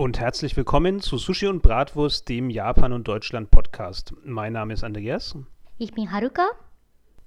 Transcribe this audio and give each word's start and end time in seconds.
Und 0.00 0.18
herzlich 0.18 0.56
willkommen 0.56 1.00
zu 1.00 1.18
Sushi 1.18 1.46
und 1.46 1.60
Bratwurst, 1.60 2.26
dem 2.30 2.48
Japan 2.48 2.94
und 2.94 3.06
Deutschland 3.06 3.50
Podcast. 3.50 4.14
Mein 4.24 4.54
Name 4.54 4.72
ist 4.72 4.82
Andreas. 4.82 5.36
Ich 5.76 5.92
bin 5.92 6.10
Haruka. 6.10 6.48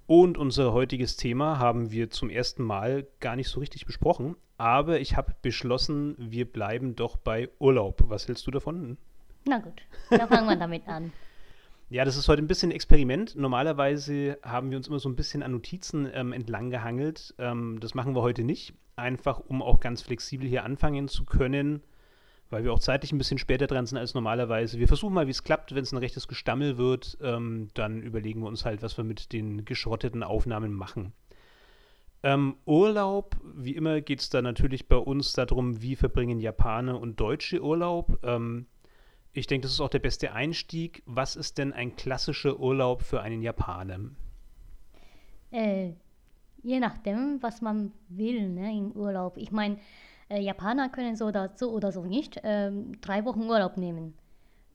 Und 0.07 0.39
unser 0.39 0.73
heutiges 0.73 1.15
Thema 1.15 1.59
haben 1.59 1.91
wir 1.91 2.09
zum 2.09 2.31
ersten 2.31 2.63
Mal 2.63 3.05
gar 3.19 3.35
nicht 3.35 3.49
so 3.49 3.59
richtig 3.59 3.85
besprochen. 3.85 4.37
Aber 4.57 4.99
ich 4.99 5.15
habe 5.15 5.35
beschlossen, 5.43 6.15
wir 6.17 6.51
bleiben 6.51 6.95
doch 6.95 7.15
bei 7.15 7.51
Urlaub. 7.59 8.05
Was 8.07 8.27
hältst 8.27 8.47
du 8.47 8.49
davon? 8.49 8.97
Na 9.45 9.59
gut, 9.59 9.83
dann 10.09 10.27
fangen 10.27 10.47
wir 10.47 10.55
damit 10.55 10.87
an. 10.87 11.13
Ja, 11.89 12.05
das 12.05 12.17
ist 12.17 12.27
heute 12.27 12.41
ein 12.41 12.47
bisschen 12.47 12.69
ein 12.69 12.75
Experiment. 12.75 13.35
Normalerweise 13.35 14.39
haben 14.41 14.71
wir 14.71 14.77
uns 14.77 14.87
immer 14.87 14.97
so 14.97 15.09
ein 15.09 15.15
bisschen 15.15 15.43
an 15.43 15.51
Notizen 15.51 16.09
ähm, 16.11 16.33
entlang 16.33 16.71
gehangelt. 16.71 17.35
Ähm, 17.37 17.77
das 17.81 17.93
machen 17.93 18.15
wir 18.15 18.23
heute 18.23 18.43
nicht. 18.43 18.73
Einfach, 18.95 19.41
um 19.47 19.61
auch 19.61 19.79
ganz 19.79 20.01
flexibel 20.01 20.47
hier 20.47 20.63
anfangen 20.63 21.07
zu 21.07 21.23
können 21.23 21.83
weil 22.53 22.63
wir 22.63 22.71
auch 22.71 22.79
zeitlich 22.79 23.11
ein 23.11 23.17
bisschen 23.17 23.37
später 23.37 23.67
dran 23.67 23.85
sind 23.85 23.97
als 23.97 24.13
normalerweise. 24.13 24.79
Wir 24.79 24.87
versuchen 24.87 25.13
mal, 25.13 25.27
wie 25.27 25.31
es 25.31 25.43
klappt. 25.43 25.75
Wenn 25.75 25.83
es 25.83 25.91
ein 25.91 25.97
rechtes 25.97 26.27
Gestammel 26.27 26.77
wird, 26.77 27.17
ähm, 27.21 27.69
dann 27.73 28.01
überlegen 28.01 28.41
wir 28.41 28.47
uns 28.47 28.63
halt, 28.63 28.81
was 28.81 28.95
wir 28.95 29.03
mit 29.03 29.33
den 29.33 29.65
geschrotteten 29.65 30.23
Aufnahmen 30.23 30.73
machen. 30.73 31.13
Ähm, 32.21 32.55
Urlaub, 32.65 33.35
wie 33.53 33.75
immer 33.75 33.99
geht 33.99 34.21
es 34.21 34.29
da 34.29 34.41
natürlich 34.41 34.87
bei 34.87 34.95
uns 34.95 35.33
darum, 35.33 35.81
wie 35.81 35.97
verbringen 35.97 36.39
Japaner 36.39 36.99
und 36.99 37.19
Deutsche 37.19 37.61
Urlaub. 37.61 38.19
Ähm, 38.23 38.67
ich 39.33 39.47
denke, 39.47 39.65
das 39.65 39.73
ist 39.73 39.81
auch 39.81 39.89
der 39.89 39.99
beste 39.99 40.31
Einstieg. 40.31 41.03
Was 41.05 41.35
ist 41.35 41.57
denn 41.57 41.73
ein 41.73 41.95
klassischer 41.95 42.59
Urlaub 42.59 43.01
für 43.01 43.21
einen 43.21 43.41
Japaner? 43.41 43.99
Äh, 45.51 45.93
je 46.61 46.79
nachdem, 46.79 47.39
was 47.41 47.61
man 47.61 47.91
will 48.09 48.47
ne, 48.49 48.71
im 48.77 48.91
Urlaub. 48.91 49.37
Ich 49.37 49.51
meine, 49.51 49.77
äh, 50.33 50.41
Japaner 50.41 50.89
können 50.89 51.15
so 51.15 51.27
oder 51.27 51.51
so 51.55 51.71
oder 51.71 51.91
so 51.91 52.03
nicht 52.03 52.41
ähm, 52.43 52.99
drei 53.01 53.23
Wochen 53.25 53.43
Urlaub 53.43 53.77
nehmen. 53.77 54.15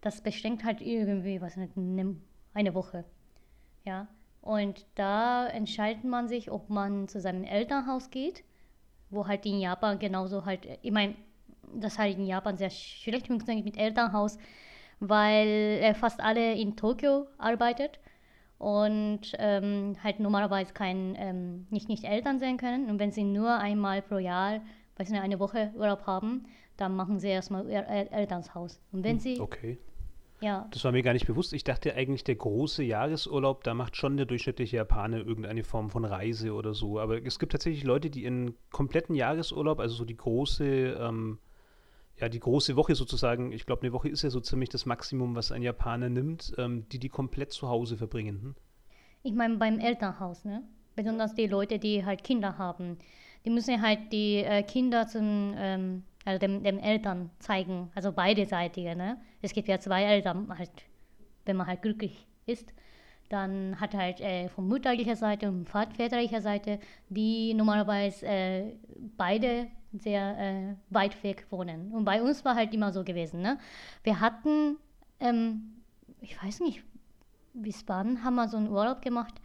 Das 0.01 0.21
beschränkt 0.21 0.65
halt 0.65 0.81
irgendwie, 0.81 1.41
was 1.41 1.57
nicht, 1.57 1.77
ne, 1.77 2.17
eine 2.55 2.75
Woche. 2.75 3.05
Ja. 3.85 4.07
Und 4.41 4.87
da 4.95 5.47
entscheidet 5.49 6.05
man 6.05 6.29
sich, 6.29 6.51
ob 6.51 6.71
man 6.71 7.09
zu 7.09 7.21
seinem 7.21 7.45
Elternhaus 7.45 8.11
geht, 8.11 8.45
wo 9.11 9.27
halt 9.27 9.45
in 9.47 9.61
Japan 9.61 9.99
genauso 9.99 10.45
halt, 10.45 10.67
ich 10.83 10.93
meine, 10.93 11.17
das 11.75 11.99
halt 11.99 12.17
in 12.17 12.27
Japan 12.27 12.57
sehr 12.57 12.71
schlecht 12.71 13.27
funktioniert 13.27 13.65
mit 13.65 13.77
Elternhaus, 13.77 14.39
weil 15.01 15.49
äh, 15.83 15.95
fast 15.95 16.21
alle 16.21 16.55
in 16.55 16.77
Tokio 16.77 17.27
arbeitet 17.37 17.99
und 18.59 19.21
ähm, 19.39 19.97
halt 20.03 20.21
normalerweise 20.21 20.73
kein, 20.73 21.15
ähm, 21.19 21.67
nicht, 21.71 21.89
nicht 21.89 22.05
Eltern 22.05 22.39
sein 22.39 22.57
können. 22.57 22.91
Und 22.91 22.99
wenn 22.99 23.13
sie 23.13 23.25
nur 23.25 23.59
einmal 23.59 24.03
pro 24.03 24.19
Jahr 24.19 24.61
weil 24.99 25.07
sie 25.07 25.17
eine 25.17 25.39
Woche 25.39 25.73
Urlaub 25.77 26.07
haben, 26.07 26.45
dann 26.77 26.95
machen 26.95 27.19
sie 27.19 27.29
erstmal 27.29 27.69
ihr 27.71 27.87
Elternshaus. 27.89 28.81
Und 28.93 29.05
wenn 29.05 29.17
hm, 29.17 29.21
sie. 29.21 29.41
Okay. 29.41 29.79
Ja. 30.41 30.69
Das 30.71 30.85
war 30.85 30.93
mir 30.93 31.03
gar 31.03 31.15
nicht 31.15 31.27
bewusst. 31.27 31.53
Ich 31.53 31.65
dachte 31.65 31.95
eigentlich, 31.95 32.23
der 32.23 32.37
große 32.37 32.85
Jahresurlaub, 32.85 33.65
da 33.65 33.75
macht 33.75 33.97
schon 33.97 34.17
der 34.17 34.27
durchschnittliche 34.27 34.77
Japaner 34.77 35.19
irgendeine 35.19 35.65
Form 35.65 35.91
von 35.91 36.05
Reise 36.05 36.53
oder 36.53 36.75
so. 36.75 37.01
Aber 37.01 37.25
es 37.25 37.39
gibt 37.41 37.53
tatsächlich 37.53 37.83
Leute, 37.83 38.11
die 38.11 38.25
in 38.25 38.55
kompletten 38.71 39.17
Jahresurlaub, 39.17 39.81
also 39.81 39.97
so 39.97 40.05
die 40.05 40.17
große, 40.17 40.65
ähm, 40.65 41.39
ja, 42.17 42.29
die 42.29 42.39
große 42.39 42.77
Woche 42.77 42.95
sozusagen, 42.95 43.51
ich 43.51 43.67
glaube, 43.67 43.83
eine 43.83 43.93
Woche 43.93 44.09
ist 44.09 44.23
ja 44.23 44.31
so 44.31 44.41
ziemlich 44.41 44.69
das 44.69 44.87
Maximum, 44.87 45.35
was 45.35 45.51
ein 45.51 45.63
Japaner 45.63 46.09
nimmt, 46.09 46.55
ähm, 46.57 46.89
die 46.91 47.01
die 47.01 47.09
komplett 47.09 47.53
zu 47.53 47.69
Hause 47.69 47.97
verbringen. 47.97 48.41
Hm? 48.43 48.55
Ich 49.25 49.33
meine, 49.33 49.57
beim 49.57 49.81
Elternhaus, 49.81 50.45
ne? 50.45 50.63
Besonders 50.95 51.35
die 51.35 51.47
Leute, 51.47 51.81
die 51.81 52.05
halt 52.05 52.23
Kinder 52.23 52.59
haben 52.59 52.99
die 53.49 53.55
müssen 53.55 53.81
halt 53.81 54.13
die 54.13 54.45
äh, 54.45 54.63
Kinder 54.63 55.07
zum, 55.07 55.55
ähm, 55.57 56.03
also 56.27 56.39
dem, 56.39 56.63
dem 56.63 56.79
Eltern 56.79 57.31
zeigen, 57.39 57.91
also 57.95 58.13
beide 58.13 58.45
Seiten. 58.45 58.85
Ne? 58.85 59.17
Es 59.41 59.55
gibt 59.55 59.69
ja 59.69 59.81
zwei 59.81 60.03
Eltern, 60.05 60.53
halt, 60.59 60.71
wenn 61.47 61.57
man 61.57 61.67
halt 61.67 61.81
glücklich 61.81 62.27
ist. 62.45 62.75
Dann 63.31 63.81
hat 63.81 63.95
halt 63.95 64.21
äh, 64.21 64.51
von 64.51 64.69
mütterlicher 64.69 65.17
Seite 65.17 65.49
und 65.49 65.67
väterlicher 65.67 66.43
Seite, 66.43 66.79
die 67.09 67.55
normalerweise 67.55 68.27
äh, 68.27 68.75
beide 69.17 69.69
sehr 69.95 70.39
äh, 70.39 70.75
weit 70.91 71.23
weg 71.23 71.47
wohnen. 71.49 71.91
Und 71.93 72.05
bei 72.05 72.21
uns 72.21 72.45
war 72.45 72.55
halt 72.55 72.75
immer 72.75 72.93
so 72.93 73.03
gewesen. 73.03 73.41
Ne? 73.41 73.59
Wir 74.03 74.21
hatten, 74.21 74.77
ähm, 75.21 75.73
ich 76.21 76.43
weiß 76.43 76.61
nicht, 76.61 76.83
bis 77.55 77.83
wann 77.87 78.23
haben 78.23 78.35
wir 78.35 78.47
so 78.47 78.59
einen 78.59 78.69
Urlaub 78.69 79.01
gemacht. 79.01 79.41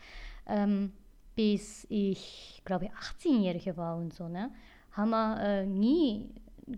Ähm, 0.45 0.91
bis 1.35 1.85
ich, 1.89 2.61
glaube 2.65 2.85
ich, 2.85 2.91
18-Jährige 2.91 3.77
war 3.77 3.97
und 3.97 4.13
so, 4.13 4.27
ne, 4.27 4.51
haben 4.91 5.09
wir 5.09 5.39
äh, 5.41 5.65
nie 5.65 6.29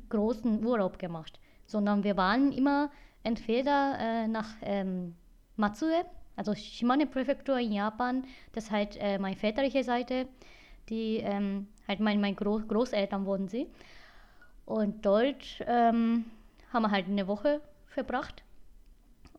großen 0.10 0.66
Urlaub 0.66 0.98
gemacht, 0.98 1.40
sondern 1.66 2.04
wir 2.04 2.18
waren 2.18 2.52
immer 2.52 2.90
entweder 3.24 3.98
äh, 4.00 4.28
nach 4.28 4.48
ähm, 4.62 5.16
Matsue, 5.58 6.06
also 6.36 6.54
Shimane-Präfektur 6.54 7.60
in 7.60 7.74
Japan, 7.74 8.24
das 8.54 8.66
ist 8.66 8.72
halt 8.72 8.98
äh, 9.00 9.18
meine 9.18 9.36
väterliche 9.36 9.84
Seite, 9.84 10.28
die 10.90 11.18
ähm, 11.18 11.68
halt 11.88 12.00
mein, 12.00 12.22
mein 12.22 12.36
Groß 12.36 12.68
Großeltern 12.68 13.26
wohnen 13.26 13.48
sie. 13.48 13.68
Und 14.66 15.06
dort 15.06 15.64
ähm, 15.66 16.26
haben 16.74 16.84
wir 16.84 16.92
halt 16.92 17.08
eine 17.08 17.28
Woche 17.28 17.62
verbracht 17.88 18.44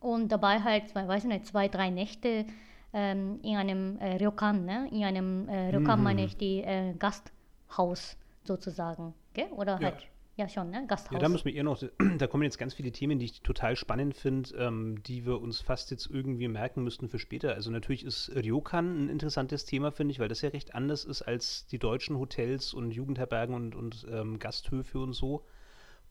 und 0.00 0.28
dabei 0.30 0.60
halt, 0.60 0.88
zwei, 0.88 1.06
weiß 1.06 1.24
ich 1.24 1.28
nicht, 1.28 1.46
zwei, 1.46 1.68
drei 1.68 1.90
Nächte 1.90 2.46
ähm, 2.96 3.40
in 3.42 3.56
einem 3.56 3.98
äh, 3.98 4.16
Ryokan, 4.16 4.64
ne? 4.64 4.88
in 4.90 5.04
einem 5.04 5.48
äh, 5.48 5.68
Ryokan 5.68 5.98
mhm. 5.98 6.04
meine 6.04 6.24
ich 6.24 6.38
die 6.38 6.62
äh, 6.62 6.94
Gasthaus 6.98 8.16
sozusagen, 8.42 9.12
gell? 9.34 9.48
oder 9.52 9.78
ja. 9.80 9.90
halt 9.90 10.06
ja, 10.36 10.48
schon, 10.48 10.70
ne? 10.70 10.84
Gasthaus. 10.86 11.12
Ja, 11.12 11.18
da 11.18 11.28
müssen 11.30 11.46
wir 11.46 11.54
eher 11.54 11.64
noch, 11.64 11.82
da 12.18 12.26
kommen 12.26 12.42
jetzt 12.42 12.58
ganz 12.58 12.74
viele 12.74 12.92
Themen, 12.92 13.18
die 13.18 13.26
ich 13.26 13.42
total 13.42 13.76
spannend 13.76 14.14
finde, 14.14 14.54
ähm, 14.56 15.02
die 15.02 15.26
wir 15.26 15.40
uns 15.40 15.60
fast 15.60 15.90
jetzt 15.90 16.10
irgendwie 16.10 16.48
merken 16.48 16.84
müssten 16.84 17.08
für 17.08 17.18
später. 17.18 17.54
Also 17.54 17.70
natürlich 17.70 18.04
ist 18.04 18.30
Ryokan 18.34 19.04
ein 19.04 19.08
interessantes 19.08 19.66
Thema, 19.66 19.92
finde 19.92 20.12
ich, 20.12 20.18
weil 20.18 20.28
das 20.28 20.42
ja 20.42 20.50
recht 20.50 20.74
anders 20.74 21.04
ist 21.04 21.22
als 21.22 21.66
die 21.66 21.78
deutschen 21.78 22.18
Hotels 22.18 22.74
und 22.74 22.92
Jugendherbergen 22.92 23.54
und, 23.54 23.74
und 23.74 24.06
ähm, 24.10 24.38
Gasthöfe 24.38 24.98
und 24.98 25.14
so. 25.14 25.44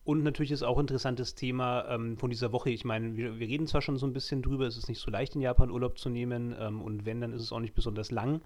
Und 0.05 0.23
natürlich 0.23 0.51
ist 0.51 0.61
auch 0.61 0.77
ein 0.77 0.81
interessantes 0.81 1.33
Thema 1.33 1.85
ähm, 1.89 2.15
von 2.17 2.29
dieser 2.29 2.51
Woche. 2.51 2.69
Ich 2.69 2.85
meine, 2.85 3.17
wir, 3.17 3.39
wir, 3.39 3.47
reden 3.47 3.65
zwar 3.65 3.81
schon 3.81 3.97
so 3.97 4.05
ein 4.05 4.13
bisschen 4.13 4.43
drüber, 4.43 4.67
es 4.67 4.77
ist 4.77 4.87
nicht 4.87 5.01
so 5.01 5.09
leicht 5.09 5.33
in 5.33 5.41
Japan 5.41 5.71
Urlaub 5.71 5.97
zu 5.97 6.09
nehmen 6.09 6.55
ähm, 6.59 6.83
und 6.83 7.07
wenn, 7.07 7.21
dann 7.21 7.33
ist 7.33 7.41
es 7.41 7.51
auch 7.51 7.59
nicht 7.59 7.73
besonders 7.73 8.11
lang. 8.11 8.41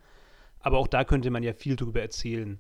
Aber 0.62 0.78
auch 0.78 0.88
da 0.88 1.03
könnte 1.03 1.30
man 1.30 1.44
ja 1.44 1.52
viel 1.52 1.75
drüber 1.75 2.02
erzählen. 2.02 2.59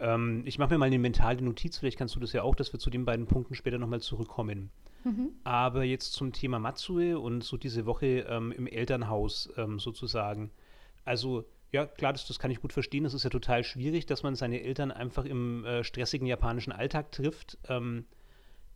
Ähm, 0.00 0.42
ich 0.46 0.58
mache 0.58 0.72
mir 0.72 0.78
mal 0.78 0.86
eine 0.86 0.98
mentale 0.98 1.42
Notiz, 1.42 1.76
vielleicht 1.76 1.98
kannst 1.98 2.16
du 2.16 2.20
das 2.20 2.32
ja 2.32 2.42
auch, 2.42 2.54
dass 2.54 2.72
wir 2.72 2.80
zu 2.80 2.88
den 2.88 3.04
beiden 3.04 3.26
Punkten 3.26 3.54
später 3.54 3.78
nochmal 3.78 4.00
zurückkommen. 4.00 4.70
Mhm. 5.04 5.32
Aber 5.44 5.84
jetzt 5.84 6.14
zum 6.14 6.32
Thema 6.32 6.58
Matsue 6.58 7.18
und 7.18 7.44
so 7.44 7.58
diese 7.58 7.84
Woche 7.84 8.24
ähm, 8.26 8.52
im 8.52 8.66
Elternhaus 8.66 9.50
ähm, 9.58 9.78
sozusagen. 9.78 10.50
Also 11.04 11.44
ja, 11.74 11.86
klar, 11.86 12.12
das, 12.12 12.24
das 12.24 12.38
kann 12.38 12.52
ich 12.52 12.60
gut 12.60 12.72
verstehen. 12.72 13.04
Es 13.04 13.14
ist 13.14 13.24
ja 13.24 13.30
total 13.30 13.64
schwierig, 13.64 14.06
dass 14.06 14.22
man 14.22 14.36
seine 14.36 14.62
Eltern 14.62 14.92
einfach 14.92 15.24
im 15.24 15.64
äh, 15.64 15.82
stressigen 15.82 16.24
japanischen 16.24 16.70
Alltag 16.70 17.10
trifft. 17.10 17.58
Ähm, 17.68 18.04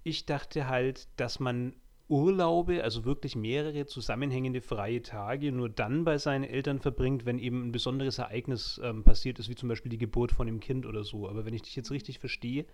ich 0.02 0.26
dachte 0.26 0.66
halt, 0.66 1.06
dass 1.14 1.38
man 1.38 1.76
Urlaube, 2.08 2.82
also 2.82 3.04
wirklich 3.04 3.36
mehrere 3.36 3.86
zusammenhängende 3.86 4.60
freie 4.60 5.00
Tage, 5.00 5.52
nur 5.52 5.68
dann 5.68 6.04
bei 6.04 6.18
seinen 6.18 6.42
Eltern 6.42 6.80
verbringt, 6.80 7.24
wenn 7.24 7.38
eben 7.38 7.68
ein 7.68 7.72
besonderes 7.72 8.18
Ereignis 8.18 8.80
ähm, 8.82 9.04
passiert 9.04 9.38
ist, 9.38 9.48
wie 9.48 9.54
zum 9.54 9.68
Beispiel 9.68 9.90
die 9.90 9.98
Geburt 9.98 10.32
von 10.32 10.48
dem 10.48 10.58
Kind 10.58 10.84
oder 10.84 11.04
so. 11.04 11.28
Aber 11.28 11.44
wenn 11.44 11.54
ich 11.54 11.62
dich 11.62 11.76
jetzt 11.76 11.92
richtig 11.92 12.18
verstehe, 12.18 12.66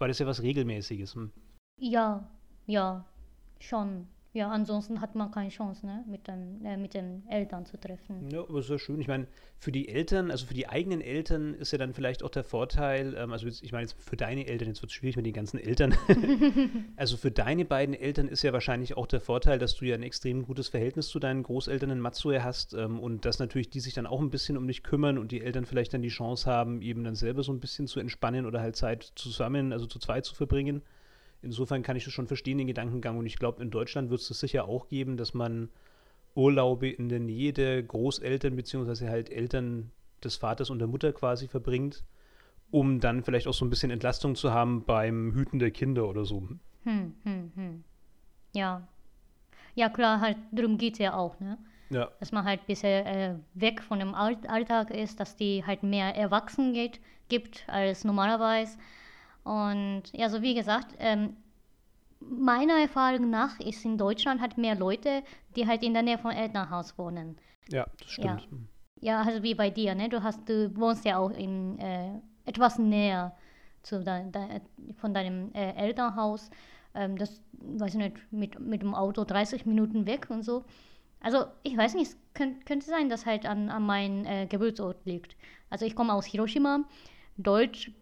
war 0.00 0.08
das 0.08 0.18
ja 0.18 0.26
was 0.26 0.42
Regelmäßiges. 0.42 1.14
Hm? 1.14 1.30
Ja, 1.78 2.28
ja, 2.66 3.04
schon. 3.60 4.08
Ja, 4.38 4.50
ansonsten 4.50 5.00
hat 5.00 5.16
man 5.16 5.32
keine 5.32 5.48
Chance, 5.48 5.84
ne, 5.84 6.04
mit, 6.06 6.28
den, 6.28 6.64
äh, 6.64 6.76
mit 6.76 6.94
den 6.94 7.26
Eltern 7.28 7.66
zu 7.66 7.76
treffen. 7.76 8.30
Ja, 8.30 8.42
aber 8.42 8.62
sehr 8.62 8.78
schön. 8.78 9.00
Ich 9.00 9.08
meine, 9.08 9.26
für 9.58 9.72
die 9.72 9.88
Eltern, 9.88 10.30
also 10.30 10.46
für 10.46 10.54
die 10.54 10.68
eigenen 10.68 11.00
Eltern 11.00 11.54
ist 11.54 11.72
ja 11.72 11.78
dann 11.78 11.92
vielleicht 11.92 12.22
auch 12.22 12.30
der 12.30 12.44
Vorteil, 12.44 13.16
ähm, 13.18 13.32
also 13.32 13.48
ich 13.48 13.72
meine 13.72 13.82
jetzt 13.82 14.00
für 14.00 14.16
deine 14.16 14.46
Eltern, 14.46 14.68
jetzt 14.68 14.80
wird 14.80 14.92
es 14.92 14.94
schwierig 14.94 15.16
mit 15.16 15.26
den 15.26 15.32
ganzen 15.32 15.58
Eltern. 15.58 15.92
also 16.96 17.16
für 17.16 17.32
deine 17.32 17.64
beiden 17.64 17.96
Eltern 17.96 18.28
ist 18.28 18.42
ja 18.42 18.52
wahrscheinlich 18.52 18.96
auch 18.96 19.08
der 19.08 19.20
Vorteil, 19.20 19.58
dass 19.58 19.74
du 19.74 19.86
ja 19.86 19.96
ein 19.96 20.04
extrem 20.04 20.44
gutes 20.44 20.68
Verhältnis 20.68 21.08
zu 21.08 21.18
deinen 21.18 21.42
Großeltern 21.42 21.90
in 21.90 21.98
Matsue 21.98 22.44
hast 22.44 22.74
ähm, 22.74 23.00
und 23.00 23.24
dass 23.24 23.40
natürlich 23.40 23.70
die 23.70 23.80
sich 23.80 23.94
dann 23.94 24.06
auch 24.06 24.20
ein 24.20 24.30
bisschen 24.30 24.56
um 24.56 24.68
dich 24.68 24.84
kümmern 24.84 25.18
und 25.18 25.32
die 25.32 25.40
Eltern 25.40 25.66
vielleicht 25.66 25.94
dann 25.94 26.02
die 26.02 26.10
Chance 26.10 26.48
haben, 26.48 26.80
eben 26.80 27.02
dann 27.02 27.16
selber 27.16 27.42
so 27.42 27.50
ein 27.50 27.58
bisschen 27.58 27.88
zu 27.88 27.98
entspannen 27.98 28.46
oder 28.46 28.60
halt 28.60 28.76
Zeit 28.76 29.02
zusammen, 29.16 29.72
also 29.72 29.86
zu 29.86 29.98
zweit 29.98 30.24
zu 30.24 30.36
verbringen. 30.36 30.82
Insofern 31.42 31.82
kann 31.82 31.96
ich 31.96 32.04
das 32.04 32.12
schon 32.12 32.26
verstehen, 32.26 32.58
den 32.58 32.66
Gedankengang. 32.66 33.18
Und 33.18 33.26
ich 33.26 33.38
glaube, 33.38 33.62
in 33.62 33.70
Deutschland 33.70 34.10
wird 34.10 34.20
es 34.20 34.28
das 34.28 34.40
sicher 34.40 34.66
auch 34.66 34.88
geben, 34.88 35.16
dass 35.16 35.34
man 35.34 35.68
Urlaube 36.34 36.88
in 36.88 37.08
der 37.08 37.20
Nähe 37.20 37.52
der 37.52 37.82
Großeltern 37.82 38.56
beziehungsweise 38.56 39.08
halt 39.08 39.30
Eltern 39.30 39.90
des 40.22 40.36
Vaters 40.36 40.70
und 40.70 40.78
der 40.78 40.88
Mutter 40.88 41.12
quasi 41.12 41.48
verbringt, 41.48 42.04
um 42.70 43.00
dann 43.00 43.22
vielleicht 43.22 43.46
auch 43.46 43.54
so 43.54 43.64
ein 43.64 43.70
bisschen 43.70 43.90
Entlastung 43.90 44.34
zu 44.34 44.52
haben 44.52 44.84
beim 44.84 45.32
Hüten 45.32 45.58
der 45.58 45.70
Kinder 45.70 46.08
oder 46.08 46.24
so. 46.24 46.48
Hm, 46.84 47.14
hm, 47.24 47.52
hm. 47.54 47.84
Ja. 48.54 48.86
Ja, 49.74 49.88
klar, 49.88 50.20
halt, 50.20 50.36
darum 50.50 50.76
geht 50.76 50.94
es 50.94 50.98
ja 50.98 51.14
auch, 51.14 51.38
ne? 51.40 51.58
Ja. 51.90 52.10
Dass 52.20 52.32
man 52.32 52.44
halt 52.44 52.66
bisher 52.66 53.06
äh, 53.06 53.34
weg 53.54 53.82
von 53.82 53.98
dem 53.98 54.14
Alltag 54.14 54.90
ist, 54.90 55.20
dass 55.20 55.36
die 55.36 55.64
halt 55.64 55.82
mehr 55.82 56.14
erwachsen 56.14 56.74
geht, 56.74 57.00
gibt 57.28 57.64
als 57.68 58.04
normalerweise 58.04 58.76
und 59.48 60.02
ja, 60.12 60.28
so 60.28 60.42
wie 60.42 60.54
gesagt, 60.54 60.94
ähm, 60.98 61.34
meiner 62.20 62.74
Erfahrung 62.74 63.30
nach 63.30 63.58
ist 63.60 63.82
in 63.82 63.96
Deutschland 63.96 64.42
halt 64.42 64.58
mehr 64.58 64.74
Leute, 64.74 65.22
die 65.56 65.66
halt 65.66 65.82
in 65.82 65.94
der 65.94 66.02
Nähe 66.02 66.18
vom 66.18 66.32
Elternhaus 66.32 66.98
wohnen. 66.98 67.38
Ja, 67.70 67.86
das 67.98 68.10
stimmt. 68.10 68.46
Ja, 69.00 69.22
ja 69.22 69.22
also 69.22 69.42
wie 69.42 69.54
bei 69.54 69.70
dir, 69.70 69.94
ne? 69.94 70.10
Du 70.10 70.22
hast, 70.22 70.46
du 70.46 70.76
wohnst 70.76 71.06
ja 71.06 71.16
auch 71.16 71.30
in 71.30 71.78
äh, 71.78 72.10
etwas 72.44 72.78
näher 72.78 73.34
zu 73.82 74.04
dein, 74.04 74.32
dein, 74.32 74.60
von 75.00 75.14
deinem 75.14 75.50
äh, 75.54 75.72
Elternhaus. 75.76 76.50
Ähm, 76.94 77.16
das, 77.16 77.40
weiß 77.52 77.94
ich 77.94 78.00
nicht, 78.00 78.16
mit, 78.30 78.60
mit 78.60 78.82
dem 78.82 78.94
Auto 78.94 79.24
30 79.24 79.64
Minuten 79.64 80.04
weg 80.04 80.26
und 80.28 80.42
so. 80.42 80.62
Also 81.20 81.46
ich 81.62 81.74
weiß 81.74 81.94
nicht, 81.94 82.08
es 82.08 82.18
könnt, 82.34 82.66
könnte 82.66 82.84
sein, 82.84 83.08
dass 83.08 83.24
halt 83.24 83.46
an, 83.46 83.70
an 83.70 83.86
meinem 83.86 84.26
äh, 84.26 84.46
Geburtsort 84.46 85.06
liegt. 85.06 85.36
Also 85.70 85.86
ich 85.86 85.96
komme 85.96 86.12
aus 86.12 86.26
Hiroshima. 86.26 86.84
Deutsch 87.38 87.92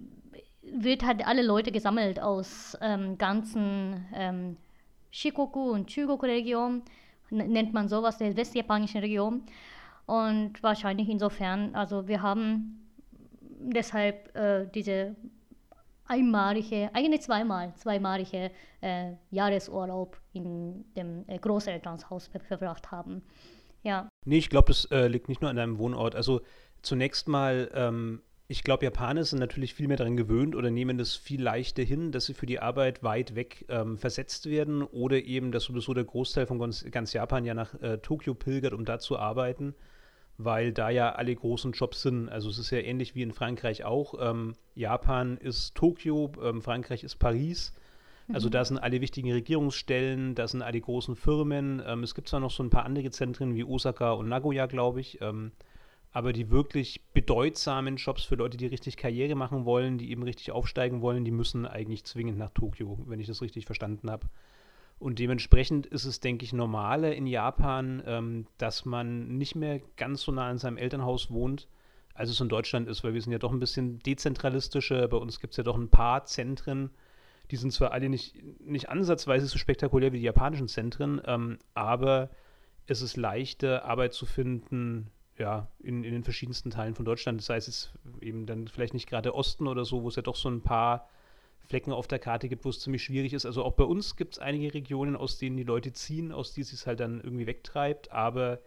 wird 0.72 1.04
halt 1.04 1.26
alle 1.26 1.42
Leute 1.42 1.72
gesammelt 1.72 2.20
aus 2.20 2.76
ähm, 2.80 3.18
ganzen 3.18 4.06
ähm, 4.14 4.56
Shikoku 5.10 5.70
und 5.70 5.88
Chugoku-Region, 5.88 6.82
nennt 7.30 7.72
man 7.72 7.88
sowas, 7.88 8.18
der 8.18 8.36
westjapanischen 8.36 9.00
Region. 9.00 9.42
Und 10.06 10.62
wahrscheinlich 10.62 11.08
insofern, 11.08 11.74
also 11.74 12.06
wir 12.06 12.22
haben 12.22 12.86
deshalb 13.40 14.34
äh, 14.36 14.66
diese 14.72 15.16
einmalige, 16.06 16.90
eigentlich 16.92 17.22
zweimal, 17.22 17.74
zweimalige 17.74 18.50
äh, 18.80 19.12
Jahresurlaub 19.30 20.16
in 20.32 20.84
dem 20.94 21.24
äh, 21.26 21.38
Großelternshaus 21.38 22.28
ver 22.28 22.40
verbracht 22.40 22.90
haben. 22.92 23.22
Ja. 23.82 24.08
Nee, 24.24 24.38
ich 24.38 24.50
glaube, 24.50 24.68
das 24.68 24.84
äh, 24.86 25.08
liegt 25.08 25.28
nicht 25.28 25.40
nur 25.40 25.50
an 25.50 25.56
deinem 25.56 25.78
Wohnort. 25.78 26.14
Also 26.14 26.40
zunächst 26.82 27.28
mal, 27.28 27.70
ähm, 27.74 28.22
ich 28.48 28.62
glaube, 28.62 28.84
Japaner 28.84 29.24
sind 29.24 29.38
natürlich 29.40 29.74
viel 29.74 29.88
mehr 29.88 29.96
daran 29.96 30.16
gewöhnt 30.16 30.54
oder 30.54 30.70
nehmen 30.70 30.98
das 30.98 31.16
viel 31.16 31.42
leichter 31.42 31.82
hin, 31.82 32.12
dass 32.12 32.26
sie 32.26 32.34
für 32.34 32.46
die 32.46 32.60
Arbeit 32.60 33.02
weit 33.02 33.34
weg 33.34 33.64
ähm, 33.68 33.98
versetzt 33.98 34.46
werden 34.48 34.82
oder 34.82 35.22
eben, 35.24 35.52
dass 35.52 35.64
sowieso 35.64 35.94
der 35.94 36.04
Großteil 36.04 36.46
von 36.46 36.58
ganz, 36.58 36.84
ganz 36.90 37.12
Japan 37.12 37.44
ja 37.44 37.54
nach 37.54 37.74
äh, 37.80 37.98
Tokio 37.98 38.34
pilgert, 38.34 38.72
um 38.72 38.84
da 38.84 38.98
zu 38.98 39.18
arbeiten 39.18 39.74
weil 40.38 40.72
da 40.72 40.90
ja 40.90 41.14
alle 41.14 41.34
großen 41.34 41.72
Jobs 41.72 42.02
sind. 42.02 42.28
Also 42.28 42.50
es 42.50 42.58
ist 42.58 42.70
ja 42.70 42.78
ähnlich 42.78 43.14
wie 43.14 43.22
in 43.22 43.32
Frankreich 43.32 43.84
auch. 43.84 44.14
Ähm, 44.20 44.54
Japan 44.74 45.38
ist 45.38 45.74
Tokio, 45.74 46.30
ähm, 46.42 46.62
Frankreich 46.62 47.04
ist 47.04 47.16
Paris. 47.16 47.72
Also 48.32 48.48
mhm. 48.48 48.52
da 48.52 48.64
sind 48.64 48.78
alle 48.78 49.00
wichtigen 49.00 49.32
Regierungsstellen, 49.32 50.34
da 50.34 50.48
sind 50.48 50.62
alle 50.62 50.80
großen 50.80 51.16
Firmen. 51.16 51.82
Ähm, 51.86 52.02
es 52.02 52.14
gibt 52.14 52.28
zwar 52.28 52.40
noch 52.40 52.50
so 52.50 52.62
ein 52.62 52.70
paar 52.70 52.84
andere 52.84 53.10
Zentren 53.10 53.54
wie 53.54 53.64
Osaka 53.64 54.12
und 54.12 54.28
Nagoya, 54.28 54.66
glaube 54.66 55.00
ich. 55.00 55.18
Aber 56.16 56.32
die 56.32 56.50
wirklich 56.50 57.02
bedeutsamen 57.12 57.96
Jobs 57.96 58.24
für 58.24 58.36
Leute, 58.36 58.56
die 58.56 58.64
richtig 58.64 58.96
Karriere 58.96 59.34
machen 59.34 59.66
wollen, 59.66 59.98
die 59.98 60.10
eben 60.10 60.22
richtig 60.22 60.50
aufsteigen 60.50 61.02
wollen, 61.02 61.26
die 61.26 61.30
müssen 61.30 61.66
eigentlich 61.66 62.06
zwingend 62.06 62.38
nach 62.38 62.48
Tokio, 62.54 62.98
wenn 63.04 63.20
ich 63.20 63.26
das 63.26 63.42
richtig 63.42 63.66
verstanden 63.66 64.10
habe. 64.10 64.26
Und 64.98 65.18
dementsprechend 65.18 65.84
ist 65.84 66.06
es, 66.06 66.20
denke 66.20 66.46
ich, 66.46 66.54
normaler 66.54 67.14
in 67.14 67.26
Japan, 67.26 68.02
ähm, 68.06 68.46
dass 68.56 68.86
man 68.86 69.36
nicht 69.36 69.56
mehr 69.56 69.82
ganz 69.98 70.22
so 70.22 70.32
nah 70.32 70.48
an 70.48 70.56
seinem 70.56 70.78
Elternhaus 70.78 71.30
wohnt, 71.30 71.68
als 72.14 72.30
es 72.30 72.40
in 72.40 72.48
Deutschland 72.48 72.88
ist, 72.88 73.04
weil 73.04 73.12
wir 73.12 73.20
sind 73.20 73.32
ja 73.32 73.38
doch 73.38 73.52
ein 73.52 73.60
bisschen 73.60 73.98
dezentralistischer. 73.98 75.08
Bei 75.08 75.18
uns 75.18 75.38
gibt 75.38 75.52
es 75.52 75.58
ja 75.58 75.64
doch 75.64 75.76
ein 75.76 75.90
paar 75.90 76.24
Zentren, 76.24 76.88
die 77.50 77.56
sind 77.56 77.74
zwar 77.74 77.92
alle 77.92 78.08
nicht, 78.08 78.42
nicht 78.62 78.88
ansatzweise 78.88 79.48
so 79.48 79.58
spektakulär 79.58 80.14
wie 80.14 80.20
die 80.20 80.24
japanischen 80.24 80.68
Zentren, 80.68 81.20
ähm, 81.26 81.58
aber 81.74 82.30
es 82.86 83.02
ist 83.02 83.18
leichter, 83.18 83.84
Arbeit 83.84 84.14
zu 84.14 84.24
finden, 84.24 85.10
ja, 85.38 85.68
in, 85.82 86.04
in 86.04 86.12
den 86.12 86.24
verschiedensten 86.24 86.70
Teilen 86.70 86.94
von 86.94 87.04
Deutschland. 87.04 87.40
Das 87.40 87.48
heißt, 87.48 87.68
es 87.68 87.92
eben 88.20 88.46
dann 88.46 88.68
vielleicht 88.68 88.94
nicht 88.94 89.08
gerade 89.08 89.34
Osten 89.34 89.66
oder 89.66 89.84
so, 89.84 90.02
wo 90.02 90.08
es 90.08 90.16
ja 90.16 90.22
doch 90.22 90.36
so 90.36 90.48
ein 90.48 90.62
paar 90.62 91.08
Flecken 91.66 91.92
auf 91.92 92.06
der 92.06 92.18
Karte 92.18 92.48
gibt, 92.48 92.64
wo 92.64 92.70
es 92.70 92.80
ziemlich 92.80 93.02
schwierig 93.02 93.32
ist. 93.32 93.44
Also 93.44 93.64
auch 93.64 93.72
bei 93.72 93.84
uns 93.84 94.16
gibt 94.16 94.34
es 94.34 94.38
einige 94.38 94.72
Regionen, 94.72 95.16
aus 95.16 95.38
denen 95.38 95.56
die 95.56 95.64
Leute 95.64 95.92
ziehen, 95.92 96.32
aus 96.32 96.54
denen 96.54 96.68
es 96.72 96.86
halt 96.86 97.00
dann 97.00 97.20
irgendwie 97.20 97.46
wegtreibt, 97.46 98.12
aber 98.12 98.60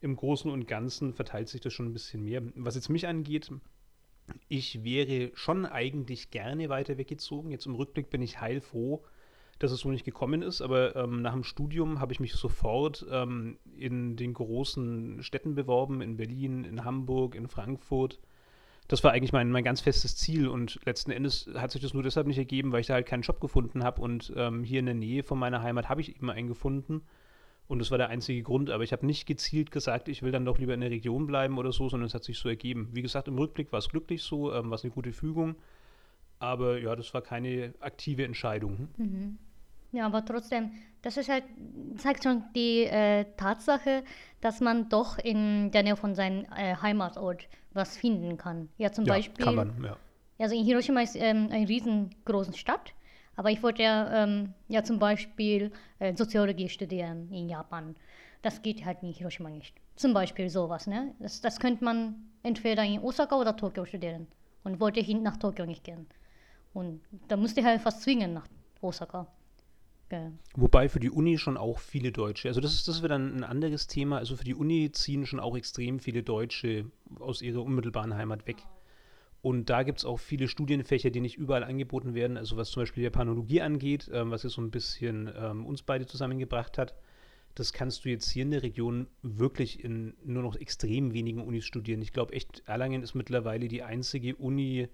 im 0.00 0.14
Großen 0.14 0.50
und 0.50 0.68
Ganzen 0.68 1.14
verteilt 1.14 1.48
sich 1.48 1.60
das 1.60 1.72
schon 1.72 1.86
ein 1.86 1.92
bisschen 1.94 2.22
mehr. 2.22 2.42
Was 2.54 2.74
jetzt 2.74 2.90
mich 2.90 3.06
angeht, 3.06 3.50
ich 4.48 4.84
wäre 4.84 5.30
schon 5.34 5.64
eigentlich 5.64 6.30
gerne 6.30 6.68
weiter 6.68 6.98
weggezogen. 6.98 7.50
Jetzt 7.50 7.66
im 7.66 7.74
Rückblick 7.74 8.10
bin 8.10 8.22
ich 8.22 8.40
heilfroh, 8.40 9.02
dass 9.58 9.72
es 9.72 9.80
so 9.80 9.90
nicht 9.90 10.04
gekommen 10.04 10.42
ist, 10.42 10.60
aber 10.60 10.96
ähm, 10.96 11.22
nach 11.22 11.32
dem 11.32 11.44
Studium 11.44 12.00
habe 12.00 12.12
ich 12.12 12.20
mich 12.20 12.34
sofort 12.34 13.06
ähm, 13.10 13.58
in 13.76 14.16
den 14.16 14.34
großen 14.34 15.22
Städten 15.22 15.54
beworben, 15.54 16.02
in 16.02 16.16
Berlin, 16.16 16.64
in 16.64 16.84
Hamburg, 16.84 17.34
in 17.34 17.48
Frankfurt 17.48 18.18
das 18.88 19.02
war 19.02 19.12
eigentlich 19.12 19.32
mein, 19.32 19.50
mein 19.50 19.64
ganz 19.64 19.80
festes 19.80 20.16
Ziel 20.16 20.48
und 20.48 20.78
letzten 20.84 21.10
Endes 21.10 21.50
hat 21.54 21.72
sich 21.72 21.82
das 21.82 21.94
nur 21.94 22.02
deshalb 22.02 22.26
nicht 22.26 22.38
ergeben, 22.38 22.72
weil 22.72 22.80
ich 22.80 22.86
da 22.86 22.94
halt 22.94 23.06
keinen 23.06 23.22
Job 23.22 23.40
gefunden 23.40 23.82
habe 23.82 24.00
und 24.00 24.32
ähm, 24.36 24.62
hier 24.62 24.80
in 24.80 24.86
der 24.86 24.94
Nähe 24.94 25.22
von 25.22 25.38
meiner 25.38 25.62
Heimat 25.62 25.88
habe 25.88 26.00
ich 26.00 26.16
eben 26.16 26.30
einen 26.30 26.46
gefunden 26.46 27.02
und 27.66 27.80
das 27.80 27.90
war 27.90 27.98
der 27.98 28.10
einzige 28.10 28.42
Grund, 28.42 28.70
aber 28.70 28.84
ich 28.84 28.92
habe 28.92 29.04
nicht 29.04 29.26
gezielt 29.26 29.72
gesagt, 29.72 30.08
ich 30.08 30.22
will 30.22 30.30
dann 30.30 30.44
doch 30.44 30.58
lieber 30.58 30.74
in 30.74 30.80
der 30.80 30.90
Region 30.90 31.26
bleiben 31.26 31.58
oder 31.58 31.72
so, 31.72 31.88
sondern 31.88 32.06
es 32.06 32.14
hat 32.14 32.22
sich 32.22 32.38
so 32.38 32.48
ergeben. 32.48 32.90
Wie 32.92 33.02
gesagt, 33.02 33.26
im 33.26 33.38
Rückblick 33.38 33.72
war 33.72 33.80
es 33.80 33.88
glücklich 33.88 34.22
so, 34.22 34.52
ähm, 34.52 34.70
war 34.70 34.76
es 34.76 34.84
eine 34.84 34.92
gute 34.92 35.12
Fügung, 35.12 35.56
aber 36.38 36.78
ja, 36.78 36.94
das 36.94 37.12
war 37.12 37.22
keine 37.22 37.74
aktive 37.80 38.24
Entscheidung. 38.24 38.88
Mhm. 38.96 39.38
Ja, 39.96 40.04
aber 40.04 40.22
trotzdem, 40.22 40.72
das 41.00 41.16
ist 41.16 41.30
halt, 41.30 41.44
zeigt 41.96 42.22
schon 42.22 42.44
die 42.54 42.84
äh, 42.84 43.24
Tatsache, 43.38 44.04
dass 44.42 44.60
man 44.60 44.90
doch 44.90 45.16
in 45.16 45.70
der 45.70 45.82
Nähe 45.84 45.96
von 45.96 46.14
seinem 46.14 46.44
äh, 46.54 46.76
Heimatort 46.76 47.48
was 47.72 47.96
finden 47.96 48.36
kann. 48.36 48.68
Ja, 48.76 48.92
zum 48.92 49.06
ja, 49.06 49.14
Beispiel. 49.14 49.42
Kann 49.42 49.54
man, 49.54 49.82
ja. 49.82 49.96
Also 50.38 50.54
in 50.54 50.66
Hiroshima 50.66 51.00
ist 51.00 51.16
ähm, 51.16 51.48
eine 51.50 51.66
riesengroße 51.66 52.52
Stadt, 52.58 52.92
aber 53.36 53.50
ich 53.50 53.62
wollte 53.62 53.84
ja, 53.84 54.24
ähm, 54.24 54.52
ja 54.68 54.84
zum 54.84 54.98
Beispiel 54.98 55.72
äh, 55.98 56.14
Soziologie 56.14 56.68
studieren 56.68 57.32
in 57.32 57.48
Japan. 57.48 57.96
Das 58.42 58.60
geht 58.60 58.84
halt 58.84 59.02
in 59.02 59.14
Hiroshima 59.14 59.48
nicht. 59.48 59.74
Zum 59.94 60.12
Beispiel 60.12 60.50
sowas, 60.50 60.86
ne? 60.86 61.14
Das, 61.20 61.40
das 61.40 61.58
könnte 61.58 61.82
man 61.82 62.16
entweder 62.42 62.84
in 62.84 63.00
Osaka 63.00 63.34
oder 63.34 63.56
Tokio 63.56 63.86
studieren. 63.86 64.26
Und 64.62 64.78
wollte 64.78 65.00
hin 65.00 65.22
nach 65.22 65.38
Tokio 65.38 65.64
nicht 65.64 65.84
gehen. 65.84 66.06
Und 66.74 67.00
da 67.28 67.38
musste 67.38 67.60
ich 67.60 67.66
halt 67.66 67.80
fast 67.80 68.02
zwingen 68.02 68.34
nach 68.34 68.46
Osaka. 68.82 69.26
Wobei 70.54 70.88
für 70.88 71.00
die 71.00 71.10
Uni 71.10 71.38
schon 71.38 71.56
auch 71.56 71.78
viele 71.78 72.12
Deutsche, 72.12 72.48
also 72.48 72.60
das 72.60 72.74
ist 72.74 72.86
das 72.86 73.02
wird 73.02 73.10
dann 73.10 73.36
ein 73.36 73.44
anderes 73.44 73.86
Thema, 73.86 74.18
also 74.18 74.36
für 74.36 74.44
die 74.44 74.54
Uni 74.54 74.92
ziehen 74.92 75.26
schon 75.26 75.40
auch 75.40 75.56
extrem 75.56 75.98
viele 75.98 76.22
Deutsche 76.22 76.86
aus 77.18 77.42
ihrer 77.42 77.62
unmittelbaren 77.62 78.14
Heimat 78.14 78.46
weg. 78.46 78.58
Und 79.42 79.70
da 79.70 79.82
gibt 79.84 79.98
es 79.98 80.04
auch 80.04 80.18
viele 80.18 80.48
Studienfächer, 80.48 81.10
die 81.10 81.20
nicht 81.20 81.36
überall 81.36 81.62
angeboten 81.62 82.14
werden, 82.14 82.36
also 82.36 82.56
was 82.56 82.70
zum 82.70 82.82
Beispiel 82.82 83.04
Japanologie 83.04 83.60
angeht, 83.60 84.10
ähm, 84.12 84.30
was 84.30 84.42
jetzt 84.42 84.54
so 84.54 84.62
ein 84.62 84.70
bisschen 84.70 85.30
ähm, 85.36 85.66
uns 85.66 85.82
beide 85.82 86.06
zusammengebracht 86.06 86.78
hat. 86.78 86.94
Das 87.54 87.72
kannst 87.72 88.04
du 88.04 88.08
jetzt 88.08 88.28
hier 88.28 88.42
in 88.42 88.50
der 88.50 88.62
Region 88.62 89.06
wirklich 89.22 89.82
in 89.82 90.14
nur 90.24 90.42
noch 90.42 90.56
extrem 90.56 91.14
wenigen 91.14 91.40
Unis 91.40 91.64
studieren. 91.64 92.02
Ich 92.02 92.12
glaube 92.12 92.34
echt, 92.34 92.64
Erlangen 92.66 93.02
ist 93.02 93.14
mittlerweile 93.14 93.68
die 93.68 93.82
einzige 93.82 94.36
Uni, 94.36 94.88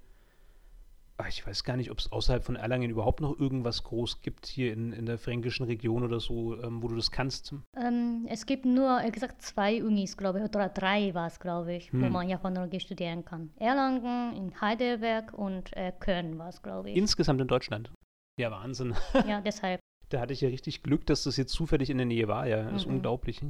ich 1.28 1.46
weiß 1.46 1.64
gar 1.64 1.76
nicht, 1.76 1.90
ob 1.90 1.98
es 1.98 2.10
außerhalb 2.10 2.44
von 2.44 2.56
Erlangen 2.56 2.90
überhaupt 2.90 3.20
noch 3.20 3.38
irgendwas 3.38 3.82
groß 3.82 4.20
gibt 4.20 4.46
hier 4.46 4.72
in, 4.72 4.92
in 4.92 5.06
der 5.06 5.18
fränkischen 5.18 5.66
Region 5.66 6.04
oder 6.04 6.20
so, 6.20 6.60
ähm, 6.62 6.82
wo 6.82 6.88
du 6.88 6.96
das 6.96 7.10
kannst. 7.10 7.54
Ähm, 7.76 8.26
es 8.28 8.46
gibt 8.46 8.64
nur, 8.64 9.00
wie 9.04 9.10
gesagt, 9.10 9.42
zwei 9.42 9.82
Unis, 9.82 10.16
glaube 10.16 10.38
ich, 10.38 10.44
oder 10.44 10.68
drei 10.68 11.12
war 11.14 11.26
es, 11.26 11.40
glaube 11.40 11.74
ich, 11.74 11.92
hm. 11.92 12.02
wo 12.02 12.08
man 12.08 12.28
Japanologie 12.28 12.80
studieren 12.80 13.24
kann. 13.24 13.50
Erlangen, 13.56 14.36
in 14.36 14.60
Heidelberg 14.60 15.32
und 15.32 15.76
äh, 15.76 15.92
Köln 15.98 16.38
war 16.38 16.48
es, 16.48 16.62
glaube 16.62 16.90
ich. 16.90 16.96
Insgesamt 16.96 17.40
in 17.40 17.48
Deutschland? 17.48 17.90
Ja, 18.38 18.50
Wahnsinn. 18.50 18.94
ja, 19.28 19.40
deshalb. 19.40 19.80
Da 20.08 20.20
hatte 20.20 20.32
ich 20.32 20.40
ja 20.40 20.48
richtig 20.48 20.82
Glück, 20.82 21.06
dass 21.06 21.24
das 21.24 21.36
jetzt 21.36 21.52
zufällig 21.52 21.90
in 21.90 21.98
der 21.98 22.06
Nähe 22.06 22.28
war, 22.28 22.46
ja. 22.46 22.64
Das 22.64 22.82
ist 22.82 22.86
mhm. 22.86 22.96
unglaublich. 22.96 23.40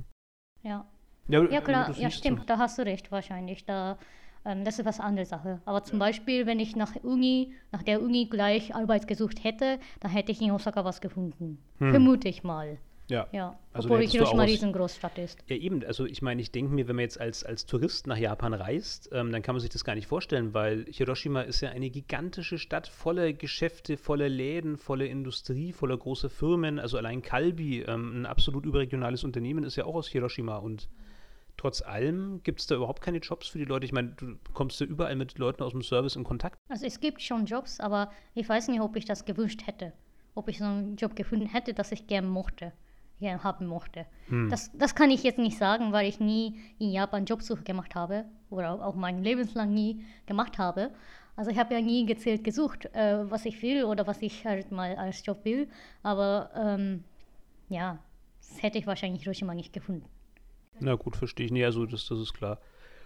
Ja. 0.62 0.86
Ja, 1.28 1.44
ja 1.48 1.60
klar, 1.60 1.96
ja, 1.96 2.10
stimmt, 2.10 2.50
da 2.50 2.58
hast 2.58 2.78
du 2.78 2.82
recht 2.82 3.12
wahrscheinlich. 3.12 3.64
Da 3.64 3.96
ähm, 4.44 4.64
das 4.64 4.78
ist 4.78 4.84
was 4.84 5.00
andere 5.00 5.26
Sache. 5.26 5.60
Aber 5.64 5.84
zum 5.84 5.98
Beispiel, 5.98 6.46
wenn 6.46 6.60
ich 6.60 6.76
nach 6.76 6.96
Uni, 7.02 7.52
nach 7.70 7.82
der 7.82 8.02
Uni 8.02 8.26
gleich 8.26 8.74
Arbeit 8.74 9.06
gesucht 9.06 9.44
hätte, 9.44 9.78
dann 10.00 10.10
hätte 10.10 10.32
ich 10.32 10.40
in 10.40 10.50
Osaka 10.50 10.84
was 10.84 11.00
gefunden. 11.00 11.58
Hm. 11.78 11.90
Vermute 11.90 12.28
ich 12.28 12.42
mal. 12.42 12.78
Ja. 13.08 13.26
ja. 13.32 13.58
Also 13.72 13.88
Obwohl 13.88 14.06
Hiroshima 14.06 14.42
eine 14.42 14.52
riesengroßstadt 14.52 15.18
ist. 15.18 15.38
Ja, 15.48 15.56
eben. 15.56 15.84
Also 15.84 16.06
ich 16.06 16.22
meine, 16.22 16.40
ich 16.40 16.50
denke 16.50 16.72
mir, 16.72 16.88
wenn 16.88 16.96
man 16.96 17.02
jetzt 17.02 17.20
als, 17.20 17.44
als 17.44 17.66
Tourist 17.66 18.06
nach 18.06 18.16
Japan 18.16 18.54
reist, 18.54 19.10
ähm, 19.12 19.32
dann 19.32 19.42
kann 19.42 19.54
man 19.54 19.60
sich 19.60 19.70
das 19.70 19.84
gar 19.84 19.94
nicht 19.94 20.06
vorstellen, 20.06 20.54
weil 20.54 20.86
Hiroshima 20.88 21.42
ist 21.42 21.60
ja 21.60 21.70
eine 21.70 21.90
gigantische 21.90 22.58
Stadt 22.58 22.88
voller 22.88 23.32
Geschäfte, 23.32 23.96
voller 23.96 24.28
Läden, 24.28 24.76
voller 24.76 25.06
Industrie, 25.06 25.72
voller 25.72 25.96
großer 25.96 26.30
Firmen. 26.30 26.78
Also 26.78 26.96
allein 26.96 27.22
Kalbi, 27.22 27.82
ähm, 27.82 28.22
ein 28.22 28.26
absolut 28.26 28.64
überregionales 28.64 29.24
Unternehmen, 29.24 29.64
ist 29.64 29.76
ja 29.76 29.84
auch 29.84 29.94
aus 29.94 30.08
Hiroshima 30.08 30.56
und 30.56 30.88
trotz 31.62 31.80
allem 31.80 32.40
gibt 32.42 32.60
es 32.60 32.66
da 32.66 32.74
überhaupt 32.74 33.00
keine 33.02 33.18
Jobs 33.18 33.46
für 33.46 33.58
die 33.58 33.64
Leute? 33.64 33.84
Ich 33.84 33.92
meine, 33.92 34.08
du 34.16 34.36
kommst 34.52 34.80
ja 34.80 34.86
überall 34.86 35.14
mit 35.14 35.38
Leuten 35.38 35.62
aus 35.62 35.70
dem 35.70 35.82
Service 35.82 36.16
in 36.16 36.24
Kontakt. 36.24 36.58
Also 36.68 36.86
es 36.86 36.98
gibt 36.98 37.22
schon 37.22 37.46
Jobs, 37.46 37.78
aber 37.78 38.10
ich 38.34 38.48
weiß 38.48 38.66
nicht, 38.66 38.80
ob 38.80 38.96
ich 38.96 39.04
das 39.04 39.24
gewünscht 39.24 39.62
hätte. 39.64 39.92
Ob 40.34 40.48
ich 40.48 40.58
so 40.58 40.64
einen 40.64 40.96
Job 40.96 41.14
gefunden 41.14 41.46
hätte, 41.46 41.72
dass 41.72 41.92
ich 41.92 42.08
gerne 42.08 42.26
mochte, 42.26 42.72
gerne 43.20 43.44
haben 43.44 43.66
mochte. 43.66 44.06
Hm. 44.26 44.50
Das, 44.50 44.72
das 44.76 44.96
kann 44.96 45.12
ich 45.12 45.22
jetzt 45.22 45.38
nicht 45.38 45.56
sagen, 45.56 45.92
weil 45.92 46.08
ich 46.08 46.18
nie 46.18 46.58
in 46.80 46.90
Japan 46.90 47.26
Jobsuche 47.26 47.62
gemacht 47.62 47.94
habe 47.94 48.24
oder 48.50 48.84
auch 48.84 48.96
mein 48.96 49.22
Lebenslang 49.22 49.72
nie 49.72 50.04
gemacht 50.26 50.58
habe. 50.58 50.90
Also 51.36 51.52
ich 51.52 51.58
habe 51.58 51.74
ja 51.74 51.80
nie 51.80 52.04
gezielt 52.06 52.42
gesucht, 52.42 52.86
äh, 52.86 53.30
was 53.30 53.44
ich 53.44 53.62
will 53.62 53.84
oder 53.84 54.08
was 54.08 54.20
ich 54.20 54.44
halt 54.44 54.72
mal 54.72 54.96
als 54.96 55.24
Job 55.24 55.44
will. 55.44 55.68
Aber 56.02 56.50
ähm, 56.56 57.04
ja, 57.68 58.00
das 58.40 58.62
hätte 58.64 58.78
ich 58.78 58.86
wahrscheinlich 58.88 59.22
Hiroshima 59.22 59.54
nicht 59.54 59.72
gefunden. 59.72 60.08
Na 60.82 60.94
gut, 60.96 61.16
verstehe 61.16 61.46
ich. 61.46 61.52
Nee, 61.52 61.64
also 61.64 61.86
das, 61.86 62.06
das 62.06 62.18
ist 62.18 62.34
klar. 62.34 62.60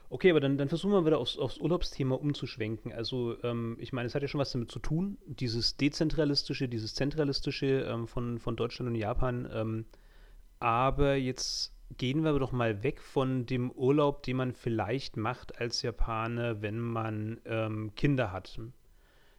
Okay, 0.08 0.30
aber 0.30 0.40
dann, 0.40 0.56
dann 0.56 0.68
versuchen 0.68 0.92
wir 0.92 1.04
wieder 1.04 1.18
aufs, 1.18 1.36
aufs 1.36 1.58
Urlaubsthema 1.58 2.14
umzuschwenken. 2.14 2.92
Also, 2.92 3.36
ähm, 3.42 3.76
ich 3.80 3.92
meine, 3.92 4.06
es 4.06 4.14
hat 4.14 4.22
ja 4.22 4.28
schon 4.28 4.40
was 4.40 4.52
damit 4.52 4.70
zu 4.70 4.78
tun, 4.78 5.18
dieses 5.26 5.76
Dezentralistische, 5.76 6.68
dieses 6.68 6.94
Zentralistische 6.94 7.86
ähm, 7.88 8.06
von, 8.06 8.38
von 8.38 8.54
Deutschland 8.56 8.88
und 8.90 8.94
Japan. 8.94 9.48
Ähm, 9.52 9.84
aber 10.60 11.16
jetzt 11.16 11.74
gehen 11.98 12.22
wir 12.22 12.38
doch 12.38 12.52
mal 12.52 12.82
weg 12.82 13.00
von 13.00 13.46
dem 13.46 13.70
Urlaub, 13.72 14.22
den 14.22 14.36
man 14.36 14.52
vielleicht 14.52 15.16
macht 15.16 15.60
als 15.60 15.82
Japaner, 15.82 16.62
wenn 16.62 16.78
man 16.78 17.40
ähm, 17.44 17.92
Kinder 17.96 18.32
hat. 18.32 18.60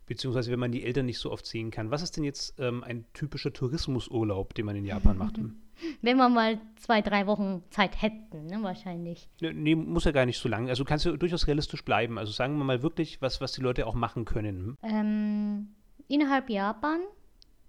Beziehungsweise 0.08 0.52
wenn 0.52 0.60
man 0.60 0.72
die 0.72 0.84
Eltern 0.84 1.06
nicht 1.06 1.20
so 1.20 1.32
oft 1.32 1.46
sehen 1.46 1.70
kann. 1.70 1.92
Was 1.92 2.02
ist 2.02 2.18
denn 2.18 2.24
jetzt 2.24 2.56
ähm, 2.60 2.84
ein 2.84 3.06
typischer 3.14 3.54
Tourismusurlaub, 3.54 4.54
den 4.54 4.66
man 4.66 4.76
in 4.76 4.86
Japan 4.86 5.18
macht? 5.18 5.40
Wenn 6.02 6.18
wir 6.18 6.28
mal 6.28 6.60
zwei, 6.78 7.04
drei 7.04 7.28
Wochen 7.28 7.62
Zeit 7.70 8.02
hätten, 8.02 8.48
ne, 8.48 8.64
wahrscheinlich. 8.64 9.30
Nee, 9.42 9.76
muss 9.76 10.06
ja 10.06 10.12
gar 10.12 10.26
nicht 10.26 10.40
so 10.40 10.50
lang. 10.50 10.70
Also 10.70 10.84
kannst 10.86 11.06
du 11.06 11.16
durchaus 11.18 11.46
realistisch 11.46 11.86
bleiben. 11.86 12.18
Also 12.18 12.32
sagen 12.32 12.58
wir 12.58 12.64
mal 12.64 12.82
wirklich, 12.82 13.22
was, 13.22 13.42
was 13.42 13.52
die 13.52 13.62
Leute 13.62 13.86
auch 13.86 13.94
machen 13.94 14.26
können. 14.26 14.76
Ähm, 14.82 15.68
innerhalb 16.08 16.50
Japan 16.50 17.02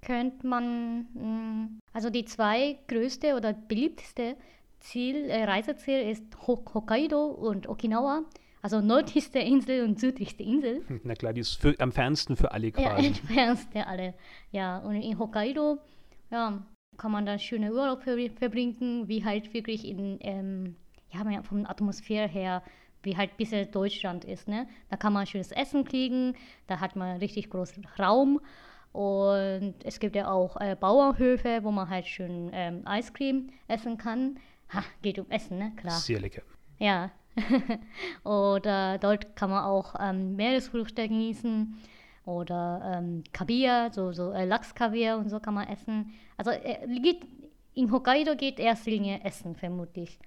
könnte 0.01 0.47
man, 0.47 1.07
mh, 1.13 1.23
mm, 1.23 1.81
also 1.93 2.09
die 2.09 2.25
zwei 2.25 2.79
größte 2.89 3.35
oder 3.35 3.53
beliebteste 3.53 4.37
Ziel, 4.81 5.29
äh, 5.29 5.45
Reiseziel 5.45 6.09
ist 6.09 6.25
Hokkaido 6.47 7.27
und 7.27 7.69
Okinawa. 7.69 8.23
Also 8.63 8.81
nördlichste 8.81 9.39
Insel 9.39 9.85
und 9.85 10.01
südlichste 10.01 10.43
Insel. 10.43 10.83
Na 11.05 11.15
klar, 11.15 11.33
die 11.33 11.41
ist 11.41 11.61
für, 11.61 11.75
am 11.79 11.93
fernsten 11.93 12.37
für 12.37 12.53
alle 12.53 12.73
quasi. 12.73 13.03
Ja, 13.03 13.09
am 13.09 13.15
fernsten 13.15 13.83
alle. 13.83 14.15
Ja, 14.51 14.79
und 14.79 14.97
in 14.97 15.19
Hokkaido, 15.19 15.79
ja, 16.31 16.67
kann 16.97 17.13
man 17.13 17.27
da 17.27 17.39
schöne 17.39 17.73
Urlaub 17.73 18.03
verbringen, 18.03 19.09
wie 19.09 19.25
halt 19.25 19.55
wirklich 19.55 19.87
in, 19.87 20.19
ähm, 20.21 20.77
ja, 21.11 21.43
von 21.43 21.63
der 21.63 21.71
Atmosphäre 21.71 22.29
her, 22.29 22.63
wie 23.03 23.17
halt 23.17 23.37
bisher 23.37 23.65
Deutschland 23.65 24.25
ist, 24.25 24.49
ne? 24.49 24.67
Da 24.91 24.97
kann 24.97 25.13
man 25.13 25.25
schönes 25.27 25.53
Essen 25.53 25.85
kriegen, 25.85 26.35
da 26.67 26.81
hat 26.81 26.97
man 26.97 27.19
richtig 27.19 27.49
großen 27.51 27.87
Raum 27.99 28.41
und 28.93 29.75
es 29.85 30.01
gibt 30.01 30.17
ja 30.17 30.31
auch 30.31 30.57
äh, 30.61 30.75
Bauernhöfe, 30.75 31.61
wo 31.63 31.71
man 31.71 31.89
halt 31.89 32.07
schön 32.07 32.51
ähm, 32.53 32.83
Eiscreme 32.85 33.51
essen 33.69 33.99
kann. 33.99 34.41
Ha, 34.73 34.83
geht 35.03 35.19
um 35.19 35.31
Essen, 35.31 35.59
ne? 35.59 35.73
Klar. 35.77 35.95
Sehr 35.95 36.21
lecker. 36.21 36.43
Ja. 36.79 37.11
oder 38.25 38.99
dort 38.99 39.37
kann 39.37 39.51
man 39.51 39.65
auch 39.65 39.95
ähm, 40.01 40.37
Meeresfrüchte 40.37 41.09
genießen 41.09 41.77
oder 42.25 42.99
ähm, 42.99 43.25
Kaviar, 43.33 43.93
so, 43.93 44.13
so 44.13 44.33
äh, 44.33 44.45
Lachskaviar 44.45 45.19
und 45.19 45.31
so 45.31 45.41
kann 45.41 45.55
man 45.55 45.69
essen. 45.69 46.13
Also 46.37 46.51
äh, 46.51 46.87
geht, 47.01 47.23
in 47.75 47.91
Hokkaido 47.91 48.37
geht 48.37 48.59
erste 48.59 48.91
Linie 48.91 49.21
Essen, 49.25 49.55
vermutlich. 49.55 50.19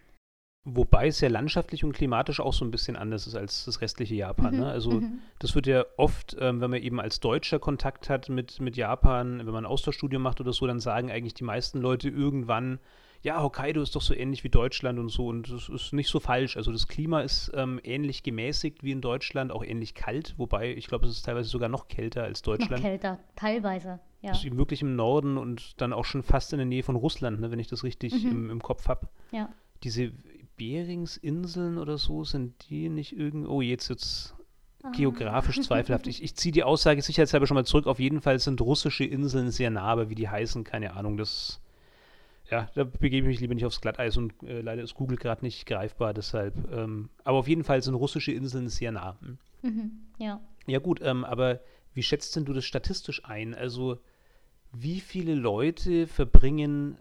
Wobei 0.63 1.07
es 1.07 1.19
ja 1.21 1.29
landschaftlich 1.29 1.83
und 1.83 1.93
klimatisch 1.93 2.39
auch 2.39 2.53
so 2.53 2.63
ein 2.63 2.69
bisschen 2.69 2.95
anders 2.95 3.25
ist 3.25 3.35
als 3.35 3.65
das 3.65 3.81
restliche 3.81 4.13
Japan. 4.13 4.51
Ne? 4.51 4.57
Mhm, 4.57 4.63
ne? 4.63 4.71
Also 4.71 4.91
mhm. 4.91 5.19
das 5.39 5.55
wird 5.55 5.65
ja 5.65 5.85
oft, 5.97 6.37
ähm, 6.39 6.61
wenn 6.61 6.69
man 6.69 6.81
eben 6.81 6.99
als 6.99 7.19
Deutscher 7.19 7.57
Kontakt 7.57 8.09
hat 8.09 8.29
mit, 8.29 8.59
mit 8.59 8.77
Japan, 8.77 9.39
wenn 9.39 9.53
man 9.53 9.65
ein 9.65 9.71
Austauschstudium 9.71 10.21
macht 10.21 10.39
oder 10.39 10.53
so, 10.53 10.67
dann 10.67 10.79
sagen 10.79 11.09
eigentlich 11.09 11.33
die 11.33 11.43
meisten 11.43 11.81
Leute 11.81 12.09
irgendwann, 12.09 12.79
ja, 13.23 13.41
Hokkaido 13.41 13.81
ist 13.81 13.95
doch 13.95 14.01
so 14.01 14.15
ähnlich 14.15 14.43
wie 14.43 14.49
Deutschland 14.49 14.97
und 14.97 15.09
so 15.09 15.27
und 15.27 15.51
das 15.51 15.69
ist 15.69 15.93
nicht 15.93 16.09
so 16.09 16.19
falsch. 16.19 16.57
Also 16.57 16.71
das 16.71 16.87
Klima 16.87 17.21
ist 17.21 17.51
ähm, 17.53 17.79
ähnlich 17.83 18.23
gemäßigt 18.23 18.83
wie 18.83 18.91
in 18.91 19.01
Deutschland, 19.01 19.51
auch 19.51 19.63
ähnlich 19.63 19.93
kalt, 19.93 20.33
wobei 20.37 20.73
ich 20.73 20.87
glaube, 20.87 21.05
es 21.05 21.11
ist 21.11 21.25
teilweise 21.25 21.49
sogar 21.49 21.69
noch 21.69 21.87
kälter 21.87 22.23
als 22.23 22.41
Deutschland. 22.41 22.71
Noch 22.71 22.89
kälter, 22.89 23.19
teilweise, 23.35 23.99
ja. 24.21 24.31
Ist 24.31 24.55
wirklich 24.55 24.81
im 24.81 24.95
Norden 24.95 25.37
und 25.37 25.81
dann 25.81 25.93
auch 25.93 26.05
schon 26.05 26.23
fast 26.23 26.53
in 26.53 26.57
der 26.57 26.65
Nähe 26.65 26.83
von 26.83 26.95
Russland, 26.95 27.39
ne, 27.39 27.51
wenn 27.51 27.59
ich 27.59 27.67
das 27.67 27.83
richtig 27.83 28.23
mhm. 28.23 28.31
im, 28.31 28.49
im 28.51 28.61
Kopf 28.61 28.87
habe. 28.87 29.07
Ja. 29.31 29.49
Diese 29.83 30.11
Beringsinseln 30.57 31.77
oder 31.77 31.97
so, 31.97 32.23
sind 32.23 32.69
die 32.69 32.89
nicht 32.89 33.17
irgendwie, 33.17 33.47
oh, 33.47 33.61
jetzt 33.61 33.89
jetzt 33.89 34.35
ah. 34.83 34.91
geografisch 34.91 35.59
zweifelhaft. 35.61 36.05
Ich, 36.07 36.21
ich 36.23 36.35
ziehe 36.35 36.51
die 36.51 36.63
Aussage 36.63 37.01
sicherheitshalber 37.01 37.47
schon 37.47 37.55
mal 37.55 37.65
zurück. 37.65 37.87
Auf 37.87 37.99
jeden 37.99 38.21
Fall 38.21 38.37
sind 38.37 38.61
russische 38.61 39.03
Inseln 39.03 39.49
sehr 39.49 39.71
nah, 39.71 39.83
aber 39.83 40.09
wie 40.09 40.15
die 40.15 40.29
heißen, 40.29 40.63
keine 40.63 40.93
Ahnung. 40.93 41.17
Das 41.17 41.59
ja, 42.51 42.69
da 42.75 42.83
begebe 42.83 43.27
ich 43.27 43.33
mich 43.33 43.39
lieber 43.39 43.55
nicht 43.55 43.65
aufs 43.65 43.79
Glatteis 43.81 44.17
und 44.17 44.33
äh, 44.43 44.61
leider 44.61 44.83
ist 44.83 44.93
Google 44.93 45.17
gerade 45.17 45.43
nicht 45.43 45.65
greifbar, 45.65 46.13
deshalb. 46.13 46.53
Ähm, 46.71 47.09
aber 47.23 47.37
auf 47.37 47.47
jeden 47.47 47.63
Fall 47.63 47.81
sind 47.81 47.95
russische 47.95 48.33
Inseln 48.33 48.67
sehr 48.67 48.91
nah. 48.91 49.17
Hm. 49.21 49.37
Mhm, 49.61 49.91
ja. 50.17 50.41
Ja, 50.67 50.79
gut, 50.79 50.99
ähm, 51.01 51.23
aber 51.23 51.61
wie 51.93 52.03
schätzt 52.03 52.35
denn 52.35 52.45
du 52.45 52.53
das 52.53 52.65
statistisch 52.65 53.23
ein? 53.25 53.55
Also, 53.55 53.99
wie 54.73 54.99
viele 54.99 55.33
Leute 55.33 56.07
verbringen 56.07 56.97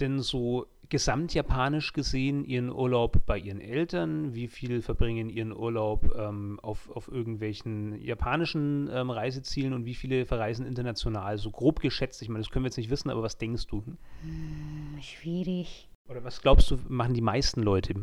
denn 0.00 0.20
so 0.20 0.66
gesamtjapanisch 0.94 1.92
gesehen 1.92 2.44
ihren 2.44 2.70
Urlaub 2.70 3.26
bei 3.26 3.36
ihren 3.36 3.60
Eltern? 3.60 4.32
Wie 4.32 4.46
viel 4.46 4.80
verbringen 4.80 5.28
ihren 5.28 5.52
Urlaub 5.52 6.14
ähm, 6.16 6.60
auf, 6.62 6.88
auf 6.88 7.08
irgendwelchen 7.08 8.00
japanischen 8.00 8.88
ähm, 8.92 9.10
Reisezielen 9.10 9.72
und 9.72 9.86
wie 9.86 9.96
viele 9.96 10.24
verreisen 10.24 10.64
international? 10.64 11.36
So 11.36 11.50
grob 11.50 11.80
geschätzt, 11.80 12.22
ich 12.22 12.28
meine, 12.28 12.44
das 12.44 12.50
können 12.50 12.64
wir 12.64 12.68
jetzt 12.68 12.76
nicht 12.76 12.90
wissen, 12.90 13.10
aber 13.10 13.24
was 13.24 13.38
denkst 13.38 13.66
du? 13.66 13.82
Hm, 13.82 15.02
schwierig. 15.02 15.88
Oder 16.08 16.22
was 16.22 16.40
glaubst 16.40 16.70
du, 16.70 16.78
machen 16.86 17.14
die 17.14 17.22
meisten 17.22 17.64
Leute? 17.64 17.96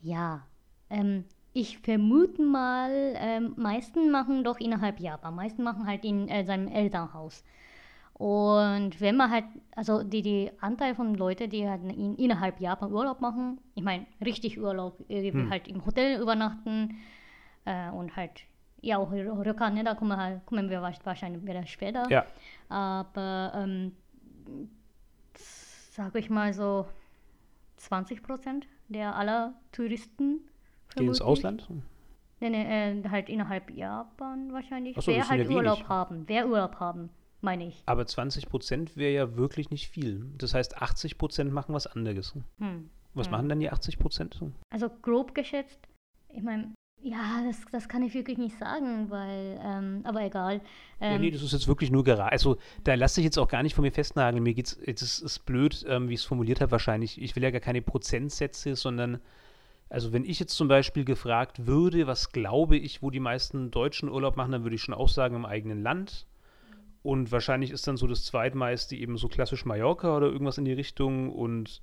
Ja, 0.00 0.46
ähm, 0.88 1.24
ich 1.52 1.78
vermute 1.78 2.42
mal, 2.42 3.14
ähm, 3.16 3.54
meisten 3.56 4.12
machen 4.12 4.44
doch 4.44 4.60
innerhalb 4.60 5.00
Japan. 5.00 5.34
Meisten 5.34 5.64
machen 5.64 5.84
halt 5.84 6.04
in 6.04 6.28
äh, 6.28 6.44
seinem 6.44 6.68
Elternhaus. 6.68 7.42
Und 8.18 8.98
wenn 8.98 9.16
man 9.16 9.30
halt, 9.30 9.44
also 9.74 10.02
die, 10.02 10.22
die 10.22 10.50
Anteil 10.60 10.94
von 10.94 11.14
Leuten, 11.14 11.50
die 11.50 11.68
halt 11.68 11.82
in, 11.82 12.16
innerhalb 12.16 12.60
Japan 12.60 12.90
Urlaub 12.90 13.20
machen, 13.20 13.60
ich 13.74 13.82
meine, 13.82 14.06
richtig 14.24 14.58
Urlaub, 14.58 14.98
irgendwie 15.08 15.42
hm. 15.42 15.50
halt 15.50 15.68
im 15.68 15.84
Hotel 15.84 16.18
übernachten 16.18 16.96
äh, 17.66 17.90
und 17.90 18.16
halt, 18.16 18.44
ja, 18.80 18.96
auch 18.96 19.12
Rückkehr, 19.12 19.68
ne, 19.68 19.84
da 19.84 19.94
kommen, 19.94 20.16
halt, 20.16 20.46
kommen 20.46 20.70
wir 20.70 20.80
wahrscheinlich 20.80 21.44
wieder 21.44 21.66
später. 21.66 22.08
Ja. 22.08 22.24
Aber, 22.70 23.52
ähm, 23.54 23.92
sage 25.34 26.18
ich 26.18 26.30
mal 26.30 26.54
so, 26.54 26.86
20 27.76 28.22
Prozent 28.22 28.66
der 28.88 29.14
aller 29.14 29.52
Touristen. 29.72 30.40
Gehen 30.94 31.08
ins 31.08 31.20
Ausland? 31.20 31.68
Nee, 32.40 32.48
nee, 32.48 32.62
äh, 32.62 33.08
halt 33.10 33.28
innerhalb 33.28 33.70
Japan 33.70 34.54
wahrscheinlich. 34.54 34.96
So, 34.98 35.12
wer 35.12 35.28
halt 35.28 35.50
Urlaub 35.50 35.78
wenig. 35.78 35.88
haben, 35.90 36.24
wer 36.26 36.48
Urlaub 36.48 36.80
haben 36.80 37.10
meine 37.46 37.68
ich. 37.68 37.82
Aber 37.86 38.04
20 38.04 38.50
Prozent 38.50 38.96
wäre 38.96 39.14
ja 39.14 39.36
wirklich 39.36 39.70
nicht 39.70 39.88
viel. 39.88 40.26
Das 40.36 40.52
heißt, 40.52 40.82
80 40.82 41.16
Prozent 41.16 41.52
machen 41.52 41.74
was 41.74 41.86
anderes. 41.86 42.34
Hm. 42.58 42.90
Was 43.14 43.28
hm. 43.28 43.32
machen 43.32 43.48
dann 43.48 43.60
die 43.60 43.70
80 43.70 43.98
Prozent? 43.98 44.38
Also 44.68 44.90
grob 45.00 45.34
geschätzt, 45.34 45.80
ich 46.28 46.42
meine, 46.42 46.74
ja, 47.02 47.44
das, 47.46 47.60
das 47.70 47.88
kann 47.88 48.02
ich 48.02 48.14
wirklich 48.14 48.36
nicht 48.36 48.58
sagen, 48.58 49.10
weil, 49.10 49.60
ähm, 49.62 50.00
aber 50.04 50.22
egal. 50.22 50.60
Ähm, 51.00 51.12
ja, 51.12 51.18
nee, 51.18 51.30
das 51.30 51.42
ist 51.42 51.52
jetzt 51.52 51.68
wirklich 51.68 51.90
nur 51.90 52.04
gerade. 52.04 52.32
Also, 52.32 52.58
da 52.84 52.94
lasse 52.94 53.20
ich 53.20 53.24
jetzt 53.24 53.38
auch 53.38 53.48
gar 53.48 53.62
nicht 53.62 53.74
von 53.74 53.84
mir 53.84 53.92
festnageln. 53.92 54.42
Mir 54.42 54.54
geht's, 54.54 54.76
es 54.84 55.02
ist, 55.02 55.20
ist 55.20 55.46
blöd, 55.46 55.84
ähm, 55.88 56.08
wie 56.08 56.14
ich 56.14 56.20
es 56.20 56.26
formuliert 56.26 56.60
habe, 56.60 56.72
wahrscheinlich. 56.72 57.20
Ich 57.20 57.36
will 57.36 57.42
ja 57.42 57.50
gar 57.50 57.60
keine 57.60 57.82
Prozentsätze, 57.82 58.74
sondern, 58.74 59.20
also, 59.88 60.12
wenn 60.12 60.24
ich 60.24 60.40
jetzt 60.40 60.56
zum 60.56 60.68
Beispiel 60.68 61.04
gefragt 61.04 61.66
würde, 61.66 62.06
was 62.06 62.32
glaube 62.32 62.76
ich, 62.76 63.02
wo 63.02 63.10
die 63.10 63.20
meisten 63.20 63.70
Deutschen 63.70 64.08
Urlaub 64.08 64.36
machen, 64.36 64.52
dann 64.52 64.64
würde 64.64 64.76
ich 64.76 64.82
schon 64.82 64.94
auch 64.94 65.08
sagen, 65.08 65.36
im 65.36 65.46
eigenen 65.46 65.82
Land. 65.82 66.26
Und 67.06 67.30
wahrscheinlich 67.30 67.70
ist 67.70 67.86
dann 67.86 67.96
so 67.96 68.08
das 68.08 68.24
zweitmeiste 68.24 68.96
eben 68.96 69.16
so 69.16 69.28
klassisch 69.28 69.64
Mallorca 69.64 70.16
oder 70.16 70.26
irgendwas 70.26 70.58
in 70.58 70.64
die 70.64 70.72
Richtung. 70.72 71.30
Und 71.30 71.80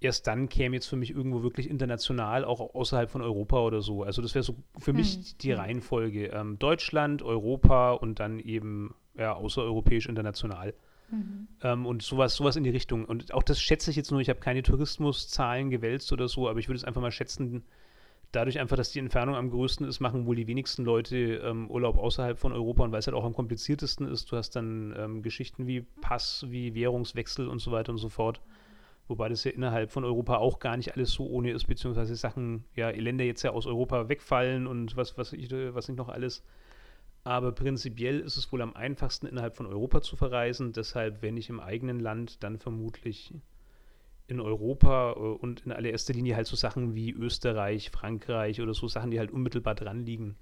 erst 0.00 0.26
dann 0.26 0.48
käme 0.48 0.74
jetzt 0.74 0.88
für 0.88 0.96
mich 0.96 1.12
irgendwo 1.12 1.44
wirklich 1.44 1.70
international, 1.70 2.44
auch 2.44 2.74
außerhalb 2.74 3.08
von 3.08 3.22
Europa 3.22 3.60
oder 3.60 3.80
so. 3.80 4.02
Also 4.02 4.22
das 4.22 4.34
wäre 4.34 4.42
so 4.42 4.56
für 4.76 4.90
hm. 4.90 4.96
mich 4.96 5.36
die 5.36 5.52
hm. 5.52 5.60
Reihenfolge. 5.60 6.26
Ähm, 6.32 6.58
Deutschland, 6.58 7.22
Europa 7.22 7.92
und 7.92 8.18
dann 8.18 8.40
eben 8.40 8.96
ja, 9.16 9.34
außereuropäisch 9.34 10.08
international. 10.08 10.74
Mhm. 11.12 11.46
Ähm, 11.62 11.86
und 11.86 12.02
sowas, 12.02 12.34
sowas 12.34 12.56
in 12.56 12.64
die 12.64 12.70
Richtung. 12.70 13.04
Und 13.04 13.32
auch 13.32 13.44
das 13.44 13.60
schätze 13.60 13.90
ich 13.90 13.96
jetzt 13.96 14.10
nur, 14.10 14.20
ich 14.20 14.28
habe 14.28 14.40
keine 14.40 14.64
Tourismuszahlen 14.64 15.70
gewälzt 15.70 16.12
oder 16.12 16.26
so, 16.26 16.48
aber 16.48 16.58
ich 16.58 16.66
würde 16.66 16.78
es 16.78 16.84
einfach 16.84 17.00
mal 17.00 17.12
schätzen, 17.12 17.62
dadurch 18.32 18.58
einfach, 18.58 18.76
dass 18.76 18.90
die 18.90 18.98
Entfernung 18.98 19.34
am 19.34 19.50
größten 19.50 19.86
ist, 19.86 20.00
machen 20.00 20.26
wohl 20.26 20.36
die 20.36 20.46
wenigsten 20.46 20.84
Leute 20.84 21.16
ähm, 21.16 21.70
Urlaub 21.70 21.98
außerhalb 21.98 22.38
von 22.38 22.52
Europa 22.52 22.84
und 22.84 22.92
weil 22.92 22.98
es 22.98 23.06
halt 23.06 23.16
auch 23.16 23.24
am 23.24 23.34
kompliziertesten 23.34 24.06
ist. 24.08 24.30
Du 24.30 24.36
hast 24.36 24.50
dann 24.56 24.94
ähm, 24.96 25.22
Geschichten 25.22 25.66
wie 25.66 25.82
Pass, 26.00 26.44
wie 26.48 26.74
Währungswechsel 26.74 27.48
und 27.48 27.60
so 27.60 27.72
weiter 27.72 27.92
und 27.92 27.98
so 27.98 28.08
fort. 28.08 28.40
Wobei 29.08 29.28
das 29.28 29.44
ja 29.44 29.52
innerhalb 29.52 29.92
von 29.92 30.04
Europa 30.04 30.36
auch 30.38 30.58
gar 30.58 30.76
nicht 30.76 30.94
alles 30.94 31.12
so 31.12 31.26
ohne 31.26 31.52
ist, 31.52 31.66
beziehungsweise 31.66 32.16
Sachen, 32.16 32.64
ja, 32.74 32.90
Länder 32.90 33.24
jetzt 33.24 33.42
ja 33.42 33.52
aus 33.52 33.66
Europa 33.66 34.08
wegfallen 34.08 34.66
und 34.66 34.96
was, 34.96 35.16
was, 35.16 35.32
ich, 35.32 35.50
was 35.50 35.88
nicht 35.88 35.98
noch 35.98 36.08
alles. 36.08 36.42
Aber 37.22 37.52
prinzipiell 37.52 38.20
ist 38.20 38.36
es 38.36 38.50
wohl 38.52 38.62
am 38.62 38.74
einfachsten, 38.74 39.26
innerhalb 39.26 39.56
von 39.56 39.66
Europa 39.66 40.00
zu 40.00 40.16
verreisen. 40.16 40.72
Deshalb, 40.72 41.22
wenn 41.22 41.36
ich 41.36 41.48
im 41.48 41.60
eigenen 41.60 42.00
Land, 42.00 42.42
dann 42.42 42.58
vermutlich 42.58 43.32
in 44.28 44.40
Europa 44.40 45.12
äh, 45.12 45.18
und 45.18 45.66
in 45.66 45.72
allererster 45.72 46.14
Linie 46.14 46.36
halt 46.36 46.46
so 46.46 46.56
Sachen 46.56 46.94
wie 46.94 47.12
Österreich, 47.12 47.90
Frankreich 47.90 48.60
oder 48.60 48.74
so 48.74 48.88
Sachen, 48.88 49.10
die 49.10 49.18
halt 49.18 49.30
unmittelbar 49.30 49.74
dran 49.74 50.04
liegen. 50.04 50.36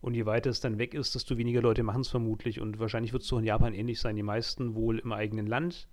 Und 0.00 0.14
je 0.14 0.24
weiter 0.24 0.50
es 0.50 0.60
dann 0.60 0.78
weg 0.78 0.94
ist, 0.94 1.14
desto 1.14 1.36
weniger 1.36 1.60
Leute 1.60 1.82
machen 1.82 2.00
es 2.00 2.08
vermutlich. 2.08 2.60
Und 2.60 2.78
wahrscheinlich 2.78 3.12
wird 3.12 3.22
es 3.22 3.28
so 3.28 3.38
in 3.38 3.44
Japan 3.44 3.74
ähnlich 3.74 4.00
sein. 4.00 4.16
Die 4.16 4.22
meisten 4.22 4.74
wohl 4.74 4.98
im 4.98 5.12
eigenen 5.12 5.46
Land 5.46 5.88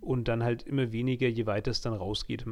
und 0.00 0.28
dann 0.28 0.42
halt 0.42 0.62
immer 0.62 0.92
weniger, 0.92 1.28
je 1.28 1.46
weiter 1.46 1.70
es 1.70 1.82
dann 1.82 1.92
rausgeht. 1.92 2.46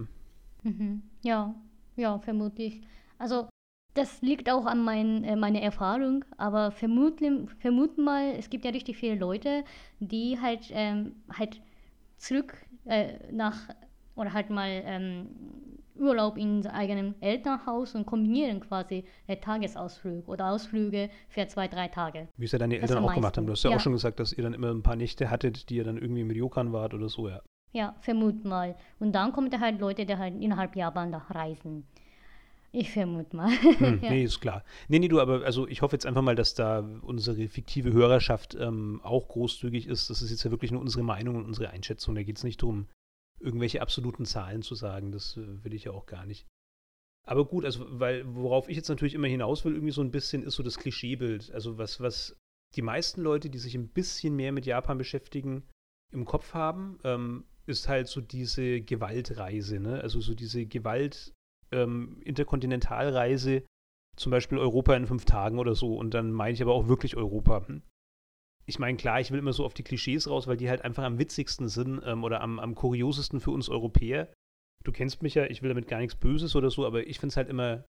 Mhm. 0.62 1.02
Ja, 1.22 1.54
ja, 1.96 2.18
vermutlich. 2.18 2.82
Also 3.18 3.48
das 3.94 4.20
liegt 4.22 4.50
auch 4.50 4.66
an 4.66 4.82
mein, 4.84 5.24
äh, 5.24 5.36
meiner 5.36 5.60
Erfahrung, 5.60 6.24
aber 6.36 6.70
vermuten, 6.72 7.48
vermuten 7.48 8.02
mal, 8.02 8.34
es 8.36 8.50
gibt 8.50 8.64
ja 8.64 8.72
richtig 8.72 8.96
viele 8.96 9.14
Leute, 9.14 9.64
die 10.00 10.38
halt, 10.40 10.66
ähm, 10.70 11.14
halt 11.32 11.62
zurück 12.18 12.56
äh, 12.86 13.32
nach 13.32 13.68
oder 14.14 14.32
halt 14.32 14.50
mal 14.50 14.82
ähm, 14.84 15.28
Urlaub 15.96 16.36
in 16.36 16.66
eigenem 16.66 17.14
Elternhaus 17.20 17.94
und 17.94 18.06
kombinieren 18.06 18.60
quasi 18.60 19.04
äh, 19.26 19.36
Tagesausflug 19.36 20.28
oder 20.28 20.50
Ausflüge 20.50 21.08
für 21.28 21.46
zwei, 21.46 21.68
drei 21.68 21.88
Tage. 21.88 22.28
Wie 22.36 22.46
es 22.46 22.52
ja 22.52 22.58
deine 22.58 22.78
Eltern 22.78 23.04
auch 23.04 23.14
gemacht 23.14 23.36
haben. 23.36 23.46
Du 23.46 23.52
hast 23.52 23.62
ja, 23.62 23.70
ja, 23.70 23.76
auch 23.76 23.80
schon 23.80 23.92
gesagt, 23.92 24.18
dass 24.20 24.32
ihr 24.32 24.42
dann 24.42 24.54
immer 24.54 24.70
ein 24.70 24.82
paar 24.82 24.96
Nächte 24.96 25.30
hattet, 25.30 25.70
die 25.70 25.76
ihr 25.76 25.84
dann 25.84 25.98
irgendwie 25.98 26.24
mit 26.24 26.36
Ryokan 26.36 26.72
wart 26.72 26.94
oder 26.94 27.08
so, 27.08 27.28
ja. 27.28 27.40
Ja, 27.72 27.96
vermut 28.00 28.44
mal. 28.44 28.76
Und 29.00 29.12
dann 29.12 29.32
kommen 29.32 29.50
da 29.50 29.58
halt 29.58 29.80
Leute, 29.80 30.06
die 30.06 30.16
halt 30.16 30.40
innerhalb 30.40 30.76
Japan 30.76 31.10
da 31.10 31.18
reisen. 31.18 31.84
Ich 32.70 32.90
vermute 32.90 33.36
mal. 33.36 33.50
Hm, 33.78 34.00
ja. 34.02 34.10
Nee, 34.10 34.24
ist 34.24 34.40
klar. 34.40 34.64
Nee, 34.88 34.98
nee, 34.98 35.08
du, 35.08 35.20
aber 35.20 35.44
also 35.44 35.66
ich 35.68 35.82
hoffe 35.82 35.94
jetzt 35.94 36.06
einfach 36.06 36.22
mal, 36.22 36.34
dass 36.34 36.54
da 36.54 36.84
unsere 37.02 37.48
fiktive 37.48 37.92
Hörerschaft 37.92 38.56
ähm, 38.58 39.00
auch 39.02 39.28
großzügig 39.28 39.86
ist. 39.86 40.10
Das 40.10 40.22
ist 40.22 40.30
jetzt 40.30 40.44
ja 40.44 40.50
wirklich 40.50 40.72
nur 40.72 40.80
unsere 40.80 41.04
Meinung 41.04 41.36
und 41.36 41.44
unsere 41.44 41.70
Einschätzung. 41.70 42.14
Da 42.14 42.22
geht 42.22 42.36
es 42.36 42.44
nicht 42.44 42.62
darum, 42.62 42.86
irgendwelche 43.44 43.82
absoluten 43.82 44.24
Zahlen 44.24 44.62
zu 44.62 44.74
sagen. 44.74 45.12
Das 45.12 45.36
äh, 45.36 45.64
will 45.64 45.74
ich 45.74 45.84
ja 45.84 45.92
auch 45.92 46.06
gar 46.06 46.26
nicht. 46.26 46.46
Aber 47.26 47.46
gut, 47.46 47.64
also, 47.64 47.86
weil, 47.88 48.24
worauf 48.34 48.68
ich 48.68 48.76
jetzt 48.76 48.88
natürlich 48.88 49.14
immer 49.14 49.28
hinaus 49.28 49.64
will, 49.64 49.74
irgendwie 49.74 49.92
so 49.92 50.02
ein 50.02 50.10
bisschen, 50.10 50.42
ist 50.42 50.54
so 50.54 50.62
das 50.62 50.78
Klischeebild. 50.78 51.52
Also, 51.52 51.78
was, 51.78 52.00
was 52.00 52.36
die 52.74 52.82
meisten 52.82 53.22
Leute, 53.22 53.50
die 53.50 53.58
sich 53.58 53.74
ein 53.74 53.88
bisschen 53.88 54.36
mehr 54.36 54.52
mit 54.52 54.66
Japan 54.66 54.98
beschäftigen, 54.98 55.62
im 56.12 56.24
Kopf 56.24 56.54
haben, 56.54 56.98
ähm, 57.04 57.44
ist 57.66 57.88
halt 57.88 58.08
so 58.08 58.20
diese 58.20 58.80
Gewaltreise, 58.82 59.80
ne? 59.80 60.00
Also 60.00 60.20
so 60.20 60.34
diese 60.34 60.66
Gewalt 60.66 61.32
ähm, 61.72 62.20
zum 64.16 64.30
Beispiel 64.30 64.58
Europa 64.58 64.94
in 64.94 65.06
fünf 65.06 65.24
Tagen 65.24 65.58
oder 65.58 65.74
so. 65.74 65.96
Und 65.96 66.14
dann 66.14 66.30
meine 66.30 66.52
ich 66.52 66.62
aber 66.62 66.74
auch 66.74 66.88
wirklich 66.88 67.16
Europa. 67.16 67.66
Hm? 67.66 67.82
Ich 68.66 68.78
meine, 68.78 68.96
klar, 68.96 69.20
ich 69.20 69.30
will 69.30 69.38
immer 69.38 69.52
so 69.52 69.64
auf 69.64 69.74
die 69.74 69.82
Klischees 69.82 70.28
raus, 70.28 70.46
weil 70.46 70.56
die 70.56 70.68
halt 70.68 70.82
einfach 70.82 71.04
am 71.04 71.18
witzigsten 71.18 71.68
sind 71.68 72.00
ähm, 72.04 72.24
oder 72.24 72.40
am, 72.40 72.58
am 72.58 72.74
kuriosesten 72.74 73.40
für 73.40 73.50
uns 73.50 73.68
Europäer. 73.68 74.32
Du 74.84 74.92
kennst 74.92 75.22
mich 75.22 75.34
ja, 75.34 75.44
ich 75.44 75.62
will 75.62 75.68
damit 75.68 75.88
gar 75.88 75.98
nichts 75.98 76.16
Böses 76.16 76.56
oder 76.56 76.70
so, 76.70 76.86
aber 76.86 77.06
ich 77.06 77.18
finde 77.18 77.32
es 77.32 77.36
halt 77.36 77.48
immer, 77.48 77.84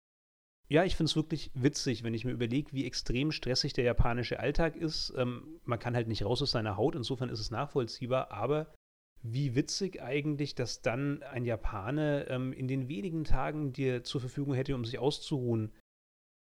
ja, 0.67 0.83
ich 0.83 0.95
finde 0.95 1.09
es 1.09 1.15
wirklich 1.15 1.51
witzig, 1.53 2.03
wenn 2.03 2.13
ich 2.13 2.25
mir 2.25 2.31
überlege, 2.31 2.73
wie 2.73 2.85
extrem 2.85 3.31
stressig 3.31 3.73
der 3.73 3.83
japanische 3.83 4.39
Alltag 4.39 4.75
ist. 4.75 5.13
Ähm, 5.15 5.59
man 5.63 5.79
kann 5.79 5.95
halt 5.95 6.07
nicht 6.07 6.25
raus 6.25 6.41
aus 6.41 6.51
seiner 6.51 6.77
Haut, 6.77 6.95
insofern 6.95 7.29
ist 7.29 7.39
es 7.39 7.51
nachvollziehbar, 7.51 8.31
aber 8.31 8.73
wie 9.21 9.55
witzig 9.55 10.01
eigentlich, 10.01 10.55
dass 10.55 10.81
dann 10.81 11.23
ein 11.23 11.45
Japaner 11.45 12.29
ähm, 12.29 12.53
in 12.53 12.67
den 12.67 12.87
wenigen 12.87 13.23
Tagen, 13.23 13.73
die 13.73 13.85
er 13.85 14.03
zur 14.03 14.21
Verfügung 14.21 14.53
hätte, 14.53 14.75
um 14.75 14.85
sich 14.85 14.99
auszuruhen, 14.99 15.71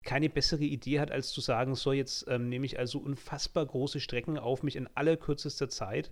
keine 0.03 0.29
bessere 0.29 0.63
Idee 0.63 0.99
hat, 0.99 1.11
als 1.11 1.29
zu 1.31 1.41
sagen, 1.41 1.75
so 1.75 1.91
jetzt 1.93 2.25
ähm, 2.27 2.49
nehme 2.49 2.65
ich 2.65 2.77
also 2.77 2.99
unfassbar 2.99 3.65
große 3.65 3.99
Strecken 3.99 4.37
auf 4.37 4.63
mich 4.63 4.75
in 4.75 4.87
allerkürzester 4.95 5.69
Zeit, 5.69 6.11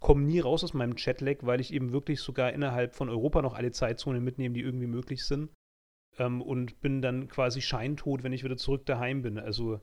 komme 0.00 0.22
nie 0.24 0.40
raus 0.40 0.64
aus 0.64 0.74
meinem 0.74 0.96
Chatlag, 0.96 1.38
weil 1.46 1.60
ich 1.60 1.72
eben 1.72 1.92
wirklich 1.92 2.20
sogar 2.20 2.52
innerhalb 2.52 2.94
von 2.94 3.08
Europa 3.08 3.42
noch 3.42 3.54
alle 3.54 3.72
Zeitzonen 3.72 4.22
mitnehme, 4.22 4.54
die 4.54 4.62
irgendwie 4.62 4.86
möglich 4.86 5.24
sind. 5.24 5.50
Ähm, 6.18 6.42
und 6.42 6.80
bin 6.80 7.02
dann 7.02 7.28
quasi 7.28 7.60
scheintot, 7.60 8.22
wenn 8.22 8.32
ich 8.32 8.44
wieder 8.44 8.56
zurück 8.56 8.86
daheim 8.86 9.22
bin. 9.22 9.38
Also 9.38 9.80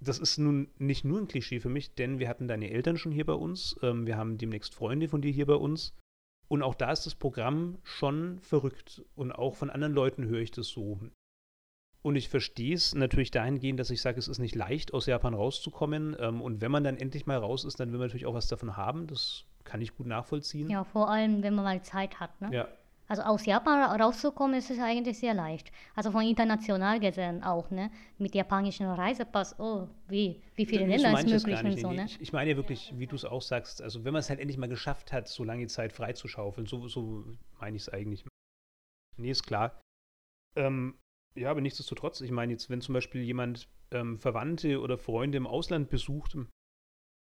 das 0.00 0.18
ist 0.18 0.38
nun 0.38 0.70
nicht 0.78 1.04
nur 1.04 1.20
ein 1.20 1.28
Klischee 1.28 1.60
für 1.60 1.68
mich, 1.68 1.94
denn 1.94 2.18
wir 2.18 2.28
hatten 2.28 2.48
deine 2.48 2.70
Eltern 2.70 2.96
schon 2.96 3.12
hier 3.12 3.26
bei 3.26 3.34
uns, 3.34 3.76
ähm, 3.82 4.06
wir 4.06 4.16
haben 4.16 4.38
demnächst 4.38 4.74
Freunde 4.74 5.08
von 5.08 5.20
dir 5.20 5.32
hier 5.32 5.46
bei 5.46 5.54
uns. 5.54 5.94
Und 6.48 6.62
auch 6.62 6.74
da 6.74 6.90
ist 6.90 7.06
das 7.06 7.14
Programm 7.14 7.78
schon 7.84 8.40
verrückt. 8.40 9.04
Und 9.14 9.30
auch 9.30 9.54
von 9.54 9.70
anderen 9.70 9.94
Leuten 9.94 10.26
höre 10.26 10.40
ich 10.40 10.50
das 10.50 10.66
so. 10.66 10.98
Und 12.02 12.16
ich 12.16 12.28
verstehe 12.28 12.74
es 12.74 12.94
natürlich 12.94 13.30
dahingehend, 13.30 13.78
dass 13.78 13.90
ich 13.90 14.00
sage, 14.00 14.18
es 14.18 14.28
ist 14.28 14.38
nicht 14.38 14.54
leicht, 14.54 14.94
aus 14.94 15.06
Japan 15.06 15.34
rauszukommen. 15.34 16.16
Ähm, 16.18 16.40
und 16.40 16.60
wenn 16.60 16.70
man 16.70 16.82
dann 16.82 16.96
endlich 16.96 17.26
mal 17.26 17.36
raus 17.36 17.64
ist, 17.64 17.78
dann 17.78 17.92
will 17.92 17.98
man 17.98 18.08
natürlich 18.08 18.26
auch 18.26 18.34
was 18.34 18.48
davon 18.48 18.76
haben. 18.76 19.06
Das 19.06 19.44
kann 19.64 19.80
ich 19.80 19.94
gut 19.94 20.06
nachvollziehen. 20.06 20.70
Ja, 20.70 20.84
vor 20.84 21.10
allem, 21.10 21.42
wenn 21.42 21.54
man 21.54 21.64
mal 21.64 21.82
Zeit 21.82 22.18
hat. 22.18 22.40
Ne? 22.40 22.48
Ja, 22.52 22.68
also 23.10 23.22
aus 23.22 23.44
Japan 23.44 24.00
rauszukommen 24.00 24.56
ist 24.56 24.70
es 24.70 24.78
eigentlich 24.78 25.18
sehr 25.18 25.34
leicht. 25.34 25.72
Also 25.96 26.12
von 26.12 26.22
international 26.22 27.00
gesehen 27.00 27.42
auch, 27.42 27.68
ne? 27.72 27.90
Mit 28.18 28.36
japanischem 28.36 28.86
Reisepass, 28.86 29.58
oh, 29.58 29.88
wie, 30.06 30.40
wie 30.54 30.64
viele 30.64 30.86
nee, 30.86 30.96
Länder 30.96 31.18
ist 31.18 31.44
möglich 31.44 31.64
und 31.64 31.80
so, 31.80 31.90
ne? 31.90 32.04
Ich, 32.04 32.20
ich, 32.20 32.32
meine 32.32 32.50
ja 32.50 32.56
wirklich, 32.56 32.94
wie 32.96 33.08
du 33.08 33.16
es 33.16 33.24
auch 33.24 33.42
sagst, 33.42 33.82
also 33.82 34.04
wenn 34.04 34.12
man 34.12 34.20
es 34.20 34.30
halt 34.30 34.38
endlich 34.38 34.58
mal 34.58 34.68
geschafft 34.68 35.12
hat, 35.12 35.26
so 35.26 35.42
lange 35.42 35.66
Zeit 35.66 35.92
freizuschaufeln, 35.92 36.68
so, 36.68 36.86
so 36.86 37.24
meine 37.58 37.76
ich 37.76 37.82
es 37.82 37.88
eigentlich. 37.88 38.24
Nee, 39.16 39.32
ist 39.32 39.42
klar. 39.42 39.80
Ähm, 40.54 40.94
ja, 41.34 41.50
aber 41.50 41.60
nichtsdestotrotz, 41.60 42.20
ich 42.20 42.30
meine 42.30 42.52
jetzt, 42.52 42.70
wenn 42.70 42.80
zum 42.80 42.92
Beispiel 42.92 43.22
jemand 43.22 43.68
ähm, 43.90 44.18
Verwandte 44.18 44.80
oder 44.80 44.98
Freunde 44.98 45.38
im 45.38 45.46
Ausland 45.46 45.90
besucht, 45.90 46.36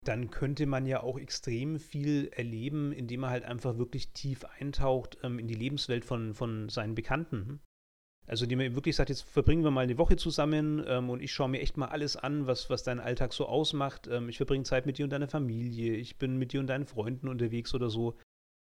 dann 0.03 0.29
könnte 0.29 0.65
man 0.65 0.85
ja 0.85 1.01
auch 1.01 1.17
extrem 1.17 1.79
viel 1.79 2.27
erleben, 2.27 2.91
indem 2.91 3.21
man 3.21 3.31
halt 3.31 3.43
einfach 3.43 3.77
wirklich 3.77 4.11
tief 4.11 4.45
eintaucht 4.59 5.17
ähm, 5.23 5.39
in 5.39 5.47
die 5.47 5.55
Lebenswelt 5.55 6.05
von, 6.05 6.33
von 6.33 6.69
seinen 6.69 6.95
Bekannten. 6.95 7.61
Also 8.27 8.45
indem 8.45 8.59
man 8.59 8.75
wirklich 8.75 8.95
sagt, 8.95 9.09
jetzt 9.09 9.21
verbringen 9.21 9.63
wir 9.63 9.71
mal 9.71 9.81
eine 9.81 9.97
Woche 9.97 10.15
zusammen 10.15 10.83
ähm, 10.87 11.09
und 11.09 11.21
ich 11.21 11.31
schaue 11.31 11.49
mir 11.49 11.61
echt 11.61 11.77
mal 11.77 11.87
alles 11.87 12.17
an, 12.17 12.47
was, 12.47 12.69
was 12.69 12.83
deinen 12.83 12.99
Alltag 12.99 13.33
so 13.33 13.45
ausmacht. 13.45 14.07
Ähm, 14.07 14.29
ich 14.29 14.37
verbringe 14.37 14.63
Zeit 14.63 14.85
mit 14.85 14.97
dir 14.97 15.05
und 15.05 15.11
deiner 15.11 15.27
Familie, 15.27 15.95
ich 15.95 16.17
bin 16.17 16.37
mit 16.37 16.51
dir 16.53 16.59
und 16.59 16.67
deinen 16.67 16.85
Freunden 16.85 17.27
unterwegs 17.27 17.73
oder 17.73 17.89
so. 17.89 18.17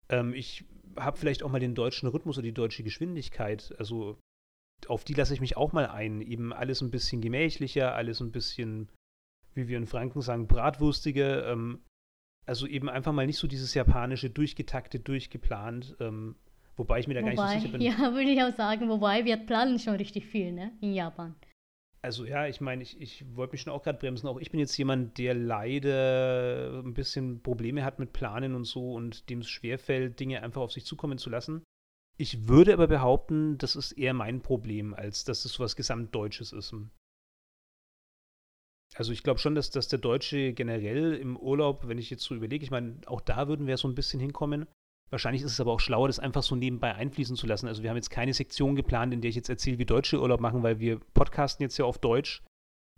Ähm, 0.09 0.35
ich 0.35 0.65
habe 0.97 1.17
vielleicht 1.17 1.43
auch 1.43 1.51
mal 1.51 1.61
den 1.61 1.75
deutschen 1.75 2.09
Rhythmus 2.09 2.39
oder 2.39 2.47
die 2.47 2.55
deutsche 2.55 2.83
Geschwindigkeit. 2.83 3.75
Also 3.79 4.19
auf 4.89 5.05
die 5.05 5.15
lasse 5.15 5.35
ich 5.35 5.41
mich 5.41 5.57
auch 5.57 5.73
mal 5.73 5.87
ein. 5.87 6.21
Eben 6.21 6.53
alles 6.53 6.81
ein 6.83 6.91
bisschen 6.91 7.21
gemächlicher, 7.21 7.95
alles 7.95 8.21
ein 8.21 8.33
bisschen 8.33 8.89
wie 9.57 9.69
wir 9.69 9.79
in 9.79 9.87
Franken 9.87 10.21
sagen, 10.21 10.47
bratwurstige. 10.47 11.45
Ähm, 11.49 11.81
also 12.45 12.67
eben 12.67 12.89
einfach 12.89 13.13
mal 13.13 13.27
nicht 13.27 13.39
so 13.39 13.49
dieses 13.49 13.75
japanische, 13.75 14.31
durchgetakte, 14.31 15.01
durchgeplant. 15.01 15.97
Ähm, 15.99 16.37
wobei 16.77 17.01
ich 17.01 17.09
mir 17.09 17.15
da 17.15 17.23
wobei, 17.23 17.35
gar 17.35 17.55
nicht 17.55 17.55
so 17.55 17.61
sicher 17.61 17.79
bin. 17.79 17.81
Ja, 17.91 18.13
würde 18.13 18.31
ich 18.31 18.43
auch 18.43 18.55
sagen, 18.55 18.89
wobei 18.89 19.25
wir 19.25 19.37
planen 19.39 19.79
schon 19.81 19.97
richtig 19.97 20.27
viel, 20.27 20.53
ne, 20.53 20.73
in 20.81 20.93
Japan. 20.93 21.35
Also 22.03 22.25
ja, 22.25 22.47
ich 22.47 22.61
meine, 22.61 22.85
ich, 22.85 23.01
ich 23.01 23.25
wollte 23.35 23.53
mich 23.53 23.63
schon 23.63 23.73
auch 23.73 23.83
gerade 23.83 23.99
bremsen. 23.99 24.29
Auch 24.29 24.39
ich 24.39 24.53
bin 24.53 24.61
jetzt 24.61 24.77
jemand, 24.77 25.19
der 25.19 25.35
leider 25.35 26.83
ein 26.85 26.95
bisschen 26.95 27.43
Probleme 27.43 27.85
hat 27.85 27.99
mit 27.99 28.13
Planen 28.13 28.55
und 28.55 28.65
so 28.65 28.93
und 28.93 29.29
dem 29.29 29.41
es 29.41 29.49
schwerfällt, 29.49 30.21
Dinge 30.21 30.43
einfach 30.43 30.61
auf 30.61 30.71
sich 30.71 30.85
zukommen 30.85 31.19
zu 31.19 31.31
lassen. 31.31 31.65
Ich 32.19 32.49
würde 32.49 32.73
aber 32.73 32.87
behaupten, 32.87 33.59
das 33.59 33.77
ist 33.77 33.93
eher 33.93 34.15
mein 34.15 34.41
Problem, 34.41 34.95
als 34.95 35.25
dass 35.25 35.45
es 35.45 35.53
so 35.53 35.65
was 35.65 35.77
Gesamtdeutsches 35.77 36.53
ist. 36.53 36.75
Also 38.95 39.13
ich 39.13 39.23
glaube 39.23 39.39
schon, 39.39 39.55
dass, 39.55 39.71
dass 39.71 39.89
der 39.89 39.99
Deutsche 39.99 40.55
generell 40.55 41.15
im 41.15 41.37
Urlaub, 41.37 41.87
wenn 41.89 41.99
ich 41.99 42.09
jetzt 42.09 42.23
so 42.23 42.35
überlege, 42.35 42.65
ich 42.65 42.71
meine, 42.71 43.01
auch 43.07 43.21
da 43.21 43.49
würden 43.49 43.67
wir 43.67 43.77
so 43.77 43.89
ein 43.89 43.95
bisschen 43.95 44.21
hinkommen. 44.21 44.67
Wahrscheinlich 45.11 45.43
ist 45.43 45.53
es 45.53 45.61
aber 45.61 45.73
auch 45.73 45.81
schlauer, 45.81 46.09
das 46.09 46.19
einfach 46.19 46.43
so 46.43 46.57
nebenbei 46.57 46.95
einfließen 46.95 47.37
zu 47.37 47.47
lassen. 47.47 47.69
Also 47.69 47.83
wir 47.83 47.91
haben 47.91 47.97
jetzt 47.97 48.11
keine 48.11 48.35
Sektion 48.35 48.75
geplant, 48.75 49.13
in 49.13 49.21
der 49.21 49.29
ich 49.29 49.37
jetzt 49.37 49.51
erzähle, 49.51 49.79
wie 49.79 49.85
Deutsche 49.85 50.21
Urlaub 50.21 50.41
machen, 50.41 50.63
weil 50.63 50.81
wir 50.81 50.99
podcasten 51.15 51.63
jetzt 51.63 51.77
ja 51.77 51.85
auf 51.85 51.99
Deutsch. 51.99 52.43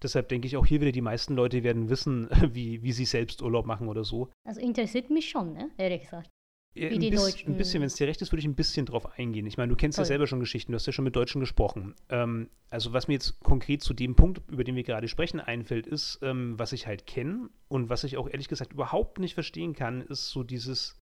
Deshalb 0.03 0.29
denke 0.29 0.47
ich 0.47 0.57
auch 0.57 0.65
hier 0.65 0.81
wieder, 0.81 0.93
die 0.93 1.01
meisten 1.01 1.35
Leute 1.35 1.65
werden 1.65 1.91
wissen, 1.91 2.29
wie, 2.55 2.83
wie 2.83 2.93
sie 2.93 3.05
selbst 3.05 3.43
Urlaub 3.43 3.67
machen 3.67 3.89
oder 3.89 4.05
so. 4.05 4.31
Also 4.47 4.61
interessiert 4.61 5.11
mich 5.11 5.29
schon, 5.29 5.53
ne? 5.55 5.71
ehrlich 5.77 6.03
gesagt. 6.03 6.31
Ja, 6.79 6.89
ein, 6.89 6.99
bisschen, 7.01 7.53
ein 7.53 7.57
bisschen, 7.57 7.81
wenn 7.81 7.87
es 7.87 7.95
dir 7.95 8.07
recht 8.07 8.23
ist, 8.23 8.31
würde 8.31 8.41
ich 8.41 8.47
ein 8.47 8.55
bisschen 8.55 8.87
drauf 8.87 9.19
eingehen. 9.19 9.47
Ich 9.47 9.57
meine, 9.57 9.71
du 9.71 9.77
kennst 9.77 9.97
Toll. 9.97 10.05
ja 10.05 10.07
selber 10.07 10.27
schon 10.27 10.41
Geschichten, 10.41 10.73
du 10.73 10.77
hast 10.77 10.87
ja 10.87 10.93
schon 10.93 11.05
mit 11.05 11.17
Deutschen 11.17 11.41
gesprochen. 11.41 11.95
Ähm, 12.09 12.49
also 12.71 12.93
was 12.93 13.09
mir 13.09 13.15
jetzt 13.15 13.41
konkret 13.41 13.83
zu 13.83 13.95
dem 13.95 14.15
Punkt, 14.15 14.41
über 14.51 14.65
den 14.65 14.77
wir 14.77 14.85
gerade 14.85 15.09
sprechen, 15.09 15.41
einfällt, 15.41 15.87
ist, 15.87 16.21
ähm, 16.23 16.59
was 16.59 16.73
ich 16.73 16.87
halt 16.87 17.07
kenne 17.07 17.51
und 17.69 17.89
was 17.89 18.05
ich 18.05 18.17
auch 18.17 18.29
ehrlich 18.29 18.49
gesagt 18.49 18.73
überhaupt 18.73 19.19
nicht 19.19 19.35
verstehen 19.35 19.75
kann, 19.75 20.03
ist 20.03 20.29
so 20.29 20.45
dieses, 20.45 20.97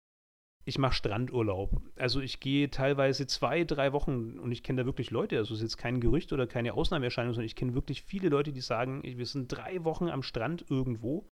ich 0.64 0.78
mache 0.78 0.94
Strandurlaub. 0.94 1.80
Also 1.96 2.20
ich 2.20 2.40
gehe 2.40 2.70
teilweise 2.70 3.26
zwei, 3.26 3.64
drei 3.64 3.92
Wochen 3.92 4.38
und 4.38 4.50
ich 4.52 4.62
kenne 4.62 4.82
da 4.82 4.86
wirklich 4.86 5.10
Leute, 5.10 5.38
also 5.38 5.54
es 5.54 5.60
ist 5.60 5.64
jetzt 5.64 5.76
kein 5.78 6.00
Gerücht 6.00 6.32
oder 6.32 6.46
keine 6.46 6.74
Ausnahmeerscheinung, 6.74 7.34
sondern 7.34 7.46
ich 7.46 7.54
kenne 7.54 7.74
wirklich 7.74 8.02
viele 8.02 8.28
Leute, 8.28 8.52
die 8.52 8.60
sagen, 8.60 9.02
wir 9.04 9.26
sind 9.26 9.52
drei 9.52 9.84
Wochen 9.84 10.08
am 10.08 10.22
Strand 10.22 10.64
irgendwo. 10.68 11.28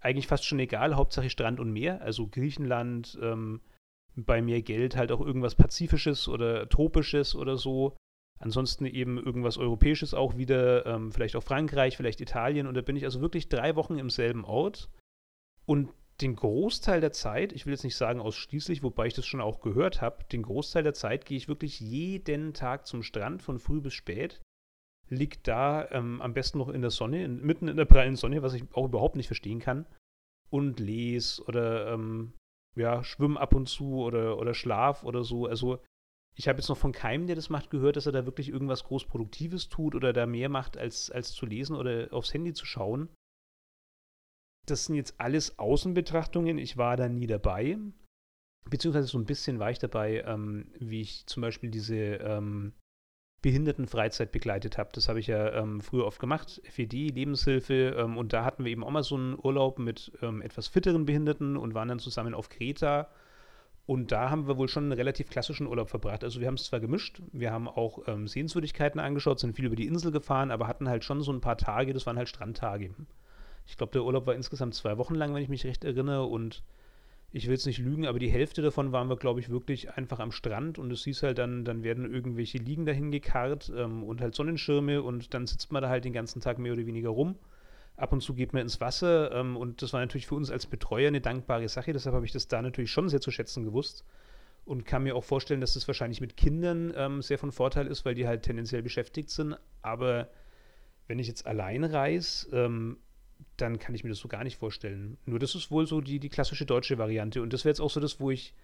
Eigentlich 0.00 0.28
fast 0.28 0.46
schon 0.46 0.58
egal, 0.60 0.96
Hauptsache 0.96 1.28
Strand 1.28 1.60
und 1.60 1.72
Meer, 1.72 2.00
also 2.00 2.26
Griechenland, 2.26 3.18
ähm, 3.20 3.60
bei 4.16 4.42
mehr 4.42 4.62
Geld 4.62 4.96
halt 4.96 5.12
auch 5.12 5.20
irgendwas 5.20 5.54
Pazifisches 5.54 6.28
oder 6.28 6.68
Tropisches 6.68 7.34
oder 7.34 7.56
so. 7.56 7.96
Ansonsten 8.38 8.86
eben 8.86 9.18
irgendwas 9.18 9.58
Europäisches 9.58 10.14
auch 10.14 10.36
wieder, 10.38 10.86
ähm, 10.86 11.12
vielleicht 11.12 11.36
auch 11.36 11.42
Frankreich, 11.42 11.96
vielleicht 11.96 12.20
Italien. 12.20 12.66
Und 12.66 12.74
da 12.74 12.80
bin 12.80 12.96
ich 12.96 13.04
also 13.04 13.20
wirklich 13.20 13.48
drei 13.48 13.76
Wochen 13.76 13.98
im 13.98 14.10
selben 14.10 14.44
Ort. 14.44 14.88
Und 15.66 15.90
den 16.20 16.36
Großteil 16.36 17.00
der 17.00 17.12
Zeit, 17.12 17.52
ich 17.52 17.66
will 17.66 17.72
jetzt 17.72 17.84
nicht 17.84 17.96
sagen 17.96 18.20
ausschließlich, 18.20 18.82
wobei 18.82 19.06
ich 19.06 19.14
das 19.14 19.26
schon 19.26 19.40
auch 19.40 19.60
gehört 19.60 20.00
habe, 20.00 20.24
den 20.24 20.42
Großteil 20.42 20.82
der 20.82 20.94
Zeit 20.94 21.24
gehe 21.24 21.36
ich 21.36 21.48
wirklich 21.48 21.80
jeden 21.80 22.52
Tag 22.52 22.86
zum 22.86 23.02
Strand 23.02 23.42
von 23.42 23.58
früh 23.58 23.80
bis 23.80 23.94
spät, 23.94 24.40
liegt 25.08 25.48
da 25.48 25.90
ähm, 25.90 26.20
am 26.20 26.34
besten 26.34 26.58
noch 26.58 26.68
in 26.68 26.82
der 26.82 26.90
Sonne, 26.90 27.24
in, 27.24 27.40
mitten 27.40 27.68
in 27.68 27.76
der 27.76 27.84
prallen 27.84 28.16
Sonne, 28.16 28.42
was 28.42 28.54
ich 28.54 28.64
auch 28.72 28.86
überhaupt 28.86 29.16
nicht 29.16 29.28
verstehen 29.28 29.60
kann, 29.60 29.86
und 30.50 30.80
lese 30.80 31.42
oder 31.44 31.92
ähm, 31.92 32.32
ja, 32.76 33.02
schwimm 33.04 33.36
ab 33.36 33.54
und 33.54 33.68
zu 33.68 33.96
oder, 33.96 34.38
oder 34.38 34.54
schlaf 34.54 35.04
oder 35.04 35.24
so. 35.24 35.46
Also 35.46 35.82
ich 36.34 36.48
habe 36.48 36.58
jetzt 36.58 36.68
noch 36.68 36.76
von 36.78 36.92
keinem, 36.92 37.26
der 37.26 37.36
das 37.36 37.50
macht, 37.50 37.70
gehört, 37.70 37.96
dass 37.96 38.06
er 38.06 38.12
da 38.12 38.24
wirklich 38.24 38.48
irgendwas 38.48 38.84
Großproduktives 38.84 39.68
tut 39.68 39.94
oder 39.94 40.12
da 40.12 40.26
mehr 40.26 40.48
macht, 40.48 40.76
als, 40.78 41.10
als 41.10 41.32
zu 41.32 41.46
lesen 41.46 41.76
oder 41.76 42.08
aufs 42.12 42.32
Handy 42.32 42.52
zu 42.52 42.64
schauen. 42.64 43.08
Das 44.66 44.84
sind 44.84 44.94
jetzt 44.94 45.20
alles 45.20 45.58
Außenbetrachtungen. 45.58 46.58
Ich 46.58 46.76
war 46.76 46.96
da 46.96 47.08
nie 47.08 47.26
dabei. 47.26 47.78
Beziehungsweise 48.68 49.08
so 49.08 49.18
ein 49.18 49.26
bisschen 49.26 49.58
war 49.58 49.70
ich 49.70 49.78
dabei, 49.78 50.22
ähm, 50.22 50.72
wie 50.78 51.00
ich 51.00 51.26
zum 51.26 51.40
Beispiel 51.40 51.70
diese 51.70 51.96
ähm, 51.96 52.74
Behindertenfreizeit 53.42 54.32
begleitet 54.32 54.76
habe. 54.76 54.90
Das 54.92 55.08
habe 55.08 55.20
ich 55.20 55.26
ja 55.26 55.52
ähm, 55.54 55.80
früher 55.80 56.06
oft 56.06 56.20
gemacht, 56.20 56.60
FED, 56.64 56.92
Lebenshilfe. 56.92 57.96
Ähm, 57.98 58.18
und 58.18 58.32
da 58.32 58.44
hatten 58.44 58.64
wir 58.64 58.72
eben 58.72 58.84
auch 58.84 58.90
mal 58.90 59.02
so 59.02 59.16
einen 59.16 59.38
Urlaub 59.38 59.78
mit 59.78 60.12
ähm, 60.22 60.42
etwas 60.42 60.68
fitteren 60.68 61.06
Behinderten 61.06 61.56
und 61.56 61.74
waren 61.74 61.88
dann 61.88 61.98
zusammen 61.98 62.34
auf 62.34 62.48
Kreta. 62.48 63.08
Und 63.86 64.12
da 64.12 64.30
haben 64.30 64.46
wir 64.46 64.56
wohl 64.56 64.68
schon 64.68 64.84
einen 64.84 64.92
relativ 64.92 65.30
klassischen 65.30 65.66
Urlaub 65.66 65.88
verbracht. 65.88 66.22
Also 66.22 66.40
wir 66.40 66.46
haben 66.46 66.54
es 66.54 66.64
zwar 66.64 66.80
gemischt, 66.80 67.22
wir 67.32 67.50
haben 67.50 67.66
auch 67.66 68.06
ähm, 68.06 68.28
Sehenswürdigkeiten 68.28 69.00
angeschaut, 69.00 69.40
sind 69.40 69.56
viel 69.56 69.64
über 69.64 69.74
die 69.74 69.86
Insel 69.86 70.12
gefahren, 70.12 70.50
aber 70.50 70.68
hatten 70.68 70.88
halt 70.88 71.02
schon 71.02 71.22
so 71.22 71.32
ein 71.32 71.40
paar 71.40 71.56
Tage, 71.56 71.92
das 71.92 72.06
waren 72.06 72.16
halt 72.16 72.28
Strandtage. 72.28 72.94
Ich 73.66 73.76
glaube, 73.76 73.92
der 73.92 74.04
Urlaub 74.04 74.26
war 74.26 74.34
insgesamt 74.34 74.74
zwei 74.74 74.96
Wochen 74.98 75.14
lang, 75.14 75.34
wenn 75.34 75.42
ich 75.42 75.48
mich 75.48 75.64
recht 75.64 75.84
erinnere. 75.84 76.24
Und 76.26 76.62
ich 77.32 77.46
will 77.46 77.52
jetzt 77.52 77.66
nicht 77.66 77.78
lügen, 77.78 78.06
aber 78.06 78.18
die 78.18 78.30
Hälfte 78.30 78.60
davon 78.60 78.90
waren 78.90 79.08
wir, 79.08 79.16
glaube 79.16 79.38
ich, 79.38 79.50
wirklich 79.50 79.96
einfach 79.96 80.18
am 80.18 80.32
Strand 80.32 80.78
und 80.78 80.90
es 80.90 81.04
hieß 81.04 81.22
halt 81.22 81.38
dann, 81.38 81.64
dann 81.64 81.84
werden 81.84 82.12
irgendwelche 82.12 82.58
Liegen 82.58 82.86
dahin 82.86 83.12
gekarrt 83.12 83.72
ähm, 83.74 84.02
und 84.02 84.20
halt 84.20 84.34
Sonnenschirme 84.34 85.02
und 85.02 85.32
dann 85.32 85.46
sitzt 85.46 85.70
man 85.70 85.82
da 85.82 85.88
halt 85.88 86.04
den 86.04 86.12
ganzen 86.12 86.40
Tag 86.40 86.58
mehr 86.58 86.72
oder 86.72 86.86
weniger 86.86 87.10
rum. 87.10 87.36
Ab 87.96 88.12
und 88.12 88.20
zu 88.20 88.34
geht 88.34 88.52
man 88.52 88.62
ins 88.62 88.80
Wasser 88.80 89.32
ähm, 89.32 89.56
und 89.56 89.82
das 89.82 89.92
war 89.92 90.00
natürlich 90.00 90.26
für 90.26 90.34
uns 90.34 90.50
als 90.50 90.66
Betreuer 90.66 91.08
eine 91.08 91.20
dankbare 91.20 91.68
Sache, 91.68 91.92
deshalb 91.92 92.16
habe 92.16 92.26
ich 92.26 92.32
das 92.32 92.48
da 92.48 92.62
natürlich 92.62 92.90
schon 92.90 93.08
sehr 93.08 93.20
zu 93.20 93.30
schätzen 93.30 93.62
gewusst 93.62 94.04
und 94.64 94.84
kann 94.84 95.04
mir 95.04 95.14
auch 95.14 95.24
vorstellen, 95.24 95.60
dass 95.60 95.74
das 95.74 95.86
wahrscheinlich 95.86 96.20
mit 96.20 96.36
Kindern 96.36 96.92
ähm, 96.96 97.22
sehr 97.22 97.38
von 97.38 97.52
Vorteil 97.52 97.86
ist, 97.86 98.04
weil 98.04 98.14
die 98.14 98.26
halt 98.26 98.42
tendenziell 98.42 98.82
beschäftigt 98.82 99.30
sind, 99.30 99.56
aber 99.82 100.30
wenn 101.06 101.18
ich 101.20 101.28
jetzt 101.28 101.46
allein 101.46 101.84
reise, 101.84 102.48
ähm, 102.56 102.98
dann 103.60 103.78
kann 103.78 103.94
ich 103.94 104.04
mir 104.04 104.10
das 104.10 104.18
so 104.18 104.28
gar 104.28 104.44
nicht 104.44 104.56
vorstellen. 104.56 105.18
Nur 105.26 105.38
das 105.38 105.54
ist 105.54 105.70
wohl 105.70 105.86
so 105.86 106.00
die, 106.00 106.18
die 106.18 106.28
klassische 106.28 106.66
deutsche 106.66 106.98
Variante. 106.98 107.42
Und 107.42 107.52
das 107.52 107.64
wäre 107.64 107.70
jetzt 107.70 107.80
auch 107.80 107.90
so 107.90 108.00
das, 108.00 108.20
wo 108.20 108.30
ich 108.30 108.54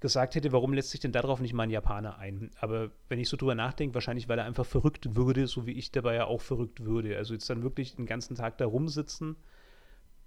gesagt 0.00 0.34
hätte, 0.34 0.52
warum 0.52 0.72
lässt 0.72 0.90
sich 0.90 1.00
denn 1.00 1.12
darauf 1.12 1.40
nicht 1.40 1.52
mal 1.52 1.64
ein 1.64 1.70
Japaner 1.70 2.18
ein? 2.18 2.50
Aber 2.58 2.90
wenn 3.08 3.18
ich 3.18 3.28
so 3.28 3.36
drüber 3.36 3.54
nachdenke, 3.54 3.94
wahrscheinlich, 3.94 4.28
weil 4.28 4.38
er 4.38 4.44
einfach 4.44 4.66
verrückt 4.66 5.14
würde, 5.14 5.46
so 5.46 5.66
wie 5.66 5.72
ich 5.72 5.90
dabei 5.92 6.14
ja 6.14 6.24
auch 6.24 6.40
verrückt 6.40 6.84
würde. 6.84 7.16
Also 7.16 7.34
jetzt 7.34 7.48
dann 7.50 7.62
wirklich 7.62 7.96
den 7.96 8.06
ganzen 8.06 8.34
Tag 8.34 8.58
da 8.58 8.66
rumsitzen. 8.66 9.36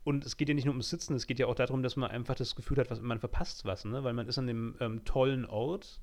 Und 0.03 0.25
es 0.25 0.37
geht 0.37 0.49
ja 0.49 0.55
nicht 0.55 0.65
nur 0.65 0.73
ums 0.73 0.89
Sitzen, 0.89 1.15
es 1.15 1.27
geht 1.27 1.39
ja 1.39 1.47
auch 1.47 1.55
darum, 1.55 1.81
dass 1.81 1.95
man 1.95 2.11
einfach 2.11 2.35
das 2.35 2.55
Gefühl 2.55 2.77
hat, 2.77 2.91
was, 2.91 3.01
man 3.01 3.19
verpasst 3.19 3.63
was, 3.63 3.85
ne? 3.85 4.03
Weil 4.03 4.13
man 4.13 4.27
ist 4.27 4.37
an 4.37 4.47
dem 4.47 4.75
ähm, 4.81 5.05
tollen 5.05 5.45
Ort 5.45 6.01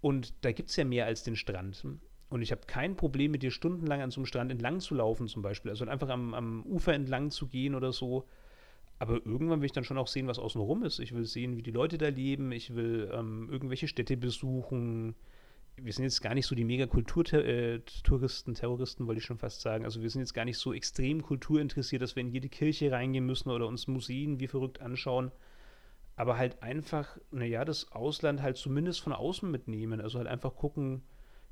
und 0.00 0.34
da 0.44 0.50
gibt 0.52 0.70
es 0.70 0.76
ja 0.76 0.84
mehr 0.84 1.06
als 1.06 1.22
den 1.22 1.36
Strand. 1.36 1.86
Und 2.34 2.42
ich 2.42 2.50
habe 2.50 2.62
kein 2.66 2.96
Problem 2.96 3.30
mit 3.30 3.44
dir 3.44 3.52
stundenlang 3.52 4.00
an 4.00 4.10
so 4.10 4.18
einem 4.18 4.26
Strand 4.26 4.50
entlang 4.50 4.80
zu 4.80 4.96
laufen, 4.96 5.28
zum 5.28 5.40
Beispiel. 5.40 5.70
Also 5.70 5.86
einfach 5.86 6.08
am, 6.08 6.34
am 6.34 6.64
Ufer 6.64 6.92
entlang 6.92 7.30
zu 7.30 7.46
gehen 7.46 7.76
oder 7.76 7.92
so. 7.92 8.24
Aber 8.98 9.24
irgendwann 9.24 9.60
will 9.60 9.66
ich 9.66 9.72
dann 9.72 9.84
schon 9.84 9.98
auch 9.98 10.08
sehen, 10.08 10.26
was 10.26 10.40
außenrum 10.40 10.82
ist. 10.82 10.98
Ich 10.98 11.14
will 11.14 11.26
sehen, 11.26 11.56
wie 11.56 11.62
die 11.62 11.70
Leute 11.70 11.96
da 11.96 12.08
leben. 12.08 12.50
Ich 12.50 12.74
will 12.74 13.08
ähm, 13.14 13.48
irgendwelche 13.52 13.86
Städte 13.86 14.16
besuchen. 14.16 15.14
Wir 15.76 15.92
sind 15.92 16.02
jetzt 16.02 16.22
gar 16.22 16.34
nicht 16.34 16.46
so 16.46 16.56
die 16.56 16.64
Mega-Kulturtouristen, 16.64 18.54
äh, 18.54 18.56
Terroristen, 18.56 19.06
wollte 19.06 19.20
ich 19.20 19.24
schon 19.24 19.38
fast 19.38 19.60
sagen. 19.60 19.84
Also 19.84 20.02
wir 20.02 20.10
sind 20.10 20.22
jetzt 20.22 20.34
gar 20.34 20.44
nicht 20.44 20.58
so 20.58 20.74
extrem 20.74 21.22
kulturinteressiert, 21.22 22.02
dass 22.02 22.16
wir 22.16 22.22
in 22.22 22.32
jede 22.32 22.48
Kirche 22.48 22.90
reingehen 22.90 23.26
müssen 23.26 23.50
oder 23.50 23.68
uns 23.68 23.86
Museen 23.86 24.40
wie 24.40 24.48
verrückt 24.48 24.80
anschauen. 24.80 25.30
Aber 26.16 26.36
halt 26.36 26.64
einfach, 26.64 27.16
naja, 27.30 27.64
das 27.64 27.92
Ausland 27.92 28.42
halt 28.42 28.56
zumindest 28.56 29.02
von 29.02 29.12
außen 29.12 29.48
mitnehmen. 29.48 30.00
Also 30.00 30.18
halt 30.18 30.26
einfach 30.26 30.56
gucken, 30.56 31.04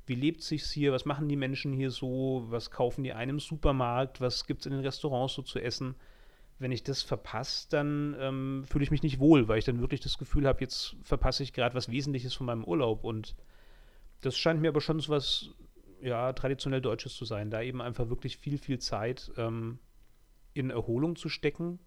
wie 0.05 0.15
lebt 0.15 0.41
sich's 0.41 0.71
hier, 0.71 0.91
was 0.91 1.05
machen 1.05 1.29
die 1.29 1.35
Menschen 1.35 1.73
hier 1.73 1.91
so, 1.91 2.45
was 2.49 2.71
kaufen 2.71 3.03
die 3.03 3.13
einem 3.13 3.39
Supermarkt, 3.39 4.19
was 4.19 4.45
gibt 4.45 4.61
es 4.61 4.65
in 4.65 4.73
den 4.73 4.81
Restaurants 4.81 5.33
so 5.33 5.41
zu 5.41 5.59
essen. 5.59 5.95
Wenn 6.59 6.71
ich 6.71 6.83
das 6.83 7.01
verpasse, 7.01 7.67
dann 7.69 8.15
ähm, 8.19 8.65
fühle 8.67 8.83
ich 8.83 8.91
mich 8.91 9.03
nicht 9.03 9.19
wohl, 9.19 9.47
weil 9.47 9.59
ich 9.59 9.65
dann 9.65 9.81
wirklich 9.81 10.01
das 10.01 10.17
Gefühl 10.17 10.47
habe, 10.47 10.61
jetzt 10.61 10.95
verpasse 11.03 11.43
ich 11.43 11.53
gerade 11.53 11.75
was 11.75 11.89
Wesentliches 11.89 12.33
von 12.33 12.45
meinem 12.45 12.63
Urlaub. 12.63 13.03
Und 13.03 13.35
das 14.21 14.37
scheint 14.37 14.61
mir 14.61 14.69
aber 14.69 14.81
schon 14.81 14.99
so 14.99 15.11
was, 15.11 15.49
ja, 16.01 16.31
traditionell 16.33 16.81
Deutsches 16.81 17.15
zu 17.15 17.25
sein, 17.25 17.49
da 17.49 17.61
eben 17.61 17.81
einfach 17.81 18.09
wirklich 18.09 18.37
viel, 18.37 18.57
viel 18.57 18.79
Zeit 18.79 19.31
ähm, 19.37 19.79
in 20.53 20.69
Erholung 20.69 21.15
zu 21.15 21.29
stecken 21.29 21.79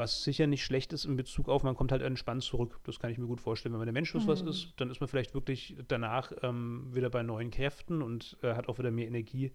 was 0.00 0.24
sicher 0.24 0.46
nicht 0.46 0.64
schlecht 0.64 0.92
ist 0.92 1.04
in 1.04 1.16
Bezug 1.16 1.48
auf, 1.48 1.62
man 1.62 1.76
kommt 1.76 1.92
halt 1.92 2.02
entspannt 2.02 2.42
zurück. 2.42 2.80
Das 2.84 2.98
kann 2.98 3.10
ich 3.10 3.18
mir 3.18 3.26
gut 3.26 3.40
vorstellen. 3.40 3.74
Wenn 3.74 3.80
man 3.80 3.86
der 3.86 3.92
Menschlos 3.92 4.24
mhm. 4.24 4.28
was 4.28 4.40
ist, 4.40 4.72
dann 4.78 4.90
ist 4.90 5.00
man 5.00 5.08
vielleicht 5.08 5.34
wirklich 5.34 5.76
danach 5.86 6.32
ähm, 6.42 6.88
wieder 6.92 7.10
bei 7.10 7.22
neuen 7.22 7.50
Kräften 7.50 8.02
und 8.02 8.38
äh, 8.42 8.54
hat 8.54 8.68
auch 8.68 8.78
wieder 8.78 8.90
mehr 8.90 9.06
Energie 9.06 9.52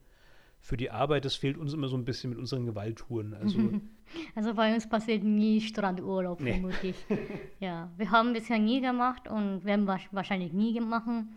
für 0.61 0.77
die 0.77 0.91
Arbeit. 0.91 1.25
Das 1.25 1.35
fehlt 1.35 1.57
uns 1.57 1.73
immer 1.73 1.87
so 1.87 1.97
ein 1.97 2.05
bisschen 2.05 2.29
mit 2.29 2.37
unseren 2.37 2.65
Gewalttouren. 2.65 3.33
Also, 3.33 3.57
also 4.35 4.53
bei 4.53 4.73
uns 4.73 4.87
passiert 4.87 5.23
nie 5.23 5.61
Strandurlaub, 5.61 6.39
nee. 6.39 6.53
vermutlich. 6.53 6.95
ja, 7.59 7.91
wir 7.97 8.11
haben 8.11 8.33
bisher 8.33 8.59
nie 8.59 8.81
gemacht 8.81 9.27
und 9.27 9.65
werden 9.65 9.87
wahrscheinlich 9.87 10.53
nie 10.53 10.79
machen. 10.79 11.35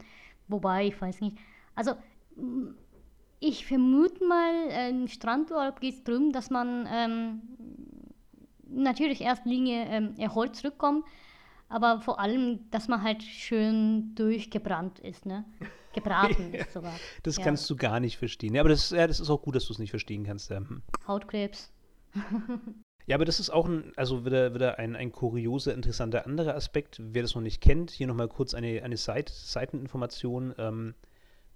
Wobei, 0.48 0.86
ich 0.86 1.00
weiß 1.00 1.22
nicht. 1.22 1.38
Also, 1.74 1.92
ich 3.40 3.64
vermute 3.64 4.22
mal, 4.26 4.68
ein 4.70 5.08
Strandurlaub 5.08 5.80
geht 5.80 5.94
es 5.94 6.04
darum, 6.04 6.30
dass 6.30 6.50
man 6.50 6.86
ähm, 6.92 7.40
natürlich 8.68 9.20
erst 9.20 9.44
Linie 9.44 9.86
ähm, 9.86 10.14
erholt 10.18 10.56
zurückkommen, 10.56 11.04
aber 11.68 12.00
vor 12.00 12.18
allem, 12.18 12.70
dass 12.70 12.88
man 12.88 13.02
halt 13.02 13.22
schön 13.22 14.14
durchgebrannt 14.14 14.98
ist, 15.00 15.26
ne? 15.26 15.44
Gebraten 15.92 16.54
ist 16.54 16.72
sogar. 16.72 16.94
Das 17.22 17.36
ja. 17.36 17.44
kannst 17.44 17.68
du 17.68 17.76
gar 17.76 18.00
nicht 18.00 18.16
verstehen. 18.16 18.54
Ja, 18.54 18.62
aber 18.62 18.70
das, 18.70 18.90
ja, 18.90 19.06
das 19.06 19.20
ist 19.20 19.30
auch 19.30 19.42
gut, 19.42 19.54
dass 19.54 19.66
du 19.66 19.72
es 19.72 19.78
nicht 19.78 19.90
verstehen 19.90 20.24
kannst. 20.24 20.50
Ja. 20.50 20.58
Hm. 20.58 20.82
Hautkrebs. 21.06 21.72
ja, 23.06 23.16
aber 23.16 23.24
das 23.24 23.40
ist 23.40 23.50
auch 23.50 23.66
ein, 23.66 23.92
also 23.96 24.24
wieder, 24.24 24.54
wieder 24.54 24.78
ein, 24.78 24.96
ein 24.96 25.12
kurioser, 25.12 25.74
interessanter 25.74 26.26
anderer 26.26 26.54
Aspekt. 26.54 27.00
Wer 27.02 27.22
das 27.22 27.34
noch 27.34 27.42
nicht 27.42 27.60
kennt, 27.60 27.90
hier 27.90 28.06
nochmal 28.06 28.28
kurz 28.28 28.54
eine, 28.54 28.82
eine 28.82 28.96
Seite, 28.96 29.32
Seiteninformation. 29.32 30.54
Ähm, 30.58 30.94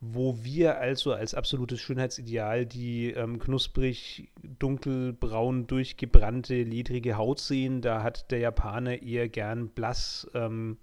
wo 0.05 0.43
wir 0.43 0.79
also 0.79 1.12
als 1.12 1.33
absolutes 1.33 1.81
Schönheitsideal 1.81 2.67
die 2.67 3.12
ähm, 3.12 3.38
knusprig, 3.38 4.33
dunkelbraun, 4.43 5.69
durchgebrannte, 5.69 6.65
ledrige 6.65 7.17
Haut 7.17 7.38
sehen. 7.38 7.83
Da 7.83 8.03
hat 8.03 8.33
der 8.33 8.41
Japaner 8.41 9.01
eher 9.01 9.29
gern 9.29 9.69
blass, 9.69 10.29
ähm, 10.35 10.77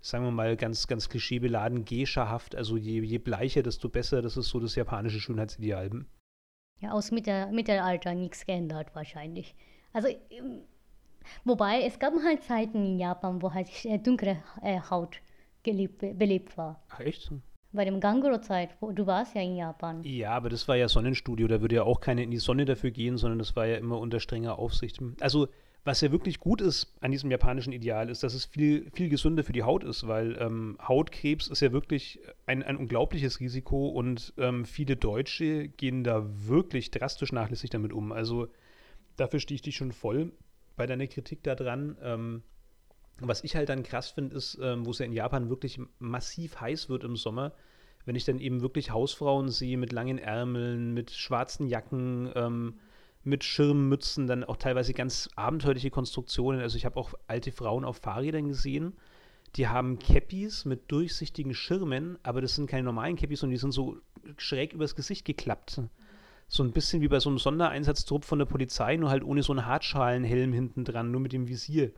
sagen 0.00 0.24
wir 0.24 0.30
mal 0.30 0.56
ganz, 0.56 0.86
ganz 0.86 1.10
klischeebeladen, 1.10 1.84
geschahaft. 1.84 2.56
Also 2.56 2.78
je, 2.78 3.02
je 3.02 3.18
bleicher, 3.18 3.62
desto 3.62 3.90
besser. 3.90 4.22
Das 4.22 4.38
ist 4.38 4.48
so 4.48 4.58
das 4.58 4.74
japanische 4.74 5.20
Schönheitsideal. 5.20 6.06
Ja, 6.78 6.92
aus 6.92 7.10
Mitte, 7.10 7.46
Mittelalter 7.52 8.14
nichts 8.14 8.46
geändert 8.46 8.94
wahrscheinlich. 8.94 9.54
Also, 9.92 10.08
ähm, 10.30 10.62
wobei 11.44 11.82
es 11.82 11.98
gab 11.98 12.14
halt 12.24 12.42
Zeiten 12.44 12.86
in 12.86 12.98
Japan, 12.98 13.42
wo 13.42 13.52
halt 13.52 13.68
äh, 13.84 13.98
dunkle 13.98 14.42
äh, 14.62 14.80
Haut 14.88 15.20
gelebt, 15.62 15.98
belebt 15.98 16.56
war. 16.56 16.82
Ach, 16.88 17.00
echt? 17.00 17.30
Bei 17.72 17.84
dem 17.84 18.00
Ganguro-Zeit, 18.00 18.70
du 18.80 19.06
warst 19.06 19.34
ja 19.36 19.42
in 19.42 19.56
Japan. 19.56 20.02
Ja, 20.02 20.32
aber 20.32 20.48
das 20.48 20.66
war 20.66 20.76
ja 20.76 20.88
Sonnenstudio, 20.88 21.46
da 21.46 21.60
würde 21.60 21.76
ja 21.76 21.82
auch 21.84 22.00
keiner 22.00 22.22
in 22.22 22.32
die 22.32 22.38
Sonne 22.38 22.64
dafür 22.64 22.90
gehen, 22.90 23.16
sondern 23.16 23.38
das 23.38 23.54
war 23.54 23.66
ja 23.66 23.76
immer 23.76 23.98
unter 23.98 24.18
strenger 24.18 24.58
Aufsicht. 24.58 24.98
Also, 25.20 25.48
was 25.84 26.00
ja 26.00 26.10
wirklich 26.10 26.40
gut 26.40 26.60
ist 26.60 26.92
an 27.00 27.12
diesem 27.12 27.30
japanischen 27.30 27.72
Ideal, 27.72 28.10
ist, 28.10 28.24
dass 28.24 28.34
es 28.34 28.44
viel, 28.44 28.90
viel 28.92 29.08
gesünder 29.08 29.44
für 29.44 29.52
die 29.52 29.62
Haut 29.62 29.84
ist, 29.84 30.06
weil 30.08 30.36
ähm, 30.40 30.76
Hautkrebs 30.82 31.46
ist 31.46 31.60
ja 31.60 31.72
wirklich 31.72 32.18
ein, 32.44 32.64
ein 32.64 32.76
unglaubliches 32.76 33.38
Risiko 33.38 33.88
und 33.88 34.34
ähm, 34.36 34.64
viele 34.64 34.96
Deutsche 34.96 35.68
gehen 35.68 36.02
da 36.02 36.26
wirklich 36.48 36.90
drastisch 36.90 37.32
nachlässig 37.32 37.70
damit 37.70 37.92
um. 37.92 38.10
Also, 38.10 38.48
dafür 39.16 39.38
stehe 39.38 39.54
ich 39.54 39.62
dich 39.62 39.76
schon 39.76 39.92
voll 39.92 40.32
bei 40.76 40.86
deiner 40.86 41.06
Kritik 41.06 41.44
daran. 41.44 41.96
Ähm, 42.02 42.42
was 43.20 43.44
ich 43.44 43.56
halt 43.56 43.68
dann 43.68 43.82
krass 43.82 44.10
finde, 44.10 44.36
ist, 44.36 44.58
ähm, 44.60 44.86
wo 44.86 44.90
es 44.90 44.98
ja 44.98 45.06
in 45.06 45.12
Japan 45.12 45.50
wirklich 45.50 45.80
massiv 45.98 46.60
heiß 46.60 46.88
wird 46.88 47.04
im 47.04 47.16
Sommer, 47.16 47.52
wenn 48.04 48.16
ich 48.16 48.24
dann 48.24 48.38
eben 48.38 48.62
wirklich 48.62 48.90
Hausfrauen 48.90 49.50
sehe 49.50 49.76
mit 49.76 49.92
langen 49.92 50.18
Ärmeln, 50.18 50.94
mit 50.94 51.10
schwarzen 51.10 51.66
Jacken, 51.66 52.30
ähm, 52.34 52.74
mit 53.22 53.44
Schirmmützen, 53.44 54.26
dann 54.26 54.44
auch 54.44 54.56
teilweise 54.56 54.94
ganz 54.94 55.28
abenteuerliche 55.36 55.90
Konstruktionen. 55.90 56.60
Also 56.60 56.78
ich 56.78 56.86
habe 56.86 56.96
auch 56.96 57.12
alte 57.26 57.52
Frauen 57.52 57.84
auf 57.84 57.98
Fahrrädern 57.98 58.48
gesehen, 58.48 58.94
die 59.56 59.68
haben 59.68 59.98
Cappies 59.98 60.64
mit 60.64 60.90
durchsichtigen 60.90 61.54
Schirmen, 61.54 62.18
aber 62.22 62.40
das 62.40 62.54
sind 62.54 62.68
keine 62.68 62.84
normalen 62.84 63.16
Cappies, 63.16 63.40
sondern 63.40 63.54
die 63.54 63.60
sind 63.60 63.72
so 63.72 63.98
schräg 64.36 64.72
übers 64.72 64.94
Gesicht 64.94 65.24
geklappt. 65.24 65.82
So 66.48 66.62
ein 66.62 66.72
bisschen 66.72 67.02
wie 67.02 67.08
bei 67.08 67.20
so 67.20 67.28
einem 67.28 67.38
Sondereinsatztrupp 67.38 68.24
von 68.24 68.38
der 68.38 68.46
Polizei, 68.46 68.96
nur 68.96 69.10
halt 69.10 69.24
ohne 69.24 69.42
so 69.42 69.52
einen 69.52 69.66
Hartschalenhelm 69.66 70.52
hinten 70.52 70.84
dran, 70.84 71.10
nur 71.10 71.20
mit 71.20 71.32
dem 71.32 71.48
Visier 71.48 71.92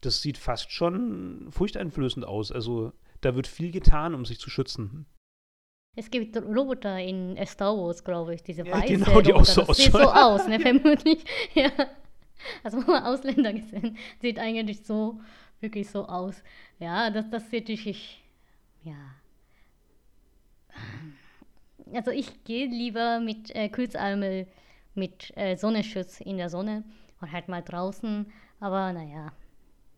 das 0.00 0.22
sieht 0.22 0.38
fast 0.38 0.72
schon 0.72 1.48
furchteinflößend 1.50 2.24
aus. 2.24 2.52
Also 2.52 2.92
da 3.20 3.34
wird 3.34 3.46
viel 3.46 3.70
getan, 3.70 4.14
um 4.14 4.24
sich 4.24 4.38
zu 4.38 4.50
schützen. 4.50 5.06
Es 5.96 6.10
gibt 6.10 6.36
Roboter 6.36 6.98
in 7.00 7.36
Star 7.46 7.76
Wars, 7.76 8.04
glaube 8.04 8.34
ich, 8.34 8.42
diese 8.42 8.64
Ja, 8.64 8.74
weiße 8.76 8.92
genau, 8.94 9.20
die 9.20 9.32
auch 9.32 9.40
Roboter. 9.40 9.44
so 9.44 9.62
das 9.62 9.76
sieht 9.76 9.92
so 9.92 9.98
aus, 9.98 10.46
ne, 10.46 10.60
vermutlich. 10.60 11.24
Ja. 11.54 11.70
Also 12.62 12.78
Ausländer 12.86 13.52
gesehen, 13.52 13.98
sieht 14.20 14.38
eigentlich 14.38 14.86
so, 14.86 15.20
wirklich 15.60 15.90
so 15.90 16.06
aus. 16.06 16.42
Ja, 16.78 17.10
das, 17.10 17.28
das 17.28 17.50
sieht 17.50 17.68
richtig, 17.68 18.22
ja. 18.82 18.96
Also 21.92 22.12
ich 22.12 22.44
gehe 22.44 22.66
lieber 22.66 23.20
mit 23.20 23.54
äh, 23.54 23.68
Kurzärmel, 23.68 24.46
mit 24.94 25.36
äh, 25.36 25.56
Sonnenschutz 25.56 26.20
in 26.20 26.38
der 26.38 26.48
Sonne 26.48 26.84
und 27.20 27.32
halt 27.32 27.48
mal 27.48 27.62
draußen. 27.62 28.32
Aber 28.60 28.92
naja, 28.92 29.32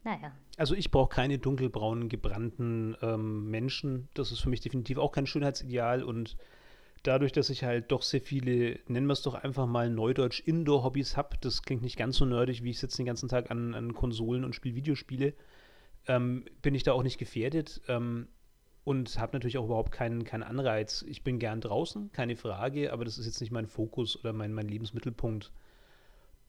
naja. 0.04 0.32
Also 0.56 0.74
ich 0.74 0.90
brauche 0.90 1.08
keine 1.08 1.38
dunkelbraunen, 1.38 2.08
gebrannten 2.08 2.96
ähm, 3.02 3.50
Menschen. 3.50 4.08
Das 4.14 4.32
ist 4.32 4.40
für 4.40 4.48
mich 4.48 4.60
definitiv 4.60 4.98
auch 4.98 5.12
kein 5.12 5.26
Schönheitsideal. 5.26 6.02
Und 6.02 6.36
dadurch, 7.02 7.32
dass 7.32 7.50
ich 7.50 7.64
halt 7.64 7.90
doch 7.92 8.02
sehr 8.02 8.20
viele, 8.20 8.78
nennen 8.88 9.06
wir 9.06 9.12
es 9.12 9.22
doch 9.22 9.34
einfach 9.34 9.66
mal 9.66 9.90
Neudeutsch, 9.90 10.40
Indoor-Hobbys 10.40 11.16
habe, 11.16 11.36
das 11.40 11.62
klingt 11.62 11.82
nicht 11.82 11.96
ganz 11.96 12.16
so 12.16 12.24
nerdig, 12.24 12.62
wie 12.62 12.70
ich 12.70 12.78
sitze 12.78 12.98
den 12.98 13.06
ganzen 13.06 13.28
Tag 13.28 13.50
an, 13.50 13.74
an 13.74 13.94
Konsolen 13.94 14.44
und 14.44 14.54
spiele 14.54 14.74
Videospiele, 14.74 15.34
ähm, 16.08 16.44
bin 16.62 16.74
ich 16.74 16.82
da 16.82 16.92
auch 16.92 17.02
nicht 17.02 17.18
gefährdet. 17.18 17.80
Ähm, 17.88 18.28
und 18.84 19.16
habe 19.18 19.36
natürlich 19.36 19.58
auch 19.58 19.66
überhaupt 19.66 19.92
keinen, 19.92 20.24
keinen 20.24 20.42
Anreiz. 20.42 21.04
Ich 21.08 21.22
bin 21.22 21.38
gern 21.38 21.60
draußen, 21.60 22.10
keine 22.12 22.36
Frage, 22.36 22.92
aber 22.92 23.04
das 23.04 23.18
ist 23.18 23.26
jetzt 23.26 23.40
nicht 23.40 23.52
mein 23.52 23.68
Fokus 23.68 24.18
oder 24.18 24.32
mein, 24.32 24.52
mein 24.52 24.68
Lebensmittelpunkt. 24.68 25.52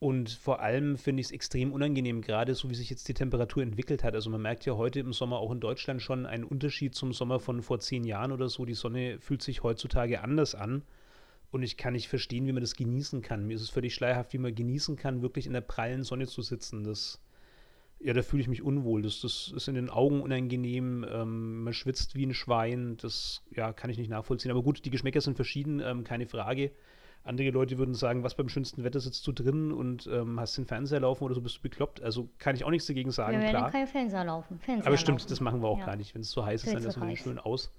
Und 0.03 0.31
vor 0.31 0.59
allem 0.59 0.97
finde 0.97 1.21
ich 1.21 1.27
es 1.27 1.31
extrem 1.31 1.71
unangenehm, 1.71 2.19
gerade 2.19 2.55
so 2.55 2.69
wie 2.69 2.75
sich 2.75 2.89
jetzt 2.89 3.07
die 3.07 3.13
Temperatur 3.13 3.63
entwickelt 3.63 4.03
hat. 4.03 4.15
Also 4.15 4.29
man 4.29 4.41
merkt 4.41 4.65
ja 4.65 4.75
heute 4.75 4.99
im 4.99 5.13
Sommer 5.13 5.37
auch 5.37 5.49
in 5.49 5.61
Deutschland 5.61 6.01
schon 6.01 6.25
einen 6.25 6.43
Unterschied 6.43 6.93
zum 6.93 7.13
Sommer 7.13 7.39
von 7.39 7.61
vor 7.61 7.79
zehn 7.79 8.03
Jahren 8.03 8.33
oder 8.33 8.49
so. 8.49 8.65
Die 8.65 8.73
Sonne 8.73 9.17
fühlt 9.21 9.41
sich 9.41 9.63
heutzutage 9.63 10.21
anders 10.21 10.55
an. 10.55 10.83
Und 11.51 11.63
ich 11.63 11.77
kann 11.77 11.93
nicht 11.93 12.09
verstehen, 12.09 12.45
wie 12.45 12.51
man 12.51 12.59
das 12.63 12.75
genießen 12.75 13.21
kann. 13.21 13.47
Mir 13.47 13.55
ist 13.55 13.61
es 13.61 13.69
völlig 13.69 13.95
schleierhaft, 13.95 14.33
wie 14.33 14.39
man 14.39 14.53
genießen 14.53 14.97
kann, 14.97 15.21
wirklich 15.21 15.47
in 15.47 15.53
der 15.53 15.61
prallen 15.61 16.03
Sonne 16.03 16.27
zu 16.27 16.41
sitzen. 16.41 16.83
Das, 16.83 17.21
ja, 18.01 18.11
da 18.11 18.23
fühle 18.23 18.41
ich 18.41 18.49
mich 18.49 18.61
unwohl. 18.61 19.03
Das, 19.03 19.21
das 19.21 19.53
ist 19.55 19.69
in 19.69 19.75
den 19.75 19.89
Augen 19.89 20.19
unangenehm. 20.19 21.05
Ähm, 21.09 21.63
man 21.63 21.71
schwitzt 21.71 22.15
wie 22.15 22.25
ein 22.25 22.33
Schwein. 22.33 22.97
Das 22.97 23.41
ja, 23.55 23.71
kann 23.71 23.89
ich 23.89 23.97
nicht 23.97 24.09
nachvollziehen. 24.09 24.51
Aber 24.51 24.63
gut, 24.63 24.83
die 24.83 24.89
Geschmäcker 24.89 25.21
sind 25.21 25.37
verschieden, 25.37 25.79
ähm, 25.79 26.03
keine 26.03 26.27
Frage. 26.27 26.71
Andere 27.25 27.51
Leute 27.51 27.77
würden 27.77 27.93
sagen, 27.95 28.23
was 28.23 28.35
beim 28.35 28.49
schönsten 28.49 28.83
Wetter 28.83 28.99
sitzt 28.99 29.25
du 29.25 29.31
drin 29.31 29.71
und 29.71 30.07
ähm, 30.07 30.39
hast 30.39 30.57
den 30.57 30.65
Fernseher 30.65 30.99
laufen 30.99 31.23
oder 31.23 31.33
so 31.35 31.41
bist 31.41 31.57
du 31.57 31.61
bekloppt. 31.61 32.01
Also 32.03 32.29
kann 32.37 32.55
ich 32.55 32.65
auch 32.65 32.69
nichts 32.69 32.85
dagegen 32.87 33.11
sagen, 33.11 33.39
Wir 33.41 33.49
klar. 33.49 33.71
kein 33.71 33.87
Fernseher 33.87 34.25
laufen. 34.25 34.59
Fernseher 34.59 34.87
Aber 34.87 34.97
stimmt, 34.97 35.19
laufen. 35.21 35.29
das 35.29 35.39
machen 35.39 35.61
wir 35.61 35.67
auch 35.69 35.79
Ja. 35.79 35.85
gar 35.85 35.95
nicht. 35.95 36.13
Wenn 36.13 36.21
es 36.21 36.31
so 36.31 36.45
heiß 36.45 36.63
ist, 36.65 36.73
dann 36.73 36.81
zu 36.81 36.87
lassen 36.87 36.99
wir 37.01 37.07
den 37.07 37.17
schön 37.17 37.39
aus. 37.39 37.71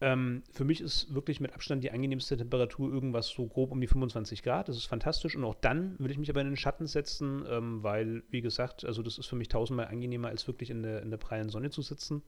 Ähm, 0.00 0.42
für 0.50 0.64
mich 0.64 0.80
ist 0.80 1.14
wirklich 1.14 1.40
mit 1.40 1.54
Abstand 1.54 1.84
die 1.84 1.92
angenehmste 1.92 2.36
Temperatur 2.36 2.92
irgendwas 2.92 3.28
so 3.28 3.46
grob 3.46 3.70
um 3.70 3.80
die 3.80 3.86
25 3.86 4.42
Grad. 4.42 4.68
Das 4.68 4.76
ist 4.76 4.86
fantastisch. 4.86 5.36
Und 5.36 5.44
auch 5.44 5.54
dann 5.54 5.96
würde 6.00 6.12
ich 6.12 6.18
mich 6.18 6.28
aber 6.28 6.40
in 6.40 6.48
den 6.48 6.56
Schatten 6.56 6.86
setzen, 6.86 7.44
ähm, 7.48 7.82
weil, 7.84 8.24
wie 8.30 8.40
gesagt, 8.42 8.84
also 8.84 9.02
das 9.02 9.18
ist 9.18 9.26
für 9.26 9.36
mich 9.36 9.48
tausendmal 9.48 9.86
angenehmer, 9.86 10.28
als 10.28 10.46
wirklich 10.48 10.70
in 10.70 10.82
der, 10.82 11.02
in 11.02 11.10
der 11.10 11.16
prallen 11.18 11.48
Sonne 11.48 11.70
zu 11.70 11.80
sitzen. 11.82 12.22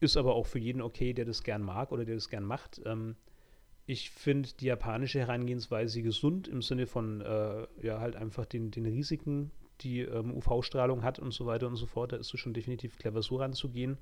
Ist 0.00 0.16
aber 0.16 0.34
auch 0.34 0.46
für 0.46 0.58
jeden 0.58 0.82
okay, 0.82 1.12
der 1.14 1.24
das 1.24 1.42
gern 1.44 1.62
mag 1.62 1.92
oder 1.92 2.04
der 2.04 2.16
das 2.16 2.28
gern 2.28 2.44
macht. 2.44 2.82
Ähm, 2.84 3.14
ich 3.86 4.10
finde 4.10 4.48
die 4.60 4.66
japanische 4.66 5.20
Herangehensweise 5.20 6.02
gesund 6.02 6.48
im 6.48 6.60
Sinne 6.60 6.86
von, 6.86 7.20
äh, 7.20 7.66
ja, 7.82 8.00
halt 8.00 8.16
einfach 8.16 8.44
den, 8.44 8.70
den 8.70 8.84
Risiken, 8.86 9.52
die 9.80 10.00
ähm, 10.00 10.34
UV-Strahlung 10.36 11.02
hat 11.02 11.18
und 11.18 11.32
so 11.32 11.46
weiter 11.46 11.68
und 11.68 11.76
so 11.76 11.86
fort. 11.86 12.12
Da 12.12 12.16
ist 12.16 12.34
es 12.34 12.40
schon 12.40 12.52
definitiv 12.54 12.98
clever, 12.98 13.22
so 13.22 13.36
ranzugehen. 13.36 13.96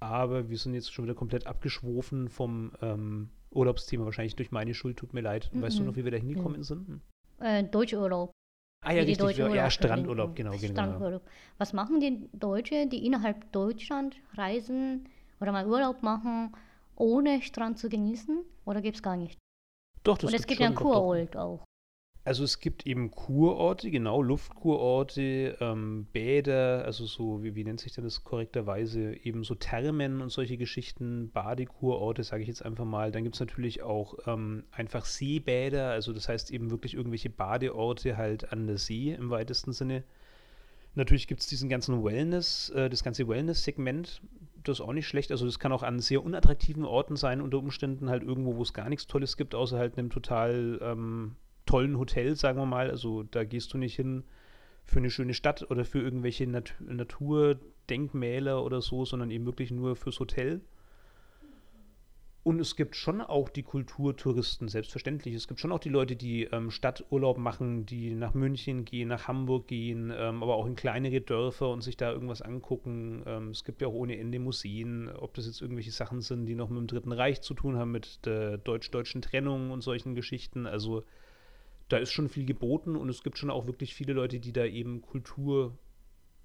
Aber 0.00 0.48
wir 0.48 0.58
sind 0.58 0.74
jetzt 0.74 0.92
schon 0.92 1.04
wieder 1.04 1.14
komplett 1.14 1.46
abgeschwofen 1.46 2.28
vom 2.28 2.72
ähm, 2.80 3.28
Urlaubsthema. 3.50 4.04
Wahrscheinlich 4.04 4.36
durch 4.36 4.50
meine 4.50 4.74
Schuld, 4.74 4.96
tut 4.96 5.12
mir 5.12 5.20
leid. 5.20 5.50
Weißt 5.52 5.78
du 5.78 5.82
Mhm. 5.82 5.88
noch, 5.88 5.96
wie 5.96 6.04
wir 6.04 6.10
da 6.10 6.16
hingekommen 6.18 6.62
sind? 6.62 7.00
Äh, 7.40 7.64
Deutschurlaub. 7.64 8.32
Ah 8.84 8.92
ja, 8.92 9.02
wie 9.02 9.06
die 9.06 9.22
richtig. 9.22 9.38
Ja, 9.38 9.46
ja 9.46 9.50
Urlaub 9.52 9.72
Strandurlaub, 9.72 10.36
genau, 10.36 10.50
genau. 10.52 10.72
Strandurlaub. 10.72 11.22
Was 11.58 11.72
machen 11.72 12.00
die 12.00 12.28
Deutsche, 12.32 12.86
die 12.86 13.06
innerhalb 13.06 13.50
Deutschland 13.52 14.16
reisen 14.34 15.08
oder 15.40 15.52
mal 15.52 15.66
Urlaub 15.66 16.02
machen, 16.02 16.54
ohne 16.96 17.42
Strand 17.42 17.78
zu 17.78 17.88
genießen? 17.88 18.44
Oder 18.64 18.80
gibt 18.80 18.96
es 18.96 19.02
gar 19.02 19.16
nicht? 19.16 19.38
Doch, 20.02 20.18
das 20.18 20.28
Oder 20.28 20.38
es 20.38 20.46
gibt 20.46 20.60
ja 20.60 20.66
einen. 20.66 20.76
Kurort 20.76 21.36
auch. 21.36 21.64
Also 22.26 22.42
es 22.42 22.58
gibt 22.58 22.86
eben 22.86 23.10
Kurorte, 23.10 23.90
genau, 23.90 24.22
Luftkurorte, 24.22 25.58
ähm, 25.60 26.06
Bäder, 26.10 26.82
also 26.86 27.04
so, 27.04 27.42
wie, 27.42 27.54
wie 27.54 27.64
nennt 27.64 27.80
sich 27.80 27.92
denn 27.92 28.04
das 28.04 28.24
korrekterweise, 28.24 29.14
eben 29.14 29.44
so 29.44 29.54
Thermen 29.54 30.22
und 30.22 30.30
solche 30.30 30.56
Geschichten, 30.56 31.30
Badekurorte, 31.32 32.24
sage 32.24 32.40
ich 32.40 32.48
jetzt 32.48 32.64
einfach 32.64 32.86
mal. 32.86 33.12
Dann 33.12 33.24
gibt 33.24 33.36
es 33.36 33.40
natürlich 33.40 33.82
auch 33.82 34.14
ähm, 34.26 34.64
einfach 34.70 35.04
Seebäder, 35.04 35.90
also 35.90 36.14
das 36.14 36.26
heißt 36.26 36.50
eben 36.50 36.70
wirklich 36.70 36.94
irgendwelche 36.94 37.28
Badeorte 37.28 38.16
halt 38.16 38.50
an 38.52 38.66
der 38.66 38.78
See 38.78 39.12
im 39.12 39.28
weitesten 39.28 39.74
Sinne. 39.74 40.02
Natürlich 40.94 41.26
gibt 41.26 41.42
es 41.42 41.46
diesen 41.46 41.68
ganzen 41.68 42.02
Wellness, 42.02 42.70
äh, 42.70 42.88
das 42.88 43.04
ganze 43.04 43.28
Wellness-Segment, 43.28 44.22
das 44.64 44.78
ist 44.78 44.84
auch 44.84 44.92
nicht 44.92 45.06
schlecht. 45.06 45.30
Also 45.30 45.46
das 45.46 45.58
kann 45.58 45.72
auch 45.72 45.82
an 45.82 46.00
sehr 46.00 46.24
unattraktiven 46.24 46.84
Orten 46.84 47.16
sein, 47.16 47.40
unter 47.40 47.58
Umständen 47.58 48.10
halt 48.10 48.22
irgendwo, 48.22 48.56
wo 48.56 48.62
es 48.62 48.72
gar 48.72 48.88
nichts 48.88 49.06
Tolles 49.06 49.36
gibt, 49.36 49.54
außer 49.54 49.78
halt 49.78 49.98
einem 49.98 50.10
total 50.10 50.78
ähm, 50.82 51.36
tollen 51.66 51.98
Hotel, 51.98 52.34
sagen 52.36 52.58
wir 52.58 52.66
mal. 52.66 52.90
Also 52.90 53.22
da 53.22 53.44
gehst 53.44 53.72
du 53.72 53.78
nicht 53.78 53.96
hin 53.96 54.24
für 54.84 54.98
eine 54.98 55.10
schöne 55.10 55.34
Stadt 55.34 55.70
oder 55.70 55.84
für 55.84 56.00
irgendwelche 56.00 56.46
Nat 56.46 56.74
Naturdenkmäler 56.80 58.64
oder 58.64 58.82
so, 58.82 59.04
sondern 59.04 59.30
eben 59.30 59.46
wirklich 59.46 59.70
nur 59.70 59.96
fürs 59.96 60.20
Hotel. 60.20 60.60
Und 62.44 62.60
es 62.60 62.76
gibt 62.76 62.94
schon 62.94 63.22
auch 63.22 63.48
die 63.48 63.62
Kulturtouristen, 63.62 64.68
selbstverständlich. 64.68 65.34
Es 65.34 65.48
gibt 65.48 65.60
schon 65.60 65.72
auch 65.72 65.78
die 65.78 65.88
Leute, 65.88 66.14
die 66.14 66.44
ähm, 66.44 66.70
Stadturlaub 66.70 67.38
machen, 67.38 67.86
die 67.86 68.10
nach 68.10 68.34
München 68.34 68.84
gehen, 68.84 69.08
nach 69.08 69.28
Hamburg 69.28 69.66
gehen, 69.66 70.12
ähm, 70.14 70.42
aber 70.42 70.56
auch 70.56 70.66
in 70.66 70.76
kleinere 70.76 71.22
Dörfer 71.22 71.70
und 71.70 71.80
sich 71.80 71.96
da 71.96 72.12
irgendwas 72.12 72.42
angucken. 72.42 73.22
Ähm, 73.24 73.48
es 73.48 73.64
gibt 73.64 73.80
ja 73.80 73.88
auch 73.88 73.94
ohne 73.94 74.18
Ende 74.18 74.38
Museen, 74.40 75.08
ob 75.08 75.32
das 75.32 75.46
jetzt 75.46 75.62
irgendwelche 75.62 75.90
Sachen 75.90 76.20
sind, 76.20 76.44
die 76.44 76.54
noch 76.54 76.68
mit 76.68 76.80
dem 76.80 76.86
Dritten 76.86 77.12
Reich 77.12 77.40
zu 77.40 77.54
tun 77.54 77.78
haben, 77.78 77.92
mit 77.92 78.26
der 78.26 78.58
deutsch-deutschen 78.58 79.22
Trennung 79.22 79.70
und 79.70 79.80
solchen 79.80 80.14
Geschichten. 80.14 80.66
Also 80.66 81.02
da 81.88 81.96
ist 81.96 82.12
schon 82.12 82.28
viel 82.28 82.44
geboten 82.44 82.94
und 82.94 83.08
es 83.08 83.22
gibt 83.22 83.38
schon 83.38 83.48
auch 83.48 83.66
wirklich 83.66 83.94
viele 83.94 84.12
Leute, 84.12 84.38
die 84.38 84.52
da 84.52 84.66
eben 84.66 85.00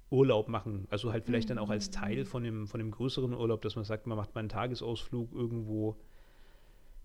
Kultururlaub 0.09 0.47
machen. 0.47 0.87
Also 0.89 1.11
halt 1.11 1.25
vielleicht 1.25 1.49
dann 1.49 1.57
auch 1.57 1.69
als 1.69 1.91
Teil 1.91 2.25
von 2.25 2.43
dem, 2.43 2.67
von 2.67 2.79
dem 2.79 2.91
größeren 2.91 3.33
Urlaub, 3.33 3.61
dass 3.61 3.75
man 3.75 3.85
sagt, 3.85 4.07
man 4.07 4.17
macht 4.17 4.33
mal 4.33 4.39
einen 4.39 4.49
Tagesausflug 4.49 5.33
irgendwo 5.33 5.95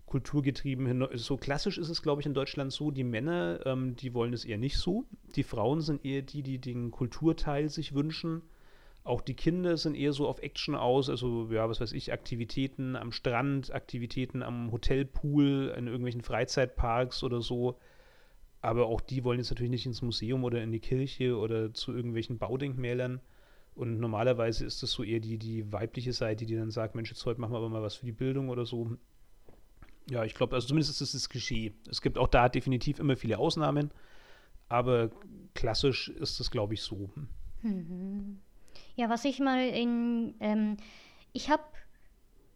kulturgetrieben 0.05 0.85
hin. 0.85 1.07
So 1.13 1.37
klassisch 1.37 1.77
ist 1.77 1.89
es, 1.89 2.01
glaube 2.01 2.21
ich, 2.21 2.27
in 2.27 2.33
Deutschland 2.33 2.71
so. 2.71 2.91
Die 2.91 3.03
Männer, 3.03 3.59
ähm, 3.65 3.95
die 3.95 4.13
wollen 4.13 4.33
es 4.33 4.45
eher 4.45 4.57
nicht 4.57 4.77
so. 4.77 5.05
Die 5.35 5.43
Frauen 5.43 5.81
sind 5.81 6.05
eher 6.05 6.21
die, 6.21 6.43
die 6.43 6.59
den 6.59 6.91
Kulturteil 6.91 7.69
sich 7.69 7.93
wünschen. 7.93 8.41
Auch 9.03 9.21
die 9.21 9.35
Kinder 9.35 9.77
sind 9.77 9.95
eher 9.95 10.13
so 10.13 10.27
auf 10.27 10.41
Action 10.41 10.73
aus, 10.73 11.11
also 11.11 11.47
ja, 11.51 11.69
was 11.69 11.79
weiß 11.79 11.91
ich, 11.91 12.11
Aktivitäten 12.11 12.95
am 12.95 13.11
Strand, 13.11 13.71
Aktivitäten 13.71 14.41
am 14.41 14.71
Hotelpool, 14.71 15.75
in 15.77 15.85
irgendwelchen 15.85 16.21
Freizeitparks 16.21 17.23
oder 17.23 17.41
so. 17.41 17.77
Aber 18.65 18.87
auch 18.87 18.99
die 18.99 19.23
wollen 19.23 19.37
jetzt 19.37 19.51
natürlich 19.51 19.69
nicht 19.69 19.85
ins 19.85 20.01
Museum 20.01 20.43
oder 20.43 20.63
in 20.63 20.71
die 20.71 20.79
Kirche 20.79 21.37
oder 21.37 21.71
zu 21.71 21.93
irgendwelchen 21.93 22.39
Baudenkmälern. 22.39 23.21
Und 23.75 23.99
normalerweise 23.99 24.65
ist 24.65 24.81
das 24.81 24.89
so 24.89 25.03
eher 25.03 25.19
die, 25.19 25.37
die 25.37 25.71
weibliche 25.71 26.13
Seite, 26.13 26.47
die 26.47 26.55
dann 26.55 26.71
sagt, 26.71 26.95
Mensch, 26.95 27.11
jetzt 27.11 27.23
heute 27.27 27.39
machen 27.39 27.53
wir 27.53 27.57
aber 27.57 27.69
mal 27.69 27.83
was 27.83 27.93
für 27.93 28.07
die 28.07 28.11
Bildung 28.11 28.49
oder 28.49 28.65
so. 28.65 28.97
Ja, 30.09 30.23
ich 30.23 30.33
glaube, 30.33 30.55
also 30.55 30.67
zumindest 30.67 30.89
ist 30.89 31.01
das 31.01 31.11
das 31.11 31.29
Klischee. 31.29 31.73
Es 31.87 32.01
gibt 32.01 32.17
auch 32.17 32.27
da 32.27 32.49
definitiv 32.49 32.97
immer 32.97 33.15
viele 33.15 33.37
Ausnahmen, 33.37 33.91
aber 34.67 35.11
klassisch 35.53 36.09
ist 36.09 36.39
das, 36.39 36.49
glaube 36.49 36.73
ich, 36.73 36.81
so. 36.81 37.11
Mhm. 37.61 38.39
Ja, 38.95 39.09
was 39.09 39.25
ich 39.25 39.39
mal 39.39 39.59
in, 39.59 40.33
ähm, 40.39 40.77
ich 41.33 41.51
habe, 41.51 41.63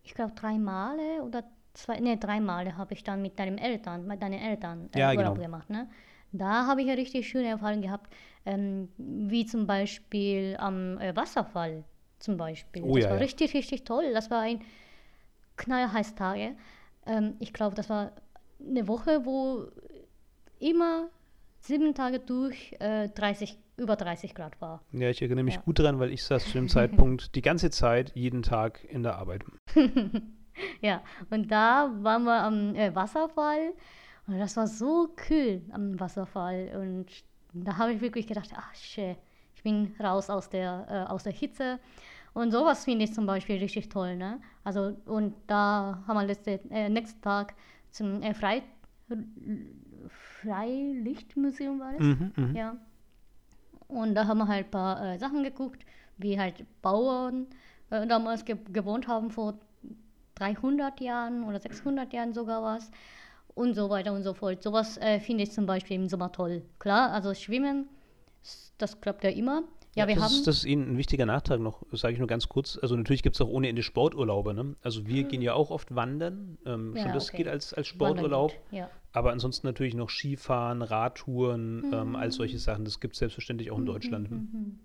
ich 0.04 0.16
glaube, 0.16 0.34
drei 0.34 0.58
Male 0.58 1.22
oder 1.22 1.44
zwei, 1.74 2.00
ne, 2.00 2.18
drei 2.18 2.40
Male 2.40 2.78
habe 2.78 2.94
ich 2.94 3.04
dann 3.04 3.22
mit 3.22 3.40
deinen 3.40 3.58
Eltern, 3.58 4.06
mit 4.08 4.22
deinen 4.22 4.40
Eltern 4.40 4.90
äh, 4.94 5.00
Ja, 5.00 5.10
Urlaub 5.14 5.36
genau. 5.36 5.46
gemacht, 5.46 5.70
ne? 5.70 5.90
Da 6.32 6.68
habe 6.68 6.82
ich 6.82 6.88
ja 6.88 6.94
richtig 6.94 7.28
schöne 7.28 7.48
Erfahrungen 7.48 7.82
gehabt, 7.82 8.14
ähm, 8.46 8.90
wie 8.98 9.46
zum 9.46 9.66
Beispiel 9.66 10.56
am 10.60 11.00
äh, 11.00 11.16
Wasserfall 11.16 11.84
zum 12.20 12.38
Beispiel. 12.38 12.84
Oh 12.84 12.96
das 12.96 13.06
ja, 13.06 13.10
war 13.10 13.18
ja. 13.18 13.24
richtig, 13.24 13.54
richtig 13.56 13.84
toll. 13.84 14.12
Das 14.14 14.30
war 14.30 14.42
ein 14.42 14.62
knallheiß 15.58 16.16
Tage. 16.16 16.56
Ähm, 17.06 17.36
ich 17.40 17.54
glaube, 17.54 17.76
das 17.76 17.90
war 17.90 18.12
eine 18.60 18.88
Woche, 18.88 19.26
wo 19.26 19.68
immer 20.60 21.10
sieben 21.62 21.94
Tage 21.94 22.20
durch 22.20 22.76
äh, 22.80 23.10
30, 23.10 23.58
über 23.78 23.96
30 23.96 24.36
Grad 24.36 24.60
war. 24.62 24.84
Ja, 24.92 25.10
ich 25.10 25.22
erinnere 25.22 25.44
mich 25.44 25.56
Ja. 25.56 25.62
gut 25.62 25.80
daran, 25.80 26.00
weil 26.00 26.12
ich 26.12 26.24
saß 26.24 26.46
zu 26.46 26.54
dem 26.54 26.68
Zeitpunkt 26.70 27.36
die 27.36 27.42
ganze 27.42 27.70
Zeit, 27.70 28.12
jeden 28.16 28.44
Tag 28.44 28.84
in 28.84 29.04
der 29.04 29.18
Arbeit. 29.18 29.44
Ja, 30.82 31.02
und 31.30 31.52
da 31.52 31.92
waren 32.02 32.24
wir 32.24 32.42
am 32.44 32.76
äh, 32.76 32.94
Wasserfall 32.96 33.74
und 34.28 34.40
das 34.40 34.56
war 34.58 34.68
so 34.68 35.10
kühl 35.16 35.62
am 35.72 36.00
Wasserfall 36.00 36.72
und 36.76 37.08
da 37.54 37.78
habe 37.78 37.94
ich 37.94 38.02
wirklich 38.02 38.28
gedacht, 38.28 38.50
ach 38.56 38.74
shit, 38.76 39.18
ich 39.56 39.64
bin 39.64 39.96
raus 40.00 40.30
aus 40.30 40.50
der, 40.50 40.88
äh, 40.90 41.12
aus 41.12 41.24
der 41.24 41.34
Hitze 41.34 41.80
Und 42.34 42.52
sowas 42.52 42.86
finde 42.86 43.06
ich 43.06 43.14
zum 43.14 43.26
Beispiel 43.26 43.58
richtig 43.58 43.90
toll, 43.90 44.16
ne? 44.16 44.40
Also, 44.64 44.96
und 45.06 45.36
da 45.48 46.04
haben 46.08 46.18
wir 46.18 46.26
letzte, 46.26 46.60
äh, 46.70 46.90
nächsten 46.90 47.22
Tag 47.22 47.56
zum 47.92 48.22
äh, 48.22 48.34
Frei, 48.34 48.64
Freilichtmuseum 50.42 51.80
war 51.80 51.94
das? 51.94 52.02
Mhm, 52.02 52.32
mhm. 52.36 52.56
Ja. 52.56 52.78
Und 53.88 54.16
da 54.16 54.28
haben 54.28 54.38
wir 54.38 54.48
halt 54.48 54.68
ein 54.68 54.72
paar 54.72 55.04
äh, 55.16 55.18
Sachen 55.20 55.44
geguckt, 55.44 55.86
wie 56.18 56.40
halt 56.40 56.66
Bauern 56.82 57.48
äh, 57.90 58.06
damals 58.08 58.46
ge 58.46 58.58
gewohnt 58.72 59.08
haben, 59.08 59.32
vor 59.32 59.60
300 60.40 61.00
Jahren 61.02 61.44
oder 61.44 61.60
600 61.60 62.12
Jahren 62.14 62.34
sogar 62.34 62.64
was. 62.64 62.90
Und 63.56 63.74
so 63.74 63.90
weiter 63.90 64.14
und 64.14 64.24
so 64.24 64.34
fort. 64.34 64.64
Sowas 64.64 64.98
äh, 64.98 65.20
finde 65.20 65.44
ich 65.44 65.52
zum 65.52 65.66
Beispiel 65.66 65.98
im 65.98 66.08
Sommer 66.08 66.32
toll. 66.32 66.62
Klar, 66.80 67.12
also 67.12 67.34
Schwimmen, 67.34 67.90
das 68.78 69.02
klappt 69.02 69.24
ja 69.24 69.32
immer. 69.32 69.64
Ja, 69.96 70.08
wir 70.08 70.16
das, 70.16 70.24
haben. 70.26 70.32
ist, 70.32 70.48
das 70.48 70.58
ist 70.60 70.66
Ihnen 70.66 70.92
ein 70.94 70.98
wichtiger 70.98 71.26
Nachtrag 71.26 71.60
noch, 71.60 71.84
sage 71.92 72.14
ich 72.14 72.20
nur 72.20 72.28
ganz 72.28 72.48
kurz. 72.48 72.78
Also 72.82 72.96
natürlich 72.96 73.24
gibt 73.24 73.36
es 73.36 73.42
auch 73.42 73.50
ohne 73.50 73.68
Ende 73.68 73.84
Sporturlaube. 73.84 74.54
Ne? 74.54 74.76
Also 74.82 75.08
wir 75.08 75.24
gehen 75.24 75.42
ja 75.42 75.56
auch 75.56 75.72
oft 75.72 75.94
wandern. 75.94 76.58
Ähm, 76.66 76.94
Ja, 76.96 77.04
schon 77.04 77.14
das 77.14 77.30
okay. 77.30 77.38
geht 77.38 77.48
als, 77.48 77.74
als 77.74 77.88
Sporturlaub. 77.88 78.54
Ja. 78.72 78.90
Aber 79.12 79.32
ansonsten 79.32 79.68
natürlich 79.68 79.96
noch 79.96 80.10
Skifahren, 80.10 80.82
Radtouren, 80.84 81.92
ähm, 81.92 82.16
all 82.16 82.28
Mhm. 82.28 82.32
solche 82.32 82.60
Sachen. 82.60 82.86
Das 82.86 83.00
gibt 83.00 83.16
es 83.16 83.20
selbstverständlich 83.20 83.72
auch 83.72 83.80
in 83.80 83.88
Deutschland. 83.88 84.30
Mhm. 84.32 84.80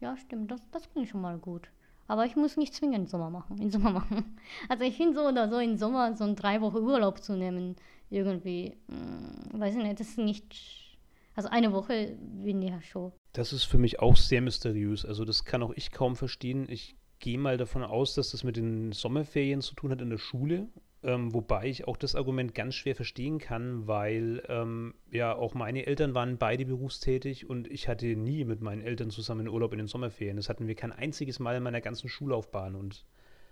Ja, 0.00 0.16
stimmt, 0.16 0.50
das, 0.50 0.60
das 0.70 0.90
klingt 0.90 1.08
schon 1.08 1.20
mal 1.22 1.38
gut. 1.38 1.68
Aber 2.08 2.24
ich 2.24 2.36
muss 2.36 2.56
nicht 2.56 2.74
zwingend 2.74 3.08
Sommer 3.08 3.30
machen, 3.30 3.58
im 3.58 3.70
Sommer 3.70 3.92
machen. 3.92 4.36
Also 4.68 4.82
ich 4.82 4.96
finde 4.96 5.14
so 5.14 5.28
oder 5.28 5.48
so 5.48 5.58
im 5.58 5.76
Sommer 5.76 6.16
so 6.16 6.34
drei 6.34 6.60
Wochen 6.60 6.78
Urlaub 6.78 7.22
zu 7.22 7.36
nehmen, 7.36 7.76
irgendwie, 8.10 8.76
mh, 8.88 9.60
weiß 9.60 9.76
ich 9.76 9.82
nicht, 9.82 10.00
das 10.00 10.08
ist 10.08 10.18
nicht, 10.18 10.98
also 11.36 11.50
eine 11.50 11.72
Woche 11.72 12.16
bin 12.42 12.62
ich 12.62 12.70
ja 12.70 12.80
schon. 12.80 13.12
Das 13.34 13.52
ist 13.52 13.64
für 13.64 13.78
mich 13.78 14.00
auch 14.00 14.16
sehr 14.16 14.40
mysteriös. 14.40 15.04
Also 15.04 15.24
das 15.24 15.44
kann 15.44 15.62
auch 15.62 15.72
ich 15.76 15.92
kaum 15.92 16.16
verstehen. 16.16 16.66
Ich 16.68 16.96
gehe 17.20 17.38
mal 17.38 17.58
davon 17.58 17.84
aus, 17.84 18.14
dass 18.14 18.30
das 18.30 18.42
mit 18.42 18.56
den 18.56 18.92
Sommerferien 18.92 19.60
zu 19.60 19.74
tun 19.74 19.90
hat 19.90 20.00
in 20.00 20.10
der 20.10 20.18
Schule. 20.18 20.68
Ähm, 21.04 21.32
wobei 21.32 21.66
ich 21.66 21.86
auch 21.86 21.96
das 21.96 22.16
Argument 22.16 22.56
ganz 22.56 22.74
schwer 22.74 22.96
verstehen 22.96 23.38
kann, 23.38 23.86
weil 23.86 24.42
ähm, 24.48 24.94
ja 25.12 25.34
auch 25.34 25.54
meine 25.54 25.86
Eltern 25.86 26.14
waren 26.14 26.38
beide 26.38 26.66
berufstätig 26.66 27.48
und 27.48 27.68
ich 27.70 27.86
hatte 27.86 28.06
nie 28.16 28.44
mit 28.44 28.60
meinen 28.62 28.82
Eltern 28.82 29.10
zusammen 29.10 29.48
Urlaub 29.48 29.72
in 29.72 29.78
den 29.78 29.86
Sommerferien. 29.86 30.36
Das 30.36 30.48
hatten 30.48 30.66
wir 30.66 30.74
kein 30.74 30.90
einziges 30.90 31.38
Mal 31.38 31.56
in 31.56 31.62
meiner 31.62 31.80
ganzen 31.80 32.08
Schullaufbahn 32.08 32.74
und 32.74 33.06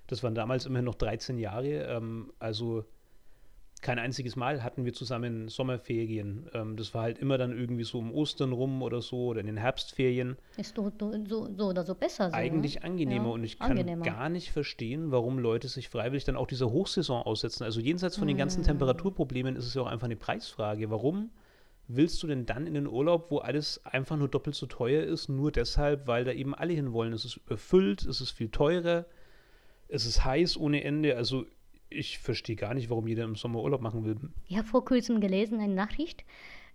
das 0.08 0.24
waren 0.24 0.34
damals 0.34 0.66
immerhin 0.66 0.86
noch 0.86 0.96
13 0.96 1.38
Jahre. 1.38 1.84
Ähm, 1.84 2.32
also 2.40 2.84
kein 3.82 3.98
einziges 3.98 4.36
Mal 4.36 4.62
hatten 4.64 4.84
wir 4.84 4.92
zusammen 4.94 5.48
Sommerferien. 5.48 6.48
Ähm, 6.54 6.76
das 6.76 6.94
war 6.94 7.02
halt 7.02 7.18
immer 7.18 7.38
dann 7.38 7.56
irgendwie 7.56 7.84
so 7.84 7.98
um 7.98 8.12
Ostern 8.12 8.52
rum 8.52 8.82
oder 8.82 9.02
so 9.02 9.26
oder 9.26 9.40
in 9.40 9.46
den 9.46 9.58
Herbstferien. 9.58 10.36
Ist 10.56 10.74
so, 10.76 10.90
so, 10.98 11.48
so 11.56 11.66
oder 11.66 11.84
so 11.84 11.94
besser 11.94 12.30
so. 12.30 12.36
Eigentlich 12.36 12.76
ne? 12.76 12.84
angenehmer 12.84 13.26
Ja, 13.26 13.30
und 13.32 13.44
ich 13.44 13.58
kann 13.58 13.72
angenehmer. 13.72 14.04
gar 14.04 14.28
nicht 14.28 14.50
verstehen, 14.50 15.10
warum 15.12 15.38
Leute 15.38 15.68
sich 15.68 15.88
freiwillig 15.88 16.24
dann 16.24 16.36
auch 16.36 16.46
dieser 16.46 16.70
Hochsaison 16.70 17.22
aussetzen. 17.22 17.64
Also 17.64 17.80
jenseits 17.80 18.16
von 18.16 18.26
den 18.26 18.36
ganzen 18.36 18.62
Mm. 18.62 18.64
Temperaturproblemen 18.66 19.56
ist 19.56 19.66
es 19.66 19.74
ja 19.74 19.82
auch 19.82 19.86
einfach 19.86 20.06
eine 20.06 20.16
Preisfrage. 20.16 20.90
Warum 20.90 21.30
willst 21.86 22.22
du 22.22 22.26
denn 22.26 22.46
dann 22.46 22.66
in 22.66 22.74
den 22.74 22.86
Urlaub, 22.88 23.30
wo 23.30 23.38
alles 23.38 23.84
einfach 23.84 24.16
nur 24.16 24.28
doppelt 24.28 24.56
so 24.56 24.66
teuer 24.66 25.04
ist, 25.04 25.28
nur 25.28 25.52
deshalb, 25.52 26.06
weil 26.08 26.24
da 26.24 26.32
eben 26.32 26.54
alle 26.54 26.72
hinwollen? 26.72 27.12
Es 27.12 27.24
ist 27.24 27.36
überfüllt, 27.36 28.04
es 28.04 28.20
ist 28.20 28.30
viel 28.32 28.48
teurer, 28.48 29.04
es 29.88 30.06
ist 30.06 30.24
heiß 30.24 30.56
ohne 30.56 30.82
Ende. 30.82 31.16
Also 31.16 31.44
ich 31.88 32.18
verstehe 32.18 32.56
gar 32.56 32.74
nicht, 32.74 32.90
warum 32.90 33.06
jeder 33.06 33.24
im 33.24 33.36
Sommer 33.36 33.62
Urlaub 33.62 33.80
machen 33.80 34.04
will. 34.04 34.16
Ich 34.48 34.56
habe 34.56 34.66
vor 34.66 34.84
kurzem 34.84 35.20
gelesen, 35.20 35.60
eine 35.60 35.74
Nachricht. 35.74 36.24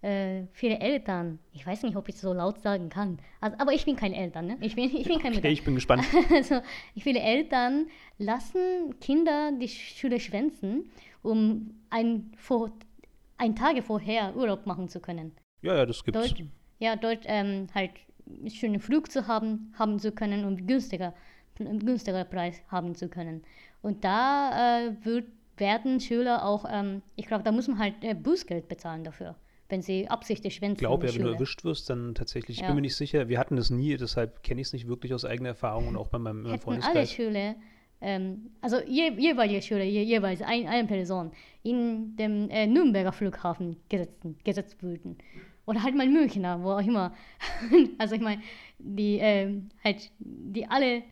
Äh, 0.02 0.47
viele 0.54 0.80
Eltern, 0.80 1.38
ich 1.54 1.65
weiß 1.67 1.84
nicht, 1.84 1.95
ob 1.95 2.10
ich 2.10 2.15
es 2.15 2.21
so 2.21 2.34
laut 2.34 2.60
sagen 2.60 2.89
kann, 2.89 3.19
also, 3.39 3.56
aber 3.60 3.71
ich 3.74 3.86
bin 3.86 3.95
kein 3.95 4.13
Eltern, 4.13 4.47
ne? 4.47 4.58
Ich 4.60 4.74
bin, 4.76 4.86
ich 4.86 5.08
bin 5.08 5.19
kein 5.19 5.28
Okay, 5.28 5.36
Mutter. 5.36 5.50
ich 5.50 5.63
bin 5.63 5.76
gespannt. 5.76 6.04
Also, 6.34 6.62
viele 6.97 7.19
Eltern 7.19 7.86
lassen 8.17 9.00
Kinder 9.00 9.52
die 9.60 9.67
Schule 9.67 10.19
schwänzen, 10.19 10.89
um 11.21 11.76
ein, 11.91 12.32
vor, 12.36 12.71
ein 13.38 13.56
Tage 13.56 13.84
vorher 13.84 14.36
Urlaub 14.36 14.65
machen 14.65 14.89
zu 14.89 15.00
können. 15.00 15.34
Ja, 15.62 15.76
ja, 15.76 15.86
das 15.86 16.04
gibt's. 16.04 16.19
Dort, 16.30 16.43
ja, 16.80 16.95
dort 16.95 17.19
ähm, 17.26 17.67
halt 17.76 17.91
schönen 18.52 18.80
Flug 18.80 19.12
zu 19.12 19.28
haben, 19.28 19.71
haben 19.78 20.00
zu 20.00 20.12
können 20.12 20.45
und 20.45 20.67
günstiger, 20.67 21.13
einen 21.60 21.78
günstiger 21.86 22.24
Preis 22.26 22.60
haben 22.69 22.95
zu 22.95 23.08
können. 23.08 23.43
Und 23.82 24.04
da 24.04 24.86
äh, 24.88 25.06
wird, 25.06 25.26
werden 25.58 26.00
Schüler 26.00 26.46
auch, 26.46 26.65
ähm, 26.70 27.02
ich 27.15 27.26
glaube, 27.26 27.44
da 27.44 27.52
muss 27.52 27.67
man 27.67 27.80
halt 27.80 27.96
äh, 28.02 28.13
Bußgeld 28.13 28.67
bezahlen 28.67 29.04
dafür, 29.04 29.36
wenn 29.70 29.82
sie 29.82 30.08
absichtlich 30.08 30.56
schwänzen 30.56 30.76
Ich 30.76 30.80
glaube 30.80 31.08
ja, 31.08 31.15
wenn 31.15 31.24
du 31.24 31.30
erwischt 31.30 31.63
wirst, 31.63 31.89
dann 31.89 32.13
tatsächlich, 32.15 32.58
ich 32.58 32.62
Ja. 32.62 32.67
bin 32.67 32.76
mir 32.76 32.82
nicht 32.82 32.96
sicher, 32.96 33.28
wir 33.30 33.39
hatten 33.39 33.56
das 33.56 33.70
nie, 33.70 33.98
deshalb 33.98 34.44
kenne 34.44 34.62
ich 34.62 34.67
es 34.67 34.74
nicht 34.74 34.88
wirklich 34.88 35.13
aus 35.13 35.26
eigener 35.26 35.50
Erfahrung 35.50 35.88
und 35.88 35.98
auch 35.98 36.08
bei 36.08 36.20
meinem, 36.20 36.39
hätten 36.46 36.52
alle 36.52 36.60
Freundeskreis. 36.60 37.12
Schüler, 37.12 37.56
ähm, 38.02 38.52
also 38.62 38.78
je, 38.86 39.12
jeweilige 39.17 39.62
Schüler, 39.62 39.84
je, 39.84 40.02
jeweils 40.04 40.41
ein, 40.41 40.67
eine 40.67 40.88
Person 40.88 41.32
in 41.63 42.15
dem 42.17 42.50
äh, 42.50 42.65
Nürnberger 42.65 43.12
Flughafen 43.12 43.78
gesetzt, 43.89 44.20
gesetzt 44.44 44.82
würden. 44.82 45.17
Oder 45.67 45.84
halt 45.84 45.96
mal 45.96 46.08
Münchner, 46.10 46.62
wo 46.63 46.72
auch 46.72 46.82
immer. 46.86 47.13
also 48.00 48.15
ich 48.15 48.22
meine, 48.22 48.41
die 48.80 49.20
ähm, 49.22 49.70
halt, 49.84 50.12
die 50.20 50.67
alle 50.67 51.04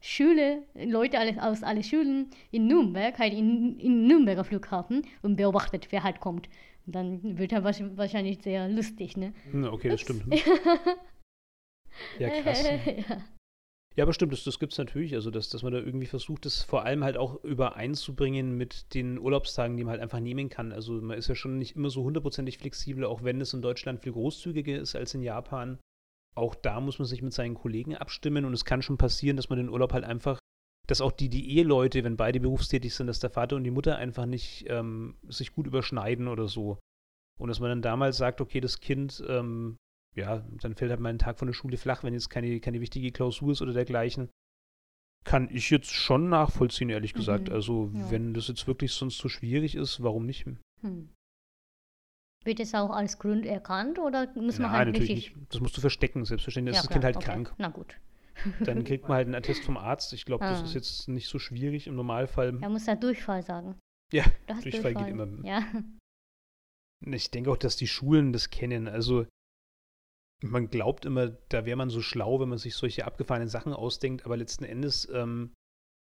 Schüler, 0.00 0.58
Leute 0.74 1.18
aus 1.42 1.62
allen 1.62 1.82
Schulen 1.82 2.30
in 2.50 2.66
Nürnberg, 2.66 3.18
halt 3.18 3.32
in, 3.32 3.78
in 3.80 4.06
Nürnberger 4.06 4.44
Flughafen 4.44 5.02
und 5.22 5.36
beobachtet, 5.36 5.88
wer 5.90 6.02
halt 6.04 6.20
kommt. 6.20 6.48
Und 6.86 6.94
dann 6.94 7.38
wird 7.38 7.52
er 7.52 7.64
wahrsch- 7.64 7.96
wahrscheinlich 7.96 8.42
sehr 8.42 8.68
lustig, 8.68 9.16
ne? 9.16 9.32
Okay, 9.70 9.88
das 9.88 10.00
stimmt. 10.00 10.24
ja, 12.18 12.28
krass. 12.42 12.64
ja. 12.66 13.22
Ja, 13.96 14.04
aber 14.04 14.12
stimmt, 14.12 14.32
das, 14.32 14.44
das 14.44 14.60
gibt 14.60 14.70
es 14.72 14.78
natürlich. 14.78 15.14
Also, 15.14 15.32
dass, 15.32 15.48
dass 15.48 15.64
man 15.64 15.72
da 15.72 15.80
irgendwie 15.80 16.06
versucht, 16.06 16.44
das 16.44 16.62
vor 16.62 16.84
allem 16.84 17.02
halt 17.02 17.16
auch 17.16 17.42
übereinzubringen 17.42 18.56
mit 18.56 18.94
den 18.94 19.18
Urlaubstagen, 19.18 19.76
die 19.76 19.82
man 19.82 19.90
halt 19.92 20.02
einfach 20.02 20.20
nehmen 20.20 20.48
kann. 20.48 20.70
Also, 20.72 20.92
man 20.92 21.18
ist 21.18 21.26
ja 21.28 21.34
schon 21.34 21.58
nicht 21.58 21.74
immer 21.74 21.90
so 21.90 22.04
hundertprozentig 22.04 22.58
flexibel, 22.58 23.04
auch 23.04 23.24
wenn 23.24 23.40
es 23.40 23.54
in 23.54 23.62
Deutschland 23.62 24.00
viel 24.00 24.12
großzügiger 24.12 24.78
ist 24.78 24.94
als 24.94 25.14
in 25.14 25.22
Japan. 25.22 25.78
Auch 26.36 26.54
da 26.54 26.80
muss 26.80 26.98
man 26.98 27.06
sich 27.06 27.22
mit 27.22 27.32
seinen 27.32 27.54
Kollegen 27.54 27.96
abstimmen 27.96 28.44
und 28.44 28.52
es 28.52 28.64
kann 28.64 28.82
schon 28.82 28.98
passieren, 28.98 29.36
dass 29.36 29.48
man 29.48 29.58
den 29.58 29.68
Urlaub 29.68 29.92
halt 29.92 30.04
einfach, 30.04 30.38
dass 30.86 31.00
auch 31.00 31.12
die, 31.12 31.28
die 31.28 31.56
Eheleute, 31.56 32.04
wenn 32.04 32.16
beide 32.16 32.40
berufstätig 32.40 32.94
sind, 32.94 33.08
dass 33.08 33.20
der 33.20 33.30
Vater 33.30 33.56
und 33.56 33.64
die 33.64 33.70
Mutter 33.70 33.96
einfach 33.96 34.26
nicht 34.26 34.66
ähm, 34.68 35.16
sich 35.28 35.52
gut 35.52 35.66
überschneiden 35.66 36.28
oder 36.28 36.48
so. 36.48 36.78
Und 37.38 37.48
dass 37.48 37.60
man 37.60 37.70
dann 37.70 37.82
damals 37.82 38.16
sagt, 38.16 38.40
okay, 38.40 38.60
das 38.60 38.80
Kind 38.80 39.22
ähm, 39.28 39.76
ja, 40.18 40.44
dann 40.60 40.74
fällt 40.74 40.90
halt 40.90 41.00
mal 41.00 41.10
ein 41.10 41.18
Tag 41.18 41.38
von 41.38 41.46
der 41.46 41.54
Schule 41.54 41.76
flach, 41.76 42.02
wenn 42.02 42.12
jetzt 42.12 42.28
keine, 42.28 42.60
keine 42.60 42.80
wichtige 42.80 43.12
Klausur 43.12 43.52
ist 43.52 43.62
oder 43.62 43.72
dergleichen. 43.72 44.28
Kann 45.24 45.48
ich 45.50 45.70
jetzt 45.70 45.92
schon 45.92 46.28
nachvollziehen, 46.28 46.90
ehrlich 46.90 47.14
gesagt. 47.14 47.48
Mhm, 47.48 47.54
Also, 47.54 47.90
ja. 47.94 48.10
wenn 48.10 48.34
das 48.34 48.48
jetzt 48.48 48.66
wirklich 48.66 48.92
sonst 48.92 49.18
so 49.18 49.28
schwierig 49.28 49.74
ist, 49.74 50.02
warum 50.02 50.26
nicht? 50.26 50.46
Hm. 50.80 51.10
Wird 52.48 52.60
es 52.60 52.74
auch 52.74 52.88
als 52.88 53.18
Grund 53.18 53.44
erkannt 53.44 53.98
oder 53.98 54.26
muss 54.34 54.58
man 54.58 54.70
Nein, 54.70 54.78
halt 54.78 54.88
natürlich 54.88 55.10
richtig... 55.10 55.36
nicht. 55.36 55.52
Das 55.52 55.60
musst 55.60 55.76
du 55.76 55.82
verstecken, 55.82 56.24
selbstverständlich. 56.24 56.74
Ja, 56.76 56.80
ist 56.80 56.86
das 56.86 56.92
Kind 56.92 57.02
klar, 57.02 57.12
halt 57.12 57.16
okay. 57.16 57.26
krank. 57.26 57.54
Na 57.58 57.68
gut. 57.68 57.94
Dann 58.64 58.84
kriegt 58.84 59.06
man 59.06 59.16
halt 59.16 59.26
einen 59.26 59.34
Attest 59.34 59.62
vom 59.64 59.76
Arzt. 59.76 60.14
Ich 60.14 60.24
glaube, 60.24 60.44
das 60.46 60.62
Ah. 60.62 60.64
ist 60.64 60.72
jetzt 60.72 61.08
nicht 61.08 61.28
so 61.28 61.38
schwierig 61.38 61.86
im 61.86 61.94
Normalfall. 61.94 62.56
Er 62.62 62.68
muss 62.70 62.86
ja 62.86 62.94
Durchfall 62.96 63.42
sagen. 63.42 63.78
Ja, 64.14 64.24
Durchfall 64.46 64.62
Durchfall. 64.62 64.94
geht 64.94 65.08
immer. 65.08 65.28
Ja. 65.44 65.62
Ich 67.04 67.30
denke 67.30 67.50
auch, 67.52 67.58
dass 67.58 67.76
die 67.76 67.86
Schulen 67.86 68.32
das 68.32 68.48
kennen. 68.50 68.88
Also, 68.88 69.26
man 70.42 70.70
glaubt 70.70 71.04
immer, 71.04 71.28
da 71.50 71.66
wäre 71.66 71.76
man 71.76 71.90
so 71.90 72.00
schlau, 72.00 72.40
wenn 72.40 72.48
man 72.48 72.58
sich 72.58 72.74
solche 72.74 73.04
abgefahrenen 73.04 73.48
Sachen 73.48 73.72
ausdenkt, 73.74 74.24
aber 74.24 74.36
letzten 74.36 74.64
Endes, 74.64 75.08
ähm, 75.12 75.52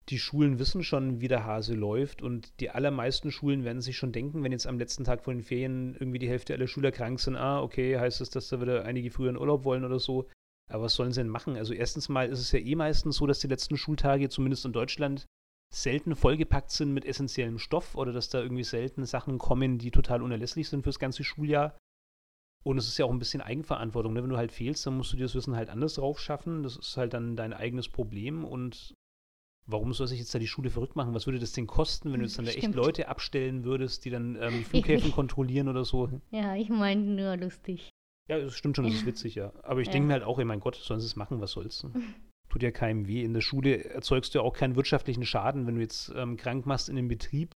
die 0.10 0.20
Schulen 0.20 0.58
wissen 0.58 0.84
schon, 0.84 1.22
wie 1.22 1.28
der 1.28 1.46
Hase 1.46 1.76
läuft 1.76 2.22
und 2.22 2.60
die 2.60 2.72
allermeisten 2.72 3.32
Schulen 3.32 3.64
werden 3.64 3.82
sich 3.82 3.98
schon 3.98 4.12
denken, 4.12 4.44
wenn 4.44 4.52
jetzt 4.52 4.66
am 4.66 4.80
letzten 4.80 5.04
Tag 5.04 5.24
von 5.24 5.36
den 5.36 5.44
Ferien 5.44 5.96
irgendwie 6.00 6.20
die 6.20 6.30
Hälfte 6.30 6.54
aller 6.54 6.68
Schüler 6.68 6.92
krank 6.92 7.20
sind, 7.20 7.36
ah, 7.36 7.62
okay, 7.62 7.98
heißt 8.00 8.20
das, 8.20 8.30
dass 8.30 8.50
da 8.50 8.60
wieder 8.60 8.86
einige 8.86 9.12
früher 9.12 9.30
in 9.30 9.38
Urlaub 9.38 9.64
wollen 9.66 9.86
oder 9.86 10.00
so. 10.00 10.28
Aber 10.72 10.84
was 10.84 10.96
sollen 10.96 11.12
sie 11.12 11.22
denn 11.22 11.30
machen? 11.30 11.56
Also 11.56 11.74
erstens 11.74 12.10
mal 12.10 12.30
ist 12.30 12.40
es 12.40 12.52
ja 12.52 12.60
eh 12.60 12.76
meistens 12.76 13.18
so, 13.18 13.28
dass 13.28 13.40
die 13.40 13.48
letzten 13.48 13.78
Schultage, 13.78 14.30
zumindest 14.30 14.66
in 14.66 14.74
Deutschland, 14.74 15.26
selten 15.72 16.16
vollgepackt 16.16 16.72
sind 16.72 16.94
mit 16.94 17.06
essentiellem 17.06 17.60
Stoff 17.60 17.96
oder 17.96 18.12
dass 18.12 18.30
da 18.30 18.42
irgendwie 18.42 18.64
selten 18.64 19.06
Sachen 19.06 19.38
kommen, 19.38 19.78
die 19.78 19.92
total 19.92 20.22
unerlässlich 20.24 20.70
sind 20.70 20.84
fürs 20.84 21.00
ganze 21.00 21.24
Schuljahr. 21.24 21.78
Und 22.64 22.78
es 22.78 22.88
ist 22.88 22.98
ja 22.98 23.06
auch 23.06 23.12
ein 23.12 23.20
bisschen 23.20 23.42
Eigenverantwortung. 23.42 24.14
Ne? 24.14 24.24
Wenn 24.24 24.30
du 24.30 24.38
halt 24.38 24.52
fehlst, 24.52 24.86
dann 24.86 24.98
musst 24.98 25.14
du 25.14 25.18
dir 25.18 25.24
das 25.24 25.36
Wissen 25.36 25.56
halt 25.56 25.70
anders 25.70 25.94
drauf 25.96 26.20
schaffen. 26.20 26.64
Das 26.64 26.76
ist 26.76 26.98
halt 26.98 27.14
dann 27.14 27.36
dein 27.36 27.54
eigenes 27.54 27.88
Problem. 27.88 28.44
Und 28.44 28.94
warum 29.70 29.94
soll 29.94 30.08
sich 30.08 30.20
jetzt 30.20 30.34
da 30.34 30.40
die 30.40 30.48
Schule 30.48 30.70
verrückt 30.70 30.96
machen? 30.96 31.14
Was 31.14 31.28
würde 31.28 31.40
das 31.40 31.52
denn 31.54 31.68
kosten, 31.68 32.12
wenn 32.12 32.20
du 32.20 32.26
jetzt 32.26 32.38
dann 32.38 32.46
da 32.46 32.52
echt. 32.52 32.74
Leute 32.74 33.08
abstellen 33.08 33.64
würdest, 33.64 34.06
die 34.06 34.10
dann 34.10 34.36
ähm, 34.42 34.58
die 34.60 34.64
Flughäfen 34.64 35.12
kontrollieren 35.12 35.68
oder 35.68 35.86
so? 35.86 36.10
ja, 36.32 36.56
ich 36.56 36.70
meine 36.70 37.02
nur 37.02 37.38
lustig. 37.38 37.90
Ja, 38.30 38.40
das 38.40 38.54
stimmt 38.56 38.76
schon, 38.76 38.86
das 38.86 38.94
ist 38.94 39.06
witzig, 39.06 39.36
ja. 39.36 39.52
Aber 39.64 39.82
ich 39.82 39.88
Ja. 39.88 39.94
denke 39.94 40.08
mir 40.08 40.14
halt 40.14 40.24
auch, 40.24 40.38
ey, 40.38 40.46
mein 40.46 40.60
Gott, 40.60 40.76
sollen 40.76 41.00
sie 41.00 41.08
es 41.08 41.16
machen, 41.16 41.42
was 41.42 41.52
soll's? 41.52 41.86
Tut 42.50 42.64
ja 42.64 42.72
keinem 42.72 43.08
weh. 43.08 43.24
In 43.24 43.34
der 43.34 43.42
Schule 43.42 43.84
erzeugst 43.86 44.34
du 44.34 44.40
ja 44.40 44.44
auch 44.44 44.54
keinen 44.54 44.76
wirtschaftlichen 44.76 45.26
Schaden, 45.26 45.68
wenn 45.68 45.76
du 45.76 45.82
jetzt 45.82 46.12
ähm, 46.16 46.36
krank 46.38 46.66
machst 46.66 46.90
in 46.90 46.96
dem 46.96 47.08
Betrieb. 47.08 47.52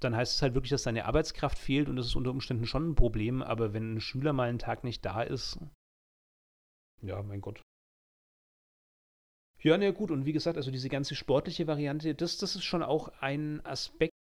Dann 0.00 0.16
heißt 0.16 0.34
es 0.34 0.42
halt 0.42 0.54
wirklich, 0.54 0.70
dass 0.70 0.82
deine 0.82 1.04
Arbeitskraft 1.06 1.58
fehlt 1.58 1.88
und 1.88 1.96
das 1.96 2.06
ist 2.06 2.16
unter 2.16 2.30
Umständen 2.30 2.66
schon 2.66 2.90
ein 2.90 2.94
Problem. 2.94 3.42
Aber 3.42 3.72
wenn 3.72 3.94
ein 3.94 4.00
Schüler 4.00 4.32
mal 4.32 4.48
einen 4.48 4.58
Tag 4.58 4.82
nicht 4.84 5.04
da 5.04 5.22
ist, 5.22 5.58
ja, 7.02 7.22
mein 7.22 7.40
Gott. 7.40 7.60
Ja, 9.62 9.78
na 9.78 9.90
gut, 9.92 10.10
und 10.10 10.26
wie 10.26 10.32
gesagt, 10.32 10.56
also 10.56 10.70
diese 10.70 10.88
ganze 10.88 11.14
sportliche 11.14 11.66
Variante, 11.66 12.14
das, 12.14 12.38
das 12.38 12.56
ist 12.56 12.64
schon 12.64 12.82
auch 12.82 13.08
ein 13.20 13.64
Aspekt, 13.64 14.12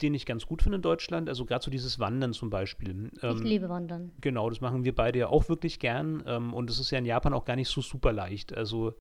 den 0.00 0.14
ich 0.14 0.26
ganz 0.26 0.46
gut 0.46 0.62
finde 0.62 0.76
in 0.76 0.82
Deutschland. 0.82 1.28
Also 1.28 1.44
gerade 1.44 1.64
so 1.64 1.70
dieses 1.70 1.98
Wandern 1.98 2.32
zum 2.32 2.50
Beispiel. 2.50 3.10
Ähm, 3.22 3.36
ich 3.36 3.42
liebe 3.42 3.68
Wandern. 3.68 4.12
Genau, 4.20 4.48
das 4.48 4.60
machen 4.60 4.84
wir 4.84 4.94
beide 4.94 5.18
ja 5.20 5.28
auch 5.28 5.48
wirklich 5.48 5.78
gern. 5.78 6.22
Ähm, 6.26 6.54
und 6.54 6.70
es 6.70 6.78
ist 6.78 6.90
ja 6.90 6.98
in 6.98 7.04
Japan 7.04 7.34
auch 7.34 7.44
gar 7.44 7.56
nicht 7.56 7.68
so 7.68 7.80
super 7.80 8.12
leicht. 8.12 8.54
Also 8.54 8.94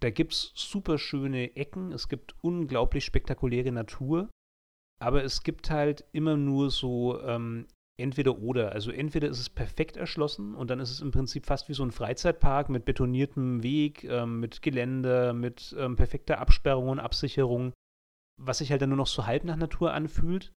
da 0.00 0.10
gibt 0.10 0.32
es 0.32 0.52
super 0.54 0.98
schöne 0.98 1.56
Ecken, 1.56 1.92
es 1.92 2.08
gibt 2.08 2.36
unglaublich 2.40 3.04
spektakuläre 3.04 3.72
Natur, 3.72 4.30
aber 5.00 5.24
es 5.24 5.42
gibt 5.42 5.70
halt 5.70 6.04
immer 6.12 6.36
nur 6.36 6.70
so 6.70 7.20
ähm, 7.22 7.66
entweder 7.98 8.38
oder. 8.38 8.72
Also 8.72 8.90
entweder 8.90 9.28
ist 9.28 9.40
es 9.40 9.50
perfekt 9.50 9.96
erschlossen 9.96 10.54
und 10.54 10.70
dann 10.70 10.80
ist 10.80 10.90
es 10.90 11.00
im 11.00 11.10
Prinzip 11.10 11.46
fast 11.46 11.68
wie 11.68 11.74
so 11.74 11.82
ein 11.82 11.90
Freizeitpark 11.90 12.68
mit 12.68 12.84
betoniertem 12.84 13.62
Weg, 13.62 14.04
ähm, 14.04 14.40
mit 14.40 14.62
Geländer, 14.62 15.32
mit 15.32 15.74
ähm, 15.78 15.96
perfekter 15.96 16.38
Absperrung 16.38 16.88
und 16.88 17.00
Absicherung, 17.00 17.72
was 18.40 18.58
sich 18.58 18.70
halt 18.70 18.82
dann 18.82 18.90
nur 18.90 18.98
noch 18.98 19.06
so 19.06 19.26
halb 19.26 19.44
nach 19.44 19.56
Natur 19.56 19.92
anfühlt. 19.92 20.52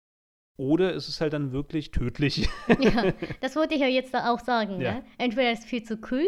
Oder 0.61 0.93
ist 0.93 1.07
es 1.09 1.20
halt 1.20 1.32
dann 1.32 1.53
wirklich 1.53 1.93
tödlich. 1.93 2.49
ja, 2.80 3.12
das 3.41 3.55
wollte 3.55 3.74
ich 3.74 3.80
ja 3.80 3.86
jetzt 3.86 4.12
auch 4.16 4.41
sagen. 4.41 4.80
Ja. 4.80 4.95
Ne? 4.95 5.05
Entweder 5.16 5.53
ist 5.53 5.61
es 5.61 5.64
viel 5.66 5.84
zu 5.84 5.99
kühl 5.99 6.26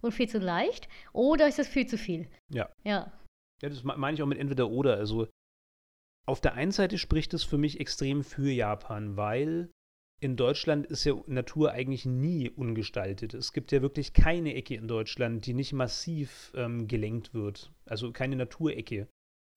und 0.00 0.12
viel 0.12 0.28
zu 0.28 0.38
leicht, 0.38 0.88
oder 1.12 1.48
ist 1.48 1.58
es 1.58 1.66
viel 1.66 1.86
zu 1.86 1.98
viel. 1.98 2.28
Ja. 2.48 2.70
Ja. 2.84 3.12
Ja, 3.60 3.68
das 3.68 3.82
meine 3.82 4.14
ich 4.14 4.22
auch 4.22 4.26
mit 4.26 4.38
entweder 4.38 4.70
oder. 4.70 4.96
Also 4.96 5.28
auf 6.26 6.40
der 6.40 6.54
einen 6.54 6.70
Seite 6.70 6.98
spricht 6.98 7.34
es 7.34 7.42
für 7.42 7.58
mich 7.58 7.80
extrem 7.80 8.22
für 8.22 8.50
Japan, 8.50 9.16
weil 9.16 9.72
in 10.22 10.36
Deutschland 10.36 10.86
ist 10.86 11.02
ja 11.02 11.14
Natur 11.26 11.72
eigentlich 11.72 12.06
nie 12.06 12.48
ungestaltet. 12.48 13.34
Es 13.34 13.52
gibt 13.52 13.72
ja 13.72 13.82
wirklich 13.82 14.12
keine 14.12 14.54
Ecke 14.54 14.76
in 14.76 14.86
Deutschland, 14.86 15.44
die 15.46 15.52
nicht 15.52 15.72
massiv 15.72 16.52
ähm, 16.54 16.86
gelenkt 16.86 17.34
wird. 17.34 17.72
Also 17.86 18.12
keine 18.12 18.36
Naturecke. 18.36 19.08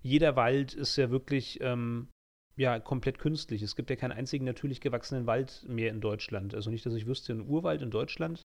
Jeder 0.01 0.36
Wald 0.36 0.74
ist 0.74 0.95
ja 0.95 1.11
wirklich 1.11 1.59
ähm, 1.61 2.07
ja, 2.55 2.80
komplett 2.80 3.20
künstlich. 3.20 3.61
Es 3.61 3.76
gibt 3.76 3.91
ja 3.91 3.95
keinen 3.95 4.13
einzigen 4.13 4.43
natürlich 4.43 4.82
gewachsenen 4.82 5.28
Wald 5.28 5.63
mehr 5.68 5.91
in 5.91 6.01
Deutschland. 6.01 6.55
Also 6.55 6.72
nicht, 6.72 6.84
dass 6.84 6.95
ich 6.95 7.05
wüsste, 7.05 7.34
ein 7.34 7.47
Urwald 7.47 7.84
in 7.84 7.91
Deutschland. 7.91 8.41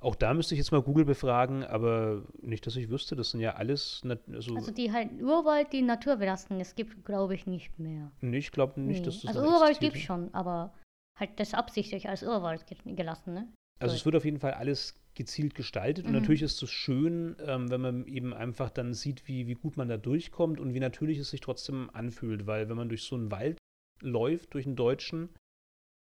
Auch 0.00 0.16
da 0.16 0.34
müsste 0.34 0.56
ich 0.56 0.58
jetzt 0.58 0.72
mal 0.72 0.82
Google 0.82 1.04
befragen, 1.04 1.62
aber 1.62 2.26
nicht, 2.40 2.66
dass 2.66 2.74
ich 2.74 2.90
wüsste, 2.90 3.14
das 3.14 3.30
sind 3.30 3.38
ja 3.38 3.54
alles. 3.54 4.02
Also, 4.32 4.56
also 4.56 4.72
die 4.72 4.90
halt 4.90 5.22
Urwald, 5.22 5.72
die 5.72 5.82
naturbelassen, 5.82 6.58
es 6.58 6.74
gibt, 6.74 7.04
glaube 7.04 7.36
ich, 7.36 7.46
nicht 7.46 7.78
mehr. 7.78 8.10
Nee, 8.20 8.38
ich 8.38 8.50
glaube 8.50 8.80
nicht, 8.80 8.98
nee. 8.98 9.04
dass 9.04 9.20
das 9.20 9.36
Also 9.36 9.48
Urwald 9.48 9.78
gibt 9.78 9.94
es 9.94 10.02
schon, 10.02 10.34
aber 10.34 10.74
halt 11.22 11.40
das 11.40 11.54
absichtlich 11.54 12.08
als 12.08 12.22
Urwald 12.22 12.64
gelassen, 12.84 13.34
ne? 13.34 13.52
Also 13.80 13.96
es 13.96 14.04
wird 14.04 14.14
auf 14.14 14.24
jeden 14.24 14.38
Fall 14.38 14.54
alles 14.54 14.94
gezielt 15.14 15.54
gestaltet. 15.54 16.04
Mhm. 16.04 16.14
Und 16.14 16.20
natürlich 16.20 16.42
ist 16.42 16.62
es 16.62 16.70
schön, 16.70 17.36
ähm, 17.44 17.70
wenn 17.70 17.80
man 17.80 18.06
eben 18.06 18.32
einfach 18.32 18.70
dann 18.70 18.94
sieht, 18.94 19.26
wie, 19.26 19.46
wie 19.46 19.54
gut 19.54 19.76
man 19.76 19.88
da 19.88 19.96
durchkommt 19.96 20.60
und 20.60 20.74
wie 20.74 20.80
natürlich 20.80 21.18
es 21.18 21.30
sich 21.30 21.40
trotzdem 21.40 21.90
anfühlt. 21.92 22.46
Weil 22.46 22.68
wenn 22.68 22.76
man 22.76 22.88
durch 22.88 23.02
so 23.02 23.16
einen 23.16 23.30
Wald 23.30 23.58
läuft, 24.00 24.54
durch 24.54 24.66
einen 24.66 24.76
Deutschen, 24.76 25.30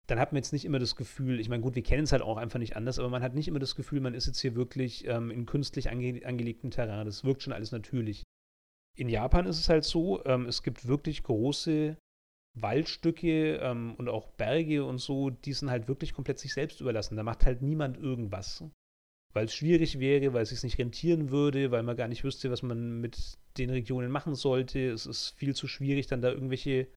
dann 0.07 0.19
hat 0.19 0.31
man 0.31 0.37
jetzt 0.37 0.53
nicht 0.53 0.65
immer 0.65 0.79
das 0.79 0.95
Gefühl, 0.95 1.39
ich 1.39 1.49
meine, 1.49 1.63
gut, 1.63 1.75
wir 1.75 1.83
kennen 1.83 2.03
es 2.03 2.11
halt 2.11 2.21
auch 2.21 2.37
einfach 2.37 2.59
nicht 2.59 2.75
anders, 2.75 2.99
aber 2.99 3.09
man 3.09 3.23
hat 3.23 3.33
nicht 3.33 3.47
immer 3.47 3.59
das 3.59 3.75
Gefühl, 3.75 3.99
man 4.01 4.13
ist 4.13 4.27
jetzt 4.27 4.39
hier 4.39 4.55
wirklich 4.55 5.05
ähm, 5.07 5.31
in 5.31 5.45
künstlich 5.45 5.89
ange 5.89 6.25
angelegten 6.25 6.71
Terrain. 6.71 7.05
Das 7.05 7.23
wirkt 7.23 7.41
schon 7.41 7.53
alles 7.53 7.71
natürlich. 7.71 8.23
In 8.97 9.09
Japan 9.09 9.45
ist 9.45 9.59
es 9.59 9.67
halt 9.67 9.83
so, 9.83 10.23
ähm, 10.25 10.45
es 10.45 10.63
gibt 10.63 10.87
wirklich 10.87 11.23
große 11.23 11.97
Waldstücke 12.55 13.57
ähm, 13.57 13.95
und 13.97 14.09
auch 14.09 14.29
Berge 14.29 14.83
und 14.83 14.99
so, 14.99 15.29
die 15.29 15.53
sind 15.53 15.69
halt 15.69 15.87
wirklich 15.87 16.13
komplett 16.13 16.39
sich 16.39 16.53
selbst 16.53 16.81
überlassen. 16.81 17.17
Da 17.17 17.23
macht 17.23 17.45
halt 17.45 17.61
niemand 17.61 17.97
irgendwas 17.97 18.63
weil 19.35 19.45
es 19.45 19.53
schwierig 19.53 19.99
wäre, 19.99 20.33
weil 20.33 20.43
es 20.43 20.49
sich 20.49 20.63
nicht 20.63 20.79
rentieren 20.79 21.29
würde, 21.29 21.69
weil 21.69 21.83
man 21.83 21.97
gar 21.97 22.07
nicht 22.07 22.23
wüsste, 22.23 22.49
was 22.49 22.63
man 22.63 23.01
mit 23.01 23.37
den 23.57 23.69
Regionen 23.69 24.09
machen 24.09 24.33
sollte. 24.33 24.89
Es 24.89 25.05
ist 25.05 25.31
viel 25.31 25.53
zu 25.53 25.67
schwierig, 25.67 26.07
dann 26.07 26.21
da 26.21 26.31
irgendwelche 26.31 26.87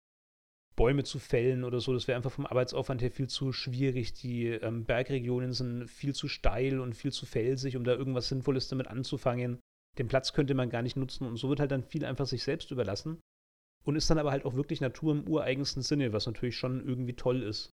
Bäume 0.77 1.03
zu 1.03 1.19
fällen 1.19 1.65
oder 1.65 1.81
so. 1.81 1.93
Das 1.93 2.07
wäre 2.07 2.15
einfach 2.15 2.31
vom 2.31 2.47
Arbeitsaufwand 2.47 3.03
her 3.03 3.11
viel 3.11 3.27
zu 3.27 3.53
schwierig. 3.53 4.13
Die 4.13 4.47
ähm, 4.47 4.85
Bergregionen 4.85 5.53
sind 5.53 5.91
viel 5.91 6.15
zu 6.15 6.29
steil 6.29 6.79
und 6.79 6.95
viel 6.95 7.11
zu 7.11 7.27
felsig, 7.27 7.77
um 7.77 7.83
da 7.83 7.95
irgendwas 7.95 8.29
Sinnvolles 8.29 8.69
damit 8.69 8.87
anzufangen. 8.87 9.59
Den 9.99 10.07
Platz 10.07 10.33
könnte 10.33 10.55
man 10.55 10.71
gar 10.71 10.83
nicht 10.83 10.97
nutzen 10.97 11.27
und 11.27 11.39
so 11.39 11.49
wird 11.49 11.59
halt 11.59 11.73
dann 11.73 11.83
viel 11.83 12.05
einfach 12.05 12.27
sich 12.27 12.45
selbst 12.45 12.71
überlassen. 12.71 13.19
Und 13.85 13.97
ist 13.97 14.11
dann 14.11 14.19
aber 14.19 14.31
halt 14.31 14.45
auch 14.45 14.55
wirklich 14.55 14.81
Natur 14.81 15.13
im 15.13 15.29
ureigensten 15.29 15.83
Sinne, 15.83 16.13
was 16.13 16.27
natürlich 16.27 16.57
schon 16.57 16.87
irgendwie 16.87 17.15
toll 17.15 17.43
ist. 17.43 17.71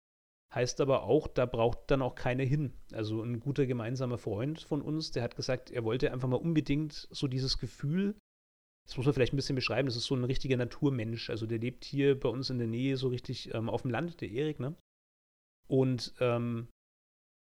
Heißt 0.53 0.81
aber 0.81 1.03
auch, 1.03 1.27
da 1.27 1.47
braucht 1.47 1.89
dann 1.89 2.03
auch 2.03 2.13
keiner 2.13 2.43
hin. 2.43 2.73
Also 2.91 3.23
ein 3.23 3.39
guter 3.39 3.65
gemeinsamer 3.65 4.19
Freund 4.19 4.61
von 4.61 4.83
uns, 4.83 5.11
der 5.11 5.23
hat 5.23 5.35
gesagt, 5.35 5.71
er 5.71 5.83
wollte 5.83 6.11
einfach 6.11 6.27
mal 6.27 6.35
unbedingt 6.35 7.07
so 7.09 7.27
dieses 7.27 7.57
Gefühl, 7.57 8.15
das 8.85 8.97
muss 8.97 9.05
man 9.05 9.13
vielleicht 9.13 9.33
ein 9.33 9.37
bisschen 9.37 9.55
beschreiben, 9.55 9.87
das 9.87 9.95
ist 9.95 10.05
so 10.05 10.15
ein 10.15 10.23
richtiger 10.23 10.57
Naturmensch. 10.57 11.29
Also 11.29 11.47
der 11.47 11.57
lebt 11.57 11.85
hier 11.85 12.19
bei 12.19 12.29
uns 12.29 12.49
in 12.49 12.59
der 12.59 12.67
Nähe 12.67 12.97
so 12.97 13.07
richtig 13.07 13.53
ähm, 13.53 13.69
auf 13.69 13.81
dem 13.81 13.91
Land, 13.91 14.21
der 14.21 14.29
Erik, 14.29 14.59
ne? 14.59 14.75
Und 15.67 16.13
ähm, 16.19 16.67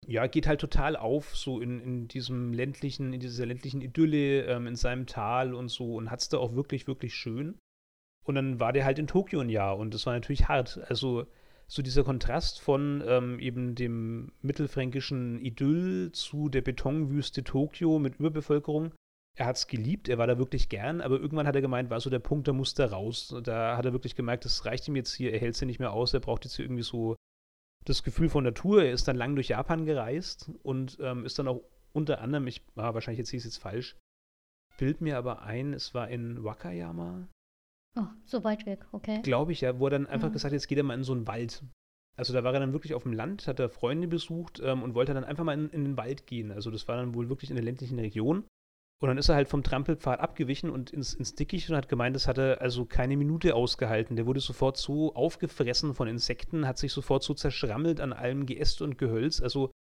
ja, 0.07 0.27
geht 0.27 0.47
halt 0.47 0.61
total 0.61 0.97
auf, 0.97 1.37
so 1.37 1.61
in, 1.61 1.81
in 1.81 2.09
diesem 2.09 2.53
ländlichen, 2.53 3.13
in 3.13 3.21
dieser 3.21 3.47
ländlichen 3.47 3.81
Idylle, 3.81 4.45
ähm, 4.45 4.67
in 4.67 4.77
seinem 4.77 5.07
Tal 5.07 5.55
und 5.55 5.69
so 5.69 5.97
und 5.97 6.11
hat 6.11 6.21
es 6.21 6.29
da 6.29 6.39
auch 6.39 6.55
wirklich, 6.55 6.87
wirklich 6.87 7.15
schön. 7.15 7.59
Und 8.25 8.35
dann 8.35 8.61
war 8.61 8.73
der 8.73 8.85
halt 8.85 8.99
in 8.99 9.07
Tokio 9.07 9.41
ein 9.41 9.49
Jahr 9.49 9.79
und 9.79 9.95
das 9.95 10.07
war 10.07 10.12
natürlich 10.12 10.49
hart. 10.49 10.81
Also 10.89 11.27
so 11.66 11.83
dieser 11.83 12.03
Kontrast 12.03 12.61
von 12.61 13.03
ähm, 13.07 13.39
eben 13.39 13.77
dem 13.77 14.33
mittelfränkischen 14.43 15.41
Idyll 15.41 16.11
zu 16.12 16.49
der 16.49 16.62
Betonwüste 16.62 17.45
Tokio 17.45 17.99
mit 18.01 18.16
Überbevölkerung. 18.16 18.93
Er 19.37 19.47
hat 19.47 19.57
es 19.57 19.68
geliebt, 19.68 20.09
er 20.09 20.18
war 20.18 20.27
da 20.27 20.37
wirklich 20.37 20.68
gern, 20.68 21.01
aber 21.01 21.21
irgendwann 21.21 21.47
hat 21.47 21.55
er 21.55 21.61
gemeint, 21.61 21.89
war 21.89 22.01
so 22.01 22.11
der 22.11 22.18
Punkt, 22.18 22.49
da 22.49 22.53
muss 22.53 22.75
da 22.75 22.87
raus. 22.87 23.35
Da 23.45 23.77
hat 23.77 23.85
er 23.85 23.93
wirklich 23.93 24.16
gemerkt, 24.16 24.45
das 24.45 24.66
reicht 24.66 24.89
ihm 24.89 24.97
jetzt 24.97 25.14
hier, 25.14 25.33
er 25.33 25.39
hält 25.39 25.55
es 25.55 25.61
ja 25.61 25.66
nicht 25.66 25.79
mehr 25.79 25.93
aus, 25.93 26.12
er 26.12 26.21
braucht 26.21 26.45
jetzt 26.45 26.57
hier 26.57 26.64
irgendwie 26.64 26.83
so 26.83 27.14
das 27.85 28.03
Gefühl 28.03 28.29
von 28.29 28.43
Natur. 28.43 28.83
Er 28.83 28.93
ist 28.93 29.07
dann 29.07 29.16
lang 29.16 29.37
durch 29.37 29.49
Japan 29.49 29.85
gereist 29.85 30.51
und 30.64 30.99
ähm, 31.01 31.25
ist 31.25 31.39
dann 31.39 31.47
auch 31.47 31.62
unter 31.93 32.21
anderem, 32.21 32.49
ich 32.49 32.62
ah, 32.75 32.95
wahrscheinlich 32.95 33.18
jetzt 33.18 33.31
hieß 33.31 33.47
es 33.47 33.55
jetzt 33.55 33.62
falsch, 33.62 33.97
bild 34.77 35.01
mir 35.01 35.18
aber 35.18 35.43
ein, 35.43 35.73
es 35.73 35.95
war 35.95 36.09
in 36.09 36.43
Wakayama, 36.43 37.29
Oh, 37.97 38.07
so 38.24 38.45
weit 38.45 38.66
weg, 38.66 38.86
okay. 38.93 39.20
Glaube 39.22 39.53
ich, 39.53 39.62
ja, 39.62 39.78
wo 39.78 39.86
er 39.86 39.91
dann 39.91 40.07
einfach 40.07 40.28
mhm. 40.28 40.34
gesagt 40.34 40.53
hat, 40.53 40.57
jetzt 40.57 40.68
geht 40.68 40.78
er 40.78 40.84
mal 40.84 40.95
in 40.95 41.05
so 41.05 41.12
einen 41.12 41.26
Wald. 41.26 41.64
Also 42.16 42.32
da 42.32 42.45
war 42.45 42.53
er 42.53 42.61
dann 42.61 42.72
wirklich 42.72 42.95
auf 42.95 43.05
dem 43.05 43.12
Land, 43.12 43.47
hat 43.47 43.61
er 43.61 43.68
Freunde 43.68 44.07
besucht 44.07 44.61
ähm, 44.62 44.82
und 44.82 44.95
wollte 44.95 45.14
dann 45.14 45.24
einfach 45.24 45.45
mal 45.45 45.59
in, 45.59 45.70
in, 45.70 45.84
den 45.84 45.97
Wald 45.97 46.26
gehen. 46.26 46.53
Also 46.53 46.70
das 46.70 46.86
war 46.86 46.97
dann 46.97 47.14
wohl 47.14 47.28
wirklich 47.28 47.51
in 47.51 47.57
der 47.57 47.64
ländlichen 47.64 47.99
Region. 47.99 48.45
Und 49.03 49.09
dann 49.09 49.16
ist 49.16 49.30
er 49.30 49.34
halt 49.34 49.49
vom 49.49 49.62
Trampelpfad 49.62 50.20
abgewichen 50.20 50.68
und 50.68 50.91
ins, 50.91 51.14
ins 51.14 51.34
Dickicht 51.34 51.70
und 51.70 51.76
hat 51.76 51.88
gemeint, 51.88 52.14
das 52.14 52.28
hat 52.28 52.36
er 52.36 52.61
also 52.61 52.84
keine 52.84 53.16
Minute 53.16 53.55
ausgehalten. 53.55 54.16
Der 54.16 54.26
wurde 54.26 54.41
sofort 54.41 54.76
so 54.76 55.14
aufgefressen 55.14 55.95
von 55.95 56.07
Insekten, 56.07 56.66
hat 56.66 56.76
sich 56.76 56.93
sofort 56.93 57.22
so 57.22 57.32
zerschrammelt 57.32 58.01
an 58.01 58.12
allem 58.12 58.45
Geäst 58.45 58.82
und 58.82 58.99
Gehölz. 58.99 59.41
Also 59.41 59.70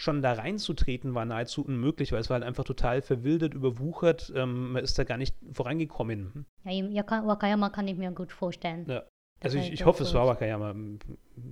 schon 0.00 0.22
da 0.22 0.32
reinzutreten 0.32 1.14
war 1.14 1.26
nahezu 1.26 1.62
unmöglich, 1.62 2.10
weil 2.12 2.20
es 2.20 2.30
war 2.30 2.34
halt 2.36 2.44
einfach 2.44 2.64
total 2.64 3.02
verwildert, 3.02 3.52
überwuchert. 3.52 4.32
Ähm, 4.34 4.72
man 4.72 4.82
ist 4.82 4.98
da 4.98 5.04
gar 5.04 5.18
nicht 5.18 5.36
vorangekommen. 5.52 6.46
Ja, 6.64 7.04
Wakayama 7.06 7.68
kann 7.68 7.86
ich 7.86 7.96
mir 7.96 8.10
gut 8.12 8.32
vorstellen. 8.32 8.86
Ja. 8.88 9.02
Also 9.42 9.58
ich, 9.58 9.72
ich 9.72 9.84
hoffe, 9.84 10.02
es 10.02 10.14
war 10.14 10.26
Wakayama. 10.26 10.74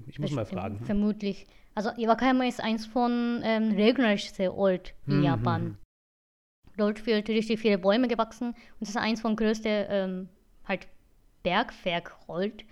Ich 0.06 0.18
muss 0.18 0.32
mal 0.32 0.46
fragen. 0.46 0.80
Vermutlich. 0.84 1.46
Also 1.74 1.90
Wakayama 1.90 2.46
ist 2.46 2.62
eins 2.62 2.86
von 2.86 3.42
ähm, 3.44 3.72
regelmäßigsten 3.72 4.48
Ort 4.48 4.94
in 5.06 5.18
mhm. 5.18 5.24
Japan. 5.24 5.78
Dort 6.78 7.04
wird 7.06 7.28
richtig 7.28 7.60
viele 7.60 7.76
Bäume 7.76 8.08
gewachsen 8.08 8.48
und 8.48 8.82
es 8.82 8.90
ist 8.90 8.96
eins 8.96 9.20
von 9.20 9.36
größten 9.36 9.86
ähm, 9.88 10.28
halt 10.64 10.86
Bergwerk 11.42 12.16
Ort 12.28 12.64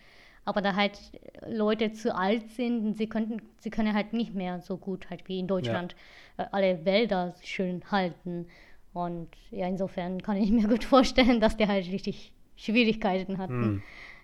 aber 0.46 0.62
da 0.62 0.74
halt 0.76 0.98
Leute 1.46 1.92
zu 1.92 2.14
alt 2.14 2.50
sind 2.50 2.86
und 2.86 2.96
sie 2.96 3.08
könnten, 3.08 3.42
sie 3.58 3.70
können 3.70 3.92
halt 3.92 4.12
nicht 4.12 4.32
mehr 4.32 4.60
so 4.60 4.78
gut 4.78 5.10
halt 5.10 5.28
wie 5.28 5.40
in 5.40 5.48
Deutschland 5.48 5.94
ja. 6.38 6.44
Äh, 6.44 6.48
alle 6.52 6.84
Wälder 6.84 7.34
schön 7.42 7.82
halten. 7.90 8.46
Und 8.92 9.28
ja, 9.50 9.66
insofern 9.66 10.22
kann 10.22 10.36
ich 10.36 10.50
mir 10.50 10.68
gut 10.68 10.84
vorstellen, 10.84 11.40
dass 11.40 11.56
die 11.56 11.66
halt 11.66 11.90
richtig 11.90 12.32
Schwierigkeiten 12.54 13.38
hatten. 13.38 13.62
Hm. 13.62 13.82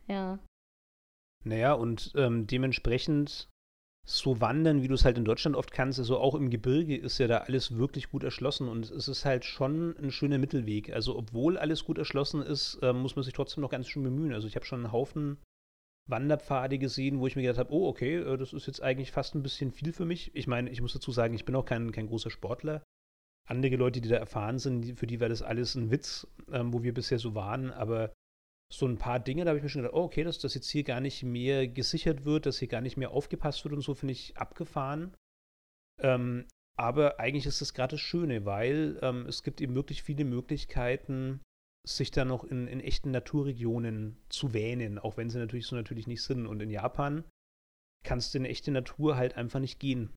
Ja. 0.09 0.39
Naja, 1.45 1.73
und 1.73 2.13
ähm, 2.17 2.47
dementsprechend 2.47 3.49
so 4.07 4.41
wandern, 4.41 4.83
wie 4.83 4.89
du 4.89 4.95
es 4.95 5.05
halt 5.05 5.19
in 5.19 5.25
Deutschland 5.25 5.57
oft 5.57 5.73
kannst, 5.73 5.99
also 5.99 6.19
auch 6.19 6.35
im 6.35 6.51
Gebirge 6.51 6.97
ist 6.97 7.19
ja 7.19 7.27
da 7.27 7.39
alles 7.39 7.77
wirklich 7.77 8.11
gut 8.11 8.25
erschlossen 8.25 8.69
und 8.69 8.91
es 8.91 9.09
ist 9.09 9.25
halt 9.25 9.45
schon 9.45 9.97
ein 9.97 10.11
schöner 10.11 10.39
Mittelweg. 10.39 10.93
Also 10.93 11.17
obwohl 11.17 11.59
alles 11.59 11.85
gut 11.85 11.99
erschlossen 11.99 12.43
ist, 12.43 12.79
äh, 12.83 12.93
muss 12.93 13.17
man 13.17 13.25
sich 13.25 13.35
trotzdem 13.35 13.63
noch 13.63 13.71
ganz 13.71 13.89
schön 13.89 14.03
bemühen. 14.03 14.33
Also 14.33 14.47
ich 14.47 14.55
habe 14.55 14.65
schon 14.65 14.85
einen 14.85 14.93
Haufen 14.93 15.39
Wanderpfade 16.09 16.79
gesehen, 16.79 17.21
wo 17.21 17.27
ich 17.27 17.37
mir 17.37 17.43
gedacht 17.43 17.59
habe, 17.59 17.73
oh, 17.73 17.89
okay, 17.89 18.17
äh, 18.17 18.37
das 18.37 18.53
ist 18.53 18.67
jetzt 18.67 18.83
eigentlich 18.83 19.13
fast 19.13 19.35
ein 19.35 19.43
bisschen 19.43 19.73
viel 19.73 19.93
für 19.93 20.05
mich. 20.05 20.35
Ich 20.35 20.47
meine, 20.47 20.71
ich 20.71 20.81
muss 20.81 20.93
dazu 20.93 21.13
sagen, 21.13 21.35
ich 21.35 21.45
bin 21.45 21.55
auch 21.55 21.65
kein, 21.65 21.93
kein 21.93 22.07
großer 22.07 22.31
Sportler. 22.31 22.83
Andere 23.49 23.77
Leute, 23.77 24.01
die 24.01 24.09
da 24.09 24.17
erfahren 24.17 24.59
sind, 24.59 24.99
für 24.99 25.07
die 25.07 25.21
war 25.21 25.29
das 25.29 25.43
alles 25.43 25.75
ein 25.75 25.91
Witz, 25.91 26.27
ähm, 26.51 26.73
wo 26.73 26.83
wir 26.83 26.95
bisher 26.95 27.19
so 27.19 27.35
waren. 27.35 27.71
Aber 27.71 28.13
so 28.73 28.87
ein 28.87 28.99
paar 28.99 29.21
Dinge, 29.21 29.45
da 29.45 29.51
habe 29.51 29.59
ich 29.59 29.63
mir 29.63 29.69
schon 29.69 29.83
gedacht, 29.83 29.97
oh, 29.97 30.05
okay, 30.05 30.25
dass 30.25 30.39
das 30.39 30.55
jetzt 30.55 30.71
hier 30.71 30.85
gar 30.85 31.01
nicht 31.01 31.23
mehr 31.23 31.69
gesichert 31.69 32.25
wird, 32.25 32.47
dass 32.47 32.59
hier 32.59 32.69
gar 32.69 32.81
nicht 32.81 32.97
mehr 32.97 33.11
aufgepasst 33.11 33.65
wird 33.65 33.75
und 33.75 33.83
so, 33.83 33.95
finde 33.95 34.13
ich 34.13 34.37
abgefahren. 34.37 35.15
Ähm, 36.01 36.47
aber 36.79 37.21
eigentlich 37.21 37.47
ist 37.47 37.61
das 37.61 37.75
gerade 37.75 37.93
das 37.93 38.01
Schöne, 38.01 38.47
weil 38.47 38.99
ähm, 39.03 39.27
es 39.27 39.43
gibt 39.43 39.61
eben 39.61 39.75
wirklich 39.75 40.03
viele 40.03 40.25
Möglichkeiten, 40.25 41.43
sich 41.87 42.11
dann 42.11 42.29
noch 42.29 42.45
in, 42.45 42.69
in 42.69 42.81
echten 42.81 43.11
Naturregionen 43.11 44.17
zu 44.29 44.53
wähnen, 44.53 44.99
auch 44.99 45.17
wenn 45.17 45.31
sie 45.31 45.39
natürlich 45.39 45.67
so 45.67 45.77
natürlich 45.77 46.07
nicht 46.07 46.23
sind. 46.23 46.47
Und 46.47 46.61
in 46.61 46.71
Japan 46.71 47.25
kannst 48.05 48.35
du 48.35 48.39
in 48.39 48.45
echte 48.45 48.71
Natur 48.71 49.17
halt 49.17 49.37
einfach 49.37 49.61
nicht 49.61 49.81
gehen. 49.81 50.15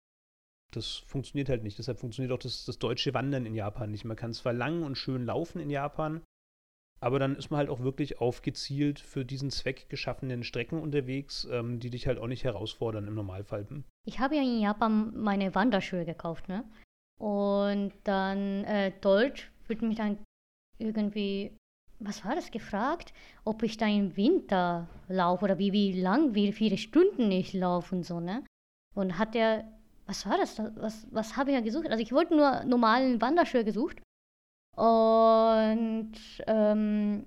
Das 0.71 0.97
funktioniert 1.07 1.49
halt 1.49 1.63
nicht. 1.63 1.79
Deshalb 1.79 1.99
funktioniert 1.99 2.31
auch 2.31 2.39
das, 2.39 2.65
das 2.65 2.79
deutsche 2.79 3.13
Wandern 3.13 3.45
in 3.45 3.55
Japan 3.55 3.91
nicht. 3.91 4.05
Man 4.05 4.17
kann 4.17 4.33
zwar 4.33 4.53
lang 4.53 4.83
und 4.83 4.97
schön 4.97 5.25
laufen 5.25 5.59
in 5.59 5.69
Japan, 5.69 6.21
aber 6.99 7.19
dann 7.19 7.35
ist 7.35 7.49
man 7.49 7.59
halt 7.59 7.69
auch 7.69 7.81
wirklich 7.81 8.19
auf 8.19 8.41
gezielt 8.41 8.99
für 8.99 9.25
diesen 9.25 9.51
Zweck 9.51 9.89
geschaffenen 9.89 10.43
Strecken 10.43 10.81
unterwegs, 10.81 11.47
ähm, 11.51 11.79
die 11.79 11.89
dich 11.89 12.07
halt 12.07 12.19
auch 12.19 12.27
nicht 12.27 12.43
herausfordern 12.43 13.07
im 13.07 13.15
Normalfall. 13.15 13.67
Ich 14.05 14.19
habe 14.19 14.35
ja 14.35 14.41
in 14.41 14.59
Japan 14.59 15.15
meine 15.15 15.55
Wanderschuhe 15.55 16.05
gekauft, 16.05 16.47
ne? 16.47 16.63
Und 17.19 17.93
dann 18.03 18.63
äh, 18.65 18.91
dort 19.01 19.51
wird 19.67 19.81
mich 19.81 19.97
dann 19.97 20.17
irgendwie, 20.77 21.55
was 21.99 22.25
war 22.25 22.35
das, 22.35 22.51
gefragt, 22.51 23.13
ob 23.43 23.63
ich 23.63 23.77
da 23.77 23.87
im 23.87 24.15
Winter 24.17 24.87
laufe 25.07 25.45
oder 25.45 25.57
wie, 25.57 25.71
wie 25.71 25.99
lang, 25.99 26.35
wie 26.35 26.51
viele 26.51 26.77
Stunden 26.77 27.31
ich 27.31 27.53
laufe 27.53 27.95
und 27.95 28.05
so, 28.05 28.19
ne? 28.19 28.43
Und 28.95 29.17
hat 29.17 29.35
er, 29.35 29.65
was 30.05 30.25
war 30.25 30.37
das, 30.37 30.59
was, 30.75 31.07
was 31.11 31.35
habe 31.37 31.51
ich 31.51 31.55
ja 31.55 31.61
gesucht? 31.61 31.89
Also 31.89 32.01
ich 32.01 32.11
wollte 32.11 32.35
nur 32.35 32.63
normalen 32.65 33.21
Wanderschuhe 33.21 33.65
gesucht 33.65 34.01
und 34.75 36.13
ähm, 36.47 37.25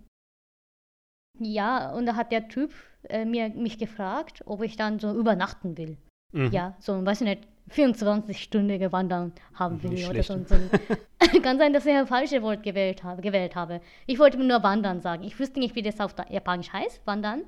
ja, 1.40 1.92
und 1.92 2.06
da 2.06 2.16
hat 2.16 2.32
der 2.32 2.48
Typ 2.48 2.72
äh, 3.04 3.24
mir, 3.24 3.50
mich 3.50 3.78
gefragt, 3.78 4.42
ob 4.46 4.62
ich 4.62 4.76
dann 4.76 4.98
so 4.98 5.14
übernachten 5.14 5.76
will. 5.78 5.96
Mhm. 6.32 6.52
Ja, 6.52 6.76
so, 6.80 7.04
weiß 7.04 7.22
ich 7.22 7.26
nicht, 7.26 7.48
24-stündige 7.70 8.92
Wandern 8.92 9.32
haben 9.54 9.82
will 9.82 9.90
Nicht 9.90 10.08
oder 10.08 10.22
so. 10.22 10.34
Kann 11.42 11.58
sein, 11.58 11.72
dass 11.72 11.86
ich 11.86 11.92
ein 11.92 12.06
falsches 12.06 12.42
Wort 12.42 12.62
gewählt 12.62 13.04
habe, 13.04 13.22
gewählt 13.22 13.54
habe. 13.54 13.80
Ich 14.06 14.18
wollte 14.18 14.38
nur 14.38 14.62
Wandern 14.62 15.00
sagen. 15.00 15.24
Ich 15.24 15.38
wusste 15.38 15.60
nicht, 15.60 15.74
wie 15.74 15.82
das 15.82 16.00
auf 16.00 16.14
Japanisch 16.28 16.72
heißt, 16.72 17.06
Wandern. 17.06 17.44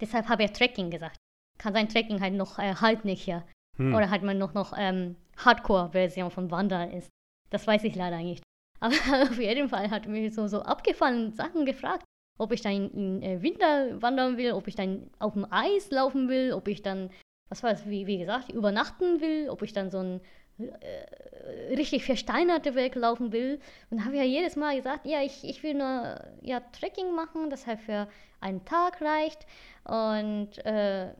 Deshalb 0.00 0.28
habe 0.28 0.44
ich 0.44 0.52
Trekking 0.52 0.90
gesagt. 0.90 1.16
Kann 1.58 1.72
sein, 1.72 1.88
Trekking 1.88 2.20
halt 2.20 2.34
noch 2.34 2.58
äh, 2.58 2.74
halt 2.74 3.04
nicht 3.04 3.22
hier. 3.22 3.44
Hm. 3.76 3.94
Oder 3.94 4.10
halt 4.10 4.22
man 4.22 4.38
noch, 4.38 4.54
noch 4.54 4.74
ähm, 4.76 5.16
Hardcore-Version 5.38 6.30
von 6.30 6.50
Wandern 6.50 6.90
ist. 6.90 7.08
Das 7.50 7.66
weiß 7.66 7.84
ich 7.84 7.94
leider 7.94 8.18
nicht. 8.18 8.42
Aber 8.80 8.94
auf 9.22 9.38
jeden 9.38 9.68
Fall 9.68 9.90
hat 9.90 10.06
mich 10.06 10.34
so, 10.34 10.46
so 10.48 10.60
abgefallene 10.62 11.32
Sachen 11.32 11.64
gefragt, 11.64 12.04
ob 12.38 12.52
ich 12.52 12.60
dann 12.60 12.90
im 12.90 13.22
äh, 13.22 13.42
Winter 13.42 14.00
wandern 14.02 14.36
will, 14.36 14.52
ob 14.52 14.68
ich 14.68 14.74
dann 14.74 15.10
auf 15.18 15.32
dem 15.32 15.46
Eis 15.50 15.90
laufen 15.90 16.28
will, 16.28 16.52
ob 16.52 16.68
ich 16.68 16.82
dann, 16.82 17.10
was 17.48 17.62
war 17.62 17.70
das, 17.70 17.88
wie, 17.88 18.06
wie 18.06 18.18
gesagt, 18.18 18.50
übernachten 18.50 19.20
will, 19.20 19.48
ob 19.50 19.62
ich 19.62 19.72
dann 19.72 19.90
so 19.90 19.98
ein 19.98 20.20
äh, 20.58 21.74
richtig 21.74 22.04
versteinerte 22.04 22.74
Weg 22.74 22.94
laufen 22.94 23.32
will. 23.32 23.60
Und 23.90 24.04
habe 24.04 24.16
ja 24.16 24.24
jedes 24.24 24.56
Mal 24.56 24.76
gesagt, 24.76 25.06
ja, 25.06 25.22
ich, 25.22 25.44
ich 25.44 25.62
will 25.62 25.74
nur 25.74 26.20
ja, 26.42 26.60
Trekking 26.60 27.14
machen, 27.14 27.50
das 27.50 27.66
halt 27.66 27.80
für 27.80 28.08
einen 28.40 28.64
Tag 28.64 29.00
reicht. 29.00 29.46
Und 29.84 30.58
äh, 30.64 31.14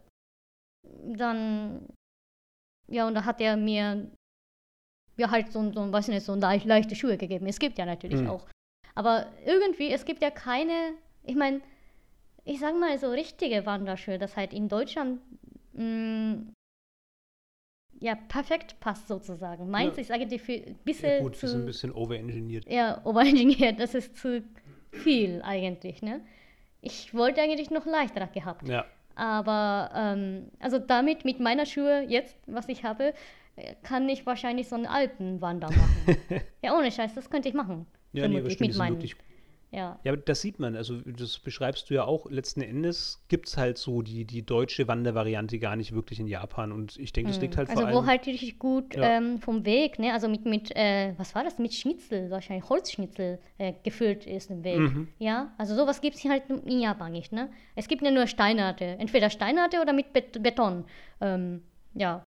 dann, 1.04 1.86
ja, 2.88 3.06
und 3.06 3.14
da 3.14 3.24
hat 3.24 3.40
er 3.40 3.56
mir 3.56 4.10
ja 5.16 5.30
halt 5.30 5.52
so, 5.52 5.72
so 5.72 5.92
weiß 5.92 6.08
nicht, 6.08 6.24
so 6.24 6.34
leicht, 6.34 6.66
leichte 6.66 6.96
Schuhe 6.96 7.16
gegeben. 7.16 7.46
Es 7.46 7.58
gibt 7.58 7.78
ja 7.78 7.86
natürlich 7.86 8.20
mhm. 8.20 8.30
auch. 8.30 8.46
Aber 8.94 9.26
irgendwie, 9.44 9.92
es 9.92 10.04
gibt 10.04 10.22
ja 10.22 10.30
keine, 10.30 10.94
ich 11.22 11.36
meine, 11.36 11.60
ich 12.44 12.60
sag 12.60 12.78
mal 12.78 12.98
so 12.98 13.10
richtige 13.10 13.66
Wanderschuhe, 13.66 14.18
das 14.18 14.36
halt 14.36 14.52
in 14.52 14.68
Deutschland 14.68 15.20
mh, 15.76 15.84
mm, 15.84 16.52
ja 18.00 18.14
perfekt 18.14 18.78
passt 18.80 19.08
sozusagen. 19.08 19.70
Meins 19.70 19.96
ja. 19.96 20.02
ist 20.02 20.10
eigentlich 20.10 20.42
ein 20.48 20.76
bisschen 20.84 21.12
ja, 21.12 21.20
gut, 21.20 21.36
zu, 21.36 21.46
ein 21.46 21.66
bisschen 21.66 21.92
overengineert. 21.92 22.68
Ja, 22.70 23.00
overengineert, 23.04 23.80
das 23.80 23.94
ist 23.94 24.16
zu 24.16 24.42
viel 24.90 25.42
eigentlich, 25.42 26.02
ne? 26.02 26.20
Ich 26.80 27.14
wollte 27.14 27.40
eigentlich 27.40 27.70
noch 27.70 27.86
leichter 27.86 28.26
gehabt. 28.26 28.68
Ja. 28.68 28.84
Aber 29.14 29.90
ähm, 29.94 30.50
also 30.60 30.78
damit 30.78 31.24
mit 31.24 31.40
meiner 31.40 31.64
Schuhe 31.64 32.04
jetzt, 32.06 32.36
was 32.46 32.68
ich 32.68 32.84
habe, 32.84 33.14
kann 33.82 34.08
ich 34.08 34.26
wahrscheinlich 34.26 34.68
so 34.68 34.76
einen 34.76 34.86
Alpenwander 34.86 35.68
machen. 35.70 36.16
ja, 36.62 36.76
ohne 36.76 36.92
Scheiß, 36.92 37.14
das 37.14 37.30
könnte 37.30 37.48
ich 37.48 37.54
machen. 37.54 37.86
Ja, 38.12 38.28
nee, 38.28 38.40
bestimmt, 38.40 38.70
mit 38.70 38.78
meinen, 38.78 38.96
wirklich 38.96 39.16
ja. 39.76 40.00
ja, 40.04 40.16
das 40.16 40.40
sieht 40.40 40.58
man. 40.58 40.74
Also, 40.74 41.02
das 41.02 41.38
beschreibst 41.38 41.90
du 41.90 41.94
ja 41.94 42.04
auch. 42.04 42.30
Letzten 42.30 42.62
Endes 42.62 43.22
gibt 43.28 43.48
es 43.48 43.58
halt 43.58 43.76
so 43.76 44.00
die, 44.00 44.24
die 44.24 44.42
deutsche 44.42 44.88
Wandervariante 44.88 45.58
gar 45.58 45.76
nicht 45.76 45.92
wirklich 45.92 46.18
in 46.18 46.26
Japan. 46.26 46.72
Und 46.72 46.96
ich 46.96 47.12
denke, 47.12 47.30
das 47.30 47.42
liegt 47.42 47.58
halt 47.58 47.68
also 47.68 47.80
vor 47.80 47.86
allem. 47.86 47.96
Also, 47.98 48.06
wo 48.06 48.10
halt 48.10 48.26
richtig 48.26 48.58
gut 48.58 48.96
ja. 48.96 49.18
ähm, 49.18 49.38
vom 49.38 49.66
Weg, 49.66 49.98
ne? 49.98 50.14
Also 50.14 50.28
mit, 50.28 50.46
mit 50.46 50.74
äh, 50.74 51.12
was 51.18 51.34
war 51.34 51.44
das? 51.44 51.58
Mit 51.58 51.74
Schnitzel, 51.74 52.30
wahrscheinlich 52.30 52.66
Holzschnitzel 52.70 53.38
äh, 53.58 53.74
gefüllt 53.82 54.26
ist 54.26 54.50
im 54.50 54.64
Weg. 54.64 54.78
Mhm. 54.78 55.08
Ja, 55.18 55.52
also 55.58 55.74
sowas 55.74 56.00
gibt 56.00 56.16
es 56.16 56.24
halt 56.24 56.44
in 56.48 56.80
Japan 56.80 57.12
nicht, 57.12 57.32
ne? 57.32 57.50
Es 57.74 57.86
gibt 57.86 58.00
ja 58.00 58.10
nur 58.10 58.26
Steinarte. 58.26 58.84
Entweder 58.84 59.28
Steinarte 59.28 59.82
oder 59.82 59.92
mit 59.92 60.14
Bet 60.14 60.42
Beton. 60.42 60.86
Ähm, 61.20 61.62
ja, 61.92 62.24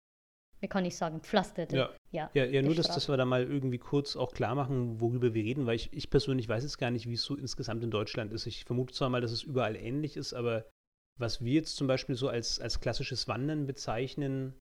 wie 0.62 0.68
kann 0.68 0.84
ich 0.84 0.98
sagen, 0.98 1.20
pflasterte. 1.20 1.78
Ja, 1.78 1.90
ja, 2.16 2.30
ja, 2.34 2.46
ja 2.46 2.62
nur, 2.62 2.76
dass, 2.76 2.88
dass 2.88 3.10
wir 3.10 3.18
da 3.18 3.26
mal 3.26 3.44
irgendwie 3.44 3.78
kurz 3.78 4.16
auch 4.16 4.34
klar 4.34 4.56
machen, 4.56 5.00
worüber 5.02 5.34
wir 5.34 5.44
reden, 5.44 5.66
weil 5.66 5.76
ich, 5.76 5.92
ich 5.92 6.10
persönlich 6.10 6.48
weiß 6.48 6.64
jetzt 6.64 6.78
gar 6.78 6.92
nicht, 6.92 7.08
wie 7.08 7.14
es 7.14 7.24
so 7.24 7.36
insgesamt 7.36 7.84
in 7.84 7.92
Deutschland 7.92 8.32
ist. 8.34 8.46
Ich 8.46 8.66
vermute 8.66 8.94
zwar 8.94 9.10
mal, 9.10 9.22
dass 9.22 9.32
es 9.32 9.44
überall 9.44 9.76
ähnlich 9.76 10.18
ist, 10.18 10.34
aber 10.34 10.66
was 11.18 11.44
wir 11.44 11.54
jetzt 11.54 11.76
zum 11.76 11.88
Beispiel 11.88 12.16
so 12.16 12.28
als, 12.28 12.60
als 12.60 12.80
klassisches 12.80 13.28
Wandern 13.28 13.66
bezeichnen, 13.66 14.54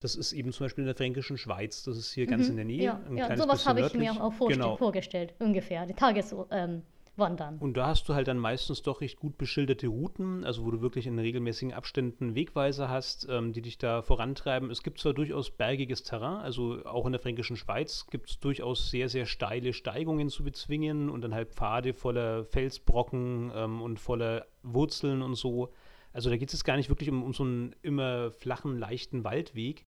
das 0.00 0.14
ist 0.14 0.32
eben 0.32 0.52
zum 0.52 0.64
Beispiel 0.64 0.82
in 0.82 0.86
der 0.86 0.94
fränkischen 0.94 1.38
Schweiz. 1.38 1.82
Das 1.82 1.96
ist 1.96 2.12
hier 2.12 2.26
mhm. 2.26 2.30
ganz 2.30 2.48
in 2.48 2.56
der 2.56 2.64
Nähe. 2.64 2.82
Ja, 2.82 3.02
ja 3.14 3.36
sowas 3.36 3.66
habe 3.66 3.80
ich 3.80 3.94
mir 3.94 4.12
auch 4.12 4.32
genau. 4.48 4.76
vorgestellt, 4.76 5.34
ungefähr. 5.38 5.86
Die 5.86 5.94
Tages, 5.94 6.34
ähm, 6.50 6.82
wandern. 7.18 7.58
Und 7.58 7.76
da 7.76 7.88
hast 7.88 8.08
du 8.08 8.14
halt 8.14 8.28
dann 8.28 8.38
meistens 8.38 8.82
doch 8.82 9.00
recht 9.00 9.18
gut 9.18 9.38
beschilderte 9.38 9.88
Routen, 9.88 10.44
also 10.44 10.64
wo 10.64 10.70
du 10.70 10.80
wirklich 10.80 11.06
in 11.06 11.18
regelmäßigen 11.18 11.74
Abständen 11.74 12.34
Wegweiser 12.34 12.88
hast, 12.88 13.26
ähm, 13.30 13.52
die 13.52 13.62
dich 13.62 13.78
da 13.78 14.02
vorantreiben. 14.02 14.70
Es 14.70 14.82
gibt 14.82 15.00
zwar 15.00 15.14
durchaus 15.14 15.50
bergiges 15.50 16.02
Terrain, 16.02 16.40
also 16.40 16.84
auch 16.84 17.06
in 17.06 17.12
der 17.12 17.20
fränkischen 17.20 17.56
Schweiz 17.56 18.06
gibt 18.10 18.30
es 18.30 18.40
durchaus 18.40 18.90
sehr, 18.90 19.08
sehr 19.08 19.26
steile 19.26 19.72
Steigungen 19.72 20.28
zu 20.28 20.44
bezwingen 20.44 21.10
und 21.10 21.22
dann 21.22 21.34
halt 21.34 21.50
Pfade 21.50 21.94
voller 21.94 22.44
Felsbrocken 22.44 23.52
ähm, 23.54 23.82
und 23.82 23.98
voller 23.98 24.46
Wurzeln 24.62 25.22
und 25.22 25.34
so. 25.34 25.72
Also 26.12 26.30
da 26.30 26.36
geht 26.36 26.52
es 26.52 26.64
gar 26.64 26.76
nicht 26.76 26.88
wirklich 26.88 27.10
um, 27.10 27.22
um 27.22 27.32
so 27.32 27.44
einen 27.44 27.74
immer 27.82 28.30
flachen, 28.30 28.78
leichten 28.78 29.24
Waldweg. 29.24 29.84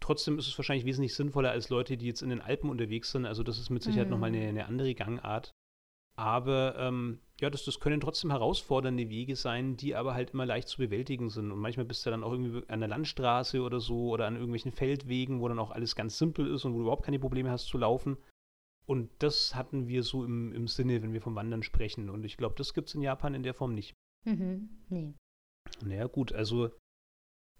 Trotzdem 0.00 0.38
ist 0.38 0.48
es 0.48 0.58
wahrscheinlich 0.58 0.86
wesentlich 0.86 1.14
sinnvoller 1.14 1.50
als 1.50 1.68
Leute, 1.68 1.96
die 1.96 2.06
jetzt 2.06 2.22
in 2.22 2.30
den 2.30 2.40
Alpen 2.40 2.70
unterwegs 2.70 3.12
sind. 3.12 3.26
Also 3.26 3.42
das 3.42 3.58
ist 3.58 3.70
mit 3.70 3.82
Sicherheit 3.82 4.06
mhm. 4.06 4.12
nochmal 4.12 4.28
eine, 4.30 4.48
eine 4.48 4.66
andere 4.66 4.94
Gangart. 4.94 5.52
Aber 6.20 6.76
ähm, 6.76 7.18
ja, 7.40 7.48
das, 7.48 7.64
das 7.64 7.80
können 7.80 7.98
trotzdem 7.98 8.30
herausfordernde 8.30 9.08
Wege 9.08 9.36
sein, 9.36 9.78
die 9.78 9.96
aber 9.96 10.12
halt 10.12 10.32
immer 10.32 10.44
leicht 10.44 10.68
zu 10.68 10.76
bewältigen 10.76 11.30
sind. 11.30 11.50
Und 11.50 11.58
manchmal 11.58 11.86
bist 11.86 12.04
du 12.04 12.10
dann 12.10 12.22
auch 12.22 12.32
irgendwie 12.32 12.62
an 12.68 12.80
der 12.80 12.90
Landstraße 12.90 13.62
oder 13.62 13.80
so 13.80 14.10
oder 14.10 14.26
an 14.26 14.34
irgendwelchen 14.34 14.70
Feldwegen, 14.70 15.40
wo 15.40 15.48
dann 15.48 15.58
auch 15.58 15.70
alles 15.70 15.96
ganz 15.96 16.18
simpel 16.18 16.46
ist 16.46 16.66
und 16.66 16.74
wo 16.74 16.76
du 16.76 16.82
überhaupt 16.82 17.06
keine 17.06 17.18
Probleme 17.18 17.50
hast 17.50 17.68
zu 17.68 17.78
laufen. 17.78 18.18
Und 18.84 19.08
das 19.20 19.54
hatten 19.54 19.88
wir 19.88 20.02
so 20.02 20.22
im, 20.22 20.52
im 20.52 20.68
Sinne, 20.68 21.02
wenn 21.02 21.14
wir 21.14 21.22
vom 21.22 21.36
Wandern 21.36 21.62
sprechen. 21.62 22.10
Und 22.10 22.24
ich 22.24 22.36
glaube, 22.36 22.54
das 22.58 22.74
gibt 22.74 22.88
es 22.88 22.94
in 22.94 23.00
Japan 23.00 23.32
in 23.32 23.42
der 23.42 23.54
Form 23.54 23.72
nicht. 23.72 23.94
Mhm, 24.26 24.68
nee. 24.90 25.14
Naja, 25.82 26.06
gut, 26.06 26.34
also 26.34 26.70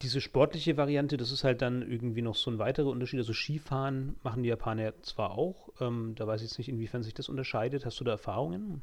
diese 0.03 0.20
sportliche 0.20 0.76
Variante, 0.76 1.16
das 1.16 1.30
ist 1.30 1.44
halt 1.44 1.61
dann 1.61 1.82
irgendwie 1.82 2.22
noch 2.22 2.34
so 2.34 2.51
ein 2.51 2.59
weiterer 2.59 2.88
Unterschied. 2.88 3.18
Also 3.18 3.32
Skifahren 3.32 4.16
machen 4.22 4.42
die 4.42 4.48
Japaner 4.48 4.94
zwar 5.03 5.32
auch, 5.32 5.70
ähm, 5.80 6.14
da 6.16 6.26
weiß 6.26 6.40
ich 6.40 6.48
jetzt 6.48 6.59
nicht, 6.59 6.68
inwiefern 6.68 7.03
sich 7.03 7.14
das 7.14 7.28
unterscheidet. 7.28 7.84
Hast 7.84 8.01
du 8.01 8.05
da 8.05 8.12
Erfahrungen? 8.12 8.80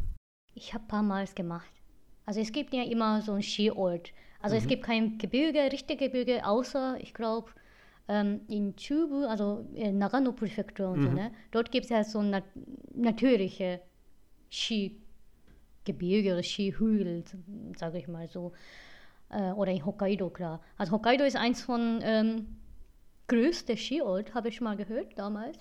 Ich 0.53 0.73
habe 0.73 0.83
ein 0.85 0.87
paar 0.87 1.03
Mal 1.03 1.25
gemacht. 1.33 1.71
Also 2.25 2.39
es 2.39 2.51
gibt 2.51 2.73
ja 2.73 2.83
immer 2.83 3.21
so 3.21 3.31
einen 3.33 3.41
Skiort. 3.41 4.11
Also 4.41 4.55
mhm. 4.55 4.61
es 4.61 4.67
gibt 4.67 4.83
kein 4.83 5.17
Gebirge, 5.17 5.71
richtige 5.71 6.09
Gebirge, 6.09 6.45
außer, 6.45 6.97
ich 6.99 7.13
glaube, 7.13 7.49
ähm, 8.07 8.41
in 8.47 8.75
Chubu, 8.75 9.25
also 9.25 9.65
in 9.73 9.97
Nagano 9.97 10.33
Präfektur 10.33 10.89
und 10.89 10.99
mhm. 10.99 11.03
so, 11.03 11.11
ne? 11.11 11.31
Dort 11.51 11.71
gibt 11.71 11.85
es 11.85 11.89
ja 11.89 12.03
so 12.03 12.21
nat 12.21 12.43
natürliche 12.93 13.81
Skigebirge 14.51 16.33
oder 16.33 16.43
Skihügel, 16.43 17.23
sage 17.75 17.97
ich 17.97 18.07
mal 18.07 18.27
so 18.27 18.53
äh, 19.29 19.51
oder 19.51 19.71
in 19.71 19.85
Hokkaido, 19.85 20.29
klar. 20.29 20.61
Also 20.77 20.93
Hokkaido 20.93 21.23
ist 21.23 21.35
eins 21.35 21.61
von 21.61 21.99
ähm, 22.03 22.57
größte 23.27 23.75
Skiort, 23.77 24.33
habe 24.33 24.49
ich 24.49 24.61
mal 24.61 24.75
gehört 24.77 25.17
damals, 25.17 25.57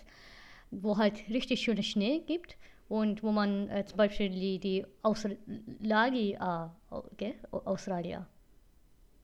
wo 0.70 0.96
halt 0.96 1.28
richtig 1.28 1.60
schöne 1.60 1.82
Schnee 1.82 2.20
gibt 2.20 2.56
und 2.88 3.22
wo 3.22 3.32
man 3.32 3.68
äh, 3.68 3.84
zum 3.84 3.96
Beispiel 3.96 4.30
die, 4.30 4.58
die 4.58 4.86
Australia, 5.02 6.74
okay? 6.90 7.34
Australier, 7.50 8.26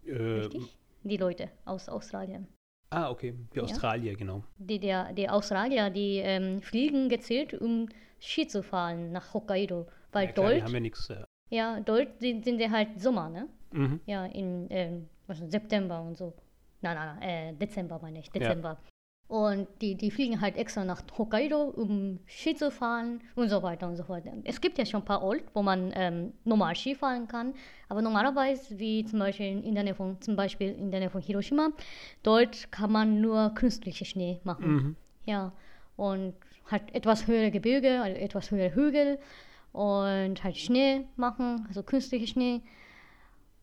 äh, 0.05 0.12
richtig? 0.12 0.76
Die 1.05 1.16
Leute 1.16 1.51
aus 1.64 1.88
Australien. 1.88 2.47
Ah, 2.90 3.11
okay, 3.11 3.34
die 3.55 3.61
Australier, 3.61 4.12
ja? 4.12 4.18
genau. 4.18 4.45
Die, 4.59 4.78
der, 4.78 5.12
die 5.14 5.28
Australier, 5.28 5.90
die 5.90 6.18
ähm, 6.18 6.61
fliegen 6.61 7.09
gezielt, 7.09 7.55
um 7.55 7.88
Ski 8.20 8.47
zu 8.47 8.62
fahren 8.62 9.12
nach 9.12 9.32
Hokkaido. 9.34 9.86
Weil 10.12 10.26
ja, 10.26 10.32
klar, 10.32 10.51
dort, 10.51 10.62
haben 10.62 10.74
ja 10.74 10.80
nichts. 10.80 11.09
Ja. 11.09 11.26
ja, 11.49 11.80
dort 11.80 12.20
sind, 12.20 12.45
sind 12.45 12.59
die 12.59 12.70
halt 12.70 13.01
Sommer, 13.01 13.30
ne? 13.30 13.49
Mhm. 13.73 14.01
Ja, 14.07 14.27
in 14.27 14.70
äh, 14.70 15.01
was, 15.27 15.39
September 15.39 16.01
und 16.01 16.16
so. 16.16 16.35
Nein, 16.81 16.97
nein, 16.97 17.18
nein, 17.18 17.29
äh, 17.29 17.53
Dezember 17.55 17.99
meine 18.03 18.20
ich, 18.20 18.31
Dezember. 18.31 18.79
Und 19.29 19.66
die, 19.81 19.95
die 19.95 20.11
fliegen 20.11 20.43
halt 20.43 20.59
extra 20.59 20.85
nach 20.85 21.03
Hokkaido, 21.16 21.62
um 21.62 22.18
Ski 22.27 22.55
zu 22.55 22.70
fahren 22.70 23.23
und 23.35 23.49
so 23.49 23.62
weiter 23.62 23.89
und 23.89 23.97
so 23.97 24.03
fort. 24.03 24.25
Es 24.45 24.61
gibt 24.61 24.77
ja 24.77 24.85
schon 24.85 25.01
ein 25.01 25.07
paar 25.07 25.23
Orte, 25.23 25.45
wo 25.55 25.62
man 25.62 25.91
ähm, 25.95 26.35
normal 26.45 26.75
Ski 26.75 26.95
fahren 26.95 27.29
kann, 27.29 27.55
aber 27.89 28.03
normalerweise, 28.03 28.79
wie 28.79 29.07
zum 29.07 29.20
Beispiel 29.20 29.64
in 29.64 29.75
der 29.75 29.85
Nähe 29.85 29.95
von, 29.95 30.20
zum 30.20 30.37
Beispiel 30.37 30.73
in 30.73 30.91
der 30.91 31.01
Nähe 31.01 31.09
von 31.09 31.23
Hiroshima, 31.23 31.70
dort 32.23 32.70
kann 32.73 32.93
man 32.93 33.23
nur 33.23 33.55
künstlichen 33.55 34.05
Schnee 34.05 34.41
machen. 34.45 34.70
Mhm. 34.70 34.97
Ja, 35.25 35.53
und 35.97 36.35
halt 36.70 36.95
etwas 36.95 37.27
höhere 37.27 37.51
Gebirge, 37.51 38.03
also 38.03 38.18
etwas 38.18 38.51
höhere 38.51 38.75
Hügel 38.75 39.18
und 39.73 40.45
halt 40.45 40.59
Schnee 40.59 41.07
machen, 41.16 41.64
also 41.68 41.83
künstlichen 41.83 42.27
Schnee 42.27 42.61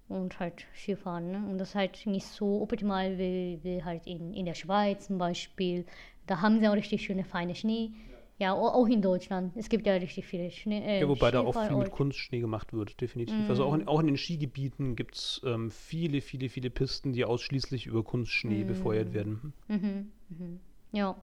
und 0.10 0.40
halt 0.40 0.66
Skifahren. 0.76 1.32
Ne? 1.32 1.38
Und 1.50 1.58
das 1.58 1.70
ist 1.70 1.76
halt 1.76 2.06
nicht 2.06 2.26
so 2.28 2.62
optimal 2.62 3.18
wie, 3.18 3.60
wie 3.64 3.84
halt 3.84 4.08
in, 4.08 4.34
in 4.34 4.46
der 4.46 4.56
Schweiz 4.56 5.08
zum 5.08 5.18
Beispiel. 5.18 5.86
Da 6.28 6.42
haben 6.42 6.60
sie 6.60 6.68
auch 6.68 6.74
richtig 6.76 7.04
schöne 7.04 7.24
feine 7.24 7.56
Schnee. 7.56 7.92
Ja, 8.38 8.54
au- 8.54 8.70
auch 8.70 8.88
in 8.88 9.02
Deutschland. 9.02 9.52
Es 9.58 9.68
gibt 9.70 9.86
ja 9.86 9.94
richtig 9.94 10.26
viele 10.26 10.50
Schnee. 10.52 10.80
Äh, 10.80 11.02
Ja, 11.02 11.10
wobei 11.10 11.30
da 11.32 11.44
oft 11.44 11.60
viel 11.68 11.76
mit. 11.76 11.92
Kunstschnee 11.92 12.40
gemacht 12.40 12.72
wird, 12.74 13.00
definitiv. 13.02 13.36
Mhm. 13.38 13.50
Also 13.50 13.66
auch 13.66 13.74
in, 13.74 13.88
auch 13.88 14.00
in 14.00 14.08
den 14.08 14.18
Skigebieten 14.18 14.96
gibt 14.96 15.16
es 15.16 15.42
ähm, 15.46 15.70
viele, 15.72 16.22
viele, 16.22 16.50
viele 16.50 16.70
Pisten, 16.70 17.12
die 17.14 17.26
ausschließlich 17.26 17.86
über 17.88 18.04
Kunstschnee 18.04 18.64
Mhm. 18.64 18.68
befeuert 18.68 19.14
werden. 19.14 19.54
Mhm, 19.68 20.12
mhm. 20.30 20.60
Ja. 20.94 21.16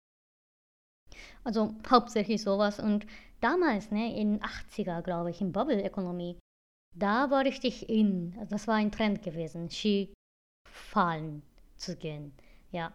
Also 1.44 1.74
hauptsächlich 1.88 2.42
sowas. 2.42 2.80
Und 2.80 3.06
damals, 3.40 3.90
ne, 3.90 4.18
in 4.18 4.42
80er, 4.42 5.02
glaube 5.02 5.30
ich, 5.30 5.40
in 5.40 5.52
Bubble-Ökonomie, 5.52 6.36
da 6.98 7.30
war 7.30 7.44
richtig 7.44 7.88
in, 7.88 8.34
also 8.38 8.50
das 8.50 8.66
war 8.66 8.76
ein 8.76 8.90
Trend 8.90 9.22
gewesen, 9.22 9.68
Skifahren 9.70 11.42
zu 11.76 11.96
gehen. 11.96 12.32
Ja. 12.72 12.92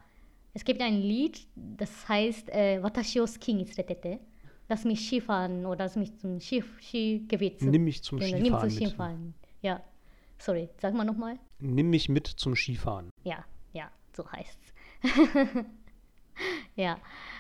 Es 0.54 0.66
gibt 0.66 0.82
ein 0.82 1.02
Lied, 1.02 1.47
das 1.56 2.10
heißt 2.10 2.49
äh, 2.49 2.84
Watashi 2.84 3.22
o 3.22 3.28
ski 3.28 3.54
ni 3.54 3.66
tsurete. 3.66 4.20
Lass 4.68 4.84
mich 4.84 5.06
Skifahren 5.08 5.66
oder 5.66 5.86
lass 5.86 5.95
mich 5.95 6.18
zum 6.18 6.39
Ski, 6.41 6.64
Skigebiet 6.82 7.62
Nimm 7.62 7.84
mich 7.86 8.04
zum 8.04 8.20
gehen. 8.20 8.41
Nimm 8.41 8.45
Skifahren 8.45 8.70
zum. 8.70 8.88
Skifahren. 8.88 9.34
Ja. 9.62 9.82
Sorry, 10.38 10.70
sag 10.78 10.93
mal 10.93 11.06
nochmal. 11.06 11.38
Nimm 11.60 11.89
mich 11.89 12.10
mit 12.10 12.28
zum 12.28 12.56
Skifahren. 12.56 13.12
Ja, 13.24 13.45
ja, 13.74 13.89
so 14.14 14.30
heißt's. 14.30 14.74
ja, 16.76 16.97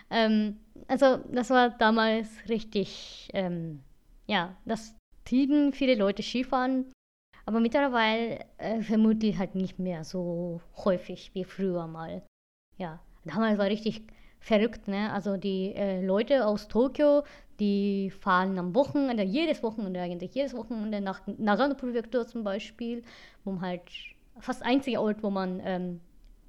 ähm, 0.09 0.57
also 0.87 1.17
das 1.31 1.49
war 1.49 1.71
damals 1.71 2.29
richtig, 2.47 3.29
ähm, 3.33 3.81
ja, 4.27 4.55
das 4.65 4.95
trieben 5.31 5.71
viele 5.71 5.95
Leute 5.95 6.23
Skifahren, 6.23 6.91
aber 7.45 7.61
mittlerweile 7.61 8.39
äh, 8.57 8.81
vermutlich 8.81 9.37
halt 9.37 9.55
nicht 9.55 9.79
mehr 9.79 10.03
so 10.03 10.59
häufig 10.75 11.31
wie 11.33 11.45
früher 11.45 11.87
mal. 11.87 12.21
Ja, 12.77 12.99
damals 13.23 13.57
war 13.57 13.67
richtig 13.67 14.03
verrückt, 14.41 14.89
ne? 14.89 15.13
Also 15.13 15.37
die 15.37 15.73
äh, 15.73 16.05
Leute 16.05 16.45
aus 16.45 16.67
Tokio, 16.67 17.23
die 17.61 18.11
fahren 18.11 18.59
am 18.59 18.75
Wochenende, 18.75 19.23
jedes 19.23 19.63
Wochenende 19.63 20.01
eigentlich, 20.01 20.35
jedes 20.35 20.53
Wochenende 20.53 20.99
nach 20.99 21.21
Nagano-Präfektur 21.25 22.27
zum 22.27 22.43
Beispiel, 22.43 23.01
wo 23.45 23.61
halt 23.61 23.83
fast 24.39 24.63
einziger 24.63 25.01
Ort, 25.01 25.23
wo 25.23 25.29
man 25.29 25.61
ähm, 25.63 26.01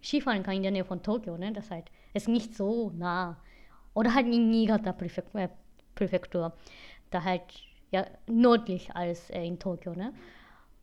Skifahren 0.03 0.43
kann 0.43 0.57
in 0.57 0.63
der 0.63 0.73
Nähe 0.73 0.85
von 0.85 1.05
Tokio, 1.05 1.39
ne? 1.39 1.53
Das 1.53 1.71
halt 1.71 1.85
ist 2.15 2.27
nicht 2.27 2.57
so 2.57 2.91
nah. 2.97 3.37
Oder 3.95 4.13
halt 4.13 4.27
in 4.27 4.51
Niigata 4.51 4.93
Präfek 4.93 5.27
äh, 5.35 5.49
da 7.11 7.23
halt 7.23 7.43
ja 7.93 8.07
nördlich 8.27 8.95
als 8.95 9.31
äh, 9.31 9.45
in 9.45 9.59
Tokio, 9.59 9.95
ne? 9.95 10.13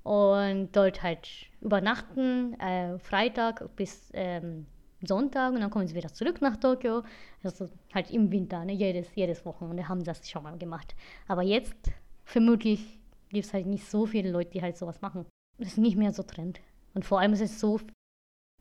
Und 0.04 0.70
dort 0.72 1.04
halt 1.04 1.28
übernachten, 1.62 2.58
äh, 2.60 2.98
Freitag 3.00 3.76
bis 3.76 4.10
ähm, 4.14 4.66
Sonntag 5.02 5.54
und 5.54 5.62
dann 5.62 5.70
kommen 5.70 5.88
sie 5.88 5.96
wieder 5.96 6.12
zurück 6.14 6.42
nach 6.42 6.58
Tokio. 6.58 7.04
Also 7.44 7.70
halt 7.94 8.12
im 8.12 8.32
Winter, 8.32 8.64
ne? 8.66 8.74
jedes, 8.74 9.14
jedes 9.16 9.46
Wochenende 9.46 9.88
haben 9.88 10.00
sie 10.00 10.06
das 10.06 10.28
schon 10.30 10.44
mal 10.44 10.58
gemacht. 10.58 10.96
Aber 11.28 11.44
jetzt 11.44 11.92
vermutlich 12.24 13.00
gibt 13.30 13.46
es 13.46 13.54
halt 13.54 13.66
nicht 13.66 13.86
so 13.86 14.06
viele 14.06 14.32
Leute, 14.32 14.52
die 14.52 14.62
halt 14.62 14.78
sowas 14.78 15.02
machen. 15.02 15.26
Das 15.58 15.70
ist 15.70 15.78
nicht 15.78 15.98
mehr 15.98 16.12
so 16.12 16.24
Trend. 16.24 16.60
Und 16.94 17.06
vor 17.06 17.20
allem 17.20 17.34
ist 17.34 17.42
es 17.42 17.60
so, 17.60 17.80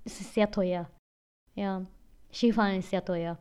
es 0.05 0.20
ist 0.20 0.34
sehr 0.34 0.51
teuer. 0.51 0.90
Ja, 1.55 1.84
Skifahren 2.32 2.78
ist 2.78 2.90
sehr 2.90 3.05
teuer. 3.05 3.38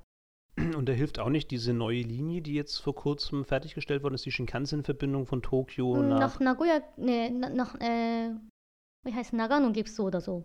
Und 0.57 0.89
da 0.89 0.93
hilft 0.93 1.19
auch 1.19 1.29
nicht 1.29 1.51
diese 1.51 1.71
neue 1.73 2.01
Linie, 2.01 2.41
die 2.41 2.53
jetzt 2.55 2.77
vor 2.79 2.95
kurzem 2.95 3.45
fertiggestellt 3.45 4.01
worden 4.03 4.15
ist, 4.15 4.25
die 4.25 4.31
Shinkansen-Verbindung 4.31 5.25
von 5.27 5.41
Tokio 5.43 6.01
nach. 6.01 6.19
Nach 6.19 6.39
Nagoya, 6.39 6.81
ne, 6.97 7.29
na- 7.31 7.49
nach, 7.49 7.75
äh, 7.79 8.31
wie 9.05 9.13
heißt 9.13 9.33
Nagano 9.33 9.71
gibt 9.71 9.89
es 9.89 9.95
so 9.95 10.05
oder 10.05 10.19
so. 10.19 10.43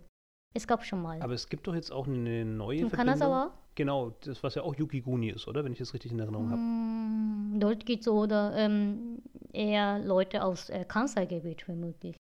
Es 0.54 0.66
gab 0.66 0.84
schon 0.84 1.00
mal. 1.00 1.20
Aber 1.22 1.32
es 1.32 1.48
gibt 1.48 1.66
doch 1.66 1.74
jetzt 1.74 1.90
auch 1.90 2.06
eine 2.06 2.44
neue 2.44 2.80
In 2.80 2.88
Verbindung. 2.90 3.06
Kanazawa? 3.18 3.52
Genau, 3.74 4.10
das 4.24 4.42
was 4.42 4.54
ja 4.54 4.62
auch 4.62 4.74
Yukiguni 4.74 5.30
ist, 5.30 5.48
oder? 5.48 5.64
Wenn 5.64 5.72
ich 5.72 5.78
das 5.78 5.94
richtig 5.94 6.12
in 6.12 6.18
Erinnerung 6.18 6.50
habe. 6.50 6.60
Mm, 6.60 7.58
Dort 7.58 7.86
geht 7.86 8.04
so 8.04 8.12
oder 8.20 8.52
ähm, 8.54 9.22
eher 9.52 9.98
Leute 10.00 10.44
aus 10.44 10.68
äh, 10.68 10.84
Kansai-Gebiet 10.86 11.62
vermutlich. 11.62 12.16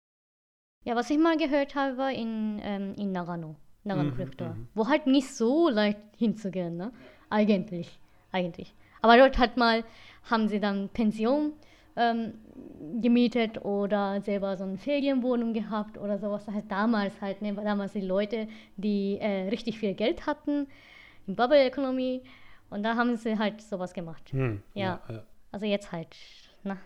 Ja, 0.84 0.96
was 0.96 1.08
ich 1.10 1.18
mal 1.18 1.36
gehört 1.36 1.76
habe, 1.76 1.96
war 1.98 2.10
in, 2.12 2.58
ähm, 2.62 2.94
in 2.96 3.12
Nagano, 3.12 3.54
Nagano 3.84 4.10
Mhm, 4.10 4.14
Präfektur, 4.16 4.48
mhm. 4.48 4.68
wo 4.74 4.88
halt 4.88 5.06
nicht 5.06 5.32
so 5.32 5.68
leicht 5.68 5.98
hinzugehen, 6.16 6.76
ne? 6.76 6.92
Eigentlich, 7.30 7.98
eigentlich. 8.32 8.74
Aber 9.02 9.16
dort 9.16 9.38
hat 9.38 9.56
mal, 9.56 9.84
haben 10.24 10.48
sie 10.48 10.60
dann 10.60 10.88
Pension 10.88 11.52
ähm, 11.96 12.34
gemietet 13.00 13.64
oder 13.64 14.20
selber 14.20 14.56
so 14.56 14.64
eine 14.64 14.78
Ferienwohnung 14.78 15.52
gehabt 15.52 15.98
oder 15.98 16.18
sowas. 16.18 16.46
Heißt 16.48 16.70
damals 16.70 17.20
halt, 17.20 17.42
ne, 17.42 17.54
damals 17.54 17.92
die 17.92 18.00
Leute, 18.00 18.48
die 18.76 19.18
äh, 19.20 19.48
richtig 19.48 19.78
viel 19.78 19.94
Geld 19.94 20.26
hatten, 20.26 20.66
in 21.26 21.36
Bubble-Ökonomie 21.36 22.22
und 22.70 22.82
da 22.82 22.96
haben 22.96 23.16
sie 23.16 23.38
halt 23.38 23.60
sowas 23.62 23.92
gemacht. 23.92 24.32
Hm, 24.32 24.62
Ja. 24.74 25.00
ja. 25.08 25.22
Also 25.52 25.66
jetzt 25.66 25.92
halt, 25.92 26.14
na, 26.64 26.76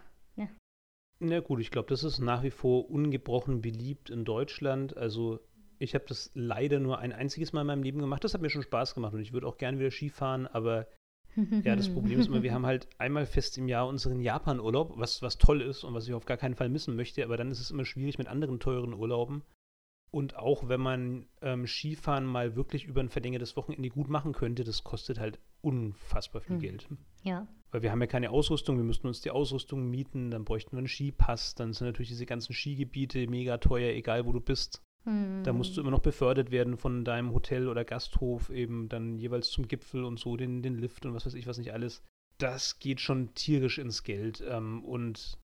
Na 1.22 1.41
gut, 1.41 1.61
ich 1.61 1.70
glaube, 1.70 1.88
das 1.91 2.03
ist 2.03 2.18
nach 2.18 2.43
wie 2.43 2.51
vor 2.51 2.91
ungebrochen 2.91 3.61
beliebt 3.61 4.09
in 4.09 4.24
Deutschland. 4.24 4.97
Also 4.97 5.38
ich 5.81 5.95
habe 5.95 6.05
das 6.07 6.31
leider 6.35 6.78
nur 6.78 6.99
ein 6.99 7.12
einziges 7.12 7.53
Mal 7.53 7.62
in 7.62 7.66
meinem 7.66 7.83
Leben 7.83 8.01
gemacht. 8.01 8.22
Das 8.22 8.35
hat 8.35 8.43
mir 8.43 8.51
schon 8.51 8.62
Spaß 8.62 8.95
gemacht 8.95 9.14
und 9.14 9.20
ich 9.20 9.33
würde 9.33 9.47
auch 9.47 9.57
gerne 9.57 9.78
wieder 9.78 9.91
Skifahren, 9.91 10.47
aber 10.47 10.87
ja, 11.64 11.76
das 11.76 11.89
Problem 11.89 12.18
ist 12.18 12.26
immer, 12.26 12.43
wir 12.43 12.53
haben 12.53 12.66
halt 12.66 12.89
einmal 12.99 13.24
fest 13.24 13.57
im 13.57 13.68
Jahr 13.68 13.87
unseren 13.87 14.20
Japan-Urlaub, 14.20 14.95
was, 14.97 15.22
was 15.22 15.39
toll 15.39 15.62
ist 15.62 15.85
und 15.85 15.95
was 15.95 16.07
ich 16.07 16.14
auf 16.14 16.26
gar 16.26 16.37
keinen 16.37 16.55
Fall 16.57 16.68
missen 16.68 16.97
möchte, 16.97 17.24
aber 17.24 17.37
dann 17.37 17.51
ist 17.51 17.61
es 17.61 17.70
immer 17.70 17.85
schwierig 17.85 18.18
mit 18.18 18.26
anderen 18.28 18.61
teuren 18.61 18.93
Urlauben. 18.93 19.43
Und 20.11 20.35
auch 20.37 20.68
wenn 20.68 20.81
man 20.81 21.26
ähm, 21.41 21.68
Skifahren 21.68 22.26
mal 22.26 22.57
wirklich 22.57 22.85
über 22.85 23.01
ein 23.01 23.09
verlängertes 23.09 23.57
Wochenende 23.57 23.91
gut 23.91 24.09
machen 24.09 24.33
könnte, 24.33 24.64
das 24.64 24.83
kostet 24.83 25.20
halt 25.20 25.39
unfassbar 25.62 26.43
viel 26.43 26.57
Hm. 26.57 26.61
Geld. 26.61 26.89
ja. 27.22 27.47
Weil 27.72 27.83
wir 27.83 27.93
haben 27.93 28.01
ja 28.01 28.09
keine 28.09 28.31
Ausrüstung, 28.31 28.76
wir 28.78 28.85
müssten 28.85 29.07
uns 29.07 29.20
die 29.20 29.31
Ausrüstung 29.31 29.89
mieten, 29.89 30.33
dann 30.33 30.45
bräuchten 30.45 30.72
wir 30.72 30.78
einen 30.78 30.89
Skipass, 30.89 31.55
dann 31.55 31.72
sind 31.72 31.87
natürlich 31.87 32.09
diese 32.09 32.26
ganzen 32.26 32.53
Skigebiete 32.53 33.28
mega 33.28 33.59
teuer, 33.59 33.95
egal 33.95 34.26
wo 34.26 34.33
du 34.33 34.41
bist. 34.41 34.83
Da 35.42 35.53
musst 35.53 35.76
du 35.76 35.80
immer 35.80 35.90
noch 35.90 36.01
befördert 36.01 36.51
werden 36.51 36.76
von 36.76 37.05
deinem 37.05 37.32
Hotel 37.32 37.68
oder 37.68 37.84
Gasthof, 37.84 38.51
eben 38.51 38.88
dann 38.88 39.18
jeweils 39.18 39.51
zum 39.51 39.68
Gipfel 39.68 40.05
und 40.05 40.18
so, 40.18 40.36
den, 40.36 40.62
den 40.62 40.76
Lift 40.78 41.07
und 41.07 41.14
was 41.14 41.24
weiß 41.26 41.34
ich, 41.34 41.46
was 41.46 41.59
nicht 41.59 41.72
alles. 41.72 42.03
Das 42.38 42.78
geht 42.78 43.01
schon 43.01 43.34
tierisch 43.34 43.78
ins 43.78 44.03
Geld. 44.03 44.42
Ähm, 44.46 44.84
und 44.84 45.38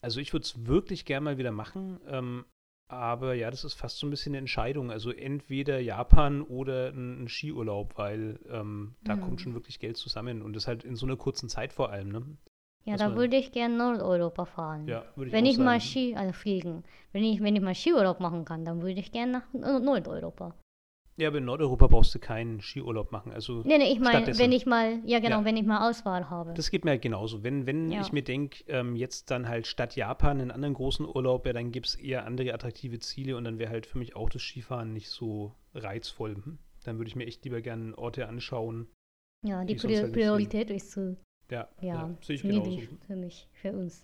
also 0.00 0.20
ich 0.20 0.32
würde 0.32 0.44
es 0.44 0.66
wirklich 0.66 1.04
gern 1.04 1.24
mal 1.24 1.38
wieder 1.38 1.52
machen, 1.52 2.00
ähm, 2.06 2.44
aber 2.88 3.34
ja, 3.34 3.50
das 3.50 3.64
ist 3.64 3.74
fast 3.74 3.98
so 3.98 4.06
ein 4.06 4.10
bisschen 4.10 4.32
eine 4.32 4.38
Entscheidung. 4.38 4.90
Also 4.90 5.10
entweder 5.12 5.78
Japan 5.80 6.42
oder 6.42 6.88
ein, 6.90 7.24
ein 7.24 7.28
Skiurlaub, 7.28 7.96
weil 7.96 8.40
ähm, 8.48 8.96
da 9.04 9.16
Mhm. 9.16 9.20
kommt 9.20 9.40
schon 9.40 9.54
wirklich 9.54 9.78
Geld 9.78 9.96
zusammen 9.96 10.42
und 10.42 10.54
das 10.54 10.66
halt 10.66 10.84
in 10.84 10.96
so 10.96 11.06
einer 11.06 11.16
kurzen 11.16 11.48
Zeit 11.48 11.72
vor 11.72 11.90
allem, 11.90 12.08
ne? 12.10 12.36
Ja, 12.84 12.96
da 12.96 13.14
würde 13.14 13.36
ich 13.36 13.52
gerne 13.52 13.76
Nordeuropa 13.76 14.44
fahren. 14.44 14.88
Ja, 14.88 15.04
würde 15.14 15.28
ich 15.28 15.32
wenn 15.32 15.46
ich 15.46 15.56
mal 15.58 15.78
sagen. 15.78 15.80
Ski, 15.80 16.14
also 16.16 16.32
fliegen, 16.32 16.82
wenn 17.12 17.22
ich, 17.22 17.40
wenn 17.40 17.54
ich 17.54 17.62
mal 17.62 17.74
Skiurlaub 17.74 18.18
machen 18.20 18.44
kann, 18.44 18.64
dann 18.64 18.82
würde 18.82 18.98
ich 18.98 19.12
gerne 19.12 19.32
nach 19.32 19.52
Nord- 19.52 19.84
Nordeuropa. 19.84 20.54
Ja, 21.18 21.28
aber 21.28 21.38
in 21.38 21.44
Nordeuropa 21.44 21.86
brauchst 21.88 22.14
du 22.14 22.18
keinen 22.18 22.60
Skiurlaub 22.62 23.12
machen. 23.12 23.32
Also 23.32 23.62
Nee, 23.64 23.76
nee, 23.78 23.92
ich 23.92 24.00
meine, 24.00 24.26
wenn 24.38 24.50
ich 24.50 24.64
mal, 24.64 25.00
ja 25.04 25.20
genau, 25.20 25.40
Ja. 25.40 25.44
wenn 25.44 25.56
ich 25.58 25.64
mal 25.66 25.88
Auswahl 25.88 26.30
habe. 26.30 26.54
das 26.54 26.70
geht 26.70 26.84
mir 26.86 26.92
halt 26.92 27.02
genauso. 27.02 27.44
Wenn, 27.44 27.66
wenn 27.66 27.92
Ja. 27.92 28.00
ich 28.00 28.12
mir 28.12 28.22
denke, 28.22 28.64
ähm, 28.66 28.96
jetzt 28.96 29.30
dann 29.30 29.46
halt 29.46 29.66
statt 29.66 29.94
Japan 29.94 30.40
einen 30.40 30.50
anderen 30.50 30.72
großen 30.74 31.06
Urlaub, 31.06 31.44
ja, 31.46 31.52
dann 31.52 31.70
gibt 31.70 31.86
es 31.86 31.94
eher 31.96 32.24
andere 32.24 32.52
attraktive 32.54 32.98
Ziele 32.98 33.36
und 33.36 33.44
dann 33.44 33.58
wäre 33.58 33.70
halt 33.70 33.84
für 33.86 33.98
mich 33.98 34.16
auch 34.16 34.30
das 34.30 34.40
Skifahren 34.42 34.94
nicht 34.94 35.10
so 35.10 35.54
reizvoll. 35.74 36.34
Hm? 36.36 36.58
Dann 36.84 36.96
würde 36.98 37.08
ich 37.08 37.14
mir 37.16 37.26
echt 37.26 37.44
lieber 37.44 37.60
gerne 37.60 37.96
Orte 37.96 38.26
anschauen. 38.26 38.88
ja, 39.44 39.60
die 39.64 39.74
die 39.74 39.78
sonst 39.78 39.92
Prior 39.92 40.02
halt 40.04 40.12
Priorität 40.14 40.70
ist 40.70 40.92
zu, 40.92 41.16
Ja, 41.52 41.68
ja, 41.82 42.16
sehe 42.22 42.36
ich 42.36 42.42
genauso. 42.42 42.80
für 43.06 43.14
mich, 43.14 43.46
für 43.52 43.72
uns. 43.72 44.02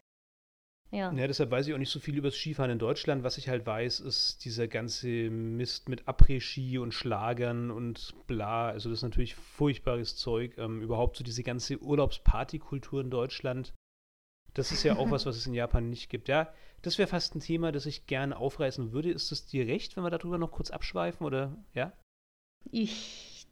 Ja. 0.91 1.13
Ja, 1.13 1.27
deshalb 1.27 1.51
weiß 1.51 1.67
ich 1.67 1.75
auch 1.75 1.79
nicht 1.79 1.91
so 1.91 1.99
viel 1.99 2.17
über 2.17 2.29
das 2.29 2.37
Skifahren 2.37 2.71
in 2.71 2.79
Deutschland. 2.79 3.23
Was 3.23 3.39
ich 3.39 3.49
halt 3.49 3.65
weiß, 3.65 4.01
ist 4.01 4.45
dieser 4.45 4.69
ganze 4.69 5.09
Mist 5.31 5.89
mit 5.89 6.07
Après-Ski 6.07 6.79
und 6.79 6.93
Schlagern 6.93 7.71
und 7.71 8.15
bla. 8.27 8.69
Also 8.69 8.91
das 8.91 8.99
ist 8.99 9.03
natürlich 9.03 9.35
furchtbares 9.35 10.17
Zeug. 10.17 10.57
Ähm, 10.59 10.83
überhaupt 10.83 11.17
so 11.17 11.25
diese 11.25 11.43
ganze 11.43 11.79
Urlaubspartykultur 11.79 13.01
in 13.01 13.11
Deutschland. 13.11 13.75
Das 14.55 14.73
ist 14.73 14.83
ja 14.83 14.97
auch 14.97 15.11
was, 15.11 15.25
was 15.25 15.37
es 15.37 15.47
in 15.47 15.55
Japan 15.55 15.89
nicht 15.89 16.11
gibt. 16.11 16.29
Ja, 16.29 16.53
das 16.83 16.99
wäre 16.99 17.09
fast 17.09 17.35
ein 17.35 17.41
Thema, 17.41 17.71
das 17.71 17.87
ich 17.87 18.07
gerne 18.07 18.37
aufreißen 18.37 18.93
würde. 18.93 19.11
Ist 19.11 19.31
es 19.31 19.47
dir 19.47 19.67
recht, 19.67 19.97
wenn 19.97 20.05
wir 20.05 20.11
darüber 20.11 20.37
noch 20.37 20.51
kurz 20.51 20.71
abschweifen 20.71 21.27
oder 21.27 21.57
ja? 21.75 21.93
Ich 22.73 23.47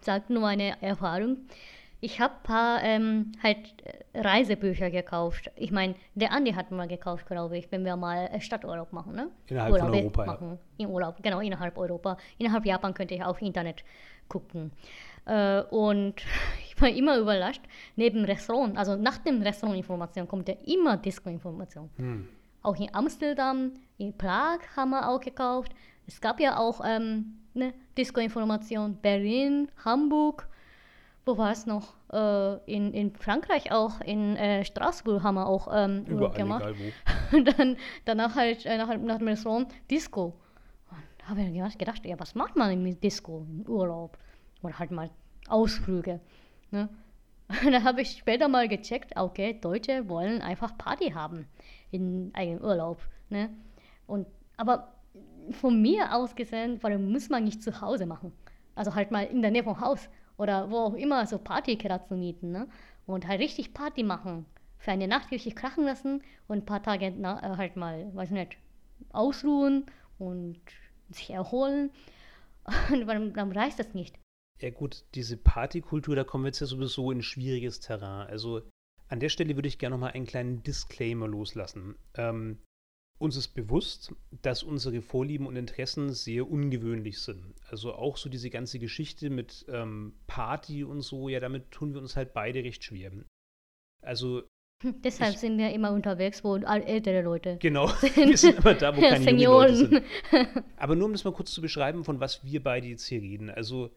sage 0.00 0.32
nur 0.32 0.42
meine 0.42 0.80
Erfahrung. 0.82 1.38
Ich 2.00 2.20
habe 2.20 2.34
ein 2.34 2.42
paar 2.44 2.82
ähm, 2.84 3.32
halt 3.42 3.58
äh, 3.84 4.20
Reisebücher 4.20 4.90
gekauft. 4.90 5.50
Ich 5.56 5.72
meine, 5.72 5.96
der 6.14 6.32
Andi 6.32 6.52
hat 6.52 6.70
mal 6.70 6.86
gekauft, 6.86 7.26
glaube 7.26 7.58
ich, 7.58 7.70
wenn 7.72 7.84
wir 7.84 7.96
mal 7.96 8.28
äh, 8.32 8.40
Stadturlaub 8.40 8.92
machen, 8.92 9.14
ne? 9.14 9.30
Innerhalb 9.48 9.72
Urlaub 9.72 9.88
von 9.88 9.98
Europa, 9.98 10.26
machen. 10.26 10.58
Ja. 10.76 10.86
In 10.86 10.92
Urlaub, 10.92 11.16
genau, 11.22 11.40
innerhalb 11.40 11.76
Europa. 11.76 12.16
Innerhalb 12.38 12.64
Japan 12.66 12.94
könnte 12.94 13.14
ich 13.14 13.24
auf 13.24 13.42
Internet 13.42 13.82
gucken. 14.28 14.70
Äh, 15.24 15.62
und 15.62 16.14
ich 16.64 16.80
war 16.80 16.88
immer 16.88 17.18
überrascht, 17.18 17.62
neben 17.96 18.24
Restaurant, 18.24 18.76
also 18.78 18.96
nach 18.96 19.18
dem 19.18 19.42
Restaurantinformation 19.42 20.28
kommt 20.28 20.48
ja 20.48 20.54
immer 20.66 20.96
Disco-Information. 20.96 21.90
Hm. 21.96 22.28
Auch 22.62 22.76
in 22.76 22.94
Amsterdam, 22.94 23.72
in 23.98 24.16
Prag 24.16 24.58
haben 24.76 24.90
wir 24.90 25.08
auch 25.08 25.20
gekauft. 25.20 25.72
Es 26.06 26.20
gab 26.20 26.38
ja 26.38 26.58
auch 26.58 26.80
ähm, 26.84 27.38
ne, 27.54 27.74
Disco-Information, 27.96 28.96
Berlin, 29.02 29.68
Hamburg, 29.84 30.48
wo 31.28 31.36
war 31.36 31.52
es 31.52 31.66
noch? 31.66 31.94
Äh, 32.10 32.56
in, 32.74 32.94
in 32.94 33.14
Frankreich 33.14 33.70
auch, 33.70 34.00
in 34.00 34.34
äh, 34.36 34.64
Straßburg 34.64 35.22
haben 35.22 35.34
wir 35.34 35.46
auch 35.46 35.68
ähm, 35.70 36.04
Überall, 36.06 36.32
gemacht. 36.34 36.62
egal 36.62 36.74
wo. 37.30 37.36
Und 37.36 37.44
dann, 37.58 37.76
danach 38.06 38.34
halt 38.34 38.64
äh, 38.64 38.78
nach, 38.78 38.88
nach 38.96 39.18
dem 39.18 39.28
Restaurant 39.28 39.70
Disco. 39.90 40.34
Und 40.90 41.02
da 41.18 41.28
habe 41.28 41.42
ich 41.42 41.52
gedacht- 41.52 41.78
gedacht, 41.78 42.06
ja, 42.06 42.18
was 42.18 42.34
macht 42.34 42.56
man 42.56 42.82
mit 42.82 43.04
Disco 43.04 43.46
im 43.46 43.68
Urlaub? 43.68 44.16
Oder 44.62 44.78
halt 44.78 44.90
mal 44.90 45.10
Ausflüge. 45.48 46.20
Ne? 46.70 46.88
Und 47.64 47.72
dann 47.72 47.84
habe 47.84 48.00
ich 48.00 48.12
später 48.12 48.48
mal 48.48 48.66
gecheckt, 48.66 49.12
okay, 49.16 49.58
Deutsche 49.60 50.08
wollen 50.08 50.40
einfach 50.40 50.76
Party 50.78 51.10
haben 51.10 51.46
in 51.90 52.30
eigenem 52.34 52.62
Urlaub. 52.64 53.00
Ne? 53.28 53.50
Und, 54.06 54.26
aber 54.56 54.94
von 55.50 55.80
mir 55.80 56.14
aus 56.14 56.34
gesehen, 56.34 56.78
warum 56.82 57.12
muss 57.12 57.28
man 57.28 57.44
nicht 57.44 57.62
zu 57.62 57.80
Hause 57.82 58.06
machen? 58.06 58.32
Also 58.74 58.94
halt 58.94 59.10
mal 59.10 59.24
in 59.24 59.42
der 59.42 59.50
Nähe 59.50 59.64
vom 59.64 59.78
Haus 59.80 60.08
oder 60.38 60.70
wo 60.70 60.76
auch 60.78 60.94
immer 60.94 61.26
so 61.26 61.38
Partykeller 61.38 62.02
mieten. 62.10 62.50
Ne? 62.52 62.68
Und 63.06 63.28
halt 63.28 63.40
richtig 63.40 63.74
Party 63.74 64.02
machen. 64.02 64.46
Für 64.78 64.92
eine 64.92 65.08
Nacht 65.08 65.30
richtig 65.30 65.56
krachen 65.56 65.84
lassen 65.84 66.22
und 66.46 66.58
ein 66.58 66.66
paar 66.66 66.82
Tage 66.82 67.12
na, 67.16 67.42
äh, 67.42 67.56
halt 67.56 67.76
mal, 67.76 68.14
weiß 68.14 68.30
nicht, 68.30 68.56
ausruhen 69.10 69.86
und 70.18 70.60
sich 71.10 71.30
erholen. 71.30 71.90
Und 72.92 73.06
warum, 73.06 73.34
warum 73.34 73.52
reicht 73.52 73.78
das 73.78 73.94
nicht? 73.94 74.18
Ja 74.60 74.68
gut, 74.68 75.04
diese 75.14 75.38
Partykultur, 75.38 76.14
da 76.14 76.24
kommen 76.24 76.44
wir 76.44 76.48
jetzt 76.48 76.60
ja 76.60 76.66
sowieso 76.66 77.10
in 77.10 77.22
schwieriges 77.22 77.80
Terrain. 77.80 78.26
Also 78.26 78.60
an 79.08 79.20
der 79.20 79.30
Stelle 79.30 79.56
würde 79.56 79.68
ich 79.68 79.78
gerne 79.78 79.94
nochmal 79.94 80.12
einen 80.12 80.26
kleinen 80.26 80.62
Disclaimer 80.62 81.26
loslassen. 81.26 81.96
Ähm, 82.14 82.58
uns 83.18 83.36
ist 83.36 83.48
bewusst, 83.48 84.14
dass 84.42 84.62
unsere 84.62 85.02
Vorlieben 85.02 85.46
und 85.46 85.56
Interessen 85.56 86.12
sehr 86.12 86.48
ungewöhnlich 86.48 87.18
sind. 87.20 87.54
Also 87.68 87.92
auch 87.94 88.16
so 88.16 88.28
diese 88.28 88.50
ganze 88.50 88.78
Geschichte 88.78 89.28
mit 89.30 89.66
ähm, 89.68 90.14
Party 90.26 90.84
und 90.84 91.00
so, 91.02 91.28
ja, 91.28 91.40
damit 91.40 91.70
tun 91.70 91.94
wir 91.94 92.00
uns 92.00 92.16
halt 92.16 92.32
beide 92.32 92.62
recht 92.62 92.84
schwer. 92.84 93.10
Also 94.02 94.42
Hm, 94.84 95.02
Deshalb 95.02 95.34
Ich- 95.34 95.40
sind 95.40 95.58
wir 95.58 95.72
immer 95.72 95.90
unterwegs, 95.90 96.44
wo 96.44 96.54
ältere 96.56 97.22
Leute 97.22 97.56
genau, 97.58 97.88
wir 98.14 98.36
sind 98.38 98.58
immer 98.58 98.74
da, 98.74 98.96
wo 98.96 99.00
keine 99.00 99.24
jungen 99.28 99.40
Leute 99.42 99.74
sind. 99.76 99.90
Senioren. 100.30 100.64
Aber 100.76 100.94
nur 100.94 101.06
um 101.06 101.12
das 101.12 101.24
mal 101.24 101.32
kurz 101.32 101.50
zu 101.52 101.60
beschreiben, 101.60 102.04
von 102.04 102.20
was 102.20 102.44
wir 102.44 102.62
beide 102.62 102.86
jetzt 102.86 103.06
hier 103.06 103.20
reden. 103.20 103.50
Also 103.50 103.90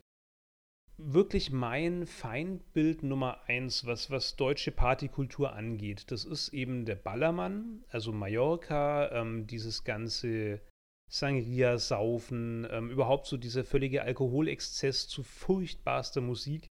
wirklich 1.03 1.51
mein 1.51 2.05
Feindbild 2.05 3.03
Nummer 3.03 3.41
eins, 3.47 3.85
was, 3.85 4.09
was 4.11 4.35
deutsche 4.35 4.71
Partykultur 4.71 5.53
angeht, 5.53 6.11
das 6.11 6.25
ist 6.25 6.49
eben 6.53 6.85
der 6.85 6.95
Ballermann, 6.95 7.83
also 7.89 8.11
Mallorca, 8.11 9.11
ähm, 9.11 9.47
dieses 9.47 9.83
ganze 9.83 10.61
Sangria-Saufen, 11.09 12.67
ähm, 12.71 12.89
überhaupt 12.89 13.27
so 13.27 13.37
dieser 13.37 13.65
völlige 13.65 14.03
Alkoholexzess 14.03 15.07
zu 15.07 15.23
furchtbarster 15.23 16.21
Musik. 16.21 16.67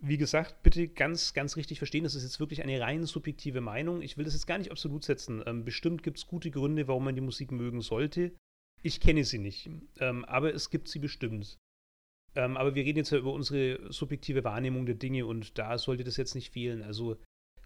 Wie 0.00 0.18
gesagt, 0.18 0.62
bitte 0.62 0.88
ganz, 0.88 1.34
ganz 1.34 1.56
richtig 1.56 1.78
verstehen, 1.78 2.04
das 2.04 2.14
ist 2.14 2.22
jetzt 2.22 2.40
wirklich 2.40 2.62
eine 2.62 2.80
rein 2.80 3.04
subjektive 3.04 3.60
Meinung. 3.60 4.02
Ich 4.02 4.16
will 4.16 4.24
das 4.24 4.34
jetzt 4.34 4.46
gar 4.46 4.58
nicht 4.58 4.70
absolut 4.70 5.04
setzen. 5.04 5.42
Ähm, 5.46 5.64
bestimmt 5.64 6.02
gibt 6.02 6.18
es 6.18 6.26
gute 6.26 6.50
Gründe, 6.50 6.88
warum 6.88 7.04
man 7.04 7.14
die 7.14 7.20
Musik 7.20 7.52
mögen 7.52 7.80
sollte. 7.80 8.32
Ich 8.82 9.00
kenne 9.00 9.24
sie 9.24 9.38
nicht, 9.38 9.68
ähm, 9.98 10.24
aber 10.24 10.54
es 10.54 10.70
gibt 10.70 10.88
sie 10.88 10.98
bestimmt. 10.98 11.58
Ähm, 12.34 12.56
aber 12.56 12.74
wir 12.74 12.84
reden 12.84 12.98
jetzt 12.98 13.10
ja 13.10 13.18
über 13.18 13.32
unsere 13.32 13.92
subjektive 13.92 14.44
Wahrnehmung 14.44 14.86
der 14.86 14.94
Dinge 14.94 15.26
und 15.26 15.58
da 15.58 15.78
sollte 15.78 16.04
das 16.04 16.16
jetzt 16.16 16.34
nicht 16.34 16.50
fehlen. 16.50 16.82
Also, 16.82 17.16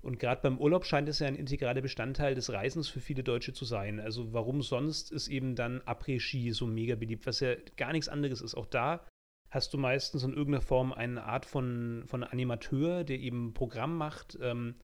und 0.02 0.18
gerade 0.18 0.42
beim 0.42 0.58
Urlaub 0.58 0.84
scheint 0.84 1.08
es 1.08 1.18
ja 1.18 1.26
ein 1.26 1.34
integraler 1.34 1.80
Bestandteil 1.80 2.34
des 2.34 2.50
Reisens 2.50 2.88
für 2.88 3.00
viele 3.00 3.22
Deutsche 3.22 3.52
zu 3.52 3.64
sein. 3.64 4.00
Also, 4.00 4.32
warum 4.32 4.62
sonst 4.62 5.12
ist 5.12 5.28
eben 5.28 5.54
dann 5.54 5.80
Après-Ski 5.82 6.52
so 6.52 6.66
mega 6.66 6.94
beliebt, 6.94 7.26
was 7.26 7.40
ja 7.40 7.54
gar 7.76 7.92
nichts 7.92 8.08
anderes 8.08 8.40
ist. 8.40 8.54
Auch 8.54 8.66
da 8.66 9.06
hast 9.50 9.72
du 9.72 9.78
meistens 9.78 10.24
in 10.24 10.32
irgendeiner 10.32 10.62
Form 10.62 10.92
eine 10.92 11.24
Art 11.24 11.46
von, 11.46 12.02
von 12.06 12.24
Animateur, 12.24 13.04
der 13.04 13.20
eben 13.20 13.54
Programm 13.54 13.96
macht. 13.96 14.38
Ähm, 14.40 14.76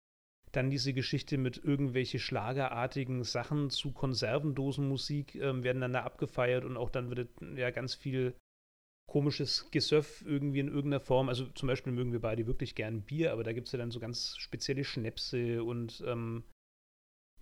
dann 0.53 0.71
diese 0.71 0.93
Geschichte 0.93 1.39
mit 1.39 1.63
irgendwelche 1.63 2.19
schlagerartigen 2.19 3.23
Sachen 3.25 3.71
zu 3.71 3.93
Konservendosenmusik 3.93 5.37
ähm, 5.37 5.63
werden 5.63 5.81
dann 5.81 5.93
da 5.93 6.03
abgefeiert 6.03 6.65
und 6.65 6.77
auch 6.77 6.91
dann 6.91 7.11
wird 7.11 7.31
ja 7.57 7.71
ganz 7.71 7.95
viel 7.95 8.35
komisches 9.11 9.71
Gesöff 9.73 10.23
irgendwie 10.25 10.61
in 10.61 10.69
irgendeiner 10.69 11.01
Form. 11.01 11.29
Also 11.29 11.47
zum 11.47 11.67
Beispiel 11.67 11.93
mögen 11.93 12.13
wir 12.13 12.21
beide 12.21 12.47
wirklich 12.47 12.75
gern 12.75 13.03
Bier, 13.03 13.33
aber 13.33 13.43
da 13.43 13.53
gibt 13.53 13.67
es 13.67 13.73
ja 13.73 13.79
dann 13.79 13.91
so 13.91 13.99
ganz 13.99 14.37
spezielle 14.39 14.85
Schnäpse 14.85 15.65
und 15.65 16.03
ähm, 16.07 16.45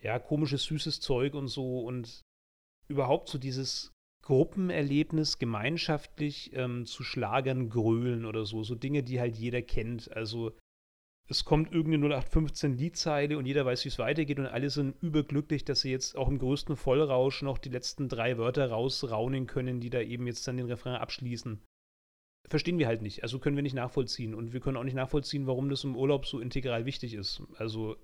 ja, 0.00 0.18
komisches, 0.18 0.64
süßes 0.64 1.00
Zeug 1.00 1.34
und 1.34 1.48
so 1.48 1.80
und 1.80 2.22
überhaupt 2.88 3.28
so 3.28 3.36
dieses 3.38 3.92
Gruppenerlebnis, 4.22 5.38
gemeinschaftlich 5.38 6.52
ähm, 6.54 6.86
zu 6.86 7.02
Schlagern 7.02 7.68
grölen 7.68 8.24
oder 8.24 8.46
so. 8.46 8.64
So 8.64 8.74
Dinge, 8.74 9.02
die 9.02 9.20
halt 9.20 9.36
jeder 9.36 9.60
kennt. 9.62 10.10
Also 10.16 10.56
es 11.30 11.44
kommt 11.44 11.72
irgendeine 11.72 12.06
0815 12.06 12.78
Liedzeile 12.78 13.36
und 13.36 13.44
jeder 13.44 13.66
weiß, 13.66 13.84
wie 13.84 13.88
es 13.88 13.98
weitergeht 13.98 14.38
und 14.38 14.46
alle 14.46 14.70
sind 14.70 14.96
überglücklich, 15.02 15.64
dass 15.64 15.82
sie 15.82 15.90
jetzt 15.90 16.16
auch 16.16 16.28
im 16.28 16.38
größten 16.38 16.76
Vollrausch 16.76 17.42
noch 17.42 17.58
die 17.58 17.68
letzten 17.68 18.08
drei 18.08 18.38
Wörter 18.38 18.70
rausraunen 18.70 19.46
können, 19.46 19.80
die 19.80 19.90
da 19.90 20.00
eben 20.00 20.26
jetzt 20.26 20.48
dann 20.48 20.56
den 20.56 20.66
Refrain 20.66 20.94
abschließen. 20.94 21.60
Verstehen 22.48 22.78
wir 22.78 22.86
halt 22.86 23.02
nicht, 23.02 23.22
also 23.22 23.38
können 23.38 23.56
wir 23.56 23.62
nicht 23.62 23.74
nachvollziehen 23.74 24.34
und 24.34 24.54
wir 24.54 24.60
können 24.60 24.78
auch 24.78 24.84
nicht 24.84 24.94
nachvollziehen, 24.94 25.46
warum 25.46 25.68
das 25.68 25.84
im 25.84 25.96
Urlaub 25.96 26.24
so 26.24 26.40
integral 26.40 26.86
wichtig 26.86 27.12
ist. 27.12 27.42
Also 27.56 27.96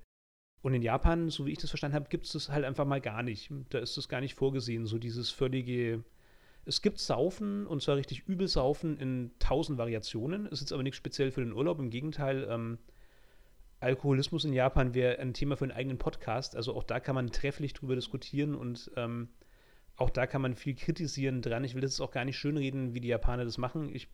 und 0.60 0.74
in 0.74 0.82
Japan, 0.82 1.30
so 1.30 1.46
wie 1.46 1.52
ich 1.52 1.58
das 1.58 1.70
verstanden 1.70 1.94
habe, 1.94 2.08
gibt 2.08 2.26
es 2.26 2.32
das 2.32 2.50
halt 2.50 2.64
einfach 2.64 2.86
mal 2.86 3.00
gar 3.00 3.22
nicht. 3.22 3.50
Da 3.70 3.78
ist 3.78 3.96
das 3.96 4.08
gar 4.08 4.20
nicht 4.20 4.34
vorgesehen, 4.34 4.86
so 4.86 4.98
dieses 4.98 5.30
völlige 5.30 6.04
es 6.66 6.80
gibt 6.80 6.98
Saufen 6.98 7.66
und 7.66 7.82
zwar 7.82 7.96
richtig 7.96 8.26
übel 8.26 8.48
Saufen 8.48 8.96
in 8.98 9.32
tausend 9.38 9.78
Variationen. 9.78 10.46
Ist 10.46 10.60
jetzt 10.60 10.72
aber 10.72 10.82
nichts 10.82 10.96
speziell 10.96 11.30
für 11.30 11.42
den 11.42 11.52
Urlaub. 11.52 11.78
Im 11.78 11.90
Gegenteil, 11.90 12.46
ähm, 12.50 12.78
Alkoholismus 13.84 14.44
in 14.44 14.52
Japan 14.52 14.94
wäre 14.94 15.18
ein 15.18 15.34
Thema 15.34 15.56
für 15.56 15.64
einen 15.64 15.72
eigenen 15.72 15.98
Podcast. 15.98 16.56
Also 16.56 16.74
auch 16.74 16.84
da 16.84 17.00
kann 17.00 17.14
man 17.14 17.30
trefflich 17.30 17.72
drüber 17.72 17.94
diskutieren 17.94 18.54
und 18.54 18.90
ähm, 18.96 19.28
auch 19.96 20.10
da 20.10 20.26
kann 20.26 20.42
man 20.42 20.54
viel 20.54 20.74
kritisieren 20.74 21.42
dran. 21.42 21.64
Ich 21.64 21.74
will 21.74 21.82
das 21.82 21.92
jetzt 21.92 22.00
auch 22.00 22.10
gar 22.10 22.24
nicht 22.24 22.36
schönreden, 22.36 22.94
wie 22.94 23.00
die 23.00 23.08
Japaner 23.08 23.44
das 23.44 23.58
machen. 23.58 23.94
Ich 23.94 24.08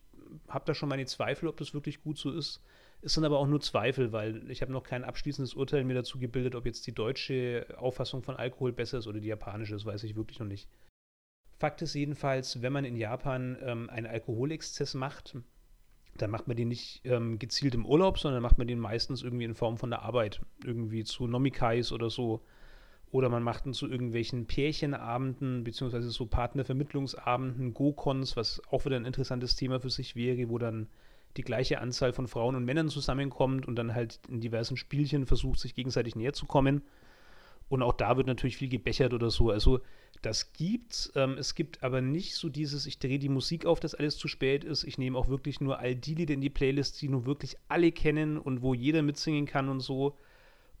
habe 0.47 0.65
da 0.65 0.73
schon 0.73 0.89
meine 0.89 1.05
Zweifel, 1.05 1.47
ob 1.47 1.57
das 1.57 1.73
wirklich 1.73 2.03
gut 2.03 2.17
so 2.17 2.31
ist. 2.31 2.61
Es 3.01 3.13
sind 3.13 3.25
aber 3.25 3.39
auch 3.39 3.47
nur 3.47 3.61
Zweifel, 3.61 4.11
weil 4.11 4.49
ich 4.51 4.61
habe 4.61 4.71
noch 4.71 4.83
kein 4.83 5.03
abschließendes 5.03 5.55
Urteil 5.55 5.83
mir 5.83 5.95
dazu 5.95 6.19
gebildet, 6.19 6.53
ob 6.53 6.67
jetzt 6.67 6.85
die 6.85 6.93
deutsche 6.93 7.65
Auffassung 7.77 8.21
von 8.21 8.35
Alkohol 8.35 8.73
besser 8.73 8.99
ist 8.99 9.07
oder 9.07 9.19
die 9.19 9.27
japanische. 9.27 9.73
Das 9.73 9.85
weiß 9.85 10.03
ich 10.03 10.15
wirklich 10.15 10.39
noch 10.39 10.47
nicht. 10.47 10.69
Fakt 11.57 11.81
ist 11.81 11.95
jedenfalls, 11.95 12.61
wenn 12.61 12.73
man 12.73 12.85
in 12.85 12.95
Japan 12.95 13.57
ähm, 13.61 13.89
einen 13.89 14.07
Alkoholexzess 14.07 14.93
macht, 14.93 15.35
dann 16.17 16.29
macht 16.29 16.47
man 16.47 16.57
den 16.57 16.67
nicht 16.67 17.01
ähm, 17.03 17.39
gezielt 17.39 17.75
im 17.75 17.85
Urlaub, 17.85 18.19
sondern 18.19 18.41
macht 18.41 18.57
man 18.57 18.67
den 18.67 18.79
meistens 18.79 19.23
irgendwie 19.23 19.45
in 19.45 19.55
Form 19.55 19.77
von 19.77 19.89
der 19.89 20.01
Arbeit. 20.01 20.41
Irgendwie 20.63 21.03
zu 21.03 21.27
Nomikais 21.27 21.91
oder 21.91 22.09
so. 22.09 22.41
Oder 23.11 23.27
man 23.29 23.43
macht 23.43 23.65
ihn 23.65 23.73
zu 23.73 23.89
irgendwelchen 23.89 24.45
Pärchenabenden, 24.45 25.63
beziehungsweise 25.63 26.09
so 26.11 26.25
Partnervermittlungsabenden, 26.27 27.73
Go-Cons, 27.73 28.37
was 28.37 28.61
auch 28.71 28.85
wieder 28.85 28.95
ein 28.95 29.05
interessantes 29.05 29.55
Thema 29.55 29.81
für 29.81 29.89
sich 29.89 30.15
wäre, 30.15 30.49
wo 30.49 30.57
dann 30.57 30.87
die 31.37 31.41
gleiche 31.43 31.79
Anzahl 31.79 32.13
von 32.13 32.27
Frauen 32.27 32.55
und 32.55 32.65
Männern 32.65 32.89
zusammenkommt 32.89 33.67
und 33.67 33.75
dann 33.75 33.93
halt 33.93 34.19
in 34.29 34.41
diversen 34.41 34.77
Spielchen 34.77 35.25
versucht, 35.25 35.59
sich 35.59 35.75
gegenseitig 35.75 36.15
näher 36.15 36.33
zu 36.33 36.45
kommen. 36.45 36.83
Und 37.71 37.83
auch 37.83 37.93
da 37.93 38.17
wird 38.17 38.27
natürlich 38.27 38.57
viel 38.57 38.67
gebechert 38.67 39.13
oder 39.13 39.29
so. 39.29 39.49
Also 39.49 39.79
das 40.21 40.51
gibt's. 40.51 41.09
Ähm, 41.15 41.37
es 41.37 41.55
gibt 41.55 41.81
aber 41.83 42.01
nicht 42.01 42.35
so 42.35 42.49
dieses, 42.49 42.85
ich 42.85 42.99
drehe 42.99 43.17
die 43.17 43.29
Musik 43.29 43.65
auf, 43.65 43.79
dass 43.79 43.95
alles 43.95 44.17
zu 44.17 44.27
spät 44.27 44.65
ist. 44.65 44.83
Ich 44.83 44.97
nehme 44.97 45.17
auch 45.17 45.29
wirklich 45.29 45.61
nur 45.61 45.79
all 45.79 45.95
die 45.95 46.15
Lieder 46.15 46.33
in 46.33 46.41
die 46.41 46.49
Playlist, 46.49 47.01
die 47.01 47.07
nur 47.07 47.25
wirklich 47.25 47.55
alle 47.69 47.93
kennen 47.93 48.37
und 48.37 48.61
wo 48.61 48.73
jeder 48.73 49.03
mitsingen 49.03 49.45
kann 49.45 49.69
und 49.69 49.79
so. 49.79 50.17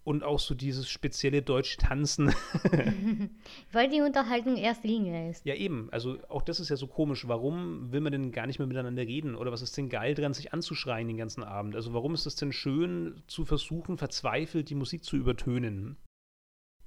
Und 0.03 0.25
auch 0.25 0.39
so 0.39 0.53
dieses 0.53 0.89
spezielle 0.89 1.41
deutsche 1.41 1.77
Tanzen. 1.77 2.35
Weil 3.71 3.89
die 3.89 4.01
Unterhaltung 4.01 4.57
erste 4.57 4.89
Linie 4.89 5.29
ist. 5.29 5.45
ja, 5.45 5.55
eben. 5.55 5.87
Also 5.93 6.17
auch 6.27 6.41
das 6.41 6.59
ist 6.59 6.67
ja 6.67 6.75
so 6.75 6.87
komisch. 6.87 7.25
Warum 7.25 7.93
will 7.93 8.01
man 8.01 8.11
denn 8.11 8.33
gar 8.33 8.47
nicht 8.47 8.59
mehr 8.59 8.67
miteinander 8.67 9.03
reden? 9.03 9.35
Oder 9.35 9.53
was 9.53 9.61
ist 9.61 9.77
denn 9.77 9.87
geil 9.87 10.13
dran, 10.13 10.33
sich 10.33 10.51
anzuschreien 10.51 11.07
den 11.07 11.15
ganzen 11.15 11.43
Abend? 11.43 11.73
Also 11.73 11.93
warum 11.93 12.13
ist 12.15 12.25
es 12.25 12.35
denn 12.35 12.51
schön, 12.51 13.23
zu 13.27 13.45
versuchen, 13.45 13.97
verzweifelt 13.97 14.69
die 14.69 14.75
Musik 14.75 15.05
zu 15.05 15.15
übertönen? 15.15 15.95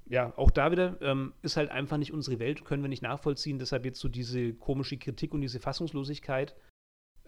Ja, 0.07 0.37
auch 0.37 0.51
da 0.51 0.71
wieder 0.71 1.01
ähm, 1.01 1.33
ist 1.43 1.57
halt 1.57 1.71
einfach 1.71 1.97
nicht 1.97 2.13
unsere 2.13 2.39
Welt, 2.39 2.65
können 2.65 2.83
wir 2.83 2.89
nicht 2.89 3.03
nachvollziehen. 3.03 3.59
Deshalb 3.59 3.85
jetzt 3.85 4.01
so 4.01 4.09
diese 4.09 4.53
komische 4.53 4.99
Kritik 4.99 5.33
und 5.33 5.41
diese 5.41 5.61
Fassungslosigkeit. 5.61 6.55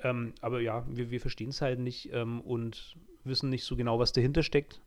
Ähm, 0.03 0.35
aber 0.43 0.61
ja, 0.61 0.87
wir, 0.89 1.11
wir 1.11 1.20
verstehen 1.20 1.49
es 1.49 1.62
halt 1.62 1.79
nicht 1.79 2.11
ähm, 2.12 2.41
und 2.43 2.97
wissen 3.24 3.49
nicht 3.49 3.64
so 3.64 3.77
genau, 3.77 3.99
was 3.99 4.12
dahinter 4.12 4.43
steckt. 4.43 4.83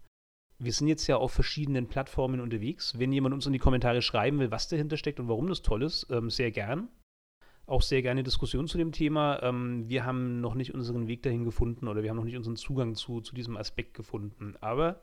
Wir 0.59 0.71
sind 0.71 0.87
jetzt 0.87 1.07
ja 1.07 1.17
auf 1.17 1.31
verschiedenen 1.31 1.87
Plattformen 1.87 2.41
unterwegs. 2.41 2.99
Wenn 2.99 3.11
jemand 3.11 3.33
uns 3.33 3.47
in 3.47 3.53
die 3.53 3.59
Kommentare 3.59 4.01
schreiben 4.01 4.39
will, 4.39 4.51
was 4.51 4.67
dahinter 4.67 4.97
steckt 4.97 5.19
und 5.19 5.27
warum 5.27 5.47
das 5.47 5.61
toll 5.63 5.81
ist, 5.81 6.07
ähm, 6.11 6.29
sehr 6.29 6.51
gern. 6.51 6.89
Auch 7.65 7.81
sehr 7.81 8.01
gerne 8.01 8.23
Diskussion 8.23 8.67
zu 8.67 8.77
dem 8.77 8.91
Thema. 8.91 9.41
Ähm, 9.41 9.89
wir 9.89 10.05
haben 10.05 10.41
noch 10.41 10.53
nicht 10.53 10.75
unseren 10.75 11.07
Weg 11.07 11.23
dahin 11.23 11.43
gefunden 11.43 11.87
oder 11.87 12.03
wir 12.03 12.09
haben 12.09 12.17
noch 12.17 12.23
nicht 12.23 12.37
unseren 12.37 12.55
Zugang 12.55 12.93
zu, 12.93 13.21
zu 13.21 13.33
diesem 13.33 13.57
Aspekt 13.57 13.95
gefunden. 13.95 14.55
Aber 14.59 15.01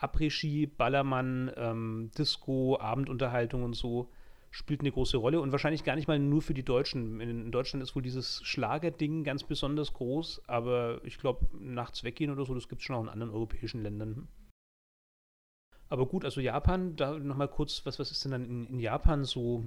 Après-Ski, 0.00 0.66
Ballermann, 0.66 1.52
ähm, 1.56 2.10
Disco, 2.16 2.78
Abendunterhaltung 2.80 3.62
und 3.62 3.74
so 3.74 4.10
spielt 4.50 4.80
eine 4.80 4.90
große 4.90 5.16
Rolle 5.16 5.40
und 5.40 5.52
wahrscheinlich 5.52 5.84
gar 5.84 5.94
nicht 5.94 6.08
mal 6.08 6.18
nur 6.18 6.42
für 6.42 6.54
die 6.54 6.64
Deutschen. 6.64 7.20
In, 7.20 7.52
Deutschland 7.52 7.82
ist 7.82 7.94
wohl 7.94 8.02
dieses 8.02 8.42
Schlagerding 8.42 9.22
ganz 9.22 9.44
besonders 9.44 9.92
groß, 9.92 10.42
aber 10.48 11.00
ich 11.04 11.18
glaube, 11.18 11.46
nachts 11.58 12.02
weggehen 12.02 12.30
oder 12.30 12.44
so, 12.44 12.54
das 12.54 12.68
gibt 12.68 12.80
es 12.80 12.86
schon 12.86 12.96
auch 12.96 13.02
in 13.02 13.08
anderen 13.08 13.32
europäischen 13.32 13.82
Ländern. 13.82 14.28
Aber 15.88 16.06
gut, 16.06 16.24
also 16.24 16.40
Japan, 16.40 16.96
da 16.96 17.18
nochmal 17.18 17.48
kurz, 17.48 17.84
was, 17.84 17.98
was 17.98 18.10
ist 18.10 18.24
denn 18.24 18.32
dann 18.32 18.44
in, 18.44 18.66
in 18.66 18.78
Japan 18.80 19.24
so? 19.24 19.64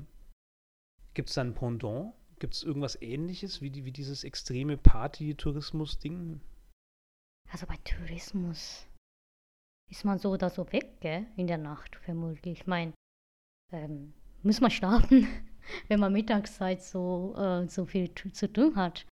Gibt 1.14 1.30
es 1.30 1.36
da 1.36 1.42
ein 1.42 1.54
Pendant? 1.54 2.14
Gibt 2.40 2.56
es 2.56 2.64
irgendwas 2.64 3.02
ähnliches 3.02 3.62
wie, 3.62 3.70
die, 3.70 3.86
wie 3.86 3.92
dieses 3.92 4.24
extreme 4.24 4.78
Party-Tourismus-Ding? 4.78 6.42
Also 7.52 7.68
bei 7.68 7.78
Tourismus 7.84 8.88
ist 9.94 10.06
man 10.06 10.18
so 10.18 10.32
oder 10.32 10.50
so 10.50 10.66
weg, 10.72 11.00
gell? 11.02 11.28
In 11.38 11.46
der 11.46 11.60
Nacht 11.60 11.96
vermutlich. 11.98 12.62
Ich 12.62 12.68
meine, 12.68 12.94
ähm, 13.72 14.14
muss 14.42 14.60
man 14.60 14.72
schlafen, 14.72 15.28
wenn 15.88 16.00
man 16.00 16.12
Mittagszeit 16.12 16.82
so, 16.82 17.36
äh, 17.38 17.68
so 17.68 17.86
viel 17.86 18.10
zu 18.16 18.52
tun 18.52 18.76
hat. 18.76 19.06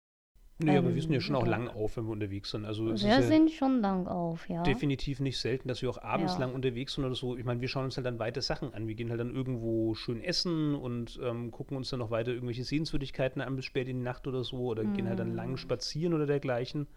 Nee, 0.57 0.71
ähm, 0.71 0.77
aber 0.79 0.95
wir 0.95 1.01
sind 1.03 1.13
ja 1.13 1.21
schon 1.21 1.35
auch 1.35 1.45
lang 1.45 1.67
auf, 1.67 1.97
wenn 1.97 2.05
wir 2.05 2.11
unterwegs 2.11 2.49
sind. 2.49 2.65
Also 2.65 2.87
wir 2.87 2.95
ja 2.95 3.21
sind 3.21 3.51
schon 3.51 3.79
lang 3.81 4.07
auf, 4.07 4.49
ja. 4.49 4.63
Definitiv 4.63 5.19
nicht 5.19 5.39
selten, 5.39 5.67
dass 5.67 5.83
wir 5.83 5.89
auch 5.91 6.01
abends 6.01 6.33
ja. 6.33 6.39
lang 6.39 6.55
unterwegs 6.55 6.95
sind 6.95 7.05
oder 7.05 7.15
so. 7.15 7.37
Ich 7.37 7.45
meine, 7.45 7.61
wir 7.61 7.67
schauen 7.67 7.85
uns 7.85 7.97
halt 7.97 8.07
dann 8.07 8.17
weiter 8.17 8.41
Sachen 8.41 8.73
an. 8.73 8.87
Wir 8.87 8.95
gehen 8.95 9.11
halt 9.11 9.19
dann 9.19 9.35
irgendwo 9.35 9.93
schön 9.93 10.19
essen 10.19 10.73
und 10.73 11.19
ähm, 11.23 11.51
gucken 11.51 11.77
uns 11.77 11.91
dann 11.91 11.99
noch 11.99 12.09
weiter 12.09 12.31
irgendwelche 12.31 12.63
Sehenswürdigkeiten 12.63 13.39
an 13.41 13.55
bis 13.55 13.65
spät 13.65 13.87
in 13.87 13.97
die 13.97 14.03
Nacht 14.03 14.25
oder 14.25 14.43
so. 14.43 14.57
Oder 14.57 14.83
mhm. 14.83 14.95
gehen 14.95 15.07
halt 15.07 15.19
dann 15.19 15.35
lang 15.35 15.51
mhm. 15.51 15.57
spazieren 15.57 16.15
oder 16.15 16.25
dergleichen. 16.25 16.87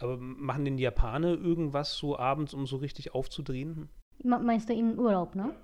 Aber 0.00 0.16
machen 0.16 0.64
denn 0.64 0.76
die 0.76 0.84
Japaner 0.84 1.28
irgendwas 1.28 1.96
so 1.96 2.18
abends, 2.18 2.54
um 2.54 2.66
so 2.66 2.76
richtig 2.76 3.14
aufzudrehen? 3.14 3.88
Meinst 4.22 4.68
du 4.68 4.72
in 4.72 4.98
Urlaub, 4.98 5.34
ne? 5.34 5.54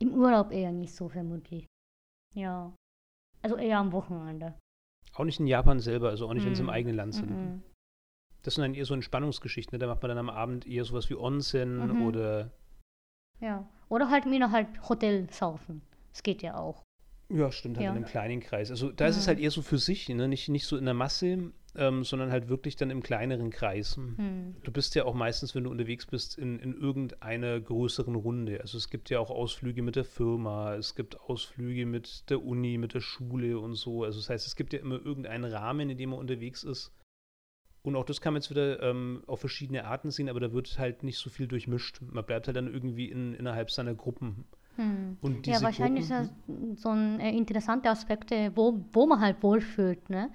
Im 0.00 0.14
Urlaub 0.14 0.52
eher 0.52 0.72
nicht 0.72 0.94
so 0.94 1.08
vermutlich. 1.08 1.66
Ja. 2.34 2.74
Also 3.42 3.56
eher 3.56 3.78
am 3.78 3.92
Wochenende. 3.92 4.54
Auch 5.14 5.24
nicht 5.24 5.40
in 5.40 5.46
Japan 5.46 5.80
selber, 5.80 6.10
also 6.10 6.28
auch 6.28 6.34
nicht, 6.34 6.44
mm. 6.44 6.46
wenn 6.46 6.54
sie 6.54 6.62
im 6.62 6.70
eigenen 6.70 6.96
Land 6.96 7.14
sind. 7.14 7.30
Mm 7.30 7.62
Das 8.42 8.54
sind 8.54 8.62
dann 8.62 8.74
eher 8.74 8.84
so 8.84 8.94
Entspannungsgeschichten, 8.94 9.74
ne? 9.74 9.78
Da 9.78 9.86
macht 9.86 10.02
man 10.02 10.10
dann 10.10 10.18
am 10.18 10.30
Abend 10.30 10.66
eher 10.66 10.84
sowas 10.84 11.10
wie 11.10 11.16
Onsen 11.16 11.78
mhm. 11.78 12.06
oder. 12.06 12.50
Ja. 13.40 13.68
Oder 13.88 14.10
halt 14.10 14.26
mir 14.26 14.50
halt 14.50 14.68
Hotel 14.88 15.28
saufen. 15.30 15.82
Das 16.12 16.22
geht 16.22 16.42
ja 16.42 16.56
auch. 16.56 16.82
Ja, 17.30 17.52
stimmt, 17.52 17.76
halt 17.76 17.84
ja. 17.84 17.90
in 17.90 17.96
einem 17.96 18.06
kleinen 18.06 18.40
Kreis. 18.40 18.70
Also 18.70 18.90
da 18.90 19.06
ist 19.06 19.16
es 19.16 19.28
halt 19.28 19.38
eher 19.38 19.50
so 19.50 19.62
für 19.62 19.78
sich, 19.78 20.08
ne? 20.08 20.28
nicht, 20.28 20.48
nicht 20.48 20.66
so 20.66 20.76
in 20.76 20.84
der 20.84 20.94
Masse, 20.94 21.52
ähm, 21.78 22.04
sondern 22.04 22.30
halt 22.30 22.48
wirklich 22.48 22.76
dann 22.76 22.90
im 22.90 23.02
kleineren 23.02 23.50
Kreis. 23.50 23.96
Hm. 23.96 24.56
Du 24.62 24.72
bist 24.72 24.94
ja 24.94 25.04
auch 25.04 25.14
meistens, 25.14 25.54
wenn 25.54 25.64
du 25.64 25.70
unterwegs 25.70 26.06
bist, 26.06 26.36
in, 26.36 26.58
in 26.58 26.74
irgendeiner 26.74 27.60
größeren 27.60 28.16
Runde. 28.16 28.60
Also 28.60 28.76
es 28.76 28.90
gibt 28.90 29.10
ja 29.10 29.20
auch 29.20 29.30
Ausflüge 29.30 29.82
mit 29.82 29.96
der 29.96 30.04
Firma, 30.04 30.74
es 30.74 30.94
gibt 30.94 31.20
Ausflüge 31.20 31.86
mit 31.86 32.28
der 32.30 32.44
Uni, 32.44 32.78
mit 32.78 32.94
der 32.94 33.00
Schule 33.00 33.58
und 33.58 33.74
so. 33.74 34.04
Also 34.04 34.18
das 34.18 34.28
heißt, 34.28 34.46
es 34.46 34.56
gibt 34.56 34.72
ja 34.72 34.80
immer 34.80 34.96
irgendeinen 34.96 35.44
Rahmen, 35.44 35.88
in 35.88 35.96
dem 35.96 36.10
man 36.10 36.18
unterwegs 36.18 36.64
ist. 36.64 36.92
Und 37.82 37.94
auch 37.96 38.04
das 38.04 38.20
kann 38.20 38.34
man 38.34 38.42
jetzt 38.42 38.50
wieder 38.50 38.82
ähm, 38.82 39.22
auf 39.26 39.40
verschiedene 39.40 39.84
Arten 39.84 40.10
sehen, 40.10 40.28
aber 40.28 40.40
da 40.40 40.52
wird 40.52 40.78
halt 40.78 41.04
nicht 41.04 41.18
so 41.18 41.30
viel 41.30 41.46
durchmischt. 41.46 42.00
Man 42.02 42.24
bleibt 42.24 42.48
halt 42.48 42.56
dann 42.56 42.72
irgendwie 42.72 43.08
in, 43.08 43.34
innerhalb 43.34 43.70
seiner 43.70 43.94
Gruppen. 43.94 44.44
Hm. 44.74 45.16
ja, 45.44 45.62
wahrscheinlich 45.62 46.08
Gruppen, 46.08 46.24
ist 46.24 46.74
das 46.74 46.82
so 46.82 46.90
ein 46.90 47.18
äh, 47.20 47.30
interessanter 47.30 47.90
Aspekt, 47.90 48.30
wo, 48.54 48.84
wo 48.92 49.06
man 49.06 49.20
halt 49.20 49.42
wohlfühlt. 49.42 50.10
Ne? 50.10 50.30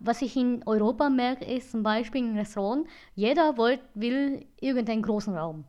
Was 0.00 0.22
ich 0.22 0.36
in 0.36 0.62
Europa 0.66 1.08
merke, 1.10 1.44
ist 1.44 1.70
zum 1.70 1.82
Beispiel 1.82 2.22
im 2.22 2.36
Restaurant, 2.36 2.88
jeder 3.14 3.56
wollt, 3.56 3.80
will 3.94 4.46
irgendeinen 4.60 5.02
großen 5.02 5.36
Raum. 5.36 5.64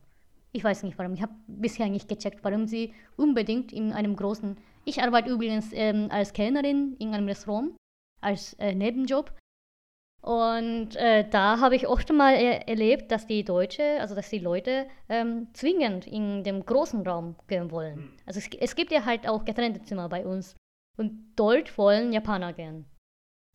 Ich 0.53 0.63
weiß 0.63 0.83
nicht 0.83 0.97
warum. 0.97 1.13
Ich 1.13 1.21
habe 1.21 1.33
bisher 1.47 1.89
nicht 1.89 2.07
gecheckt, 2.07 2.43
warum 2.43 2.67
sie 2.67 2.93
unbedingt 3.17 3.73
in 3.73 3.91
einem 3.91 4.15
großen. 4.15 4.57
Ich 4.85 5.01
arbeite 5.01 5.29
übrigens 5.29 5.69
ähm, 5.73 6.07
als 6.11 6.33
Kellnerin 6.33 6.95
in 6.99 7.13
einem 7.13 7.27
Restaurant, 7.27 7.75
als 8.21 8.53
äh, 8.53 8.73
Nebenjob. 8.73 9.31
Und 10.21 10.95
äh, 10.95 11.27
da 11.29 11.59
habe 11.59 11.75
ich 11.75 11.87
oft 11.87 12.11
mal 12.13 12.33
er 12.33 12.69
erlebt, 12.69 13.11
dass 13.11 13.27
die 13.27 13.43
Deutsche, 13.43 13.99
also 13.99 14.15
dass 14.15 14.29
die 14.29 14.39
Leute 14.39 14.87
ähm, 15.09 15.47
zwingend 15.53 16.07
in 16.07 16.43
dem 16.43 16.65
großen 16.65 17.05
Raum 17.05 17.35
gehen 17.47 17.71
wollen. 17.71 17.95
Hm. 17.95 18.13
Also 18.25 18.39
es, 18.39 18.49
es 18.59 18.75
gibt 18.75 18.91
ja 18.91 19.03
halt 19.03 19.27
auch 19.27 19.43
getrennte 19.43 19.81
Zimmer 19.83 20.07
bei 20.07 20.25
uns. 20.25 20.55
Und 20.97 21.33
dort 21.35 21.77
wollen 21.77 22.13
Japaner 22.13 22.53
gehen. 22.53 22.85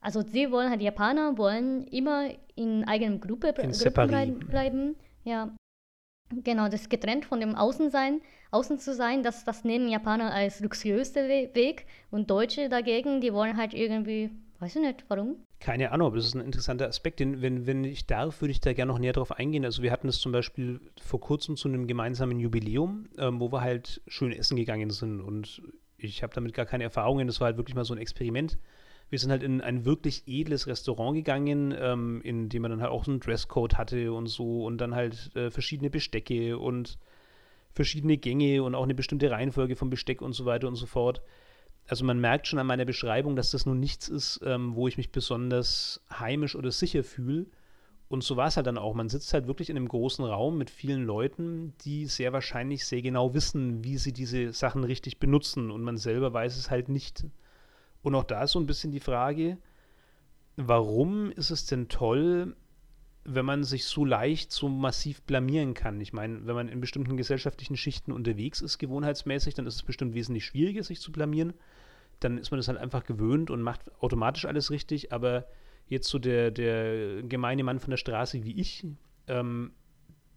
Also 0.01 0.23
sie 0.23 0.51
wollen 0.51 0.71
halt, 0.71 0.81
die 0.81 0.85
Japaner 0.85 1.39
wollen 1.39 1.87
immer 1.89 2.31
in 2.55 2.85
eigener 2.85 3.19
Gruppe, 3.19 3.53
Gruppe 3.53 3.91
bleiben. 3.91 4.97
Ja. 5.25 5.55
Genau, 6.45 6.69
das 6.69 6.89
getrennt 6.89 7.25
von 7.25 7.41
dem 7.41 7.55
Außensein, 7.55 8.21
Außen 8.51 8.79
zu 8.79 8.95
sein, 8.95 9.23
das, 9.23 9.45
das 9.45 9.65
nehmen 9.65 9.89
Japaner 9.89 10.33
als 10.33 10.61
luxuriöster 10.61 11.27
Weg 11.29 11.87
und 12.11 12.31
Deutsche 12.31 12.69
dagegen, 12.69 13.21
die 13.21 13.33
wollen 13.33 13.57
halt 13.57 13.73
irgendwie, 13.73 14.31
weiß 14.59 14.77
ich 14.77 14.83
nicht, 14.83 15.05
warum? 15.09 15.37
Keine 15.61 15.91
Ahnung, 15.91 16.09
aber 16.09 16.17
das 16.17 16.27
ist 16.27 16.35
ein 16.35 16.43
interessanter 16.43 16.87
Aspekt. 16.87 17.19
Den, 17.19 17.43
wenn, 17.43 17.67
wenn 17.67 17.83
ich 17.83 18.07
darf, 18.07 18.43
würde 18.43 18.53
ich 18.53 18.61
da 18.61 18.75
gerne 18.75 18.93
noch 18.93 18.99
näher 18.99 19.13
drauf 19.13 19.33
eingehen. 19.33 19.65
Also 19.65 19.83
wir 19.83 19.91
hatten 19.91 20.07
es 20.07 20.21
zum 20.21 20.31
Beispiel 20.31 20.81
vor 21.01 21.21
kurzem 21.21 21.57
zu 21.57 21.67
einem 21.67 21.87
gemeinsamen 21.87 22.39
Jubiläum, 22.39 23.09
ähm, 23.19 23.41
wo 23.41 23.51
wir 23.51 23.63
halt 23.63 24.03
schön 24.07 24.33
essen 24.33 24.57
gegangen 24.57 24.91
sind 24.91 25.21
und 25.21 25.63
ich 25.97 26.23
habe 26.23 26.33
damit 26.33 26.55
gar 26.55 26.67
keine 26.67 26.85
Erfahrungen. 26.85 27.27
Das 27.27 27.41
war 27.41 27.47
halt 27.47 27.57
wirklich 27.57 27.75
mal 27.75 27.85
so 27.85 27.95
ein 27.95 27.99
Experiment 27.99 28.59
wir 29.11 29.19
sind 29.19 29.31
halt 29.31 29.43
in 29.43 29.61
ein 29.61 29.85
wirklich 29.85 30.25
edles 30.27 30.67
Restaurant 30.67 31.15
gegangen, 31.15 31.75
ähm, 31.79 32.21
in 32.23 32.49
dem 32.49 32.63
man 32.63 32.71
dann 32.71 32.83
halt 32.83 32.91
auch 32.91 33.05
so 33.05 33.11
einen 33.11 33.21
Dresscode 33.21 33.77
hatte 33.77 34.13
und 34.13 34.27
so 34.27 34.65
und 34.65 34.79
dann 34.79 34.95
halt 34.95 35.35
äh, 35.35 35.51
verschiedene 35.51 35.91
Bestecke 35.91 36.59
und 36.59 36.99
verschiedene 37.73 38.19
Gänge 38.19 38.63
und 38.63 38.75
auch 38.75 38.83
eine 38.83 38.95
bestimmte 38.95 39.31
Reihenfolge 39.31 39.77
vom 39.77 39.91
Besteck 39.91 40.21
und 40.21 40.33
so 40.33 40.45
weiter 40.45 40.69
und 40.69 40.77
so 40.77 40.87
fort. 40.87 41.23
Also 41.87 42.05
man 42.05 42.21
merkt 42.21 42.47
schon 42.47 42.59
an 42.59 42.67
meiner 42.67 42.85
Beschreibung, 42.85 43.35
dass 43.35 43.51
das 43.51 43.65
nun 43.65 43.81
nichts 43.81 44.09
ist, 44.09 44.41
ähm, 44.45 44.75
wo 44.75 44.89
ich 44.89 44.99
mich 44.99 45.11
besonders 45.11 46.03
heimisch 46.11 46.55
oder 46.55 46.71
sicher 46.71 47.03
fühle. 47.03 47.47
Und 48.09 48.25
so 48.25 48.37
war 48.37 48.49
es 48.49 48.57
halt 48.57 48.67
dann 48.67 48.79
auch. 48.79 48.95
Man 48.95 49.09
sitzt 49.09 49.33
halt 49.33 49.47
wirklich 49.47 49.71
in 49.71 49.77
einem 49.77 49.89
großen 49.89 50.25
Raum 50.25 50.59
mit 50.59 50.71
vielen 50.71 51.05
Leuten, 51.05 51.75
die 51.83 52.07
sehr 52.07 52.33
wahrscheinlich 52.33 52.87
sehr 52.87 53.03
genau 53.03 53.35
wissen, 53.35 53.85
wie 53.85 53.99
sie 53.99 54.13
diese 54.13 54.53
Sachen 54.53 54.85
richtig 54.85 55.19
benutzen. 55.19 55.71
Und 55.71 55.83
man 55.83 55.99
selber 55.99 56.33
weiß 56.33 56.57
es 56.57 56.71
halt 56.71 56.89
nicht. 56.89 57.27
Und 58.03 58.15
auch 58.15 58.25
da 58.25 58.45
ist 58.45 58.53
so 58.53 58.61
ein 58.61 58.67
bisschen 58.67 58.93
die 58.93 59.01
Frage, 59.01 59.59
warum 60.57 61.31
ist 61.33 61.51
es 61.51 61.67
denn 61.67 61.89
toll, 61.89 62.57
wenn 63.25 63.45
man 63.45 63.65
sich 63.65 63.85
so 63.85 64.05
leicht, 64.05 64.53
so 64.53 64.69
massiv 64.69 65.23
blamieren 65.23 65.75
kann? 65.75 66.01
Ich 66.01 66.13
meine, 66.13 66.47
wenn 66.47 66.55
man 66.55 66.69
in 66.69 66.81
bestimmten 66.81 67.17
gesellschaftlichen 67.17 67.77
Schichten 67.77 68.13
unterwegs 68.13 68.61
ist, 68.61 68.79
gewohnheitsmäßig, 68.79 69.55
dann 69.55 69.67
ist 69.67 69.77
es 69.77 69.83
bestimmt 69.83 70.15
wesentlich 70.15 70.47
schwieriger, 70.47 70.83
sich 70.83 71.01
zu 71.01 71.13
blamieren. 71.13 71.55
Dann 72.21 72.39
ist 72.39 72.51
man 72.51 72.59
das 72.59 72.69
halt 72.69 72.79
einfach 72.79 73.05
gewöhnt 73.05 73.51
und 73.51 73.63
macht 73.63 73.91
automatisch 74.03 74.45
alles 74.45 74.71
richtig. 74.71 75.13
Aber 75.13 75.47
jetzt 75.87 76.09
so 76.09 76.19
der, 76.19 76.51
der 76.51 77.23
gemeine 77.23 77.65
Mann 77.65 77.81
von 77.81 77.91
der 77.91 77.97
Straße 77.97 78.45
wie 78.45 78.59
ich, 78.61 78.87
ähm, 79.27 79.73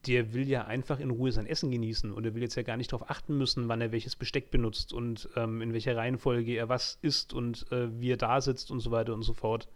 der 0.07 0.33
will 0.33 0.47
ja 0.47 0.65
einfach 0.65 0.99
in 0.99 1.11
Ruhe 1.11 1.31
sein 1.31 1.45
Essen 1.45 1.69
genießen 1.69 2.11
und 2.11 2.25
er 2.25 2.33
will 2.33 2.41
jetzt 2.41 2.55
ja 2.55 2.63
gar 2.63 2.77
nicht 2.77 2.91
darauf 2.91 3.09
achten 3.09 3.37
müssen, 3.37 3.67
wann 3.67 3.81
er 3.81 3.91
welches 3.91 4.15
Besteck 4.15 4.49
benutzt 4.49 4.93
und 4.93 5.29
ähm, 5.35 5.61
in 5.61 5.73
welcher 5.73 5.95
Reihenfolge 5.95 6.53
er 6.53 6.69
was 6.69 6.97
isst 7.01 7.33
und 7.33 7.71
äh, 7.71 7.87
wie 7.99 8.11
er 8.11 8.17
da 8.17 8.41
sitzt 8.41 8.71
und 8.71 8.79
so 8.79 8.91
weiter 8.91 9.13
und 9.13 9.23
so 9.23 9.33
fort. 9.33 9.67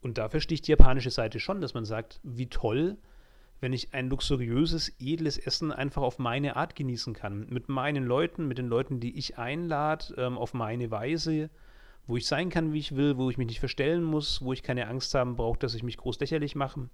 Und 0.00 0.16
dafür 0.16 0.40
sticht 0.40 0.66
die 0.66 0.70
japanische 0.70 1.10
Seite 1.10 1.40
schon, 1.40 1.60
dass 1.60 1.74
man 1.74 1.84
sagt, 1.84 2.20
wie 2.22 2.46
toll, 2.46 2.96
wenn 3.60 3.74
ich 3.74 3.92
ein 3.92 4.08
luxuriöses, 4.08 4.94
edles 4.98 5.36
Essen 5.36 5.70
einfach 5.72 6.02
auf 6.02 6.18
meine 6.18 6.56
Art 6.56 6.74
genießen 6.74 7.12
kann. 7.12 7.46
Mit 7.50 7.68
meinen 7.68 8.04
Leuten, 8.04 8.48
mit 8.48 8.56
den 8.56 8.68
Leuten, 8.68 9.00
die 9.00 9.18
ich 9.18 9.36
einlade, 9.36 10.14
ähm, 10.16 10.38
auf 10.38 10.54
meine 10.54 10.90
Weise, 10.90 11.50
wo 12.06 12.16
ich 12.16 12.26
sein 12.26 12.48
kann, 12.48 12.72
wie 12.72 12.78
ich 12.78 12.96
will, 12.96 13.18
wo 13.18 13.28
ich 13.28 13.36
mich 13.36 13.48
nicht 13.48 13.60
verstellen 13.60 14.02
muss, 14.02 14.40
wo 14.42 14.54
ich 14.54 14.62
keine 14.62 14.88
Angst 14.88 15.14
haben 15.14 15.36
brauche, 15.36 15.58
dass 15.58 15.74
ich 15.74 15.82
mich 15.82 15.98
groß 15.98 16.18
lächerlich 16.20 16.54
mache. 16.54 16.88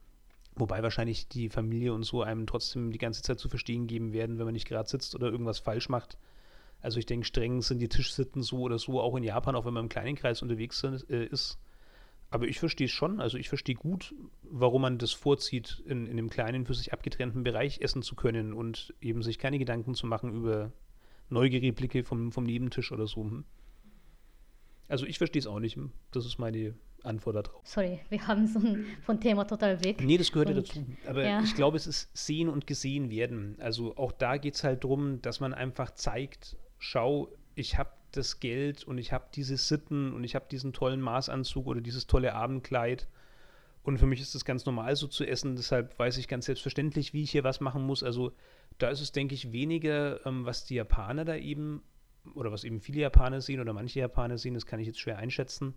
Wobei 0.57 0.83
wahrscheinlich 0.83 1.29
die 1.29 1.51
Familie 1.51 1.93
und 1.93 2.03
so 2.03 2.23
einem 2.23 2.47
trotzdem 2.47 2.91
die 2.91 2.99
ganze 2.99 3.23
Zeit 3.23 3.39
zu 3.39 3.49
verstehen 3.49 3.87
geben 3.87 4.13
werden, 4.13 4.39
wenn 4.39 4.47
man 4.47 4.55
nicht 4.55 4.67
gerade 4.67 4.89
sitzt 4.89 5.15
oder 5.15 5.31
irgendwas 5.31 5.59
falsch 5.59 5.91
macht. 5.91 6.19
Also 6.81 6.99
ich 6.99 7.07
denke, 7.07 7.27
streng 7.27 7.61
sind 7.61 7.79
die 7.79 7.89
Tischsitten 7.89 8.43
so 8.43 8.61
oder 8.61 8.79
so, 8.79 9.01
auch 9.01 9.17
in 9.17 9.23
Japan, 9.23 9.55
auch 9.55 9.67
wenn 9.67 9.75
man 9.75 9.85
im 9.85 9.89
kleinen 9.91 10.17
Kreis 10.17 10.41
unterwegs 10.41 10.83
äh, 10.83 11.27
ist. 11.27 11.59
Aber 12.31 12.47
ich 12.47 12.59
verstehe 12.59 12.87
es 12.87 12.93
schon. 12.93 13.21
Also 13.21 13.37
ich 13.37 13.49
verstehe 13.49 13.75
gut, 13.75 14.15
warum 14.43 14.83
man 14.83 14.99
das 14.99 15.13
vorzieht, 15.13 15.83
in, 15.87 16.07
in 16.07 16.17
dem 16.17 16.31
kleinen, 16.31 16.65
für 16.65 16.75
sich 16.75 16.93
abgetrennten 16.93 17.45
Bereich 17.45 17.81
essen 17.81 18.03
zu 18.03 18.15
können 18.15 18.53
und 18.53 18.95
eben 19.01 19.23
sich 19.23 19.39
keine 19.39 19.59
Gedanken 19.59 19.95
zu 19.95 20.07
machen 20.07 20.35
über 20.35 20.73
neugierige 21.29 21.73
Blicke 21.73 22.03
vom, 22.03 22.33
vom 22.33 22.45
Nebentisch 22.45 22.93
oder 22.93 23.07
so. 23.07 23.25
Hm. 23.25 23.45
Also 24.89 25.07
ich 25.07 25.19
verstehe 25.19 25.41
es 25.41 25.47
auch 25.47 25.61
nicht. 25.61 25.79
Das 26.13 26.27
ist 26.27 26.39
meine 26.39 26.75
Antwort 27.03 27.37
darauf. 27.37 27.61
Sorry, 27.65 28.01
wir 28.09 28.27
haben 28.27 28.47
so 28.47 28.59
ein 28.59 28.87
von 29.03 29.21
Thema 29.21 29.45
total 29.45 29.83
weg. 29.85 30.03
Nee, 30.03 30.19
das 30.19 30.33
gehört 30.33 30.49
ja 30.49 30.55
dazu. 30.55 30.85
Aber 31.07 31.25
ja. 31.25 31.43
ich 31.43 31.55
glaube, 31.55 31.77
es 31.77 31.87
ist 31.87 32.17
sehen 32.17 32.49
und 32.49 32.67
gesehen 32.67 33.11
werden. 33.11 33.57
Also 33.61 33.97
auch 33.97 34.13
da 34.13 34.37
geht 34.37 34.55
es 34.55 34.65
halt 34.65 34.85
darum, 34.85 35.23
dass 35.23 35.41
man 35.41 35.55
einfach 35.55 35.93
zeigt, 35.93 36.57
schau, 36.79 37.29
ich 37.55 37.79
habe 37.79 37.91
das 38.13 38.41
Geld 38.41 38.85
und 38.85 38.99
ich 38.99 39.13
habe 39.13 39.27
diese 39.35 39.57
Sitten 39.57 40.13
und 40.13 40.25
ich 40.25 40.35
habe 40.35 40.47
diesen 40.51 40.73
tollen 40.73 41.01
Maßanzug 41.01 41.67
oder 41.67 41.81
dieses 41.81 42.07
tolle 42.07 42.35
Abendkleid. 42.35 43.09
Und 43.83 43.99
für 43.99 44.07
mich 44.07 44.21
ist 44.21 44.35
das 44.35 44.45
ganz 44.45 44.67
normal 44.67 44.97
so 44.97 45.07
zu 45.07 45.25
essen. 45.25 45.55
Deshalb 45.55 45.97
weiß 45.99 46.19
ich 46.19 46.27
ganz 46.27 46.47
selbstverständlich, 46.47 47.13
wie 47.13 47.23
ich 47.23 47.31
hier 47.31 47.45
was 47.45 47.61
machen 47.61 47.83
muss. 47.83 48.03
Also 48.03 48.33
da 48.79 48.89
ist 48.89 49.01
es, 49.01 49.13
denke 49.13 49.35
ich, 49.35 49.53
weniger, 49.53 50.25
ähm, 50.27 50.45
was 50.45 50.65
die 50.65 50.75
Japaner 50.75 51.25
da 51.25 51.37
eben 51.37 51.83
oder 52.35 52.53
was 52.53 52.65
eben 52.65 52.81
viele 52.81 53.01
Japaner 53.01 53.41
sehen 53.41 53.61
oder 53.61 53.73
manche 53.73 54.01
Japaner 54.01 54.39
sehen, 54.39 54.55
das 54.55 54.67
kann 54.67 54.81
ich 54.81 54.87
jetzt 54.87 55.01
schwer 55.01 55.19
einschätzen, 55.19 55.75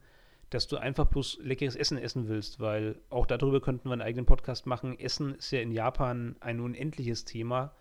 dass 0.49 0.67
du 0.67 0.77
einfach 0.77 1.05
bloß 1.05 1.39
leckeres 1.41 1.75
Essen 1.75 1.97
essen 1.97 2.27
willst, 2.27 2.59
weil 2.59 2.99
auch 3.09 3.25
darüber 3.25 3.61
könnten 3.61 3.89
wir 3.89 3.93
einen 3.93 4.01
eigenen 4.01 4.25
Podcast 4.25 4.65
machen. 4.65 4.97
Essen 4.99 5.35
ist 5.35 5.51
ja 5.51 5.59
in 5.59 5.71
Japan 5.71 6.35
ein 6.39 6.59
unendliches 6.59 7.25
Thema 7.25 7.75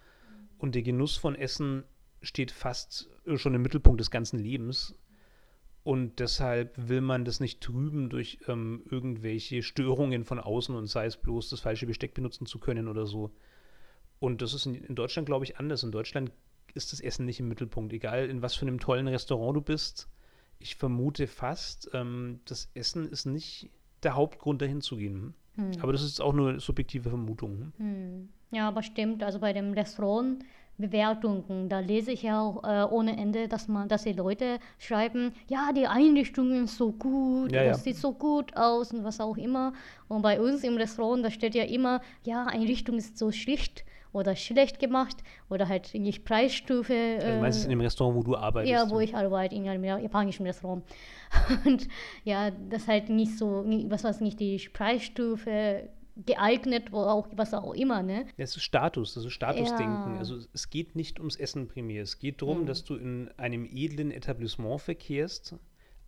und 0.59 0.75
der 0.75 0.83
Genuss 0.83 1.17
von 1.17 1.35
Essen 1.35 1.85
steht 2.21 2.51
fast 2.51 3.09
schon 3.37 3.55
im 3.55 3.63
Mittelpunkt 3.63 4.01
des 4.01 4.11
ganzen 4.11 4.39
Lebens. 4.39 4.95
Und 5.85 6.19
deshalb 6.19 6.75
will 6.77 7.01
man 7.01 7.25
das 7.25 7.41
nicht 7.41 7.63
trüben 7.63 8.11
durch 8.11 8.41
ähm, 8.47 8.83
irgendwelche 8.91 9.63
Störungen 9.63 10.25
von 10.25 10.39
außen 10.39 10.75
und 10.75 10.87
sei 10.87 11.07
es 11.07 11.17
bloß 11.17 11.49
das 11.49 11.61
falsche 11.61 11.87
Besteck 11.87 12.13
benutzen 12.13 12.45
zu 12.45 12.59
können 12.59 12.89
oder 12.89 13.07
so. 13.07 13.31
Und 14.19 14.43
das 14.43 14.53
ist 14.53 14.67
in, 14.67 14.75
in 14.75 14.95
Deutschland, 14.95 15.27
glaube 15.27 15.45
ich, 15.47 15.57
anders. 15.57 15.83
In 15.83 15.93
Deutschland 15.93 16.33
ist 16.79 16.93
das 16.93 17.01
Essen 17.01 17.27
nicht 17.27 17.41
im 17.41 17.49
Mittelpunkt. 17.49 17.93
Egal 17.93 18.31
in 18.31 18.41
was 18.41 18.55
für 18.55 18.67
einem 18.67 18.81
tollen 18.81 19.09
Restaurant 19.09 19.57
du 19.57 19.61
bist, 19.61 20.09
ich 20.59 20.77
vermute 20.77 21.27
fast, 21.27 21.91
ähm, 21.93 22.41
das 22.47 22.71
Essen 22.75 23.11
ist 23.11 23.27
nicht 23.27 23.69
der 24.03 24.15
Hauptgrund, 24.15 24.63
dahin 24.63 24.81
zu 24.81 24.97
gehen. 24.97 25.35
Hm. 25.57 25.73
Aber 25.81 25.93
das 25.93 26.03
ist 26.03 26.21
auch 26.21 26.33
nur 26.33 26.59
subjektive 26.61 27.11
Vermutung. 27.11 27.73
Hm. 27.77 28.29
Ja, 28.51 28.69
aber 28.69 28.83
stimmt. 28.83 29.23
Also 29.23 29.41
bei 29.41 29.53
dem 29.53 29.73
Restaurant 29.73 30.43
Bewertungen. 30.79 31.69
Da 31.69 31.81
lese 31.81 32.13
ich 32.13 32.23
ja 32.23 32.41
auch 32.41 32.63
äh, 32.63 32.85
ohne 32.89 33.19
Ende, 33.19 33.49
dass 33.49 33.69
man, 33.69 33.89
dass 33.89 34.05
die 34.05 34.13
Leute 34.13 34.61
schreiben, 34.79 35.33
ja, 35.49 35.73
die 35.75 35.87
Einrichtung 35.87 36.65
ist 36.65 36.77
so 36.77 36.93
gut, 36.93 37.53
ja, 37.53 37.65
das 37.65 37.79
ja. 37.79 37.83
sieht 37.85 37.97
so 37.97 38.13
gut 38.13 38.57
aus 38.57 38.93
und 38.93 39.05
was 39.05 39.21
auch 39.21 39.37
immer. 39.37 39.73
Und 40.07 40.23
bei 40.23 40.41
uns 40.41 40.63
im 40.63 40.77
Restaurant, 40.77 41.25
da 41.25 41.31
steht 41.31 41.55
ja 41.55 41.65
immer, 41.65 42.01
ja, 42.25 42.47
Einrichtung 42.47 42.97
ist 42.97 43.19
so 43.19 43.33
schlicht 43.33 43.85
oder 44.13 44.37
schlecht 44.37 44.79
gemacht 44.79 45.17
oder 45.51 45.69
halt 45.69 45.95
nicht 45.95 46.25
Preisstufe. 46.25 46.95
Äh, 46.95 47.23
also 47.23 47.41
meinst 47.41 47.61
du 47.61 47.65
in 47.65 47.71
dem 47.71 47.81
Restaurant, 47.81 48.17
wo 48.17 48.23
du 48.23 48.37
arbeitest? 48.37 48.73
Ja, 48.73 48.91
wo 48.91 49.01
ich 49.01 49.15
arbeite, 49.15 49.55
in 49.55 49.69
einem 49.69 49.85
japanischen 49.85 50.47
Restaurant. 50.47 50.85
Und 51.65 51.89
ja, 52.25 52.51
das 52.51 52.89
halt 52.89 53.09
nicht 53.09 53.37
so, 53.37 53.65
was 53.89 54.05
weiß 54.05 54.21
nicht 54.21 54.41
die 54.41 54.59
Preisstufe 54.73 55.89
geeignet, 56.27 56.91
wo 56.91 56.99
auch, 56.99 57.29
was 57.33 57.55
auch 57.55 57.75
immer, 57.75 58.03
ne? 58.03 58.27
Das 58.39 58.57
ist 58.57 58.63
Status, 58.63 59.15
das 59.15 59.25
ist 59.25 59.33
Statusdenken. 59.33 60.15
Ja. 60.15 60.19
Also 60.19 60.39
es 60.53 60.71
geht 60.71 60.97
nicht 60.97 61.21
ums 61.21 61.37
Essen 61.37 61.69
primär. 61.69 62.03
Es 62.03 62.19
geht 62.19 62.43
darum, 62.43 62.63
mhm. 62.63 62.67
dass 62.67 62.85
du 62.85 62.97
in 62.97 63.31
einem 63.37 63.65
edlen 63.65 64.11
Etablissement 64.11 64.81
verkehrst, 64.81 65.55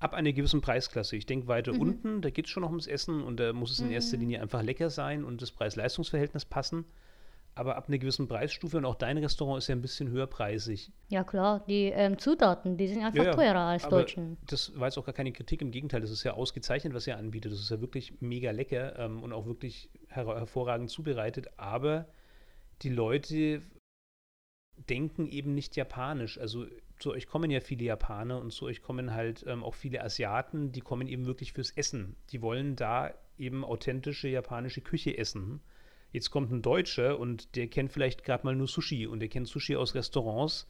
ab 0.00 0.14
einer 0.14 0.32
gewissen 0.32 0.62
Preisklasse. 0.62 1.16
Ich 1.16 1.26
denke 1.26 1.46
weiter 1.46 1.72
mhm. 1.74 1.80
unten, 1.80 2.22
da 2.22 2.30
geht 2.30 2.46
es 2.46 2.50
schon 2.50 2.62
noch 2.62 2.70
ums 2.70 2.86
Essen 2.86 3.22
und 3.22 3.38
da 3.38 3.52
muss 3.52 3.70
es 3.70 3.80
in 3.80 3.86
mhm. 3.86 3.92
erster 3.92 4.16
Linie 4.16 4.40
einfach 4.40 4.62
lecker 4.62 4.90
sein 4.90 5.24
und 5.24 5.42
das 5.42 5.52
Preis-Leistungs-Verhältnis 5.52 6.44
passen 6.44 6.86
aber 7.60 7.76
ab 7.76 7.88
einer 7.88 7.98
gewissen 7.98 8.26
Preisstufe 8.26 8.78
und 8.78 8.86
auch 8.86 8.94
dein 8.94 9.18
Restaurant 9.18 9.58
ist 9.58 9.68
ja 9.68 9.74
ein 9.74 9.82
bisschen 9.82 10.08
höherpreisig. 10.08 10.90
Ja 11.10 11.24
klar, 11.24 11.62
die 11.68 11.90
ähm, 11.94 12.16
Zutaten, 12.16 12.78
die 12.78 12.88
sind 12.88 13.04
einfach 13.04 13.22
ja, 13.22 13.32
teurer 13.32 13.60
als 13.60 13.84
aber 13.84 13.98
Deutschen. 13.98 14.38
Das 14.46 14.80
war 14.80 14.88
jetzt 14.88 14.96
auch 14.96 15.04
gar 15.04 15.12
keine 15.12 15.30
Kritik, 15.30 15.60
im 15.60 15.70
Gegenteil, 15.70 16.00
das 16.00 16.10
ist 16.10 16.24
ja 16.24 16.32
ausgezeichnet, 16.32 16.94
was 16.94 17.06
ihr 17.06 17.18
anbietet. 17.18 17.52
Das 17.52 17.60
ist 17.60 17.70
ja 17.70 17.82
wirklich 17.82 18.14
mega 18.22 18.50
lecker 18.50 18.98
ähm, 18.98 19.22
und 19.22 19.34
auch 19.34 19.44
wirklich 19.44 19.90
her 20.08 20.26
hervorragend 20.26 20.88
zubereitet, 20.88 21.48
aber 21.58 22.06
die 22.80 22.88
Leute 22.88 23.60
denken 24.88 25.26
eben 25.26 25.54
nicht 25.54 25.76
japanisch. 25.76 26.38
Also 26.38 26.64
zu 26.98 27.12
euch 27.12 27.26
kommen 27.26 27.50
ja 27.50 27.60
viele 27.60 27.84
Japaner 27.84 28.40
und 28.40 28.54
zu 28.54 28.64
euch 28.64 28.80
kommen 28.80 29.12
halt 29.12 29.44
ähm, 29.46 29.64
auch 29.64 29.74
viele 29.74 30.02
Asiaten, 30.02 30.72
die 30.72 30.80
kommen 30.80 31.06
eben 31.06 31.26
wirklich 31.26 31.52
fürs 31.52 31.72
Essen. 31.72 32.16
Die 32.30 32.40
wollen 32.40 32.74
da 32.74 33.12
eben 33.36 33.66
authentische 33.66 34.28
japanische 34.28 34.80
Küche 34.80 35.18
essen. 35.18 35.60
Jetzt 36.12 36.30
kommt 36.30 36.50
ein 36.50 36.62
Deutscher 36.62 37.18
und 37.18 37.54
der 37.56 37.68
kennt 37.68 37.92
vielleicht 37.92 38.24
gerade 38.24 38.44
mal 38.44 38.56
nur 38.56 38.66
Sushi 38.66 39.06
und 39.06 39.20
der 39.20 39.28
kennt 39.28 39.48
Sushi 39.48 39.76
aus 39.76 39.94
Restaurants, 39.94 40.66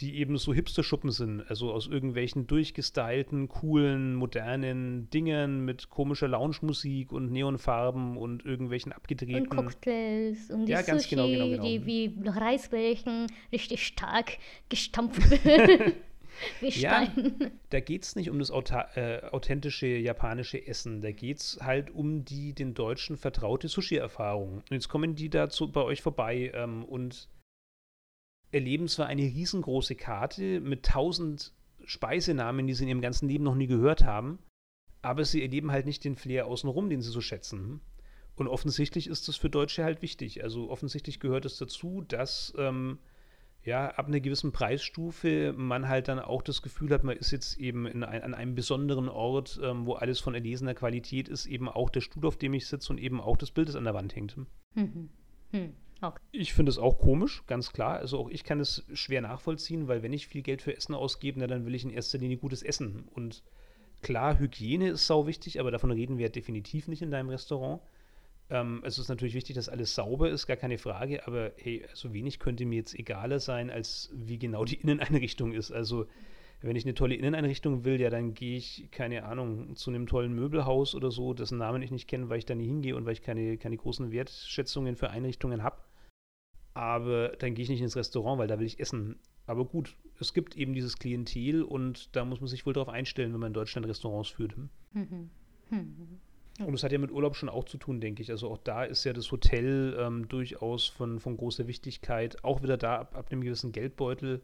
die 0.00 0.16
eben 0.16 0.36
so 0.38 0.52
Hipster-Schuppen 0.52 1.10
sind, 1.10 1.42
also 1.48 1.72
aus 1.72 1.86
irgendwelchen 1.86 2.46
durchgestylten, 2.46 3.48
coolen, 3.48 4.14
modernen 4.14 5.08
Dingern 5.10 5.64
mit 5.64 5.90
komischer 5.90 6.26
Lounge-Musik 6.28 7.12
und 7.12 7.30
Neonfarben 7.30 8.16
und 8.16 8.44
irgendwelchen 8.44 8.92
abgedrehten... 8.92 9.46
Und 9.46 9.66
Cocktails 9.66 10.50
und 10.50 10.66
die 10.66 10.72
ja, 10.72 10.82
Sushi, 10.82 11.10
genau, 11.10 11.28
genau, 11.28 11.48
genau. 11.48 11.62
die 11.62 11.86
wie 11.86 12.18
Reisbällchen 12.24 13.26
richtig 13.52 13.86
stark 13.86 14.38
gestampft 14.68 15.22
Wie 16.60 16.68
Ja, 16.68 17.12
da 17.70 17.80
geht 17.80 18.04
es 18.04 18.16
nicht 18.16 18.30
um 18.30 18.38
das 18.38 18.50
äh, 18.50 19.22
authentische 19.30 19.86
japanische 19.86 20.66
Essen. 20.66 21.00
Da 21.00 21.12
geht 21.12 21.38
es 21.38 21.58
halt 21.60 21.90
um 21.90 22.24
die 22.24 22.52
den 22.52 22.74
Deutschen 22.74 23.16
vertraute 23.16 23.68
Sushi-Erfahrung. 23.68 24.58
Und 24.58 24.70
jetzt 24.70 24.88
kommen 24.88 25.14
die 25.14 25.30
dazu 25.30 25.70
bei 25.70 25.82
euch 25.82 26.02
vorbei 26.02 26.50
ähm, 26.54 26.84
und 26.84 27.28
erleben 28.50 28.88
zwar 28.88 29.06
eine 29.06 29.22
riesengroße 29.22 29.94
Karte 29.94 30.60
mit 30.60 30.84
tausend 30.84 31.52
Speisenamen, 31.84 32.66
die 32.66 32.74
sie 32.74 32.84
in 32.84 32.90
ihrem 32.90 33.00
ganzen 33.00 33.28
Leben 33.28 33.44
noch 33.44 33.54
nie 33.54 33.66
gehört 33.66 34.04
haben, 34.04 34.38
aber 35.00 35.24
sie 35.24 35.42
erleben 35.42 35.72
halt 35.72 35.86
nicht 35.86 36.04
den 36.04 36.16
Flair 36.16 36.46
außenrum, 36.46 36.88
den 36.90 37.02
sie 37.02 37.10
so 37.10 37.20
schätzen. 37.20 37.80
Und 38.36 38.48
offensichtlich 38.48 39.08
ist 39.08 39.28
das 39.28 39.36
für 39.36 39.50
Deutsche 39.50 39.84
halt 39.84 40.02
wichtig. 40.02 40.42
Also 40.42 40.70
offensichtlich 40.70 41.20
gehört 41.20 41.44
es 41.44 41.58
dazu, 41.58 42.02
dass 42.06 42.54
ähm, 42.56 42.98
ja, 43.64 43.90
ab 43.90 44.08
einer 44.08 44.20
gewissen 44.20 44.52
Preisstufe 44.52 45.54
man 45.56 45.88
halt 45.88 46.08
dann 46.08 46.18
auch 46.18 46.42
das 46.42 46.62
Gefühl 46.62 46.90
hat, 46.90 47.04
man 47.04 47.16
ist 47.16 47.30
jetzt 47.30 47.58
eben 47.58 47.86
in 47.86 48.02
ein, 48.02 48.22
an 48.22 48.34
einem 48.34 48.54
besonderen 48.54 49.08
Ort, 49.08 49.60
ähm, 49.62 49.86
wo 49.86 49.94
alles 49.94 50.18
von 50.18 50.34
erlesener 50.34 50.74
Qualität 50.74 51.28
ist, 51.28 51.46
eben 51.46 51.68
auch 51.68 51.90
der 51.90 52.00
Stuhl, 52.00 52.26
auf 52.26 52.36
dem 52.36 52.54
ich 52.54 52.66
sitze 52.66 52.92
und 52.92 52.98
eben 52.98 53.20
auch 53.20 53.36
das 53.36 53.52
Bild, 53.52 53.68
das 53.68 53.76
an 53.76 53.84
der 53.84 53.94
Wand 53.94 54.16
hängt. 54.16 54.36
Mhm. 54.74 55.10
Hm. 55.52 55.74
Okay. 56.00 56.20
Ich 56.32 56.52
finde 56.52 56.70
es 56.70 56.78
auch 56.78 56.98
komisch, 56.98 57.44
ganz 57.46 57.72
klar. 57.72 57.98
Also 57.98 58.18
auch 58.18 58.28
ich 58.28 58.42
kann 58.42 58.58
es 58.58 58.84
schwer 58.92 59.20
nachvollziehen, 59.20 59.86
weil 59.86 60.02
wenn 60.02 60.12
ich 60.12 60.26
viel 60.26 60.42
Geld 60.42 60.60
für 60.60 60.76
Essen 60.76 60.94
ausgebe, 60.94 61.38
na, 61.38 61.46
dann 61.46 61.64
will 61.64 61.76
ich 61.76 61.84
in 61.84 61.90
erster 61.90 62.18
Linie 62.18 62.38
gutes 62.38 62.64
Essen. 62.64 63.04
Und 63.14 63.44
klar, 64.00 64.40
Hygiene 64.40 64.90
ist 64.90 65.06
sau 65.06 65.28
wichtig, 65.28 65.60
aber 65.60 65.70
davon 65.70 65.92
reden 65.92 66.18
wir 66.18 66.28
definitiv 66.30 66.88
nicht 66.88 67.02
in 67.02 67.12
deinem 67.12 67.28
Restaurant. 67.28 67.80
Ähm, 68.52 68.82
es 68.84 68.98
ist 68.98 69.08
natürlich 69.08 69.32
wichtig, 69.32 69.56
dass 69.56 69.70
alles 69.70 69.94
sauber 69.94 70.28
ist, 70.28 70.46
gar 70.46 70.58
keine 70.58 70.76
Frage, 70.76 71.26
aber 71.26 71.52
hey, 71.56 71.86
so 71.94 72.12
wenig 72.12 72.38
könnte 72.38 72.66
mir 72.66 72.76
jetzt 72.76 72.94
egaler 72.94 73.40
sein, 73.40 73.70
als 73.70 74.10
wie 74.12 74.38
genau 74.38 74.66
die 74.66 74.74
Inneneinrichtung 74.82 75.52
ist. 75.52 75.72
Also 75.72 76.06
wenn 76.60 76.76
ich 76.76 76.84
eine 76.84 76.92
tolle 76.92 77.14
Inneneinrichtung 77.14 77.86
will, 77.86 77.98
ja, 77.98 78.10
dann 78.10 78.34
gehe 78.34 78.58
ich, 78.58 78.88
keine 78.90 79.24
Ahnung, 79.24 79.74
zu 79.74 79.90
einem 79.90 80.06
tollen 80.06 80.34
Möbelhaus 80.34 80.94
oder 80.94 81.10
so, 81.10 81.32
dessen 81.32 81.56
Namen 81.56 81.80
ich 81.80 81.90
nicht 81.90 82.06
kenne, 82.06 82.28
weil 82.28 82.38
ich 82.38 82.44
da 82.46 82.54
nie 82.54 82.66
hingehe 82.66 82.94
und 82.94 83.06
weil 83.06 83.14
ich 83.14 83.22
keine, 83.22 83.56
keine 83.56 83.78
großen 83.78 84.12
Wertschätzungen 84.12 84.96
für 84.96 85.08
Einrichtungen 85.08 85.62
habe. 85.62 85.78
Aber 86.74 87.30
dann 87.30 87.54
gehe 87.54 87.62
ich 87.62 87.70
nicht 87.70 87.80
ins 87.80 87.96
Restaurant, 87.96 88.38
weil 88.38 88.48
da 88.48 88.58
will 88.58 88.66
ich 88.66 88.80
essen. 88.80 89.18
Aber 89.46 89.64
gut, 89.64 89.96
es 90.20 90.34
gibt 90.34 90.58
eben 90.58 90.74
dieses 90.74 90.98
Klientel 90.98 91.62
und 91.62 92.14
da 92.14 92.26
muss 92.26 92.40
man 92.40 92.48
sich 92.48 92.66
wohl 92.66 92.74
darauf 92.74 92.90
einstellen, 92.90 93.32
wenn 93.32 93.40
man 93.40 93.48
in 93.48 93.54
Deutschland 93.54 93.86
Restaurants 93.86 94.28
führt. 94.28 94.54
Mhm. 94.56 95.30
Mhm. 95.70 96.20
Und 96.66 96.72
das 96.72 96.82
hat 96.82 96.92
ja 96.92 96.98
mit 96.98 97.10
Urlaub 97.10 97.36
schon 97.36 97.48
auch 97.48 97.64
zu 97.64 97.78
tun, 97.78 98.00
denke 98.00 98.22
ich. 98.22 98.30
Also 98.30 98.50
auch 98.50 98.58
da 98.58 98.84
ist 98.84 99.04
ja 99.04 99.12
das 99.12 99.30
Hotel 99.30 99.96
ähm, 99.98 100.28
durchaus 100.28 100.86
von, 100.86 101.20
von 101.20 101.36
großer 101.36 101.66
Wichtigkeit. 101.66 102.44
Auch 102.44 102.62
wieder 102.62 102.76
da 102.76 102.98
ab, 103.00 103.16
ab 103.16 103.26
einem 103.30 103.42
gewissen 103.42 103.72
Geldbeutel 103.72 104.42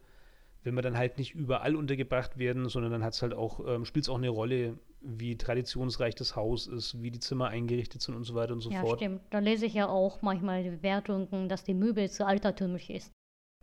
will 0.64 0.72
man 0.72 0.82
dann 0.82 0.98
halt 0.98 1.18
nicht 1.18 1.34
überall 1.34 1.76
untergebracht 1.76 2.38
werden, 2.38 2.68
sondern 2.68 2.92
dann 2.92 3.04
hat 3.04 3.14
es 3.14 3.22
halt 3.22 3.32
auch, 3.32 3.60
ähm, 3.66 3.84
spielt 3.84 4.04
es 4.04 4.08
auch 4.08 4.18
eine 4.18 4.28
Rolle, 4.28 4.78
wie 5.00 5.36
traditionsreich 5.36 6.14
das 6.14 6.34
Haus 6.34 6.66
ist, 6.66 7.00
wie 7.02 7.10
die 7.10 7.20
Zimmer 7.20 7.48
eingerichtet 7.48 8.02
sind 8.02 8.14
und 8.14 8.24
so 8.24 8.34
weiter 8.34 8.52
und 8.52 8.60
so 8.60 8.70
ja, 8.70 8.80
fort. 8.80 9.00
Ja, 9.00 9.06
stimmt. 9.06 9.22
Da 9.30 9.38
lese 9.38 9.66
ich 9.66 9.74
ja 9.74 9.88
auch 9.88 10.20
manchmal 10.22 10.64
die 10.64 10.70
Bewertungen, 10.70 11.48
dass 11.48 11.64
die 11.64 11.74
Möbel 11.74 12.10
zu 12.10 12.26
altertümlich 12.26 12.90
ist. 12.90 13.12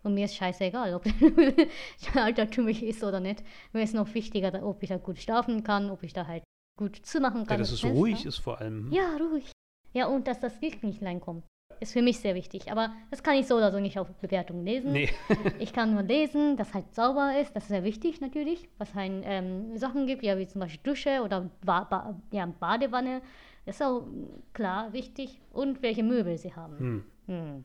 Und 0.04 0.14
mir 0.14 0.26
ist 0.26 0.36
scheißegal, 0.36 0.94
ob 0.94 1.04
der 2.16 2.24
altertümlich 2.24 2.84
ist 2.84 3.04
oder 3.04 3.20
nicht. 3.20 3.44
Mir 3.74 3.84
ist 3.84 3.96
noch 3.96 4.14
wichtiger, 4.14 4.66
ob 4.66 4.82
ich 4.84 4.90
da 4.90 4.98
gut 4.98 5.20
schlafen 5.20 5.64
kann, 5.64 5.90
ob 5.90 6.04
ich 6.04 6.14
da 6.14 6.28
halt 6.28 6.44
gut 6.78 6.98
zumachen 7.06 7.46
kann. 7.46 7.56
Ja, 7.56 7.58
dass 7.58 7.72
es 7.72 7.82
Fenster. 7.82 7.98
ruhig 7.98 8.26
ist 8.26 8.38
vor 8.38 8.60
allem. 8.60 8.92
Ja, 8.92 9.18
ruhig. 9.18 9.52
Ja, 9.94 10.08
und 10.08 10.28
dass 10.28 10.40
das 10.40 10.60
Licht 10.62 10.84
nicht 10.84 11.02
reinkommt. 11.02 11.44
Ist 11.80 11.94
für 11.94 12.02
mich 12.02 12.20
sehr 12.20 12.36
wichtig. 12.36 12.72
Aber 12.72 12.94
das 13.12 13.24
kann 13.24 13.36
ich 13.36 13.48
so 13.48 13.56
oder 13.56 13.72
so 13.72 13.80
nicht 13.80 14.00
auf 14.00 14.08
Bewertungen 14.16 14.66
lesen. 14.66 14.94
Nee. 14.94 15.10
ich 15.60 15.74
kann 15.74 15.94
nur 15.94 16.04
lesen, 16.04 16.58
dass 16.58 16.74
halt 16.74 16.94
sauber 16.94 17.40
ist. 17.42 17.56
Das 17.56 17.64
ist 17.64 17.70
sehr 17.70 17.84
wichtig 17.84 18.22
natürlich. 18.22 18.70
Was 18.78 18.94
halt 18.94 19.24
ähm, 19.26 19.78
Sachen 19.78 20.08
gibt, 20.08 20.24
ja, 20.24 20.38
wie 20.38 20.48
zum 20.48 20.62
Beispiel 20.62 20.82
Dusche 20.84 21.22
oder 21.24 21.50
ba 21.66 21.84
ba 21.84 22.22
ja, 22.32 22.46
Badewanne. 22.46 23.22
Das 23.66 23.76
ist 23.76 23.82
auch 23.82 24.06
klar 24.54 24.94
wichtig. 24.94 25.42
Und 25.52 25.82
welche 25.82 26.04
Möbel 26.04 26.38
sie 26.38 26.54
haben. 26.54 26.80
Hm. 26.80 27.04
Hm. 27.28 27.64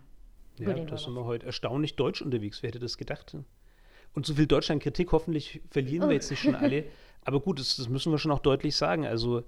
Ja, 0.59 0.73
da 0.75 0.97
sind 0.97 1.15
wir 1.15 1.25
heute 1.25 1.47
erstaunlich 1.47 1.97
deutsch 1.97 2.21
unterwegs. 2.21 2.63
Wer 2.63 2.69
hätte 2.69 2.81
das 2.81 2.99
gedacht? 2.99 3.37
Und 4.13 4.27
so 4.27 4.35
viel 4.35 4.47
Deutschland-Kritik, 4.47 5.13
hoffentlich 5.13 5.63
verlieren 5.71 6.05
oh. 6.05 6.09
wir 6.09 6.15
jetzt 6.15 6.31
nicht 6.31 6.41
schon 6.41 6.55
alle. 6.55 6.85
Aber 7.25 7.41
gut, 7.41 7.59
das, 7.59 7.77
das 7.77 7.89
müssen 7.89 8.13
wir 8.13 8.19
schon 8.19 8.31
auch 8.31 8.41
deutlich 8.41 8.77
sagen. 8.77 9.07
Also 9.07 9.45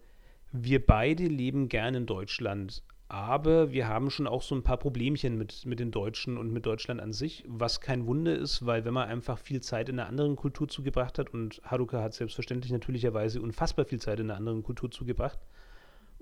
wir 0.52 0.84
beide 0.84 1.24
leben 1.24 1.68
gerne 1.68 1.98
in 1.98 2.06
Deutschland, 2.06 2.82
aber 3.08 3.72
wir 3.72 3.88
haben 3.88 4.10
schon 4.10 4.26
auch 4.26 4.42
so 4.42 4.54
ein 4.54 4.62
paar 4.62 4.76
Problemchen 4.76 5.36
mit, 5.36 5.66
mit 5.66 5.80
den 5.80 5.90
Deutschen 5.90 6.36
und 6.38 6.52
mit 6.52 6.66
Deutschland 6.66 7.00
an 7.00 7.12
sich, 7.12 7.44
was 7.46 7.80
kein 7.80 8.06
Wunder 8.06 8.36
ist, 8.36 8.66
weil 8.66 8.84
wenn 8.84 8.94
man 8.94 9.08
einfach 9.08 9.38
viel 9.38 9.60
Zeit 9.60 9.88
in 9.88 9.98
einer 9.98 10.08
anderen 10.08 10.36
Kultur 10.36 10.68
zugebracht 10.68 11.18
hat 11.18 11.32
und 11.32 11.60
Haruka 11.64 12.02
hat 12.02 12.14
selbstverständlich 12.14 12.72
natürlicherweise 12.72 13.40
unfassbar 13.40 13.84
viel 13.84 14.00
Zeit 14.00 14.20
in 14.20 14.30
einer 14.30 14.38
anderen 14.38 14.62
Kultur 14.62 14.90
zugebracht, 14.90 15.38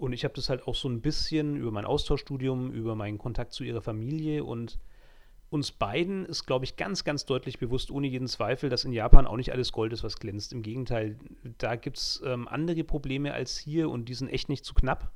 und 0.01 0.15
ich 0.15 0.25
habe 0.25 0.33
das 0.33 0.49
halt 0.49 0.67
auch 0.67 0.75
so 0.75 0.89
ein 0.89 1.03
bisschen 1.03 1.57
über 1.57 1.71
mein 1.71 1.85
Austauschstudium, 1.85 2.73
über 2.73 2.95
meinen 2.95 3.19
Kontakt 3.19 3.53
zu 3.53 3.65
ihrer 3.65 3.83
Familie 3.83 4.45
und 4.45 4.79
uns 5.51 5.73
beiden 5.73 6.25
ist, 6.25 6.47
glaube 6.47 6.65
ich, 6.65 6.77
ganz, 6.77 7.03
ganz 7.03 7.27
deutlich 7.27 7.59
bewusst, 7.59 7.91
ohne 7.91 8.07
jeden 8.07 8.29
Zweifel, 8.29 8.71
dass 8.71 8.85
in 8.85 8.93
Japan 8.93 9.27
auch 9.27 9.37
nicht 9.37 9.53
alles 9.53 9.73
Gold 9.73 9.93
ist, 9.93 10.05
was 10.05 10.19
glänzt. 10.19 10.53
Im 10.53 10.63
Gegenteil, 10.63 11.19
da 11.59 11.75
gibt 11.75 11.99
es 11.99 12.23
ähm, 12.25 12.47
andere 12.47 12.85
Probleme 12.85 13.35
als 13.35 13.59
hier 13.59 13.91
und 13.91 14.09
die 14.09 14.15
sind 14.15 14.29
echt 14.29 14.49
nicht 14.49 14.65
zu 14.65 14.75
knapp. 14.75 15.11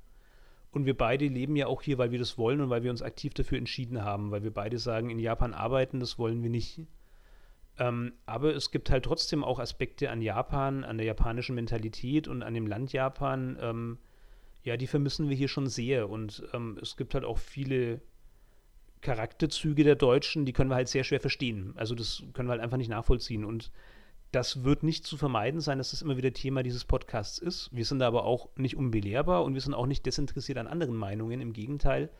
Und 0.72 0.87
wir 0.87 0.97
beide 0.97 1.28
leben 1.28 1.55
ja 1.55 1.68
auch 1.68 1.82
hier, 1.82 1.99
weil 1.99 2.11
wir 2.11 2.18
das 2.18 2.37
wollen 2.37 2.61
und 2.61 2.68
weil 2.68 2.82
wir 2.82 2.91
uns 2.91 3.01
aktiv 3.01 3.32
dafür 3.32 3.59
entschieden 3.59 4.03
haben, 4.03 4.32
weil 4.32 4.43
wir 4.43 4.53
beide 4.53 4.78
sagen, 4.78 5.09
in 5.09 5.20
Japan 5.20 5.55
arbeiten, 5.55 6.01
das 6.01 6.18
wollen 6.18 6.43
wir 6.43 6.51
nicht. 6.51 6.80
Ähm, 7.78 8.12
aber 8.26 8.57
es 8.57 8.72
gibt 8.72 8.91
halt 8.91 9.05
trotzdem 9.05 9.45
auch 9.45 9.61
Aspekte 9.61 10.11
an 10.11 10.20
Japan, 10.20 10.82
an 10.82 10.99
der 10.99 11.07
japanischen 11.07 11.55
Mentalität 11.55 12.26
und 12.26 12.43
an 12.43 12.55
dem 12.55 12.66
Land 12.66 12.93
Japan, 12.93 13.57
ähm, 13.61 13.99
ja, 14.64 14.76
die 14.76 14.89
vermissen 14.89 15.28
wir 15.28 15.37
hier 15.37 15.49
schon 15.49 15.68
sehr. 15.68 16.11
Und 16.11 16.43
ähm, 16.53 16.76
es 16.82 16.97
gibt 16.97 17.14
halt 17.14 17.24
auch 17.24 17.39
viele 17.39 18.01
Charakterzüge 19.05 19.85
der 19.85 19.95
Deutschen, 19.95 20.45
die 20.45 20.53
können 20.53 20.71
wir 20.71 20.75
halt 20.75 20.89
sehr 20.89 21.05
schwer 21.05 21.21
verstehen. 21.21 21.75
Also 21.77 21.95
das 21.95 22.25
können 22.33 22.49
wir 22.49 22.53
halt 22.53 22.63
einfach 22.63 22.79
nicht 22.79 22.91
nachvollziehen. 22.91 23.45
Und 23.45 23.71
das 24.33 24.65
wird 24.65 24.83
nicht 24.83 25.07
zu 25.07 25.17
vermeiden 25.17 25.61
sein, 25.61 25.79
dass 25.79 25.93
das 25.93 26.03
immer 26.03 26.17
wieder 26.17 26.33
Thema 26.33 26.65
dieses 26.65 26.85
Podcasts 26.85 27.39
ist. 27.39 27.71
Wir 27.71 27.85
sind 27.85 28.03
aber 28.03 28.25
auch 28.25 28.49
nicht 28.57 28.77
unbelehrbar 28.77 29.45
und 29.45 29.55
wir 29.55 29.61
sind 29.61 29.75
auch 29.75 29.87
nicht 29.87 30.05
desinteressiert 30.07 30.59
an 30.59 30.67
anderen 30.67 30.97
Meinungen. 30.97 31.41
Im 31.41 31.53
Gegenteil, 31.53 32.11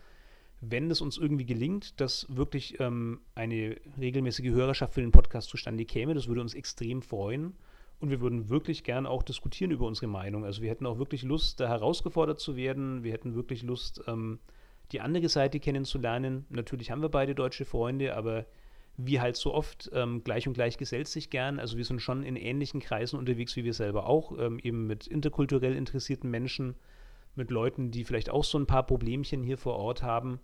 wenn 0.61 0.91
es 0.91 1.01
uns 1.01 1.19
irgendwie 1.19 1.47
gelingt, 1.47 2.01
dass 2.01 2.27
wirklich 2.29 2.79
ähm, 2.79 3.21
eine 3.35 3.77
regelmäßige 3.99 4.51
Hörerschaft 4.51 4.95
für 4.95 5.01
den 5.01 5.11
Podcast 5.11 5.49
zustande 5.49 5.85
käme, 5.85 6.15
das 6.15 6.29
würde 6.29 6.43
uns 6.43 6.55
extrem 6.55 7.03
freuen. 7.03 7.55
Und 7.99 8.11
wir 8.11 8.21
würden 8.21 8.51
wirklich 8.51 8.85
gern 8.85 9.07
auch 9.07 9.23
diskutieren 9.23 9.71
über 9.71 9.87
unsere 9.87 10.09
Meinung. 10.09 10.45
Also 10.45 10.63
wir 10.63 10.71
hätten 10.71 10.85
auch 10.85 10.99
wirklich 10.99 11.23
Lust, 11.23 11.61
da 11.61 11.69
herausgefordert 11.69 12.39
zu 12.39 12.55
werden. 12.55 13.03
Wir 13.03 13.13
hätten 13.13 13.35
wirklich 13.35 13.63
Lust, 13.63 14.03
ähm, 14.07 14.41
die 14.93 15.01
andere 15.01 15.29
Seite 15.29 15.61
kennenzulernen. 15.61 16.47
Natürlich 16.51 16.91
haben 16.91 17.03
wir 17.03 17.09
beide 17.09 17.35
deutsche 17.35 17.65
Freunde, 17.65 18.17
aber 18.17 18.47
wie 18.97 19.21
halt 19.21 19.37
so 19.37 19.53
oft, 19.53 19.91
ähm, 19.93 20.23
gleich 20.23 20.47
und 20.47 20.55
gleich 20.55 20.79
gesellt 20.79 21.09
sich 21.09 21.31
gern. 21.31 21.59
Also 21.59 21.77
wir 21.77 21.85
sind 21.85 22.01
schon 22.01 22.23
in 22.23 22.37
ähnlichen 22.37 22.81
Kreisen 22.81 23.19
unterwegs 23.19 23.57
wie 23.57 23.65
wir 23.65 23.75
selber 23.75 24.07
auch, 24.07 24.39
ähm, 24.39 24.59
eben 24.61 24.87
mit 24.87 25.07
interkulturell 25.07 25.75
interessierten 25.75 26.31
Menschen, 26.31 26.77
mit 27.35 27.51
Leuten, 27.51 27.91
die 27.91 28.05
vielleicht 28.05 28.31
auch 28.31 28.45
so 28.45 28.59
ein 28.59 28.67
paar 28.67 28.87
Problemchen 28.87 29.43
hier 29.43 29.59
vor 29.59 29.75
Ort 29.77 30.03
haben. 30.03 30.39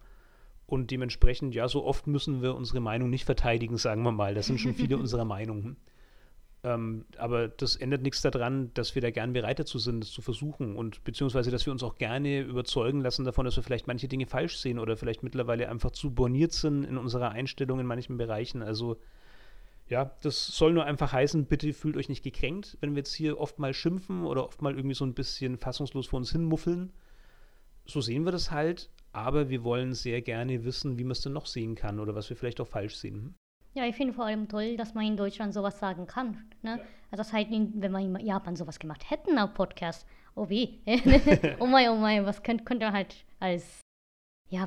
Und 0.66 0.90
dementsprechend, 0.90 1.54
ja, 1.54 1.68
so 1.68 1.84
oft 1.84 2.06
müssen 2.06 2.42
wir 2.42 2.54
unsere 2.54 2.80
Meinung 2.80 3.10
nicht 3.10 3.24
verteidigen, 3.24 3.76
sagen 3.76 4.02
wir 4.02 4.12
mal. 4.12 4.34
Das 4.34 4.46
sind 4.46 4.60
schon 4.60 4.74
viele 4.74 4.96
unserer 4.98 5.24
Meinungen. 5.24 5.76
Ähm, 6.62 7.06
aber 7.16 7.48
das 7.48 7.76
ändert 7.76 8.02
nichts 8.02 8.20
daran, 8.20 8.70
dass 8.74 8.94
wir 8.94 9.00
da 9.00 9.10
gern 9.10 9.32
bereit 9.32 9.58
dazu 9.58 9.78
sind, 9.78 10.04
das 10.04 10.10
zu 10.10 10.20
versuchen 10.20 10.76
und 10.76 11.02
beziehungsweise, 11.04 11.50
dass 11.50 11.64
wir 11.64 11.72
uns 11.72 11.82
auch 11.82 11.96
gerne 11.96 12.40
überzeugen 12.40 13.00
lassen 13.00 13.24
davon, 13.24 13.46
dass 13.46 13.56
wir 13.56 13.62
vielleicht 13.62 13.86
manche 13.86 14.08
Dinge 14.08 14.26
falsch 14.26 14.58
sehen 14.58 14.78
oder 14.78 14.98
vielleicht 14.98 15.22
mittlerweile 15.22 15.70
einfach 15.70 15.90
zu 15.90 16.10
borniert 16.10 16.52
sind 16.52 16.84
in 16.84 16.98
unserer 16.98 17.30
Einstellung 17.30 17.80
in 17.80 17.86
manchen 17.86 18.18
Bereichen. 18.18 18.62
Also 18.62 18.98
ja, 19.88 20.14
das 20.20 20.48
soll 20.48 20.74
nur 20.74 20.84
einfach 20.84 21.12
heißen, 21.12 21.46
bitte 21.46 21.72
fühlt 21.72 21.96
euch 21.96 22.10
nicht 22.10 22.22
gekränkt, 22.22 22.76
wenn 22.80 22.90
wir 22.90 22.98
jetzt 22.98 23.14
hier 23.14 23.40
oft 23.40 23.58
mal 23.58 23.72
schimpfen 23.72 24.24
oder 24.24 24.44
oft 24.44 24.60
mal 24.60 24.76
irgendwie 24.76 24.94
so 24.94 25.04
ein 25.04 25.14
bisschen 25.14 25.56
fassungslos 25.56 26.08
vor 26.08 26.18
uns 26.18 26.30
hin 26.30 26.44
muffeln. 26.44 26.92
So 27.86 28.02
sehen 28.02 28.24
wir 28.24 28.32
das 28.32 28.50
halt, 28.50 28.90
aber 29.12 29.48
wir 29.48 29.64
wollen 29.64 29.94
sehr 29.94 30.20
gerne 30.20 30.64
wissen, 30.64 30.98
wie 30.98 31.04
man 31.04 31.12
es 31.12 31.22
denn 31.22 31.32
noch 31.32 31.46
sehen 31.46 31.74
kann 31.74 31.98
oder 31.98 32.14
was 32.14 32.28
wir 32.28 32.36
vielleicht 32.36 32.60
auch 32.60 32.68
falsch 32.68 32.96
sehen. 32.96 33.34
Ja, 33.74 33.84
ich 33.84 33.94
finde 33.94 34.12
vor 34.12 34.24
allem 34.24 34.48
toll, 34.48 34.76
dass 34.76 34.94
man 34.94 35.06
in 35.06 35.16
Deutschland 35.16 35.54
sowas 35.54 35.78
sagen 35.78 36.06
kann. 36.06 36.44
Ne? 36.62 36.78
Ja. 36.78 36.84
Also 37.10 37.22
das 37.22 37.32
heißt, 37.32 37.50
wenn 37.50 37.92
wir 37.92 37.98
in 38.00 38.26
Japan 38.26 38.56
sowas 38.56 38.78
gemacht 38.78 39.08
hätten 39.10 39.38
auf 39.38 39.54
Podcast, 39.54 40.06
oh 40.34 40.48
wie, 40.48 40.80
oh 41.60 41.66
mein, 41.66 41.88
oh 41.90 41.96
mein, 41.96 42.26
was 42.26 42.42
könnte, 42.42 42.64
könnte 42.64 42.92
halt 42.92 43.24
als 43.38 43.80
ja, 44.48 44.66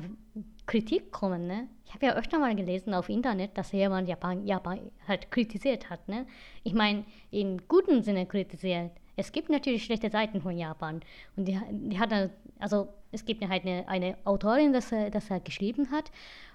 Kritik 0.66 1.12
kommen, 1.12 1.46
ne? 1.46 1.68
Ich 1.84 1.92
habe 1.92 2.06
ja 2.06 2.14
öfter 2.14 2.38
mal 2.38 2.56
gelesen 2.56 2.94
auf 2.94 3.10
Internet, 3.10 3.56
dass 3.58 3.72
jemand 3.72 4.08
Japan, 4.08 4.46
Japan 4.46 4.90
halt 5.06 5.30
kritisiert 5.30 5.90
hat, 5.90 6.08
ne? 6.08 6.26
Ich 6.62 6.72
meine, 6.72 7.04
im 7.30 7.68
guten 7.68 8.02
Sinne 8.02 8.24
kritisiert. 8.24 8.92
Es 9.16 9.30
gibt 9.30 9.50
natürlich 9.50 9.84
schlechte 9.84 10.10
Seiten 10.10 10.40
von 10.40 10.56
Japan. 10.56 11.00
Und 11.36 11.46
die, 11.46 11.60
die 11.70 11.98
hat, 11.98 12.12
also 12.58 12.88
es 13.12 13.24
gibt 13.26 13.46
halt 13.46 13.64
eine, 13.64 13.86
eine 13.86 14.16
Autorin, 14.24 14.72
das, 14.72 14.88
das 14.88 15.30
er 15.30 15.40
geschrieben 15.40 15.90
hat 15.90 16.10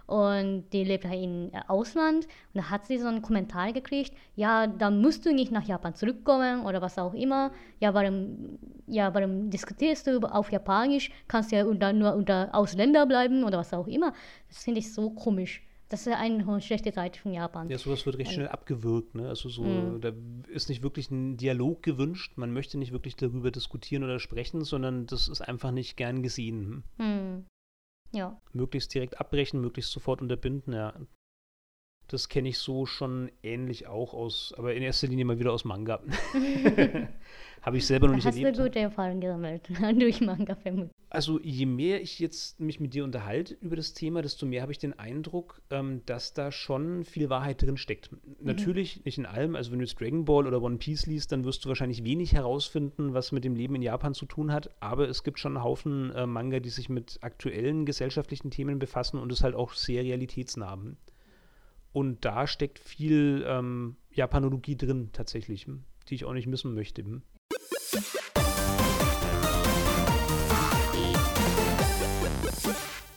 und 0.09 0.65
die 0.73 0.83
lebt 0.83 1.05
halt 1.05 1.21
im 1.21 1.51
Ausland 1.67 2.25
und 2.53 2.61
da 2.61 2.69
hat 2.71 2.87
sie 2.87 2.97
so 2.97 3.07
einen 3.07 3.21
Kommentar 3.21 3.71
gekriegt, 3.73 4.11
ja, 4.35 4.65
dann 4.65 5.01
musst 5.01 5.23
du 5.25 5.31
nicht 5.31 5.51
nach 5.51 5.67
Japan 5.67 5.93
zurückkommen 5.93 6.65
oder 6.65 6.81
was 6.81 6.97
auch 6.97 7.13
immer, 7.13 7.51
ja, 7.79 7.93
warum, 7.93 8.57
ja, 8.87 9.13
warum 9.13 9.51
diskutierst 9.51 10.07
du 10.07 10.19
auf 10.21 10.51
Japanisch, 10.51 11.11
kannst 11.27 11.51
ja 11.51 11.63
unter, 11.63 11.93
nur 11.93 12.15
unter 12.15 12.49
Ausländer 12.53 13.05
bleiben 13.05 13.43
oder 13.43 13.59
was 13.59 13.71
auch 13.71 13.87
immer. 13.87 14.13
Das 14.47 14.63
finde 14.63 14.79
ich 14.79 14.91
so 14.91 15.11
komisch. 15.11 15.61
Das 15.89 16.05
ist 16.05 16.13
eine 16.13 16.61
schlechte 16.61 16.91
Seite 16.91 17.19
von 17.19 17.33
Japan. 17.33 17.69
Ja, 17.69 17.77
sowas 17.77 18.05
wird 18.05 18.17
recht 18.17 18.31
schnell 18.31 18.47
abgewürgt. 18.47 19.15
Ne? 19.15 19.27
Also 19.27 19.49
so, 19.49 19.63
mhm. 19.63 20.01
da 20.01 20.11
ist 20.47 20.69
nicht 20.69 20.83
wirklich 20.83 21.09
ein 21.09 21.37
Dialog 21.37 21.81
gewünscht. 21.81 22.33
Man 22.35 22.51
möchte 22.51 22.77
nicht 22.77 22.91
wirklich 22.91 23.15
darüber 23.15 23.49
diskutieren 23.49 24.03
oder 24.03 24.19
sprechen, 24.19 24.63
sondern 24.63 25.07
das 25.07 25.27
ist 25.27 25.41
einfach 25.41 25.71
nicht 25.71 25.97
gern 25.97 26.21
gesehen. 26.21 26.83
Mhm. 26.97 27.45
Ja. 28.11 28.41
Möglichst 28.53 28.93
direkt 28.93 29.19
abbrechen, 29.19 29.61
möglichst 29.61 29.91
sofort 29.91 30.21
unterbinden, 30.21 30.73
ja. 30.73 30.93
Das 32.09 32.27
kenne 32.27 32.49
ich 32.49 32.57
so 32.57 32.85
schon 32.85 33.31
ähnlich 33.43 33.87
auch 33.87 34.13
aus, 34.13 34.53
aber 34.57 34.73
in 34.73 34.83
erster 34.83 35.07
Linie 35.07 35.25
mal 35.25 35.39
wieder 35.39 35.53
aus 35.53 35.63
Manga. 35.63 36.01
Habe 37.61 37.77
ich 37.77 37.85
selber 37.85 38.07
noch 38.07 38.15
nicht 38.15 38.25
hast 38.25 38.35
erlebt. 38.35 38.57
Hast 38.57 38.59
du 38.59 38.63
gute 38.63 38.79
Erfahrungen 38.79 39.21
gesammelt 39.21 39.69
durch 39.99 40.21
Manga 40.21 40.55
vermutlich? 40.55 40.91
Also 41.09 41.39
je 41.41 41.65
mehr 41.65 42.01
ich 42.01 42.19
jetzt 42.19 42.59
mich 42.59 42.79
mit 42.79 42.93
dir 42.93 43.03
unterhalte 43.03 43.55
über 43.61 43.75
das 43.75 43.93
Thema, 43.93 44.21
desto 44.21 44.45
mehr 44.45 44.61
habe 44.61 44.71
ich 44.71 44.77
den 44.77 44.97
Eindruck, 44.97 45.61
ähm, 45.71 46.01
dass 46.05 46.33
da 46.33 46.51
schon 46.51 47.03
viel 47.03 47.29
Wahrheit 47.29 47.61
drin 47.61 47.77
steckt. 47.77 48.11
Mhm. 48.11 48.19
Natürlich 48.41 49.03
nicht 49.05 49.17
in 49.17 49.25
allem. 49.25 49.55
Also 49.55 49.71
wenn 49.71 49.79
du 49.79 49.85
jetzt 49.85 49.99
Dragon 49.99 50.25
Ball 50.25 50.47
oder 50.47 50.61
One 50.61 50.77
Piece 50.77 51.07
liest, 51.07 51.31
dann 51.31 51.43
wirst 51.45 51.65
du 51.65 51.69
wahrscheinlich 51.69 52.03
wenig 52.03 52.33
herausfinden, 52.33 53.13
was 53.13 53.31
mit 53.31 53.43
dem 53.43 53.55
Leben 53.55 53.75
in 53.75 53.81
Japan 53.81 54.13
zu 54.13 54.25
tun 54.25 54.53
hat. 54.53 54.69
Aber 54.79 55.09
es 55.09 55.23
gibt 55.23 55.39
schon 55.39 55.57
einen 55.57 55.63
Haufen 55.63 56.11
äh, 56.13 56.25
Manga, 56.25 56.59
die 56.59 56.69
sich 56.69 56.89
mit 56.89 57.17
aktuellen 57.21 57.85
gesellschaftlichen 57.85 58.51
Themen 58.51 58.79
befassen 58.79 59.19
und 59.19 59.31
es 59.31 59.43
halt 59.43 59.55
auch 59.55 59.73
sehr 59.73 60.03
realitätsnah. 60.03 60.77
Und 61.91 62.23
da 62.25 62.47
steckt 62.47 62.79
viel 62.79 63.43
ähm, 63.47 63.95
Japanologie 64.11 64.75
drin 64.75 65.09
tatsächlich, 65.11 65.67
die 66.07 66.15
ich 66.15 66.25
auch 66.25 66.33
nicht 66.33 66.47
missen 66.47 66.73
möchte. 66.73 67.03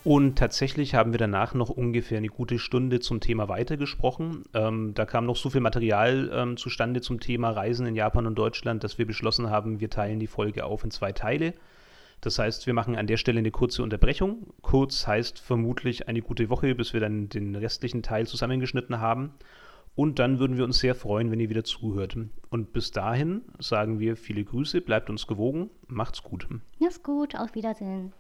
Und 0.05 0.37
tatsächlich 0.37 0.95
haben 0.97 1.13
wir 1.13 1.19
danach 1.19 1.55
noch 1.55 1.71
ungefähr 1.71 2.19
eine 2.19 2.29
gute 2.29 2.59
Stunde 2.59 2.99
zum 2.99 3.21
Thema 3.21 3.49
weitergesprochen. 3.49 4.43
Ähm, 4.53 4.95
da 4.95 5.05
kam 5.05 5.27
noch 5.27 5.37
so 5.37 5.49
viel 5.49 5.61
Material 5.61 6.31
ähm, 6.33 6.57
zustande 6.57 7.01
zum 7.03 7.21
Thema 7.21 7.51
Reisen 7.51 7.87
in 7.87 7.95
Japan 7.95 8.27
und 8.27 8.35
Deutschland, 8.35 8.83
dass 8.83 8.99
wir 8.99 9.07
beschlossen 9.07 9.49
haben, 9.49 9.79
wir 9.79 9.91
teilen 9.91 10.19
die 10.19 10.27
Folge 10.27 10.65
auf 10.65 10.83
in 10.83 10.91
zwei 10.91 11.13
Teile. 11.13 11.55
Das 12.23 12.39
heißt, 12.39 12.69
wir 12.69 12.73
machen 12.73 12.95
an 12.97 13.09
der 13.09 13.17
Stelle 13.17 13.41
eine 13.41 13.51
kurze 13.51 13.83
Unterbrechung. 13.83 14.47
Kurz 14.63 15.07
heißt 15.09 15.41
vermutlich 15.41 16.09
eine 16.09 16.23
gute 16.23 16.49
Woche, 16.51 16.75
bis 16.77 16.93
wir 16.93 17.01
dann 17.01 17.29
den 17.29 17.57
restlichen 17.57 18.03
Teil 18.03 18.29
zusammengeschnitten 18.29 19.01
haben. 19.01 19.33
Und 19.97 20.21
dann 20.21 20.39
würden 20.39 20.57
wir 20.57 20.65
uns 20.65 20.79
sehr 20.79 20.95
freuen, 20.95 21.33
wenn 21.33 21.41
ihr 21.41 21.51
wieder 21.51 21.65
zuhört. 21.65 22.17
Und 22.49 22.73
bis 22.73 22.93
dahin 22.93 23.43
sagen 23.59 23.99
wir 23.99 24.17
viele 24.17 24.45
Grüße, 24.45 24.81
bleibt 24.81 25.11
uns 25.11 25.27
gewogen, 25.27 25.69
macht's 25.89 26.23
gut. 26.23 26.47
Macht's 26.79 27.03
gut, 27.03 27.35
auf 27.35 27.55
Wiedersehen. 27.57 28.13